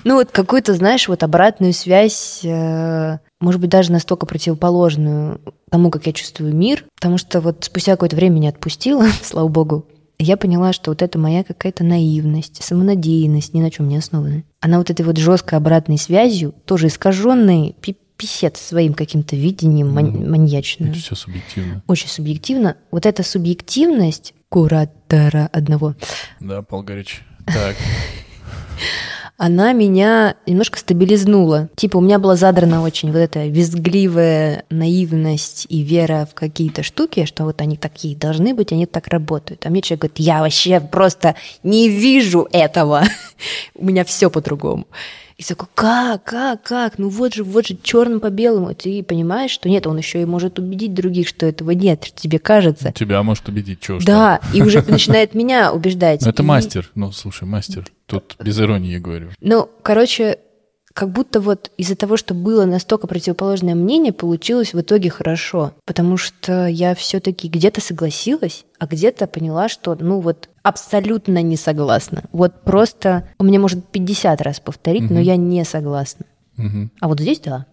Ну 0.03 0.15
вот 0.15 0.31
какую-то, 0.31 0.73
знаешь, 0.73 1.07
вот 1.07 1.23
обратную 1.23 1.73
связь, 1.73 2.41
э, 2.43 3.17
может 3.39 3.61
быть, 3.61 3.69
даже 3.69 3.91
настолько 3.91 4.25
противоположную 4.25 5.39
тому, 5.69 5.89
как 5.91 6.05
я 6.07 6.13
чувствую 6.13 6.55
мир, 6.55 6.85
потому 6.95 7.17
что 7.17 7.39
вот 7.41 7.63
спустя 7.65 7.91
какое-то 7.93 8.15
время 8.15 8.35
меня 8.35 8.49
отпустило, 8.49 9.05
слава 9.23 9.47
богу, 9.47 9.85
я 10.19 10.35
поняла, 10.37 10.73
что 10.73 10.89
вот 10.91 11.01
это 11.03 11.19
моя 11.19 11.43
какая-то 11.43 11.83
наивность, 11.83 12.63
самонадеянность, 12.63 13.53
ни 13.53 13.61
на 13.61 13.69
чем 13.69 13.87
не 13.87 13.97
основанная. 13.97 14.43
Она 14.61 14.79
вот 14.79 14.89
этой 14.89 15.03
вот 15.05 15.17
жесткой 15.17 15.59
обратной 15.59 15.99
связью, 15.99 16.55
тоже 16.65 16.87
искаженной, 16.87 17.75
пи- 17.79 17.95
писец 18.17 18.59
своим 18.59 18.95
каким-то 18.95 19.35
видением 19.35 19.89
ман- 19.93 20.07
Мгм. 20.07 20.31
маньячным 20.31 20.89
Это 20.89 20.97
все 20.97 21.13
субъективно. 21.13 21.83
очень 21.85 22.07
субъективно. 22.09 22.77
Вот 22.89 23.05
эта 23.05 23.21
субъективность 23.21 24.33
куратора 24.49 25.47
одного, 25.53 25.93
Да, 26.39 26.63
Павел 26.63 26.83
Горич. 26.83 27.21
Так, 27.45 27.75
она 29.37 29.71
меня 29.71 30.35
немножко 30.47 30.79
стабилизнула. 30.79 31.69
Типа 31.75 31.97
у 31.97 32.01
меня 32.01 32.17
была 32.17 32.35
задрана 32.35 32.81
очень 32.81 33.11
вот 33.11 33.19
эта 33.19 33.45
визгливая 33.45 34.65
наивность 34.71 35.67
и 35.69 35.83
вера 35.83 36.27
в 36.29 36.33
какие-то 36.33 36.81
штуки, 36.81 37.25
что 37.25 37.43
вот 37.43 37.61
они 37.61 37.77
такие 37.77 38.15
должны 38.15 38.55
быть, 38.55 38.71
они 38.71 38.87
так 38.87 39.07
работают. 39.07 39.65
А 39.65 39.69
мне 39.69 39.81
человек 39.81 40.01
говорит, 40.01 40.19
я 40.19 40.41
вообще 40.41 40.79
просто 40.79 41.35
не 41.61 41.87
вижу 41.87 42.47
этого. 42.51 43.03
У 43.75 43.85
меня 43.85 44.03
все 44.03 44.31
по-другому. 44.31 44.87
И 45.37 45.43
такой, 45.43 45.67
как, 45.75 46.23
как, 46.23 46.63
как? 46.63 46.97
Ну 46.97 47.09
вот 47.09 47.35
же, 47.35 47.43
вот 47.43 47.67
же 47.67 47.77
черным 47.83 48.19
по 48.19 48.31
белому. 48.31 48.73
Ты 48.73 49.03
понимаешь, 49.03 49.51
что 49.51 49.69
нет, 49.69 49.85
он 49.85 49.97
еще 49.97 50.19
и 50.21 50.25
может 50.25 50.57
убедить 50.57 50.95
других, 50.95 51.27
что 51.27 51.45
этого 51.45 51.71
нет, 51.71 52.05
что 52.05 52.19
тебе 52.19 52.39
кажется. 52.39 52.91
тебя 52.91 53.21
может 53.21 53.47
убедить, 53.47 53.79
чего 53.79 53.99
Да, 54.03 54.39
и 54.51 54.63
уже 54.63 54.81
начинает 54.81 55.35
меня 55.35 55.71
убеждать. 55.71 56.23
Это 56.25 56.41
И- 56.41 56.45
мастер. 56.45 56.89
Ну, 56.95 57.11
слушай, 57.11 57.43
мастер. 57.43 57.85
Тут 58.07 58.35
без 58.39 58.59
иронии 58.59 58.97
говорю. 58.97 59.29
Ну, 59.39 59.69
короче, 59.83 60.39
как 60.97 61.11
будто 61.11 61.39
вот 61.41 61.69
из-за 61.77 61.95
того, 61.95 62.17
что 62.17 62.33
было 62.33 62.65
настолько 62.65 63.05
противоположное 63.05 63.75
мнение, 63.75 64.11
получилось 64.11 64.73
в 64.73 64.81
итоге 64.81 65.11
хорошо. 65.11 65.73
Потому 65.85 66.17
что 66.17 66.65
я 66.65 66.95
все-таки 66.95 67.47
где-то 67.47 67.81
согласилась, 67.81 68.65
а 68.79 68.87
где-то 68.87 69.27
поняла, 69.27 69.69
что, 69.69 69.95
ну 69.99 70.21
вот, 70.21 70.49
абсолютно 70.63 71.43
не 71.43 71.55
согласна. 71.55 72.23
Вот 72.31 72.63
просто 72.63 73.29
у 73.37 73.43
меня 73.43 73.59
может 73.59 73.87
50 73.89 74.41
раз 74.41 74.59
повторить, 74.59 75.03
но 75.03 75.17
Мгм. 75.17 75.21
я 75.21 75.35
не 75.35 75.63
согласна. 75.65 76.25
Мгм. 76.55 76.91
А 76.99 77.07
вот 77.07 77.19
здесь 77.19 77.41
да. 77.41 77.67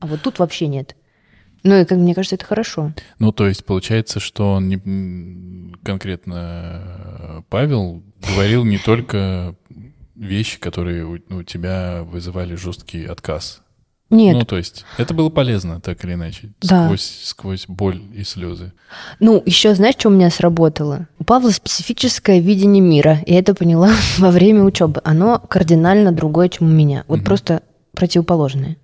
А 0.00 0.06
вот 0.06 0.22
тут 0.22 0.38
вообще 0.38 0.66
нет. 0.66 0.96
Ну 1.64 1.78
и, 1.78 1.84
как 1.84 1.98
мне 1.98 2.14
кажется, 2.14 2.36
это 2.36 2.46
хорошо. 2.46 2.94
Ну, 3.18 3.30
то 3.32 3.46
есть 3.46 3.66
получается, 3.66 4.20
что 4.20 4.58
не, 4.58 5.74
конкретно 5.82 6.82
э, 7.18 7.42
Павел 7.50 8.02
говорил 8.26 8.64
не 8.64 8.78
только 8.78 9.54
вещи, 10.14 10.58
которые 10.58 11.04
у, 11.04 11.18
у 11.30 11.42
тебя 11.42 12.02
вызывали 12.04 12.54
жесткий 12.54 13.04
отказ. 13.06 13.60
Нет, 14.10 14.36
Ну, 14.36 14.44
то 14.44 14.56
есть 14.56 14.84
это 14.98 15.14
было 15.14 15.28
полезно, 15.30 15.80
так 15.80 16.04
или 16.04 16.12
иначе, 16.12 16.52
Да. 16.60 16.84
сквозь, 16.84 17.20
сквозь 17.24 17.64
боль 17.66 18.00
и 18.14 18.22
слезы. 18.22 18.72
Ну, 19.18 19.42
еще 19.44 19.74
знаешь, 19.74 19.96
что 19.98 20.08
у 20.08 20.12
меня 20.12 20.30
сработало? 20.30 21.08
У 21.18 21.24
Павла 21.24 21.50
специфическое 21.50 22.38
видение 22.38 22.82
мира. 22.82 23.20
Я 23.26 23.38
это 23.38 23.54
поняла 23.54 23.90
во 24.18 24.30
время 24.30 24.62
учебы. 24.62 25.00
Оно 25.04 25.38
кардинально 25.38 26.12
другое, 26.12 26.48
чем 26.50 26.66
у 26.68 26.70
меня. 26.70 27.04
Вот 27.08 27.16
Мгм. 27.18 27.24
просто 27.24 27.62
противоположное. 27.92 28.76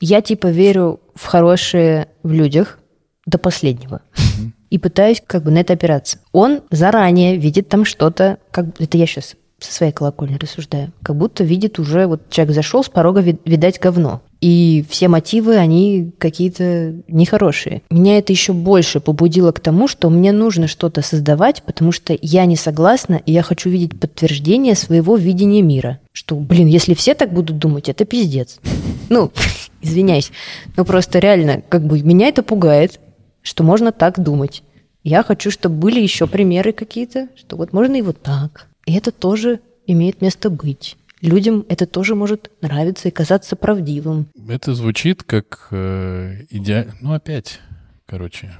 Я 0.00 0.22
типа 0.22 0.46
верю 0.46 1.00
в 1.14 1.24
хорошее 1.26 2.08
в 2.22 2.30
людях 2.32 2.78
до 3.26 3.36
последнего. 3.38 4.00
Мгм. 4.38 4.54
И 4.70 4.78
пытаюсь 4.78 5.20
как 5.26 5.42
бы 5.42 5.50
на 5.50 5.58
это 5.58 5.72
опираться. 5.72 6.18
Он 6.32 6.60
заранее 6.70 7.36
видит 7.36 7.68
там 7.68 7.84
что-то, 7.84 8.38
как 8.52 8.66
это 8.80 8.96
я 8.96 9.06
сейчас 9.06 9.34
со 9.60 9.72
своей 9.72 9.92
колокольни 9.92 10.36
рассуждаю, 10.36 10.92
как 11.02 11.16
будто 11.16 11.42
видит 11.42 11.78
уже, 11.78 12.06
вот 12.06 12.30
человек 12.30 12.54
зашел 12.54 12.84
с 12.84 12.88
порога, 12.88 13.20
вид- 13.20 13.40
видать 13.44 13.80
говно. 13.80 14.22
И 14.40 14.84
все 14.88 15.08
мотивы, 15.08 15.56
они 15.56 16.12
какие-то 16.16 16.94
нехорошие. 17.08 17.82
Меня 17.90 18.18
это 18.18 18.32
еще 18.32 18.52
больше 18.52 19.00
побудило 19.00 19.50
к 19.50 19.58
тому, 19.58 19.88
что 19.88 20.10
мне 20.10 20.30
нужно 20.30 20.68
что-то 20.68 21.02
создавать, 21.02 21.64
потому 21.64 21.90
что 21.90 22.16
я 22.22 22.44
не 22.44 22.54
согласна, 22.54 23.20
и 23.26 23.32
я 23.32 23.42
хочу 23.42 23.68
видеть 23.68 23.98
подтверждение 23.98 24.76
своего 24.76 25.16
видения 25.16 25.60
мира. 25.60 25.98
Что, 26.12 26.36
блин, 26.36 26.68
если 26.68 26.94
все 26.94 27.14
так 27.14 27.32
будут 27.32 27.58
думать, 27.58 27.88
это 27.88 28.04
пиздец. 28.04 28.60
Ну, 29.10 29.32
извиняюсь, 29.80 30.30
но 30.76 30.84
просто 30.84 31.18
реально, 31.18 31.62
как 31.66 31.86
бы 31.86 31.98
меня 32.02 32.28
это 32.28 32.42
пугает, 32.42 33.00
что 33.40 33.64
можно 33.64 33.90
так 33.90 34.22
думать. 34.22 34.62
Я 35.02 35.22
хочу, 35.22 35.50
чтобы 35.50 35.76
были 35.76 35.98
еще 35.98 36.26
примеры 36.26 36.72
какие-то, 36.72 37.28
что 37.34 37.56
вот 37.56 37.72
можно 37.72 37.96
и 37.96 38.02
вот 38.02 38.20
так. 38.20 38.66
И 38.88 38.92
это 38.94 39.12
тоже 39.12 39.60
имеет 39.86 40.22
место 40.22 40.48
быть. 40.48 40.96
Людям 41.20 41.66
это 41.68 41.84
тоже 41.84 42.14
может 42.14 42.50
нравиться 42.62 43.08
и 43.08 43.10
казаться 43.10 43.54
правдивым. 43.54 44.28
Это 44.48 44.74
звучит 44.74 45.22
как 45.24 45.68
э, 45.72 46.46
идеально... 46.48 46.94
Ну, 47.02 47.12
опять, 47.12 47.60
короче, 48.06 48.50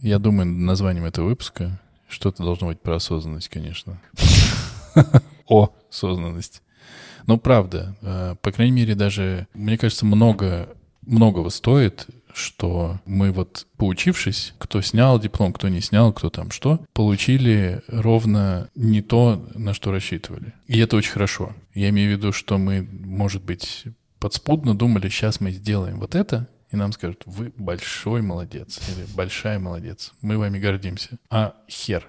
я 0.00 0.18
думаю, 0.18 0.46
названием 0.46 1.04
этого 1.04 1.26
выпуска 1.26 1.80
что-то 2.08 2.42
должно 2.42 2.66
быть 2.66 2.80
про 2.80 2.96
осознанность, 2.96 3.48
конечно. 3.48 4.00
О, 5.46 5.72
осознанность. 5.88 6.62
Ну, 7.28 7.38
правда, 7.38 7.96
э, 8.02 8.34
по 8.42 8.50
крайней 8.50 8.72
мере, 8.72 8.96
даже, 8.96 9.46
мне 9.54 9.78
кажется, 9.78 10.04
много, 10.04 10.68
многого 11.02 11.50
стоит, 11.50 12.08
что 12.36 13.00
мы 13.06 13.32
вот, 13.32 13.66
поучившись, 13.76 14.54
кто 14.58 14.82
снял 14.82 15.18
диплом, 15.18 15.52
кто 15.52 15.68
не 15.68 15.80
снял, 15.80 16.12
кто 16.12 16.28
там 16.28 16.50
что, 16.50 16.80
получили 16.92 17.82
ровно 17.88 18.68
не 18.74 19.00
то, 19.00 19.48
на 19.54 19.72
что 19.72 19.90
рассчитывали. 19.90 20.52
И 20.66 20.78
это 20.78 20.96
очень 20.96 21.12
хорошо. 21.12 21.54
Я 21.74 21.88
имею 21.88 22.14
в 22.14 22.18
виду, 22.18 22.32
что 22.32 22.58
мы, 22.58 22.82
может 22.82 23.42
быть, 23.42 23.84
подспудно 24.18 24.76
думали, 24.76 25.08
сейчас 25.08 25.40
мы 25.40 25.50
сделаем 25.50 25.98
вот 25.98 26.14
это, 26.14 26.48
и 26.70 26.76
нам 26.76 26.92
скажут, 26.92 27.22
вы 27.24 27.52
большой 27.56 28.22
молодец 28.22 28.80
или 28.88 29.06
большая 29.14 29.58
молодец, 29.58 30.12
мы 30.20 30.36
вами 30.36 30.58
гордимся. 30.58 31.18
А 31.30 31.54
хер. 31.68 32.06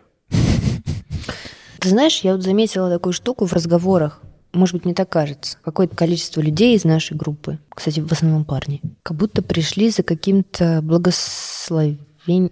Ты 1.80 1.90
знаешь, 1.90 2.20
я 2.22 2.34
вот 2.34 2.44
заметила 2.44 2.90
такую 2.90 3.14
штуку 3.14 3.46
в 3.46 3.54
разговорах. 3.54 4.22
Может 4.58 4.74
быть, 4.74 4.86
мне 4.86 4.96
так 4.96 5.08
кажется. 5.08 5.58
Какое-то 5.64 5.96
количество 5.96 6.42
людей 6.42 6.76
из 6.76 6.84
нашей 6.84 7.16
группы, 7.16 7.60
кстати, 7.70 8.00
в 8.00 8.12
основном 8.12 8.44
парни, 8.44 8.82
как 9.04 9.16
будто 9.16 9.44
пришли 9.44 9.92
за 9.92 10.02
каким-то 10.02 10.82
благословением, 10.82 12.52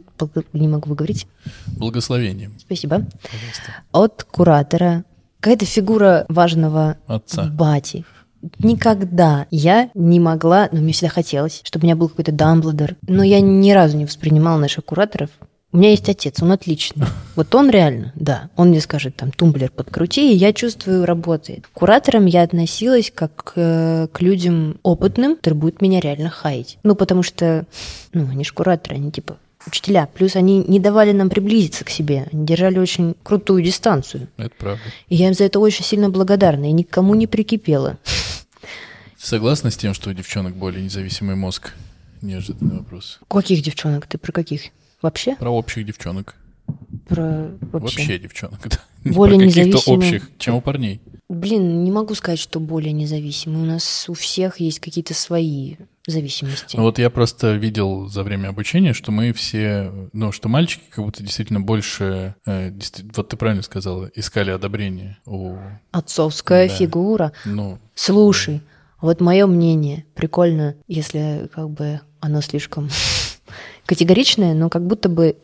не 0.54 0.68
могу 0.68 0.90
выговорить. 0.90 1.26
Благословением. 1.66 2.54
Спасибо. 2.60 2.98
Пожалуйста. 3.00 3.84
От 3.92 4.24
куратора. 4.24 5.04
Какая-то 5.40 5.66
фигура 5.66 6.26
важного 6.30 6.98
Отца. 7.08 7.46
бати. 7.46 8.06
Никогда 8.60 9.48
я 9.50 9.90
не 9.96 10.20
могла, 10.20 10.70
но 10.72 10.82
мне 10.82 10.94
всегда 10.94 11.10
хотелось, 11.10 11.62
чтобы 11.64 11.84
у 11.84 11.88
меня 11.88 11.96
был 11.96 12.10
какой-то 12.10 12.32
Дамблдор. 12.32 12.98
Но 13.08 13.24
я 13.24 13.42
ни 13.42 13.72
разу 13.72 13.98
не 13.98 14.06
воспринимала 14.06 14.60
наших 14.60 14.86
кураторов. 14.86 15.32
У 15.76 15.78
меня 15.78 15.90
есть 15.90 16.08
отец, 16.08 16.42
он 16.42 16.54
отличный. 16.54 17.06
Вот 17.36 17.54
он 17.54 17.70
реально, 17.70 18.14
да. 18.16 18.50
Он 18.56 18.70
мне 18.70 18.80
скажет, 18.80 19.18
там, 19.18 19.34
тумблер 19.34 19.70
подкрути, 19.70 20.32
и 20.32 20.38
я 20.38 20.54
чувствую, 20.54 21.06
работает. 21.06 21.68
К 21.68 21.72
кураторам 21.72 22.28
я 22.28 22.44
относилась 22.44 23.12
как 23.14 23.52
э, 23.58 24.08
к 24.10 24.22
людям 24.22 24.80
опытным, 24.84 25.36
которые 25.36 25.60
будут 25.60 25.82
меня 25.82 26.00
реально 26.00 26.30
хаять. 26.30 26.78
Ну, 26.84 26.96
потому 26.96 27.24
что, 27.24 27.66
ну, 28.14 28.26
они 28.30 28.46
же 28.46 28.54
кураторы, 28.54 28.96
они 28.96 29.12
типа 29.12 29.38
учителя. 29.68 30.08
Плюс 30.14 30.38
они 30.38 30.64
не 30.66 30.80
давали 30.80 31.12
нам 31.12 31.30
приблизиться 31.30 31.84
к 31.84 31.90
себе. 31.90 32.30
Они 32.32 32.46
держали 32.46 32.80
очень 32.80 33.14
крутую 33.22 33.62
дистанцию. 33.62 34.30
Это 34.38 34.56
правда. 34.58 34.84
И 35.10 35.16
я 35.16 35.28
им 35.28 35.34
за 35.34 35.44
это 35.44 35.60
очень 35.60 35.84
сильно 35.84 36.10
благодарна. 36.10 36.70
И 36.70 36.72
никому 36.72 37.16
не 37.16 37.28
прикипела. 37.28 37.98
Согласна 39.18 39.72
с 39.72 39.76
тем, 39.76 39.94
что 39.94 40.10
у 40.10 40.14
девчонок 40.14 40.56
более 40.56 40.82
независимый 40.82 41.36
мозг? 41.36 41.74
Неожиданный 42.22 42.78
вопрос. 42.78 43.20
Каких 43.28 43.62
девчонок? 43.62 44.08
Ты 44.08 44.18
про 44.18 44.32
каких? 44.32 44.72
Вообще? 45.02 45.36
Про 45.36 45.50
общих 45.52 45.86
девчонок. 45.86 46.36
Про 47.08 47.52
вообще? 47.72 48.00
Вообще 48.00 48.20
девчонок, 48.20 48.60
да. 48.70 48.78
Не 49.04 49.12
Более 49.12 49.38
про 49.38 49.46
каких-то 49.48 49.68
независимые. 49.70 49.98
общих, 50.10 50.32
чем 50.40 50.56
у 50.56 50.62
парней. 50.62 51.02
Блин, 51.28 51.84
не 51.84 51.92
могу 51.92 52.14
сказать, 52.16 52.40
что 52.40 52.60
более 52.60 52.94
независимые. 52.94 53.64
У 53.64 53.66
нас 53.66 54.06
у 54.10 54.14
всех 54.14 54.60
есть 54.60 54.80
какие-то 54.80 55.14
свои 55.16 55.76
зависимости. 56.08 56.76
Ну 56.78 56.84
вот 56.84 57.00
я 57.00 57.10
просто 57.10 57.54
видел 57.54 58.08
за 58.08 58.22
время 58.24 58.50
обучения, 58.50 58.94
что 58.94 59.12
мы 59.12 59.34
все, 59.34 59.92
ну, 60.14 60.32
что 60.32 60.50
мальчики 60.50 60.84
как 60.90 61.04
будто 61.04 61.24
действительно 61.24 61.62
больше, 61.62 62.36
э, 62.46 62.70
действи- 62.70 63.10
вот 63.16 63.30
ты 63.30 63.38
правильно 63.38 63.64
сказала, 63.64 64.10
искали 64.14 64.52
одобрение 64.52 65.18
у, 65.26 65.56
Отцовская 65.92 66.68
Да. 66.68 66.76
фигура. 66.76 67.32
ну, 67.44 67.80
Слушай, 67.96 68.62
вот 69.02 69.20
мое 69.20 69.48
мнение, 69.48 70.06
прикольно, 70.14 70.76
если 70.88 71.50
как 71.54 71.72
бы 71.72 72.02
оно 72.20 72.42
слишком 72.42 72.90
категоричное, 73.86 74.54
но 74.54 74.70
как 74.70 74.86
будто 74.86 75.10
бы 75.10 75.36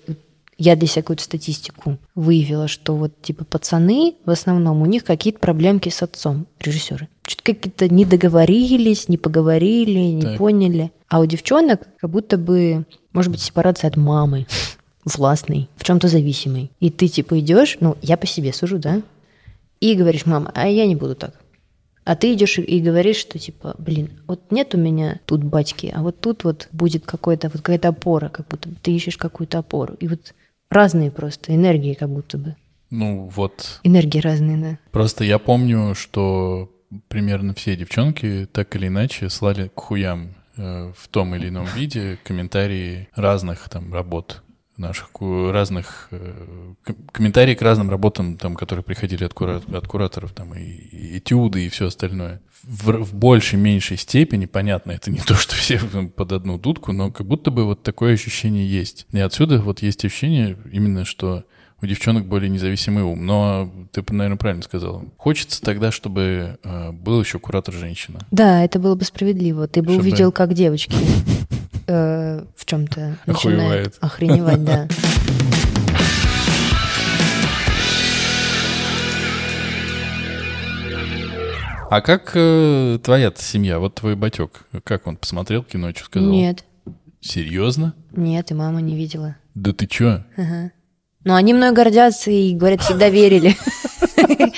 я 0.57 0.75
для 0.75 0.87
себя 0.87 1.01
какую-то 1.01 1.23
статистику 1.23 1.97
выявила, 2.13 2.67
что 2.67 2.95
вот 2.95 3.19
типа 3.21 3.45
пацаны 3.45 4.13
в 4.25 4.29
основном 4.29 4.81
у 4.81 4.85
них 4.85 5.03
какие-то 5.03 5.39
проблемки 5.39 5.89
с 5.89 6.03
отцом, 6.03 6.45
режиссеры. 6.59 7.07
Что-то 7.25 7.53
какие-то 7.53 7.89
не 7.89 8.05
договорились, 8.05 9.09
не 9.09 9.17
поговорили, 9.17 9.99
не 9.99 10.21
Так. 10.21 10.37
поняли. 10.37 10.91
А 11.07 11.19
у 11.19 11.25
девчонок 11.25 11.87
как 11.99 12.09
будто 12.09 12.37
бы, 12.37 12.85
может 13.13 13.31
быть, 13.31 13.41
сепарация 13.41 13.87
от 13.87 13.97
мамы, 13.97 14.45
властной, 15.05 15.67
в 15.77 15.83
чем-то 15.83 16.07
зависимой. 16.07 16.69
И 16.79 16.91
ты 16.91 17.07
типа 17.07 17.39
идешь, 17.39 17.77
ну, 17.79 17.97
я 18.01 18.17
по 18.17 18.27
себе 18.27 18.53
сужу, 18.53 18.77
да? 18.77 19.01
И 19.79 19.95
говоришь, 19.95 20.27
мама, 20.27 20.51
а 20.53 20.67
я 20.67 20.85
не 20.85 20.95
буду 20.95 21.15
так. 21.15 21.40
А 22.03 22.15
ты 22.15 22.33
идешь 22.33 22.57
и- 22.57 22.79
говоришь, 22.81 23.17
что 23.17 23.37
типа, 23.37 23.75
блин, 23.77 24.09
вот 24.27 24.51
нет 24.51 24.73
у 24.73 24.77
меня 24.77 25.19
тут 25.25 25.43
батьки, 25.43 25.91
а 25.93 26.01
вот 26.01 26.19
тут 26.19 26.43
вот 26.43 26.67
будет 26.71 27.05
какой-то 27.05 27.47
вот 27.49 27.57
какая-то 27.57 27.89
опора, 27.89 28.29
как 28.29 28.47
будто 28.47 28.69
бы 28.69 28.75
ты 28.81 28.91
ищешь 28.91 29.17
какую-то 29.17 29.59
опору. 29.59 29.95
И 29.99 30.07
вот 30.07 30.33
разные 30.69 31.11
просто 31.11 31.55
энергии, 31.55 31.93
как 31.93 32.09
будто 32.09 32.37
бы. 32.37 32.55
ну 32.89 33.29
вот 33.35 33.79
Энергии 33.83 34.19
разные, 34.19 34.57
да. 34.57 34.77
Просто 34.91 35.23
я 35.23 35.37
помню, 35.37 35.93
что 35.95 36.71
примерно 37.07 37.53
все 37.53 37.75
девчонки 37.75 38.47
так 38.51 38.75
или 38.75 38.87
иначе 38.87 39.29
слали 39.29 39.69
к 39.73 39.79
хуям 39.79 40.33
э, 40.57 40.91
в 40.97 41.07
том 41.07 41.35
или 41.35 41.49
ином 41.49 41.65
виде 41.75 42.17
комментарии 42.23 43.07
разных 43.15 43.69
там 43.69 43.93
работ 43.93 44.41
наших 44.77 45.09
разных 45.19 46.07
э, 46.11 46.33
ком- 46.83 46.95
комментарии 47.11 47.53
к 47.55 47.61
разным 47.61 47.89
работам, 47.89 48.37
там, 48.37 48.55
которые 48.55 48.83
приходили 48.83 49.23
от, 49.23 49.33
кура- 49.33 49.61
от 49.75 49.87
кураторов, 49.87 50.31
там 50.33 50.53
и, 50.55 50.61
и 50.63 51.17
этюды 51.19 51.65
и 51.65 51.69
все 51.69 51.87
остальное. 51.87 52.41
В, 52.63 52.91
в 53.03 53.13
большей 53.15 53.57
меньшей 53.59 53.97
степени, 53.97 54.45
понятно, 54.45 54.91
это 54.91 55.11
не 55.11 55.19
то, 55.19 55.35
что 55.35 55.55
все 55.55 55.79
под 56.15 56.31
одну 56.31 56.57
дудку, 56.57 56.91
но 56.93 57.11
как 57.11 57.27
будто 57.27 57.51
бы 57.51 57.65
вот 57.65 57.83
такое 57.83 58.13
ощущение 58.13 58.67
есть. 58.67 59.05
И 59.11 59.19
отсюда 59.19 59.59
вот 59.61 59.81
есть 59.81 60.03
ощущение 60.05 60.57
именно, 60.71 61.05
что 61.05 61.43
у 61.83 61.87
девчонок 61.87 62.27
более 62.27 62.49
независимый 62.49 63.03
ум. 63.03 63.25
Но 63.25 63.71
ты, 63.91 64.03
наверное, 64.11 64.37
правильно 64.37 64.61
сказала. 64.63 65.03
Хочется 65.17 65.61
тогда, 65.63 65.91
чтобы 65.91 66.59
э, 66.63 66.91
был 66.91 67.19
еще 67.21 67.39
куратор 67.39 67.73
женщина. 67.73 68.19
Да, 68.29 68.63
это 68.63 68.77
было 68.77 68.93
бы 68.93 69.03
справедливо. 69.03 69.67
Ты 69.67 69.81
бы 69.81 69.93
Чтобы- 69.93 70.03
увидел, 70.03 70.31
как 70.31 70.53
девочки 70.53 70.95
э, 71.87 72.43
в 72.55 72.65
чем-то 72.65 73.17
начинают 73.25 73.27
Охуевает. 73.27 73.97
охреневать, 74.01 74.63
да. 74.63 74.87
А 81.89 81.99
как 82.01 82.31
э, 82.35 82.99
твоя 83.03 83.33
семья, 83.35 83.79
вот 83.79 83.95
твой 83.95 84.15
батек, 84.15 84.65
как 84.85 85.07
он 85.07 85.17
посмотрел 85.17 85.61
кино, 85.63 85.91
что 85.91 86.05
сказал? 86.05 86.29
Нет, 86.29 86.63
Серьезно? 87.19 87.93
нет, 88.13 88.49
и 88.51 88.53
мама 88.53 88.79
не 88.81 88.95
видела. 88.95 89.35
Да 89.55 89.73
ты 89.73 89.87
чё? 89.87 90.23
Ага. 90.37 90.71
Но 91.25 91.35
они 91.35 91.53
мной 91.53 91.73
гордятся 91.73 92.31
и, 92.31 92.55
говорят, 92.55 92.81
всегда 92.81 93.09
верили. 93.09 93.55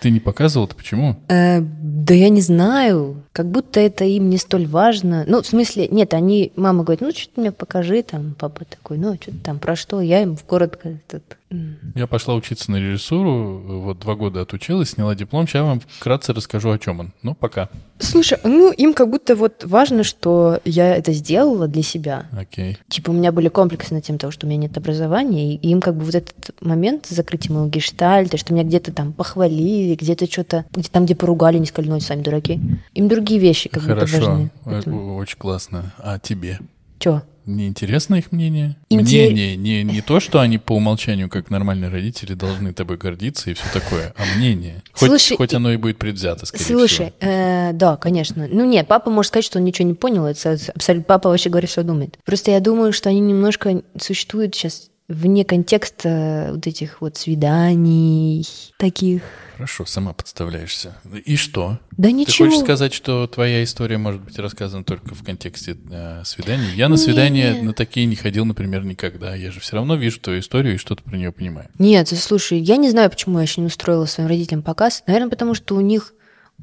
Ты 0.00 0.10
не 0.10 0.20
показывал-то 0.20 0.74
почему? 0.74 1.16
Э, 1.28 1.60
Да 1.60 2.14
я 2.14 2.28
не 2.28 2.40
знаю, 2.40 3.22
как 3.32 3.46
будто 3.50 3.80
это 3.80 4.04
им 4.04 4.30
не 4.30 4.36
столь 4.38 4.66
важно. 4.66 5.24
Ну, 5.26 5.42
в 5.42 5.46
смысле, 5.46 5.88
нет, 5.88 6.14
они, 6.14 6.52
мама 6.56 6.84
говорит, 6.84 7.00
ну, 7.00 7.10
что-то 7.12 7.40
мне 7.40 7.52
покажи, 7.52 8.02
там, 8.02 8.34
папа 8.38 8.64
такой, 8.64 8.98
ну, 8.98 9.14
что-то 9.20 9.38
там, 9.42 9.58
про 9.58 9.74
что, 9.76 10.00
я 10.00 10.22
им 10.22 10.36
коротко 10.46 10.88
этот, 10.90 11.22
м, 11.45 11.45
Я 11.94 12.06
пошла 12.06 12.34
учиться 12.34 12.70
на 12.70 12.76
режиссуру, 12.76 13.80
вот 13.80 13.98
два 14.00 14.14
года 14.14 14.42
отучилась, 14.42 14.90
сняла 14.90 15.14
диплом, 15.14 15.46
сейчас 15.46 15.62
вам 15.62 15.80
вкратце 15.80 16.32
расскажу, 16.32 16.70
о 16.70 16.78
чем 16.78 17.00
он. 17.00 17.12
Ну, 17.22 17.34
пока. 17.34 17.68
Слушай, 17.98 18.38
ну, 18.44 18.72
им 18.72 18.92
как 18.92 19.10
будто 19.10 19.34
вот 19.34 19.64
важно, 19.64 20.04
что 20.04 20.60
я 20.64 20.94
это 20.96 21.12
сделала 21.12 21.68
для 21.68 21.82
себя. 21.82 22.26
Окей. 22.32 22.78
Типа, 22.88 23.10
у 23.10 23.12
меня 23.14 23.32
были 23.32 23.48
комплексы 23.48 23.94
над 23.94 24.04
тем, 24.04 24.18
того, 24.18 24.30
что 24.30 24.46
у 24.46 24.48
меня 24.48 24.58
нет 24.58 24.76
образования, 24.76 25.54
и 25.54 25.68
им 25.68 25.80
как 25.80 25.96
бы 25.96 26.04
вот 26.04 26.14
этот 26.14 26.54
момент 26.60 27.06
закрытия 27.06 27.52
моего 27.52 27.68
гештальта, 27.68 28.36
что 28.36 28.52
меня 28.52 28.64
где-то 28.64 28.92
там 28.92 29.12
похвалили, 29.12 29.94
где-то 29.94 30.30
что-то, 30.30 30.64
где 30.72 30.88
там, 30.88 31.04
где 31.04 31.14
поругали, 31.14 31.58
не 31.58 31.68
ну, 31.76 32.00
сами 32.00 32.22
дураки. 32.22 32.60
Им 32.94 33.08
другие 33.08 33.40
вещи 33.40 33.68
как 33.68 33.82
будто 33.82 34.06
Хорошо, 34.06 34.50
важны. 34.64 34.90
Э, 34.90 34.90
очень 34.90 35.38
классно. 35.38 35.94
А 35.98 36.18
тебе? 36.18 36.58
Че? 36.98 37.22
Не 37.46 37.68
интересно 37.68 38.16
их 38.16 38.32
мнение? 38.32 38.76
Интер- 38.90 39.02
Мнение, 39.02 39.56
не, 39.56 39.84
не 39.84 40.00
то, 40.02 40.18
что 40.18 40.40
они 40.40 40.58
по 40.58 40.72
умолчанию, 40.74 41.28
как 41.28 41.48
нормальные 41.48 41.90
родители, 41.90 42.34
должны 42.34 42.72
тобой 42.72 42.96
гордиться 42.96 43.50
и 43.50 43.54
все 43.54 43.64
такое, 43.72 44.12
а 44.16 44.36
мнение. 44.36 44.82
Хоть, 44.92 45.08
Слушай, 45.08 45.36
хоть 45.36 45.54
оно 45.54 45.72
и 45.72 45.76
будет 45.76 45.96
предвзято, 45.98 46.44
скорее 46.44 46.64
Слушай, 46.64 47.12
всего. 47.18 47.30
э, 47.30 47.72
да, 47.72 47.96
конечно. 47.96 48.48
Ну 48.50 48.64
нет, 48.64 48.88
папа 48.88 49.10
может 49.10 49.28
сказать, 49.28 49.44
что 49.44 49.58
он 49.58 49.64
ничего 49.64 49.86
не 49.86 49.94
понял. 49.94 50.24
Это 50.26 50.58
абсолютно 50.74 51.04
папа 51.04 51.28
вообще 51.28 51.48
говорит, 51.48 51.70
что 51.70 51.84
думает. 51.84 52.18
Просто 52.24 52.50
я 52.50 52.58
думаю, 52.60 52.92
что 52.92 53.08
они 53.10 53.20
немножко 53.20 53.82
существуют 53.96 54.54
сейчас 54.56 54.90
вне 55.08 55.44
контекста 55.44 56.50
вот 56.52 56.66
этих 56.66 57.00
вот 57.00 57.16
свиданий 57.16 58.46
таких. 58.76 59.22
Хорошо, 59.54 59.86
сама 59.86 60.12
подставляешься. 60.12 60.96
И 61.24 61.36
что? 61.36 61.78
Да 61.92 62.08
Ты 62.08 62.12
ничего. 62.12 62.48
хочешь 62.48 62.62
сказать, 62.62 62.92
что 62.92 63.26
твоя 63.26 63.62
история 63.62 63.98
может 63.98 64.20
быть 64.20 64.38
рассказана 64.38 64.84
только 64.84 65.14
в 65.14 65.22
контексте 65.24 65.76
э, 65.90 66.22
свиданий? 66.24 66.74
Я 66.74 66.88
на 66.88 66.96
свидания 66.96 67.62
на 67.62 67.72
такие 67.72 68.06
не 68.06 68.16
ходил, 68.16 68.44
например, 68.44 68.84
никогда. 68.84 69.34
Я 69.34 69.50
же 69.50 69.60
все 69.60 69.76
равно 69.76 69.94
вижу 69.96 70.20
твою 70.20 70.40
историю 70.40 70.74
и 70.74 70.78
что-то 70.78 71.02
про 71.02 71.16
нее 71.16 71.32
понимаю. 71.32 71.68
Нет, 71.78 72.08
слушай, 72.08 72.58
я 72.58 72.76
не 72.76 72.90
знаю, 72.90 73.08
почему 73.08 73.38
я 73.38 73.42
еще 73.42 73.60
не 73.60 73.68
устроила 73.68 74.06
своим 74.06 74.28
родителям 74.28 74.62
показ. 74.62 75.04
Наверное, 75.06 75.30
потому 75.30 75.54
что 75.54 75.76
у 75.76 75.80
них 75.80 76.12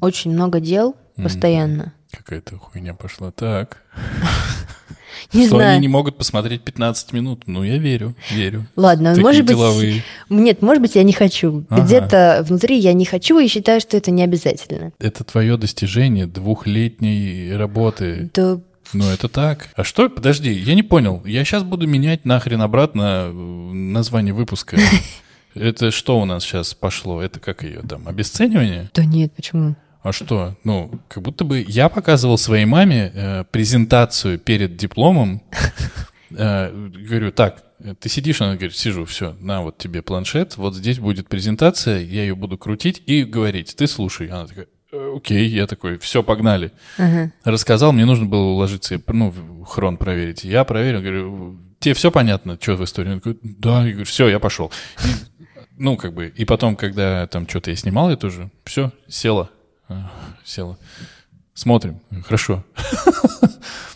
очень 0.00 0.32
много 0.32 0.60
дел 0.60 0.96
постоянно. 1.16 1.94
Какая-то 2.12 2.58
хуйня 2.58 2.94
пошла. 2.94 3.32
Так. 3.32 3.82
Не 5.32 5.46
что 5.46 5.56
знаю. 5.56 5.72
они 5.72 5.82
не 5.82 5.88
могут 5.88 6.16
посмотреть 6.16 6.62
15 6.62 7.12
минут. 7.12 7.42
Ну, 7.46 7.62
я 7.62 7.78
верю, 7.78 8.14
верю. 8.30 8.66
Ладно, 8.76 9.10
Такие 9.10 9.22
может 9.24 9.42
быть, 9.44 9.56
деловые. 9.56 10.02
нет, 10.28 10.62
может 10.62 10.82
быть, 10.82 10.94
я 10.94 11.02
не 11.02 11.12
хочу. 11.12 11.64
Ага. 11.68 11.82
Где-то 11.82 12.44
внутри 12.48 12.78
я 12.78 12.92
не 12.92 13.04
хочу 13.04 13.38
и 13.38 13.48
считаю, 13.48 13.80
что 13.80 13.96
это 13.96 14.10
не 14.10 14.22
обязательно. 14.22 14.92
Это 14.98 15.24
твое 15.24 15.56
достижение 15.56 16.26
двухлетней 16.26 17.56
работы. 17.56 18.30
Да 18.34 18.60
Ну, 18.92 19.08
это 19.10 19.28
так. 19.28 19.68
А 19.76 19.84
что? 19.84 20.08
Подожди, 20.08 20.52
я 20.52 20.74
не 20.74 20.82
понял. 20.82 21.22
Я 21.24 21.44
сейчас 21.44 21.62
буду 21.62 21.86
менять 21.86 22.24
нахрен 22.24 22.60
обратно 22.62 23.24
э, 23.26 23.32
название 23.32 24.34
выпуска. 24.34 24.76
Это 25.54 25.92
что 25.92 26.20
у 26.20 26.24
нас 26.24 26.42
сейчас 26.42 26.74
пошло? 26.74 27.22
Это 27.22 27.38
как 27.38 27.62
ее 27.62 27.80
там? 27.88 28.08
Обесценивание? 28.08 28.90
Да 28.92 29.04
нет, 29.04 29.32
почему? 29.34 29.76
А 30.04 30.12
что? 30.12 30.54
Ну, 30.64 31.00
как 31.08 31.22
будто 31.22 31.44
бы 31.44 31.64
я 31.66 31.88
показывал 31.88 32.36
своей 32.36 32.66
маме 32.66 33.10
э, 33.14 33.44
презентацию 33.50 34.38
перед 34.38 34.76
дипломом. 34.76 35.42
Э, 36.36 36.68
говорю, 36.72 37.30
так, 37.30 37.62
ты 38.00 38.08
сидишь, 38.08 38.40
она 38.40 38.54
говорит, 38.54 38.74
сижу, 38.74 39.04
все, 39.04 39.36
на 39.38 39.62
вот 39.62 39.78
тебе 39.78 40.02
планшет, 40.02 40.56
вот 40.56 40.74
здесь 40.74 40.98
будет 40.98 41.28
презентация, 41.28 42.00
я 42.00 42.22
ее 42.22 42.34
буду 42.34 42.58
крутить 42.58 43.00
и 43.06 43.22
говорить, 43.22 43.76
ты 43.76 43.86
слушай. 43.86 44.26
Она 44.26 44.46
такая, 44.46 44.66
«Э, 44.90 45.14
окей, 45.16 45.46
я 45.46 45.68
такой, 45.68 45.98
все, 45.98 46.24
погнали. 46.24 46.72
Ага. 46.98 47.30
Рассказал, 47.44 47.92
мне 47.92 48.04
нужно 48.04 48.26
было 48.26 48.46
уложиться, 48.46 49.00
ну, 49.06 49.32
хрон 49.64 49.96
проверить. 49.96 50.42
Я 50.42 50.64
проверил, 50.64 51.02
говорю, 51.02 51.60
тебе 51.78 51.94
все 51.94 52.10
понятно, 52.10 52.58
что 52.60 52.74
в 52.74 52.82
истории? 52.82 53.12
Он 53.12 53.18
говорит, 53.20 53.40
да, 53.42 53.84
я 53.84 53.90
говорю, 53.90 54.06
все, 54.06 54.26
я 54.26 54.40
пошел. 54.40 54.72
И, 55.04 55.08
ну, 55.76 55.96
как 55.96 56.14
бы, 56.14 56.32
и 56.34 56.44
потом, 56.44 56.74
когда 56.74 57.28
там 57.28 57.48
что-то 57.48 57.70
я 57.70 57.76
снимал, 57.76 58.10
я 58.10 58.16
тоже, 58.16 58.50
все, 58.64 58.90
села, 59.06 59.50
села. 60.44 60.78
Смотрим, 61.54 62.00
хорошо. 62.26 62.64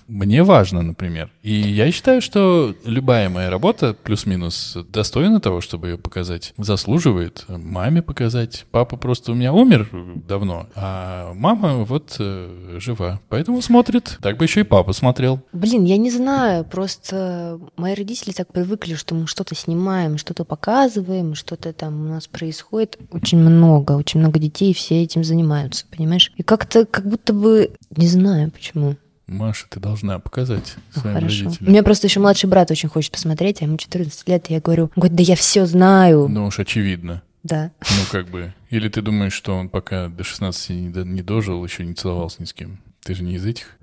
Мне 0.08 0.42
важно, 0.42 0.82
например. 0.82 1.30
И 1.42 1.52
я 1.52 1.90
считаю, 1.92 2.22
что 2.22 2.74
любая 2.84 3.28
моя 3.28 3.50
работа, 3.50 3.94
плюс-минус, 3.94 4.76
достойна 4.90 5.40
того, 5.40 5.60
чтобы 5.60 5.88
ее 5.88 5.98
показать. 5.98 6.54
Заслуживает 6.56 7.44
маме 7.48 8.02
показать. 8.02 8.64
Папа 8.70 8.96
просто 8.96 9.32
у 9.32 9.34
меня 9.34 9.52
умер 9.52 9.88
давно, 10.26 10.66
а 10.74 11.34
мама 11.34 11.84
вот 11.84 12.16
э, 12.18 12.78
жива. 12.78 13.20
Поэтому 13.28 13.60
смотрит. 13.60 14.18
Так 14.22 14.38
бы 14.38 14.44
еще 14.44 14.60
и 14.60 14.64
папа 14.64 14.92
смотрел. 14.92 15.40
Блин, 15.52 15.84
я 15.84 15.98
не 15.98 16.10
знаю, 16.10 16.64
просто 16.64 17.60
мои 17.76 17.94
родители 17.94 18.32
так 18.32 18.52
привыкли, 18.52 18.94
что 18.94 19.14
мы 19.14 19.26
что-то 19.26 19.54
снимаем, 19.54 20.18
что-то 20.18 20.44
показываем, 20.44 21.34
что-то 21.34 21.72
там 21.72 22.00
у 22.00 22.08
нас 22.08 22.26
происходит. 22.26 22.98
Очень 23.10 23.38
много, 23.38 23.92
очень 23.92 24.20
много 24.20 24.38
детей, 24.38 24.72
все 24.72 25.02
этим 25.02 25.24
занимаются, 25.24 25.84
понимаешь? 25.94 26.32
И 26.36 26.42
как-то, 26.42 26.86
как 26.86 27.08
будто 27.08 27.32
бы, 27.32 27.72
не 27.90 28.06
знаю 28.06 28.50
почему. 28.50 28.96
Маша, 29.28 29.66
ты 29.68 29.78
должна 29.78 30.18
показать 30.18 30.74
Ну, 30.96 31.00
своим 31.02 31.16
Хорошо. 31.16 31.42
У 31.42 31.44
родителям. 31.48 31.70
меня 31.72 31.82
просто 31.82 32.06
еще 32.06 32.18
младший 32.20 32.48
брат 32.48 32.70
очень 32.70 32.88
хочет 32.88 33.12
посмотреть, 33.12 33.60
а 33.60 33.66
ему 33.66 33.76
14 33.76 34.26
лет, 34.28 34.50
и 34.50 34.54
я 34.54 34.60
говорю, 34.60 34.90
говорит, 34.96 35.16
да 35.16 35.22
я 35.22 35.36
все 35.36 35.66
знаю. 35.66 36.28
Ну 36.28 36.46
уж 36.46 36.58
очевидно. 36.58 37.22
Да. 37.44 37.70
Ну, 37.80 37.96
как 38.10 38.28
бы. 38.28 38.52
Или 38.70 38.88
ты 38.88 39.00
думаешь, 39.02 39.32
что 39.32 39.54
он 39.54 39.68
пока 39.68 40.08
до 40.08 40.24
16 40.24 40.70
не, 40.70 41.04
не 41.04 41.22
дожил, 41.22 41.62
еще 41.64 41.84
не 41.84 41.94
целовался 41.94 42.40
ни 42.40 42.46
с 42.46 42.52
кем? 42.52 42.80
Ты 43.02 43.14
же 43.14 43.22
не 43.22 43.36
из 43.36 43.46
этих? 43.46 43.78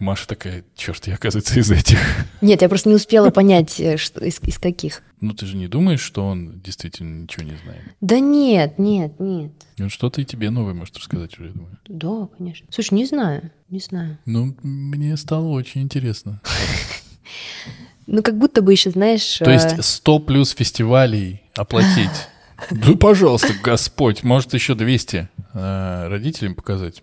Маша 0.00 0.26
такая, 0.26 0.64
черт, 0.74 1.06
я, 1.06 1.14
оказывается, 1.14 1.58
из 1.60 1.70
этих. 1.70 1.98
Нет, 2.40 2.62
я 2.62 2.68
просто 2.68 2.88
не 2.88 2.94
успела 2.94 3.30
понять, 3.30 3.78
э, 3.78 3.96
что, 3.96 4.24
из, 4.24 4.40
из 4.42 4.58
каких. 4.58 5.02
Ну, 5.20 5.34
ты 5.34 5.46
же 5.46 5.56
не 5.56 5.68
думаешь, 5.68 6.00
что 6.00 6.26
он 6.26 6.60
действительно 6.60 7.22
ничего 7.22 7.44
не 7.44 7.56
знает? 7.62 7.82
Да 8.00 8.18
нет, 8.18 8.78
нет, 8.78 9.20
нет. 9.20 9.52
Он 9.78 9.90
что-то 9.90 10.20
и 10.20 10.24
тебе 10.24 10.50
новое 10.50 10.74
может 10.74 10.96
рассказать 10.96 11.38
уже, 11.38 11.48
я 11.48 11.52
думаю. 11.52 11.78
Да, 11.86 12.28
конечно. 12.38 12.66
Слушай, 12.70 12.94
не 12.94 13.06
знаю, 13.06 13.50
не 13.68 13.78
знаю. 13.78 14.18
Ну, 14.24 14.56
мне 14.62 15.16
стало 15.16 15.48
очень 15.48 15.82
интересно. 15.82 16.40
Ну, 18.12 18.24
как 18.24 18.36
будто 18.36 18.60
бы 18.60 18.72
еще, 18.72 18.90
знаешь... 18.90 19.38
То 19.38 19.48
э, 19.48 19.52
есть 19.52 19.84
100 19.84 20.18
плюс 20.20 20.50
фестивалей 20.50 21.42
оплатить? 21.54 22.10
Ну, 22.70 22.96
пожалуйста, 22.96 23.54
Господь, 23.62 24.22
может 24.22 24.52
еще 24.52 24.74
200 24.74 25.28
а, 25.54 26.08
родителям 26.08 26.54
показать? 26.54 27.02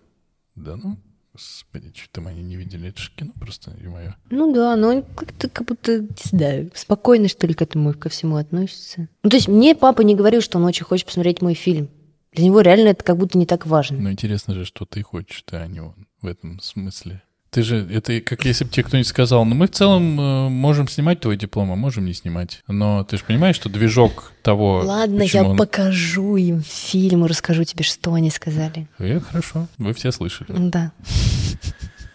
Да 0.55 0.75
ну, 0.75 0.97
господи, 1.37 1.93
что 1.95 2.09
там 2.13 2.27
они 2.27 2.41
не 2.41 2.55
видели 2.55 2.89
это 2.89 2.99
же 2.99 3.11
кино 3.15 3.31
просто, 3.39 3.71
и 3.81 3.87
мое. 3.87 4.15
Ну 4.29 4.53
да, 4.53 4.75
но 4.75 4.89
он 4.89 5.03
как-то 5.03 5.49
как 5.49 5.67
будто, 5.67 5.99
не 6.01 6.07
знаю, 6.23 6.71
спокойно, 6.73 7.27
что 7.27 7.45
ли, 7.45 7.53
к 7.53 7.61
этому 7.61 7.93
ко 7.93 8.09
всему 8.09 8.37
относится. 8.37 9.07
Ну, 9.23 9.29
то 9.29 9.35
есть 9.35 9.47
мне 9.47 9.75
папа 9.75 10.01
не 10.01 10.15
говорил, 10.15 10.41
что 10.41 10.57
он 10.57 10.65
очень 10.65 10.85
хочет 10.85 11.05
посмотреть 11.05 11.41
мой 11.41 11.53
фильм. 11.53 11.89
Для 12.33 12.45
него 12.45 12.61
реально 12.61 12.89
это 12.89 13.03
как 13.03 13.17
будто 13.17 13.37
не 13.37 13.45
так 13.45 13.65
важно. 13.65 13.99
Ну, 13.99 14.11
интересно 14.11 14.53
же, 14.53 14.65
что 14.65 14.85
ты 14.85 15.01
хочешь, 15.01 15.43
ты, 15.43 15.57
а 15.57 15.67
не 15.67 15.79
он 15.79 16.07
в 16.21 16.27
этом 16.27 16.59
смысле. 16.59 17.21
Ты 17.57 17.63
же, 17.63 17.87
это 17.91 18.21
как 18.21 18.45
если 18.45 18.65
бы 18.65 18.69
тебе 18.69 18.83
кто-нибудь 18.83 19.07
сказал, 19.07 19.43
ну 19.43 19.55
мы 19.55 19.65
в 19.65 19.71
целом 19.71 20.21
э, 20.21 20.49
можем 20.49 20.87
снимать 20.87 21.21
твой 21.21 21.37
диплом, 21.37 21.71
а 21.71 21.75
можем 21.75 22.05
не 22.05 22.13
снимать. 22.13 22.61
Но 22.67 23.03
ты 23.03 23.17
же 23.17 23.23
понимаешь, 23.23 23.55
что 23.55 23.67
движок 23.67 24.31
того... 24.43 24.83
Ладно, 24.85 25.23
я 25.23 25.43
он- 25.43 25.57
покажу 25.57 26.35
им 26.35 26.61
фильм 26.61 27.25
и 27.25 27.27
расскажу 27.27 27.63
тебе, 27.63 27.83
что 27.83 28.13
они 28.13 28.29
сказали. 28.29 28.87
Э, 28.99 29.19
хорошо, 29.19 29.65
вы 29.79 29.95
все 29.95 30.11
слышали. 30.11 30.53
Да. 30.55 30.91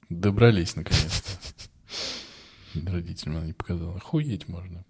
Добрались 0.09 0.77
наконец-то. 0.77 1.31
Родителям 2.93 3.39
она 3.39 3.47
не 3.47 3.53
показала. 3.53 3.97
Охуеть 3.97 4.47
можно. 4.47 4.85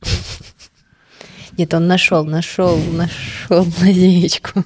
Нет, 1.57 1.73
он 1.73 1.87
нашел, 1.87 2.27
нашел, 2.27 2.77
нашел 2.77 3.67
наеечку. 3.81 4.63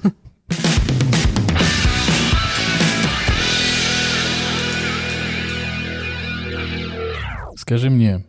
Скажи 7.67 7.89
мне 7.89 8.23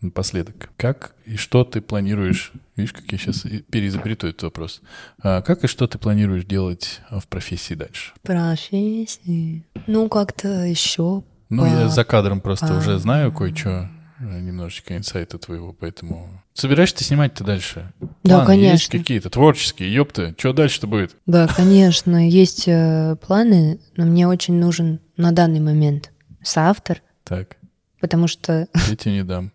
напоследок, 0.00 0.70
как 0.76 1.16
и 1.24 1.34
что 1.34 1.64
ты 1.64 1.80
планируешь... 1.80 2.52
Видишь, 2.76 2.92
как 2.92 3.10
я 3.10 3.18
сейчас 3.18 3.44
переизобрету 3.72 4.28
этот 4.28 4.44
вопрос. 4.44 4.82
А 5.20 5.42
как 5.42 5.64
и 5.64 5.66
что 5.66 5.88
ты 5.88 5.98
планируешь 5.98 6.44
делать 6.44 7.00
а, 7.10 7.18
в 7.18 7.26
профессии 7.26 7.74
дальше? 7.74 8.12
Профессии. 8.22 9.64
Ну, 9.88 10.08
как-то 10.08 10.62
еще. 10.62 11.24
Ну, 11.48 11.66
я 11.66 11.88
за 11.88 12.04
кадром 12.04 12.40
просто 12.40 12.72
А. 12.72 12.78
уже 12.78 13.00
знаю 13.00 13.32
кое-что, 13.32 13.90
э, 14.20 14.40
немножечко 14.40 14.96
инсайта 14.96 15.38
твоего, 15.38 15.72
поэтому... 15.72 16.40
Собираешься 16.54 16.98
ты 16.98 17.02
снимать-то 17.02 17.42
дальше? 17.42 17.92
Да, 18.22 18.44
Планы 18.44 18.60
есть 18.60 18.86
конечно. 18.86 18.98
какие-то 19.00 19.28
творческие, 19.30 19.92
ёпта. 19.92 20.36
Что 20.38 20.52
дальше-то 20.52 20.86
будет? 20.86 21.16
Да, 21.26 21.48
конечно, 21.48 22.28
есть 22.28 22.68
э, 22.68 23.16
планы, 23.26 23.80
но 23.96 24.06
мне 24.06 24.28
очень 24.28 24.54
нужен 24.54 25.00
на 25.16 25.32
данный 25.32 25.58
момент 25.58 26.12
соавтор, 26.44 26.98
Так, 27.24 27.57
потому 28.00 28.28
что 28.28 28.68
я 28.88 28.96
тебе 28.96 29.12
не 29.12 29.24
дам. 29.24 29.52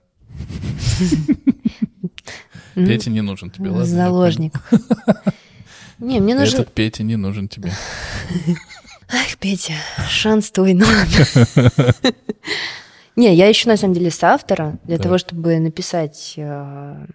Петя 2.75 3.09
не 3.09 3.21
нужен 3.21 3.51
тебе, 3.51 3.69
ладно? 3.69 3.85
заложник. 3.85 4.53
Не, 5.99 6.19
мне 6.19 6.35
нужен... 6.35 6.61
Этот 6.61 6.73
Петя 6.73 7.03
не 7.03 7.15
нужен 7.15 7.47
тебе. 7.47 7.71
Ах, 9.09 9.37
Петя, 9.39 9.73
шанс 10.09 10.51
твой 10.51 10.73
номер. 10.73 11.27
Не, 13.15 13.35
я 13.35 13.51
ищу 13.51 13.69
на 13.69 13.77
самом 13.77 13.93
деле 13.93 14.09
соавтора 14.09 14.79
для 14.85 14.97
того, 14.97 15.19
чтобы 15.19 15.59
написать 15.59 16.33
э, 16.35 17.05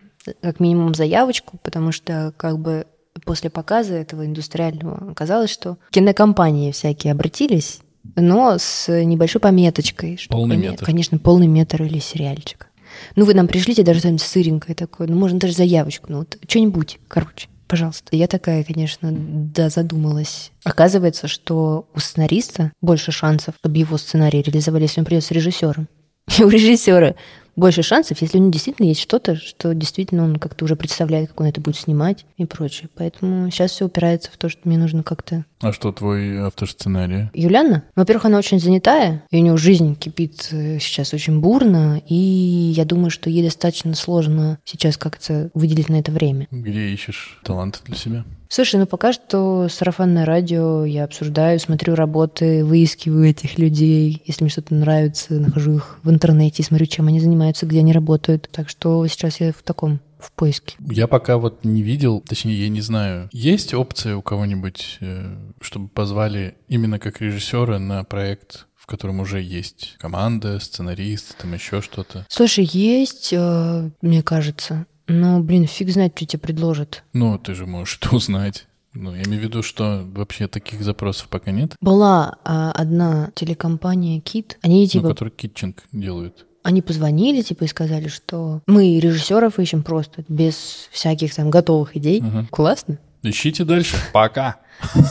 как 0.40 0.60
минимум 0.60 0.94
заявочку, 0.94 1.58
потому 1.64 1.90
что 1.90 2.32
как 2.36 2.60
бы 2.60 2.86
после 3.24 3.50
показа 3.50 3.94
этого 3.94 4.24
индустриального 4.24 5.10
оказалось, 5.10 5.50
что 5.50 5.76
кинокомпании 5.90 6.70
всякие 6.70 7.12
обратились, 7.12 7.80
но 8.16 8.56
с 8.58 8.88
небольшой 8.88 9.40
пометочкой. 9.40 10.16
что, 10.16 10.30
Полный 10.30 10.56
метр. 10.56 10.84
Конечно, 10.84 11.18
полный 11.18 11.46
метр 11.46 11.82
или 11.82 11.98
сериальчик. 11.98 12.68
Ну, 13.16 13.24
вы 13.24 13.34
нам 13.34 13.48
пришлите 13.48 13.82
даже 13.82 14.00
что-нибудь 14.00 14.22
сыренькое 14.22 14.74
такое, 14.74 15.08
ну, 15.08 15.16
можно 15.16 15.38
даже 15.38 15.54
заявочку, 15.54 16.06
ну, 16.10 16.18
вот 16.18 16.38
что-нибудь, 16.48 16.98
короче, 17.08 17.48
пожалуйста. 17.66 18.16
Я 18.16 18.26
такая, 18.26 18.64
конечно, 18.64 19.10
да, 19.12 19.68
задумалась. 19.68 20.50
Оказывается, 20.64 21.28
что 21.28 21.86
у 21.94 22.00
сценариста 22.00 22.72
больше 22.80 23.12
шансов, 23.12 23.54
чтобы 23.60 23.76
его 23.76 23.98
сценарий 23.98 24.42
реализовали, 24.42 24.82
если 24.82 25.00
он 25.00 25.06
придет 25.06 25.24
с 25.24 25.30
режиссером. 25.30 25.88
И 26.38 26.42
у 26.42 26.48
режиссера 26.48 27.14
больше 27.58 27.82
шансов, 27.82 28.22
если 28.22 28.38
у 28.38 28.40
него 28.40 28.52
действительно 28.52 28.86
есть 28.86 29.00
что-то, 29.00 29.34
что 29.34 29.74
действительно 29.74 30.24
он 30.24 30.36
как-то 30.36 30.64
уже 30.64 30.76
представляет, 30.76 31.30
как 31.30 31.40
он 31.40 31.46
это 31.46 31.60
будет 31.60 31.76
снимать 31.76 32.24
и 32.36 32.44
прочее. 32.44 32.88
Поэтому 32.94 33.50
сейчас 33.50 33.72
все 33.72 33.86
упирается 33.86 34.30
в 34.30 34.36
то, 34.36 34.48
что 34.48 34.60
мне 34.64 34.78
нужно 34.78 35.02
как-то 35.02 35.44
А 35.60 35.72
что 35.72 35.92
твой 35.92 36.38
автор 36.38 36.70
сценария? 36.70 37.30
Юлиана, 37.34 37.84
во-первых, 37.96 38.26
она 38.26 38.38
очень 38.38 38.60
занятая, 38.60 39.24
и 39.30 39.38
у 39.38 39.42
нее 39.42 39.56
жизнь 39.56 39.96
кипит 39.96 40.48
э, 40.52 40.78
сейчас 40.78 41.12
очень 41.14 41.40
бурно, 41.40 42.00
и 42.06 42.14
я 42.14 42.84
думаю, 42.84 43.10
что 43.10 43.28
ей 43.28 43.42
достаточно 43.42 43.94
сложно 43.94 44.58
сейчас 44.64 44.96
как-то 44.96 45.50
выделить 45.54 45.88
на 45.88 45.96
это 45.96 46.12
время. 46.12 46.46
Где 46.50 46.90
ищешь 46.90 47.40
таланты 47.42 47.80
для 47.84 47.96
себя? 47.96 48.24
Слушай, 48.50 48.80
ну 48.80 48.86
пока 48.86 49.12
что 49.12 49.68
сарафанное 49.68 50.24
радио 50.24 50.84
я 50.84 51.04
обсуждаю, 51.04 51.60
смотрю 51.60 51.94
работы, 51.94 52.64
выискиваю 52.64 53.28
этих 53.28 53.58
людей. 53.58 54.22
Если 54.24 54.42
мне 54.42 54.50
что-то 54.50 54.74
нравится, 54.74 55.34
нахожу 55.34 55.76
их 55.76 55.98
в 56.02 56.08
интернете 56.08 56.62
и 56.62 56.64
смотрю, 56.64 56.86
чем 56.86 57.08
они 57.08 57.20
занимаются, 57.20 57.66
где 57.66 57.80
они 57.80 57.92
работают. 57.92 58.48
Так 58.50 58.70
что 58.70 59.06
сейчас 59.06 59.40
я 59.40 59.52
в 59.52 59.62
таком, 59.62 60.00
в 60.18 60.32
поиске. 60.32 60.76
Я 60.80 61.06
пока 61.06 61.38
вот 61.38 61.64
не 61.64 61.82
видел, 61.82 62.20
точнее, 62.20 62.60
я 62.60 62.68
не 62.68 62.80
знаю. 62.80 63.28
Есть 63.32 63.74
опция 63.74 64.16
у 64.16 64.22
кого-нибудь, 64.22 64.98
э, 65.00 65.36
чтобы 65.60 65.88
позвали 65.88 66.56
именно 66.68 66.98
как 66.98 67.20
режиссера 67.20 67.78
на 67.78 68.04
проект, 68.04 68.66
в 68.74 68.86
котором 68.86 69.20
уже 69.20 69.40
есть 69.40 69.96
команда, 69.98 70.58
сценарист, 70.60 71.36
там 71.36 71.54
еще 71.54 71.80
что-то? 71.80 72.26
Слушай, 72.28 72.68
есть, 72.70 73.32
э, 73.32 73.90
мне 74.00 74.22
кажется, 74.22 74.86
но, 75.06 75.40
блин, 75.40 75.66
фиг 75.66 75.90
знает, 75.90 76.12
что 76.16 76.26
тебе 76.26 76.40
предложат. 76.40 77.02
Ну, 77.12 77.38
ты 77.38 77.54
же 77.54 77.66
можешь 77.66 77.98
это 78.00 78.14
узнать. 78.14 78.66
Ну, 78.94 79.14
я 79.14 79.22
имею 79.22 79.40
в 79.40 79.44
виду, 79.44 79.62
что 79.62 80.04
вообще 80.12 80.48
таких 80.48 80.82
запросов 80.82 81.28
пока 81.28 81.50
нет, 81.50 81.76
Была 81.80 82.38
а, 82.44 82.72
одна 82.72 83.30
телекомпания 83.34 84.20
Кит. 84.20 84.58
Они 84.62 84.82
ну, 84.82 84.88
типа, 84.88 85.08
которые 85.08 85.32
китчинг 85.32 85.84
делают. 85.92 86.46
Они 86.68 86.82
позвонили 86.82 87.40
типа 87.40 87.64
и 87.64 87.66
сказали, 87.66 88.08
что 88.08 88.60
мы 88.66 89.00
режиссеров 89.00 89.58
ищем 89.58 89.82
просто 89.82 90.22
без 90.28 90.88
всяких 90.92 91.34
там 91.34 91.48
готовых 91.48 91.96
идей. 91.96 92.20
Ага. 92.20 92.46
Классно. 92.50 92.98
Ищите 93.22 93.64
дальше. 93.64 93.96
Пока. 94.12 94.56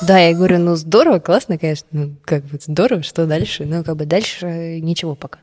Да, 0.08 0.20
я 0.20 0.36
говорю, 0.36 0.60
ну 0.60 0.76
здорово, 0.76 1.18
классно, 1.18 1.58
конечно. 1.58 1.88
Ну, 1.92 2.16
как 2.24 2.46
бы 2.46 2.60
здорово, 2.62 3.02
что 3.02 3.26
дальше? 3.26 3.66
Ну, 3.66 3.84
как 3.84 3.98
бы 3.98 4.06
дальше 4.06 4.80
ничего 4.82 5.16
пока. 5.16 5.40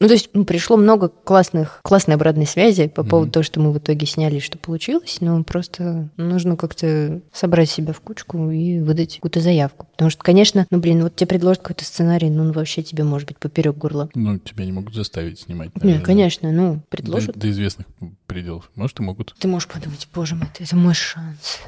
Ну, 0.00 0.06
то 0.06 0.12
есть 0.14 0.30
ну, 0.32 0.44
пришло 0.44 0.76
много 0.76 1.08
классных, 1.08 1.80
классной 1.82 2.14
обратной 2.14 2.46
связи 2.46 2.86
по 2.86 3.02
Мгм. 3.02 3.10
поводу 3.10 3.32
того, 3.32 3.42
что 3.42 3.58
мы 3.60 3.72
в 3.72 3.78
итоге 3.78 4.06
сняли, 4.06 4.38
что 4.38 4.56
получилось. 4.56 5.18
Но 5.20 5.42
просто 5.42 6.08
нужно 6.16 6.56
как-то 6.56 7.20
собрать 7.32 7.68
себя 7.68 7.92
в 7.92 8.00
кучку 8.00 8.50
и 8.50 8.78
выдать 8.78 9.16
какую-то 9.16 9.40
заявку. 9.40 9.86
Потому 9.92 10.10
что, 10.10 10.22
конечно, 10.22 10.66
ну, 10.70 10.78
блин, 10.78 11.02
вот 11.02 11.16
тебе 11.16 11.26
предложат 11.26 11.62
какой-то 11.62 11.84
сценарий, 11.84 12.30
ну, 12.30 12.42
он 12.44 12.52
вообще 12.52 12.82
тебе 12.84 13.02
может 13.02 13.26
быть 13.26 13.38
поперек 13.38 13.76
горла. 13.76 14.08
Ну, 14.14 14.38
тебя 14.38 14.64
не 14.64 14.72
могут 14.72 14.94
заставить 14.94 15.40
снимать. 15.40 15.74
Не, 15.74 15.80
наверное. 15.82 16.04
конечно, 16.04 16.52
ну, 16.52 16.74
До, 16.74 16.80
предложат. 16.88 17.36
до 17.36 17.50
известных 17.50 17.86
пределов. 18.28 18.70
Может, 18.76 19.00
и 19.00 19.02
могут. 19.02 19.34
Ты 19.38 19.48
можешь 19.48 19.68
подумать, 19.68 20.06
боже 20.14 20.36
мой, 20.36 20.48
это 20.56 20.76
мой 20.76 20.94
шанс. 20.94 21.58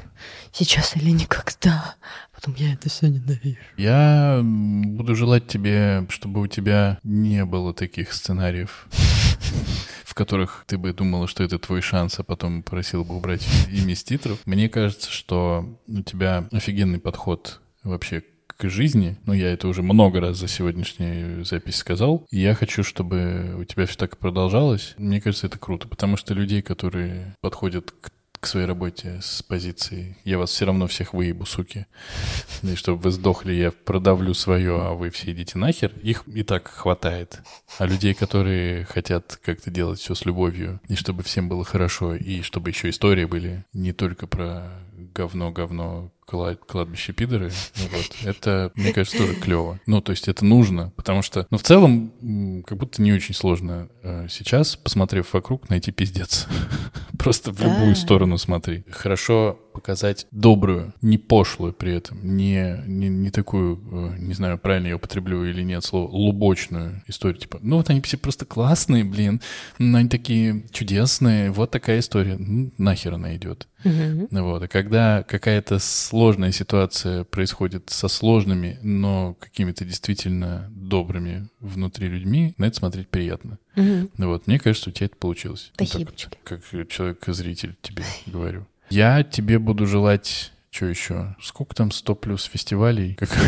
Сейчас 0.53 0.95
или 0.95 1.09
никогда. 1.09 1.95
Потом 2.33 2.55
я 2.55 2.73
это 2.73 2.87
все 2.89 3.07
ненавижу. 3.07 3.57
Я 3.75 4.39
буду 4.41 5.15
желать 5.15 5.47
тебе, 5.47 6.05
чтобы 6.09 6.39
у 6.39 6.47
тебя 6.47 6.99
не 7.03 7.43
было 7.43 7.73
таких 7.73 8.13
сценариев, 8.13 8.87
в 10.05 10.13
которых 10.13 10.63
ты 10.67 10.77
бы 10.77 10.93
думала, 10.93 11.27
что 11.27 11.43
это 11.43 11.59
твой 11.59 11.81
шанс, 11.81 12.19
а 12.19 12.23
потом 12.23 12.63
просил 12.63 13.03
бы 13.03 13.17
убрать 13.17 13.45
имя 13.69 13.93
из 13.93 14.03
титров. 14.03 14.39
Мне 14.45 14.69
кажется, 14.69 15.11
что 15.11 15.77
у 15.87 16.01
тебя 16.01 16.47
офигенный 16.51 16.99
подход 16.99 17.59
вообще 17.83 18.23
к 18.61 18.69
жизни. 18.69 19.17
Ну, 19.25 19.33
я 19.33 19.51
это 19.51 19.67
уже 19.67 19.81
много 19.81 20.19
раз 20.19 20.37
за 20.37 20.47
сегодняшнюю 20.47 21.43
запись 21.45 21.77
сказал. 21.77 22.27
И 22.29 22.39
я 22.39 22.53
хочу, 22.53 22.83
чтобы 22.83 23.55
у 23.59 23.63
тебя 23.63 23.87
все 23.87 23.97
так 23.97 24.17
продолжалось. 24.17 24.93
Мне 24.97 25.19
кажется, 25.19 25.47
это 25.47 25.57
круто, 25.57 25.87
потому 25.87 26.15
что 26.15 26.35
людей, 26.35 26.61
которые 26.61 27.35
подходят 27.41 27.91
к 27.91 28.11
к 28.39 28.47
своей 28.47 28.65
работе 28.65 29.19
с 29.21 29.43
позиции 29.43 30.17
«я 30.23 30.39
вас 30.39 30.49
все 30.49 30.65
равно 30.65 30.87
всех 30.87 31.13
выебу, 31.13 31.45
суки», 31.45 31.85
и 32.63 32.73
чтобы 32.73 32.99
вы 32.99 33.11
сдохли, 33.11 33.53
я 33.53 33.71
продавлю 33.71 34.33
свое, 34.33 34.81
а 34.81 34.93
вы 34.93 35.11
все 35.11 35.31
идите 35.31 35.59
нахер, 35.59 35.93
их 36.01 36.23
и 36.25 36.41
так 36.41 36.67
хватает. 36.67 37.39
А 37.77 37.85
людей, 37.85 38.15
которые 38.15 38.85
хотят 38.85 39.39
как-то 39.43 39.69
делать 39.69 39.99
все 39.99 40.15
с 40.15 40.25
любовью, 40.25 40.81
и 40.87 40.95
чтобы 40.95 41.21
всем 41.21 41.49
было 41.49 41.63
хорошо, 41.63 42.15
и 42.15 42.41
чтобы 42.41 42.71
еще 42.71 42.89
истории 42.89 43.25
были 43.25 43.63
не 43.73 43.93
только 43.93 44.25
про 44.25 44.71
говно-говно, 45.13 46.11
кладбище 46.31 47.13
пидоры, 47.13 47.51
ну 47.77 47.97
вот, 47.97 48.15
это, 48.23 48.71
мне 48.75 48.93
кажется, 48.93 49.17
тоже 49.17 49.35
клево. 49.35 49.79
Ну, 49.85 50.01
то 50.01 50.11
есть 50.11 50.27
это 50.27 50.45
нужно, 50.45 50.91
потому 50.95 51.21
что, 51.21 51.45
ну, 51.49 51.57
в 51.57 51.63
целом, 51.63 52.63
как 52.65 52.77
будто 52.77 53.01
не 53.01 53.13
очень 53.13 53.35
сложно 53.35 53.89
э, 54.03 54.27
сейчас, 54.29 54.75
посмотрев 54.75 55.33
вокруг, 55.33 55.69
найти 55.69 55.91
пиздец. 55.91 56.47
Просто 57.19 57.51
в 57.51 57.59
любую 57.61 57.95
сторону 57.95 58.37
смотри. 58.37 58.83
Хорошо 58.89 59.59
показать 59.71 60.27
добрую, 60.31 60.93
не 61.01 61.17
пошлую 61.17 61.73
при 61.73 61.93
этом, 61.93 62.19
не, 62.35 62.83
не, 62.85 63.09
не 63.09 63.31
такую, 63.31 63.79
э, 63.91 64.15
не 64.19 64.33
знаю, 64.33 64.57
правильно 64.57 64.87
я 64.87 64.95
употреблю 64.95 65.43
или 65.45 65.63
нет 65.63 65.83
слово, 65.83 66.09
лубочную 66.09 67.03
историю. 67.07 67.39
Типа, 67.39 67.59
ну 67.61 67.77
вот 67.77 67.89
они 67.89 68.01
все 68.01 68.17
просто 68.17 68.45
классные, 68.45 69.03
блин, 69.03 69.41
ну, 69.79 69.97
они 69.97 70.09
такие 70.09 70.63
чудесные, 70.71 71.51
вот 71.51 71.71
такая 71.71 71.99
история. 71.99 72.37
Ну, 72.37 72.71
нахер 72.77 73.13
она 73.13 73.35
идет. 73.35 73.67
Мгм. 73.83 74.27
Ну 74.31 74.43
Вот. 74.45 74.63
А 74.63 74.67
когда 74.67 75.23
какая-то 75.23 75.79
сложная 75.79 76.51
ситуация 76.51 77.23
происходит 77.23 77.89
со 77.89 78.07
сложными, 78.07 78.79
но 78.81 79.35
какими-то 79.39 79.85
действительно 79.85 80.69
добрыми 80.71 81.49
внутри 81.59 82.07
людьми, 82.07 82.53
на 82.57 82.65
это 82.65 82.77
смотреть 82.77 83.09
приятно. 83.09 83.57
Ну 83.75 84.09
Вот. 84.17 84.47
Мне 84.47 84.59
кажется, 84.59 84.89
у 84.89 84.93
тебя 84.93 85.07
это 85.07 85.15
получилось. 85.15 85.71
Ну, 85.79 85.85
так 85.85 86.01
вот, 86.01 86.37
как 86.43 86.89
человек-зритель 86.89 87.75
тебе 87.81 88.03
говорю. 88.25 88.65
Я 88.91 89.23
тебе 89.23 89.57
буду 89.59 89.87
желать... 89.87 90.51
Что 90.69 90.85
еще? 90.85 91.35
Сколько 91.41 91.75
там 91.75 91.91
100 91.91 92.15
плюс 92.15 92.43
фестивалей? 92.43 93.15
Как... 93.15 93.29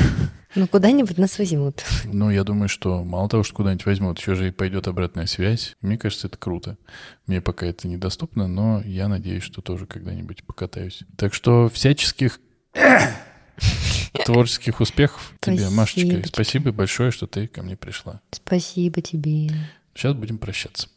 Ну, 0.55 0.67
куда-нибудь 0.67 1.17
нас 1.17 1.39
возьмут. 1.39 1.83
Ну, 2.05 2.29
я 2.29 2.43
думаю, 2.43 2.69
что 2.69 3.03
мало 3.03 3.27
того, 3.27 3.41
что 3.41 3.55
куда-нибудь 3.55 3.87
возьмут, 3.87 4.19
еще 4.19 4.35
же 4.35 4.49
и 4.49 4.51
пойдет 4.51 4.87
обратная 4.87 5.25
связь. 5.25 5.75
Мне 5.81 5.97
кажется, 5.97 6.27
это 6.27 6.37
круто. 6.37 6.77
Мне 7.25 7.41
пока 7.41 7.65
это 7.65 7.87
недоступно, 7.87 8.47
но 8.47 8.79
я 8.85 9.07
надеюсь, 9.07 9.41
что 9.41 9.63
тоже 9.63 9.87
когда-нибудь 9.87 10.43
покатаюсь. 10.43 11.01
Так 11.17 11.33
что 11.33 11.69
всяческих 11.69 12.39
творческих 14.25 14.79
успехов 14.79 15.33
тебе, 15.39 15.71
Машечка. 15.71 16.17
И 16.17 16.25
спасибо 16.27 16.71
большое, 16.71 17.09
что 17.09 17.25
ты 17.25 17.47
ко 17.47 17.63
мне 17.63 17.75
пришла. 17.75 18.21
Спасибо 18.29 19.01
тебе. 19.01 19.49
Сейчас 19.95 20.13
будем 20.13 20.37
прощаться. 20.37 20.87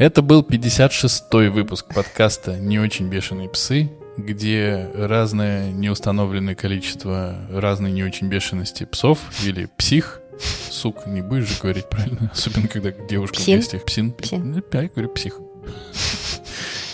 Это 0.00 0.22
был 0.22 0.40
56-й 0.40 1.50
выпуск 1.50 1.92
подкаста 1.94 2.56
«Не 2.56 2.78
очень 2.78 3.10
бешеные 3.10 3.50
псы», 3.50 3.90
где 4.16 4.88
разное 4.94 5.70
неустановленное 5.72 6.54
количество 6.54 7.34
разной 7.52 7.92
не 7.92 8.02
очень 8.02 8.28
бешености 8.28 8.84
псов 8.84 9.18
или 9.44 9.68
псих, 9.76 10.22
сук, 10.70 11.06
не 11.06 11.20
будешь 11.20 11.48
же 11.48 11.60
говорить 11.60 11.84
правильно, 11.90 12.30
особенно 12.32 12.66
когда 12.66 12.92
девушка 12.92 13.36
Псин. 13.36 13.58
в 13.58 13.60
гостях, 13.60 13.84
псин, 13.84 14.12
Псин. 14.12 14.52
Ну, 14.52 14.62
я 14.72 14.88
говорю 14.88 15.10
псих. 15.10 15.38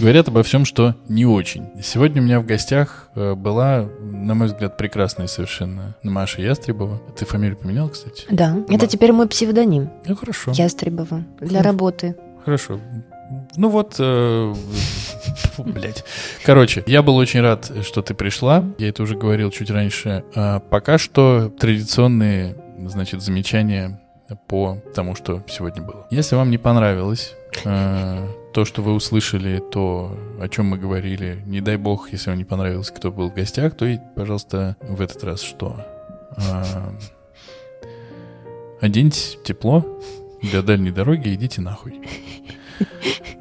Говорят 0.01 0.27
обо 0.27 0.43
всем, 0.43 0.65
что 0.65 0.97
не 1.09 1.27
очень. 1.27 1.69
Сегодня 1.81 2.21
у 2.21 2.25
меня 2.25 2.41
в 2.41 2.45
гостях 2.45 3.09
э, 3.15 3.35
была, 3.35 3.89
на 4.01 4.35
мой 4.35 4.49
взгляд, 4.49 4.77
прекрасная 4.77 5.29
совершенно 5.29 5.95
Маша 6.03 6.43
Ястребова. 6.43 7.01
Ты 7.17 7.25
фамилию 7.25 7.57
поменял, 7.57 7.89
кстати? 7.89 8.25
Да, 8.29 8.53
Ма- 8.55 8.65
это 8.69 8.89
теперь 8.89 9.13
мой 9.13 9.29
псевдоним. 9.29 9.91
Ну, 10.07 10.17
хорошо. 10.17 10.51
Ястребова. 10.53 11.25
Для 11.39 11.49
Хорошо. 11.49 11.63
работы. 11.63 12.17
Хорошо. 12.47 12.79
Ну 13.57 13.71
вот, 13.71 13.97
э, 13.99 14.55
блядь. 15.59 16.05
Короче, 16.45 16.85
я 16.87 17.03
был 17.03 17.17
очень 17.17 17.41
рад, 17.41 17.73
что 17.83 18.03
ты 18.03 18.15
пришла. 18.15 18.65
Я 18.79 18.91
это 18.91 19.03
уже 19.03 19.17
говорил 19.17 19.51
чуть 19.51 19.69
раньше. 19.69 20.23
А 20.37 20.61
пока 20.61 20.97
что 20.97 21.49
традиционные, 21.49 22.57
значит, 22.79 23.21
замечания 23.21 24.01
по 24.47 24.79
тому, 24.95 25.17
что 25.17 25.43
сегодня 25.49 25.83
было. 25.83 26.07
Если 26.13 26.37
вам 26.37 26.53
не 26.53 26.59
понравилось 26.59 27.35
э, 27.65 28.29
то, 28.55 28.65
что 28.65 28.81
вы 28.81 28.93
услышали, 28.93 29.61
то, 29.73 30.17
о 30.41 30.49
чем 30.49 30.67
мы 30.67 30.79
говорили, 30.79 31.43
не 31.47 31.61
дай 31.61 31.77
бог, 31.77 32.13
если 32.13 32.31
вам 32.31 32.39
не 32.39 32.45
понравилось, 32.45 32.93
кто 32.93 33.11
был 33.11 33.31
в 33.31 33.35
гостях, 33.35 33.77
то 33.77 33.87
и, 33.87 33.99
пожалуйста, 34.15 34.77
в 34.83 35.01
этот 35.01 35.25
раз 35.25 35.43
что? 35.43 35.85
Оденьте 38.81 39.37
тепло 39.43 39.85
для 40.47 40.63
дальней 40.63 40.91
дороги, 40.91 41.35
идите 41.35 41.61
нахуй. 41.61 42.01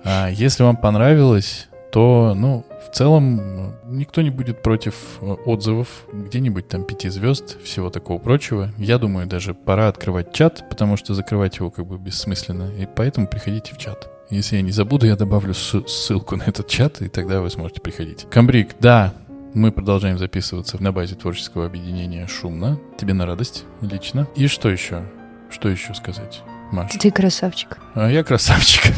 А 0.03 0.29
если 0.29 0.63
вам 0.63 0.77
понравилось, 0.77 1.67
то, 1.91 2.33
ну, 2.35 2.65
в 2.85 2.95
целом, 2.95 3.73
никто 3.85 4.21
не 4.21 4.29
будет 4.29 4.61
против 4.61 4.95
э, 5.21 5.25
отзывов 5.45 6.05
где-нибудь 6.13 6.67
там 6.67 6.83
пяти 6.83 7.09
звезд, 7.09 7.61
всего 7.63 7.89
такого 7.89 8.19
прочего. 8.19 8.71
Я 8.77 8.97
думаю, 8.97 9.27
даже 9.27 9.53
пора 9.53 9.87
открывать 9.87 10.33
чат, 10.33 10.65
потому 10.69 10.97
что 10.97 11.13
закрывать 11.13 11.57
его 11.57 11.71
как 11.71 11.87
бы 11.87 11.97
бессмысленно, 11.97 12.69
и 12.77 12.85
поэтому 12.85 13.27
приходите 13.27 13.73
в 13.73 13.77
чат. 13.77 14.09
Если 14.29 14.57
я 14.57 14.61
не 14.61 14.71
забуду, 14.71 15.05
я 15.05 15.15
добавлю 15.15 15.53
ссылку 15.53 16.35
на 16.35 16.43
этот 16.43 16.67
чат, 16.67 17.01
и 17.01 17.09
тогда 17.09 17.41
вы 17.41 17.49
сможете 17.49 17.81
приходить. 17.81 18.27
Камбрик, 18.29 18.75
да, 18.79 19.13
мы 19.53 19.71
продолжаем 19.71 20.17
записываться 20.17 20.81
на 20.83 20.91
базе 20.91 21.15
творческого 21.15 21.65
объединения 21.65 22.27
«Шумно». 22.27 22.77
Тебе 22.97 23.13
на 23.13 23.25
радость 23.25 23.63
лично. 23.81 24.27
И 24.35 24.47
что 24.47 24.69
еще? 24.69 25.03
Что 25.49 25.69
еще 25.69 25.93
сказать, 25.93 26.43
Маша? 26.75 26.99
Ты 26.99 27.11
красавчик. 27.11 27.77
А 27.95 28.09
я 28.09 28.23
красавчик. 28.23 28.93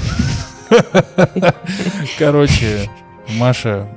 Короче, 2.19 2.89
Маша, 3.37 3.87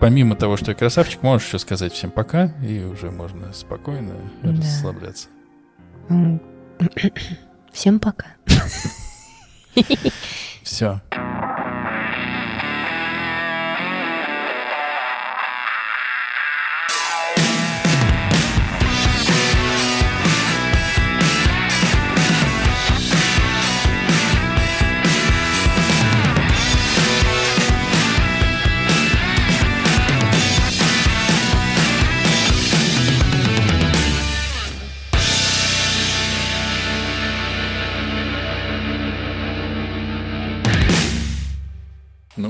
помимо 0.00 0.34
того, 0.36 0.56
что 0.56 0.70
я 0.70 0.74
красавчик, 0.76 1.22
можешь 1.22 1.46
еще 1.48 1.58
сказать 1.58 1.92
всем 1.92 2.10
пока, 2.10 2.46
и 2.66 2.82
уже 2.84 3.10
можно 3.10 3.52
спокойно 3.52 4.14
Да. 4.42 4.50
расслабляться. 4.52 5.28
Всем 7.72 8.00
пока. 8.00 8.26
Все. 10.62 11.00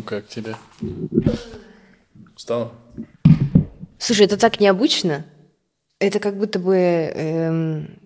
Как 0.06 0.26
тебе? 0.28 0.56
Устала? 2.34 2.72
Слушай, 3.98 4.26
это 4.26 4.36
так 4.36 4.60
необычно. 4.60 5.26
Это 5.98 6.20
как 6.20 6.36
будто 6.38 6.58
бы 6.58 6.76
эм, 6.76 7.98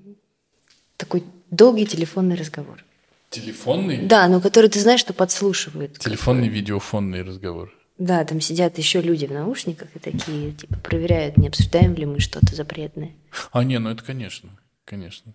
такой 0.96 1.24
долгий 1.50 1.86
телефонный 1.86 2.36
разговор. 2.36 2.84
Телефонный? 3.30 3.98
Да, 4.06 4.26
но 4.28 4.40
который 4.40 4.70
ты 4.70 4.80
знаешь, 4.80 5.00
что 5.00 5.12
подслушивают. 5.12 5.98
Телефонный 5.98 6.48
видеофонный 6.48 7.22
разговор. 7.22 7.72
Да, 7.98 8.24
там 8.24 8.40
сидят 8.40 8.78
еще 8.78 9.02
люди 9.02 9.26
в 9.26 9.32
наушниках 9.32 9.88
и 9.94 9.98
такие, 9.98 10.52
типа, 10.52 10.76
проверяют, 10.78 11.36
не 11.36 11.48
обсуждаем 11.48 11.94
ли 11.94 12.06
мы 12.06 12.18
что-то 12.18 12.54
запретное. 12.54 13.12
А, 13.52 13.62
не, 13.62 13.78
ну 13.78 13.90
это 13.90 14.02
конечно, 14.02 14.48
конечно. 14.84 15.34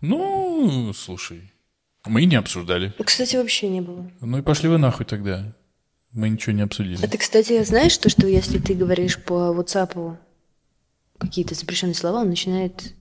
Ну, 0.00 0.92
слушай, 0.94 1.52
мы 2.04 2.24
не 2.24 2.36
обсуждали. 2.36 2.92
Кстати, 3.04 3.36
вообще 3.36 3.68
не 3.68 3.80
было. 3.80 4.10
Ну 4.20 4.38
и 4.38 4.42
пошли 4.42 4.68
вы 4.68 4.78
нахуй 4.78 5.06
тогда. 5.06 5.54
Мы 6.16 6.30
ничего 6.30 6.54
не 6.56 6.62
обсудили. 6.62 6.98
А 7.04 7.08
ты, 7.08 7.18
кстати, 7.18 7.62
знаешь 7.62 7.96
то, 7.98 8.08
что 8.08 8.26
если 8.26 8.58
ты 8.58 8.72
говоришь 8.72 9.22
по 9.22 9.54
WhatsApp 9.54 10.16
какие-то 11.18 11.54
запрещенные 11.54 11.94
слова, 11.94 12.22
он 12.22 12.30
начинает 12.30 12.94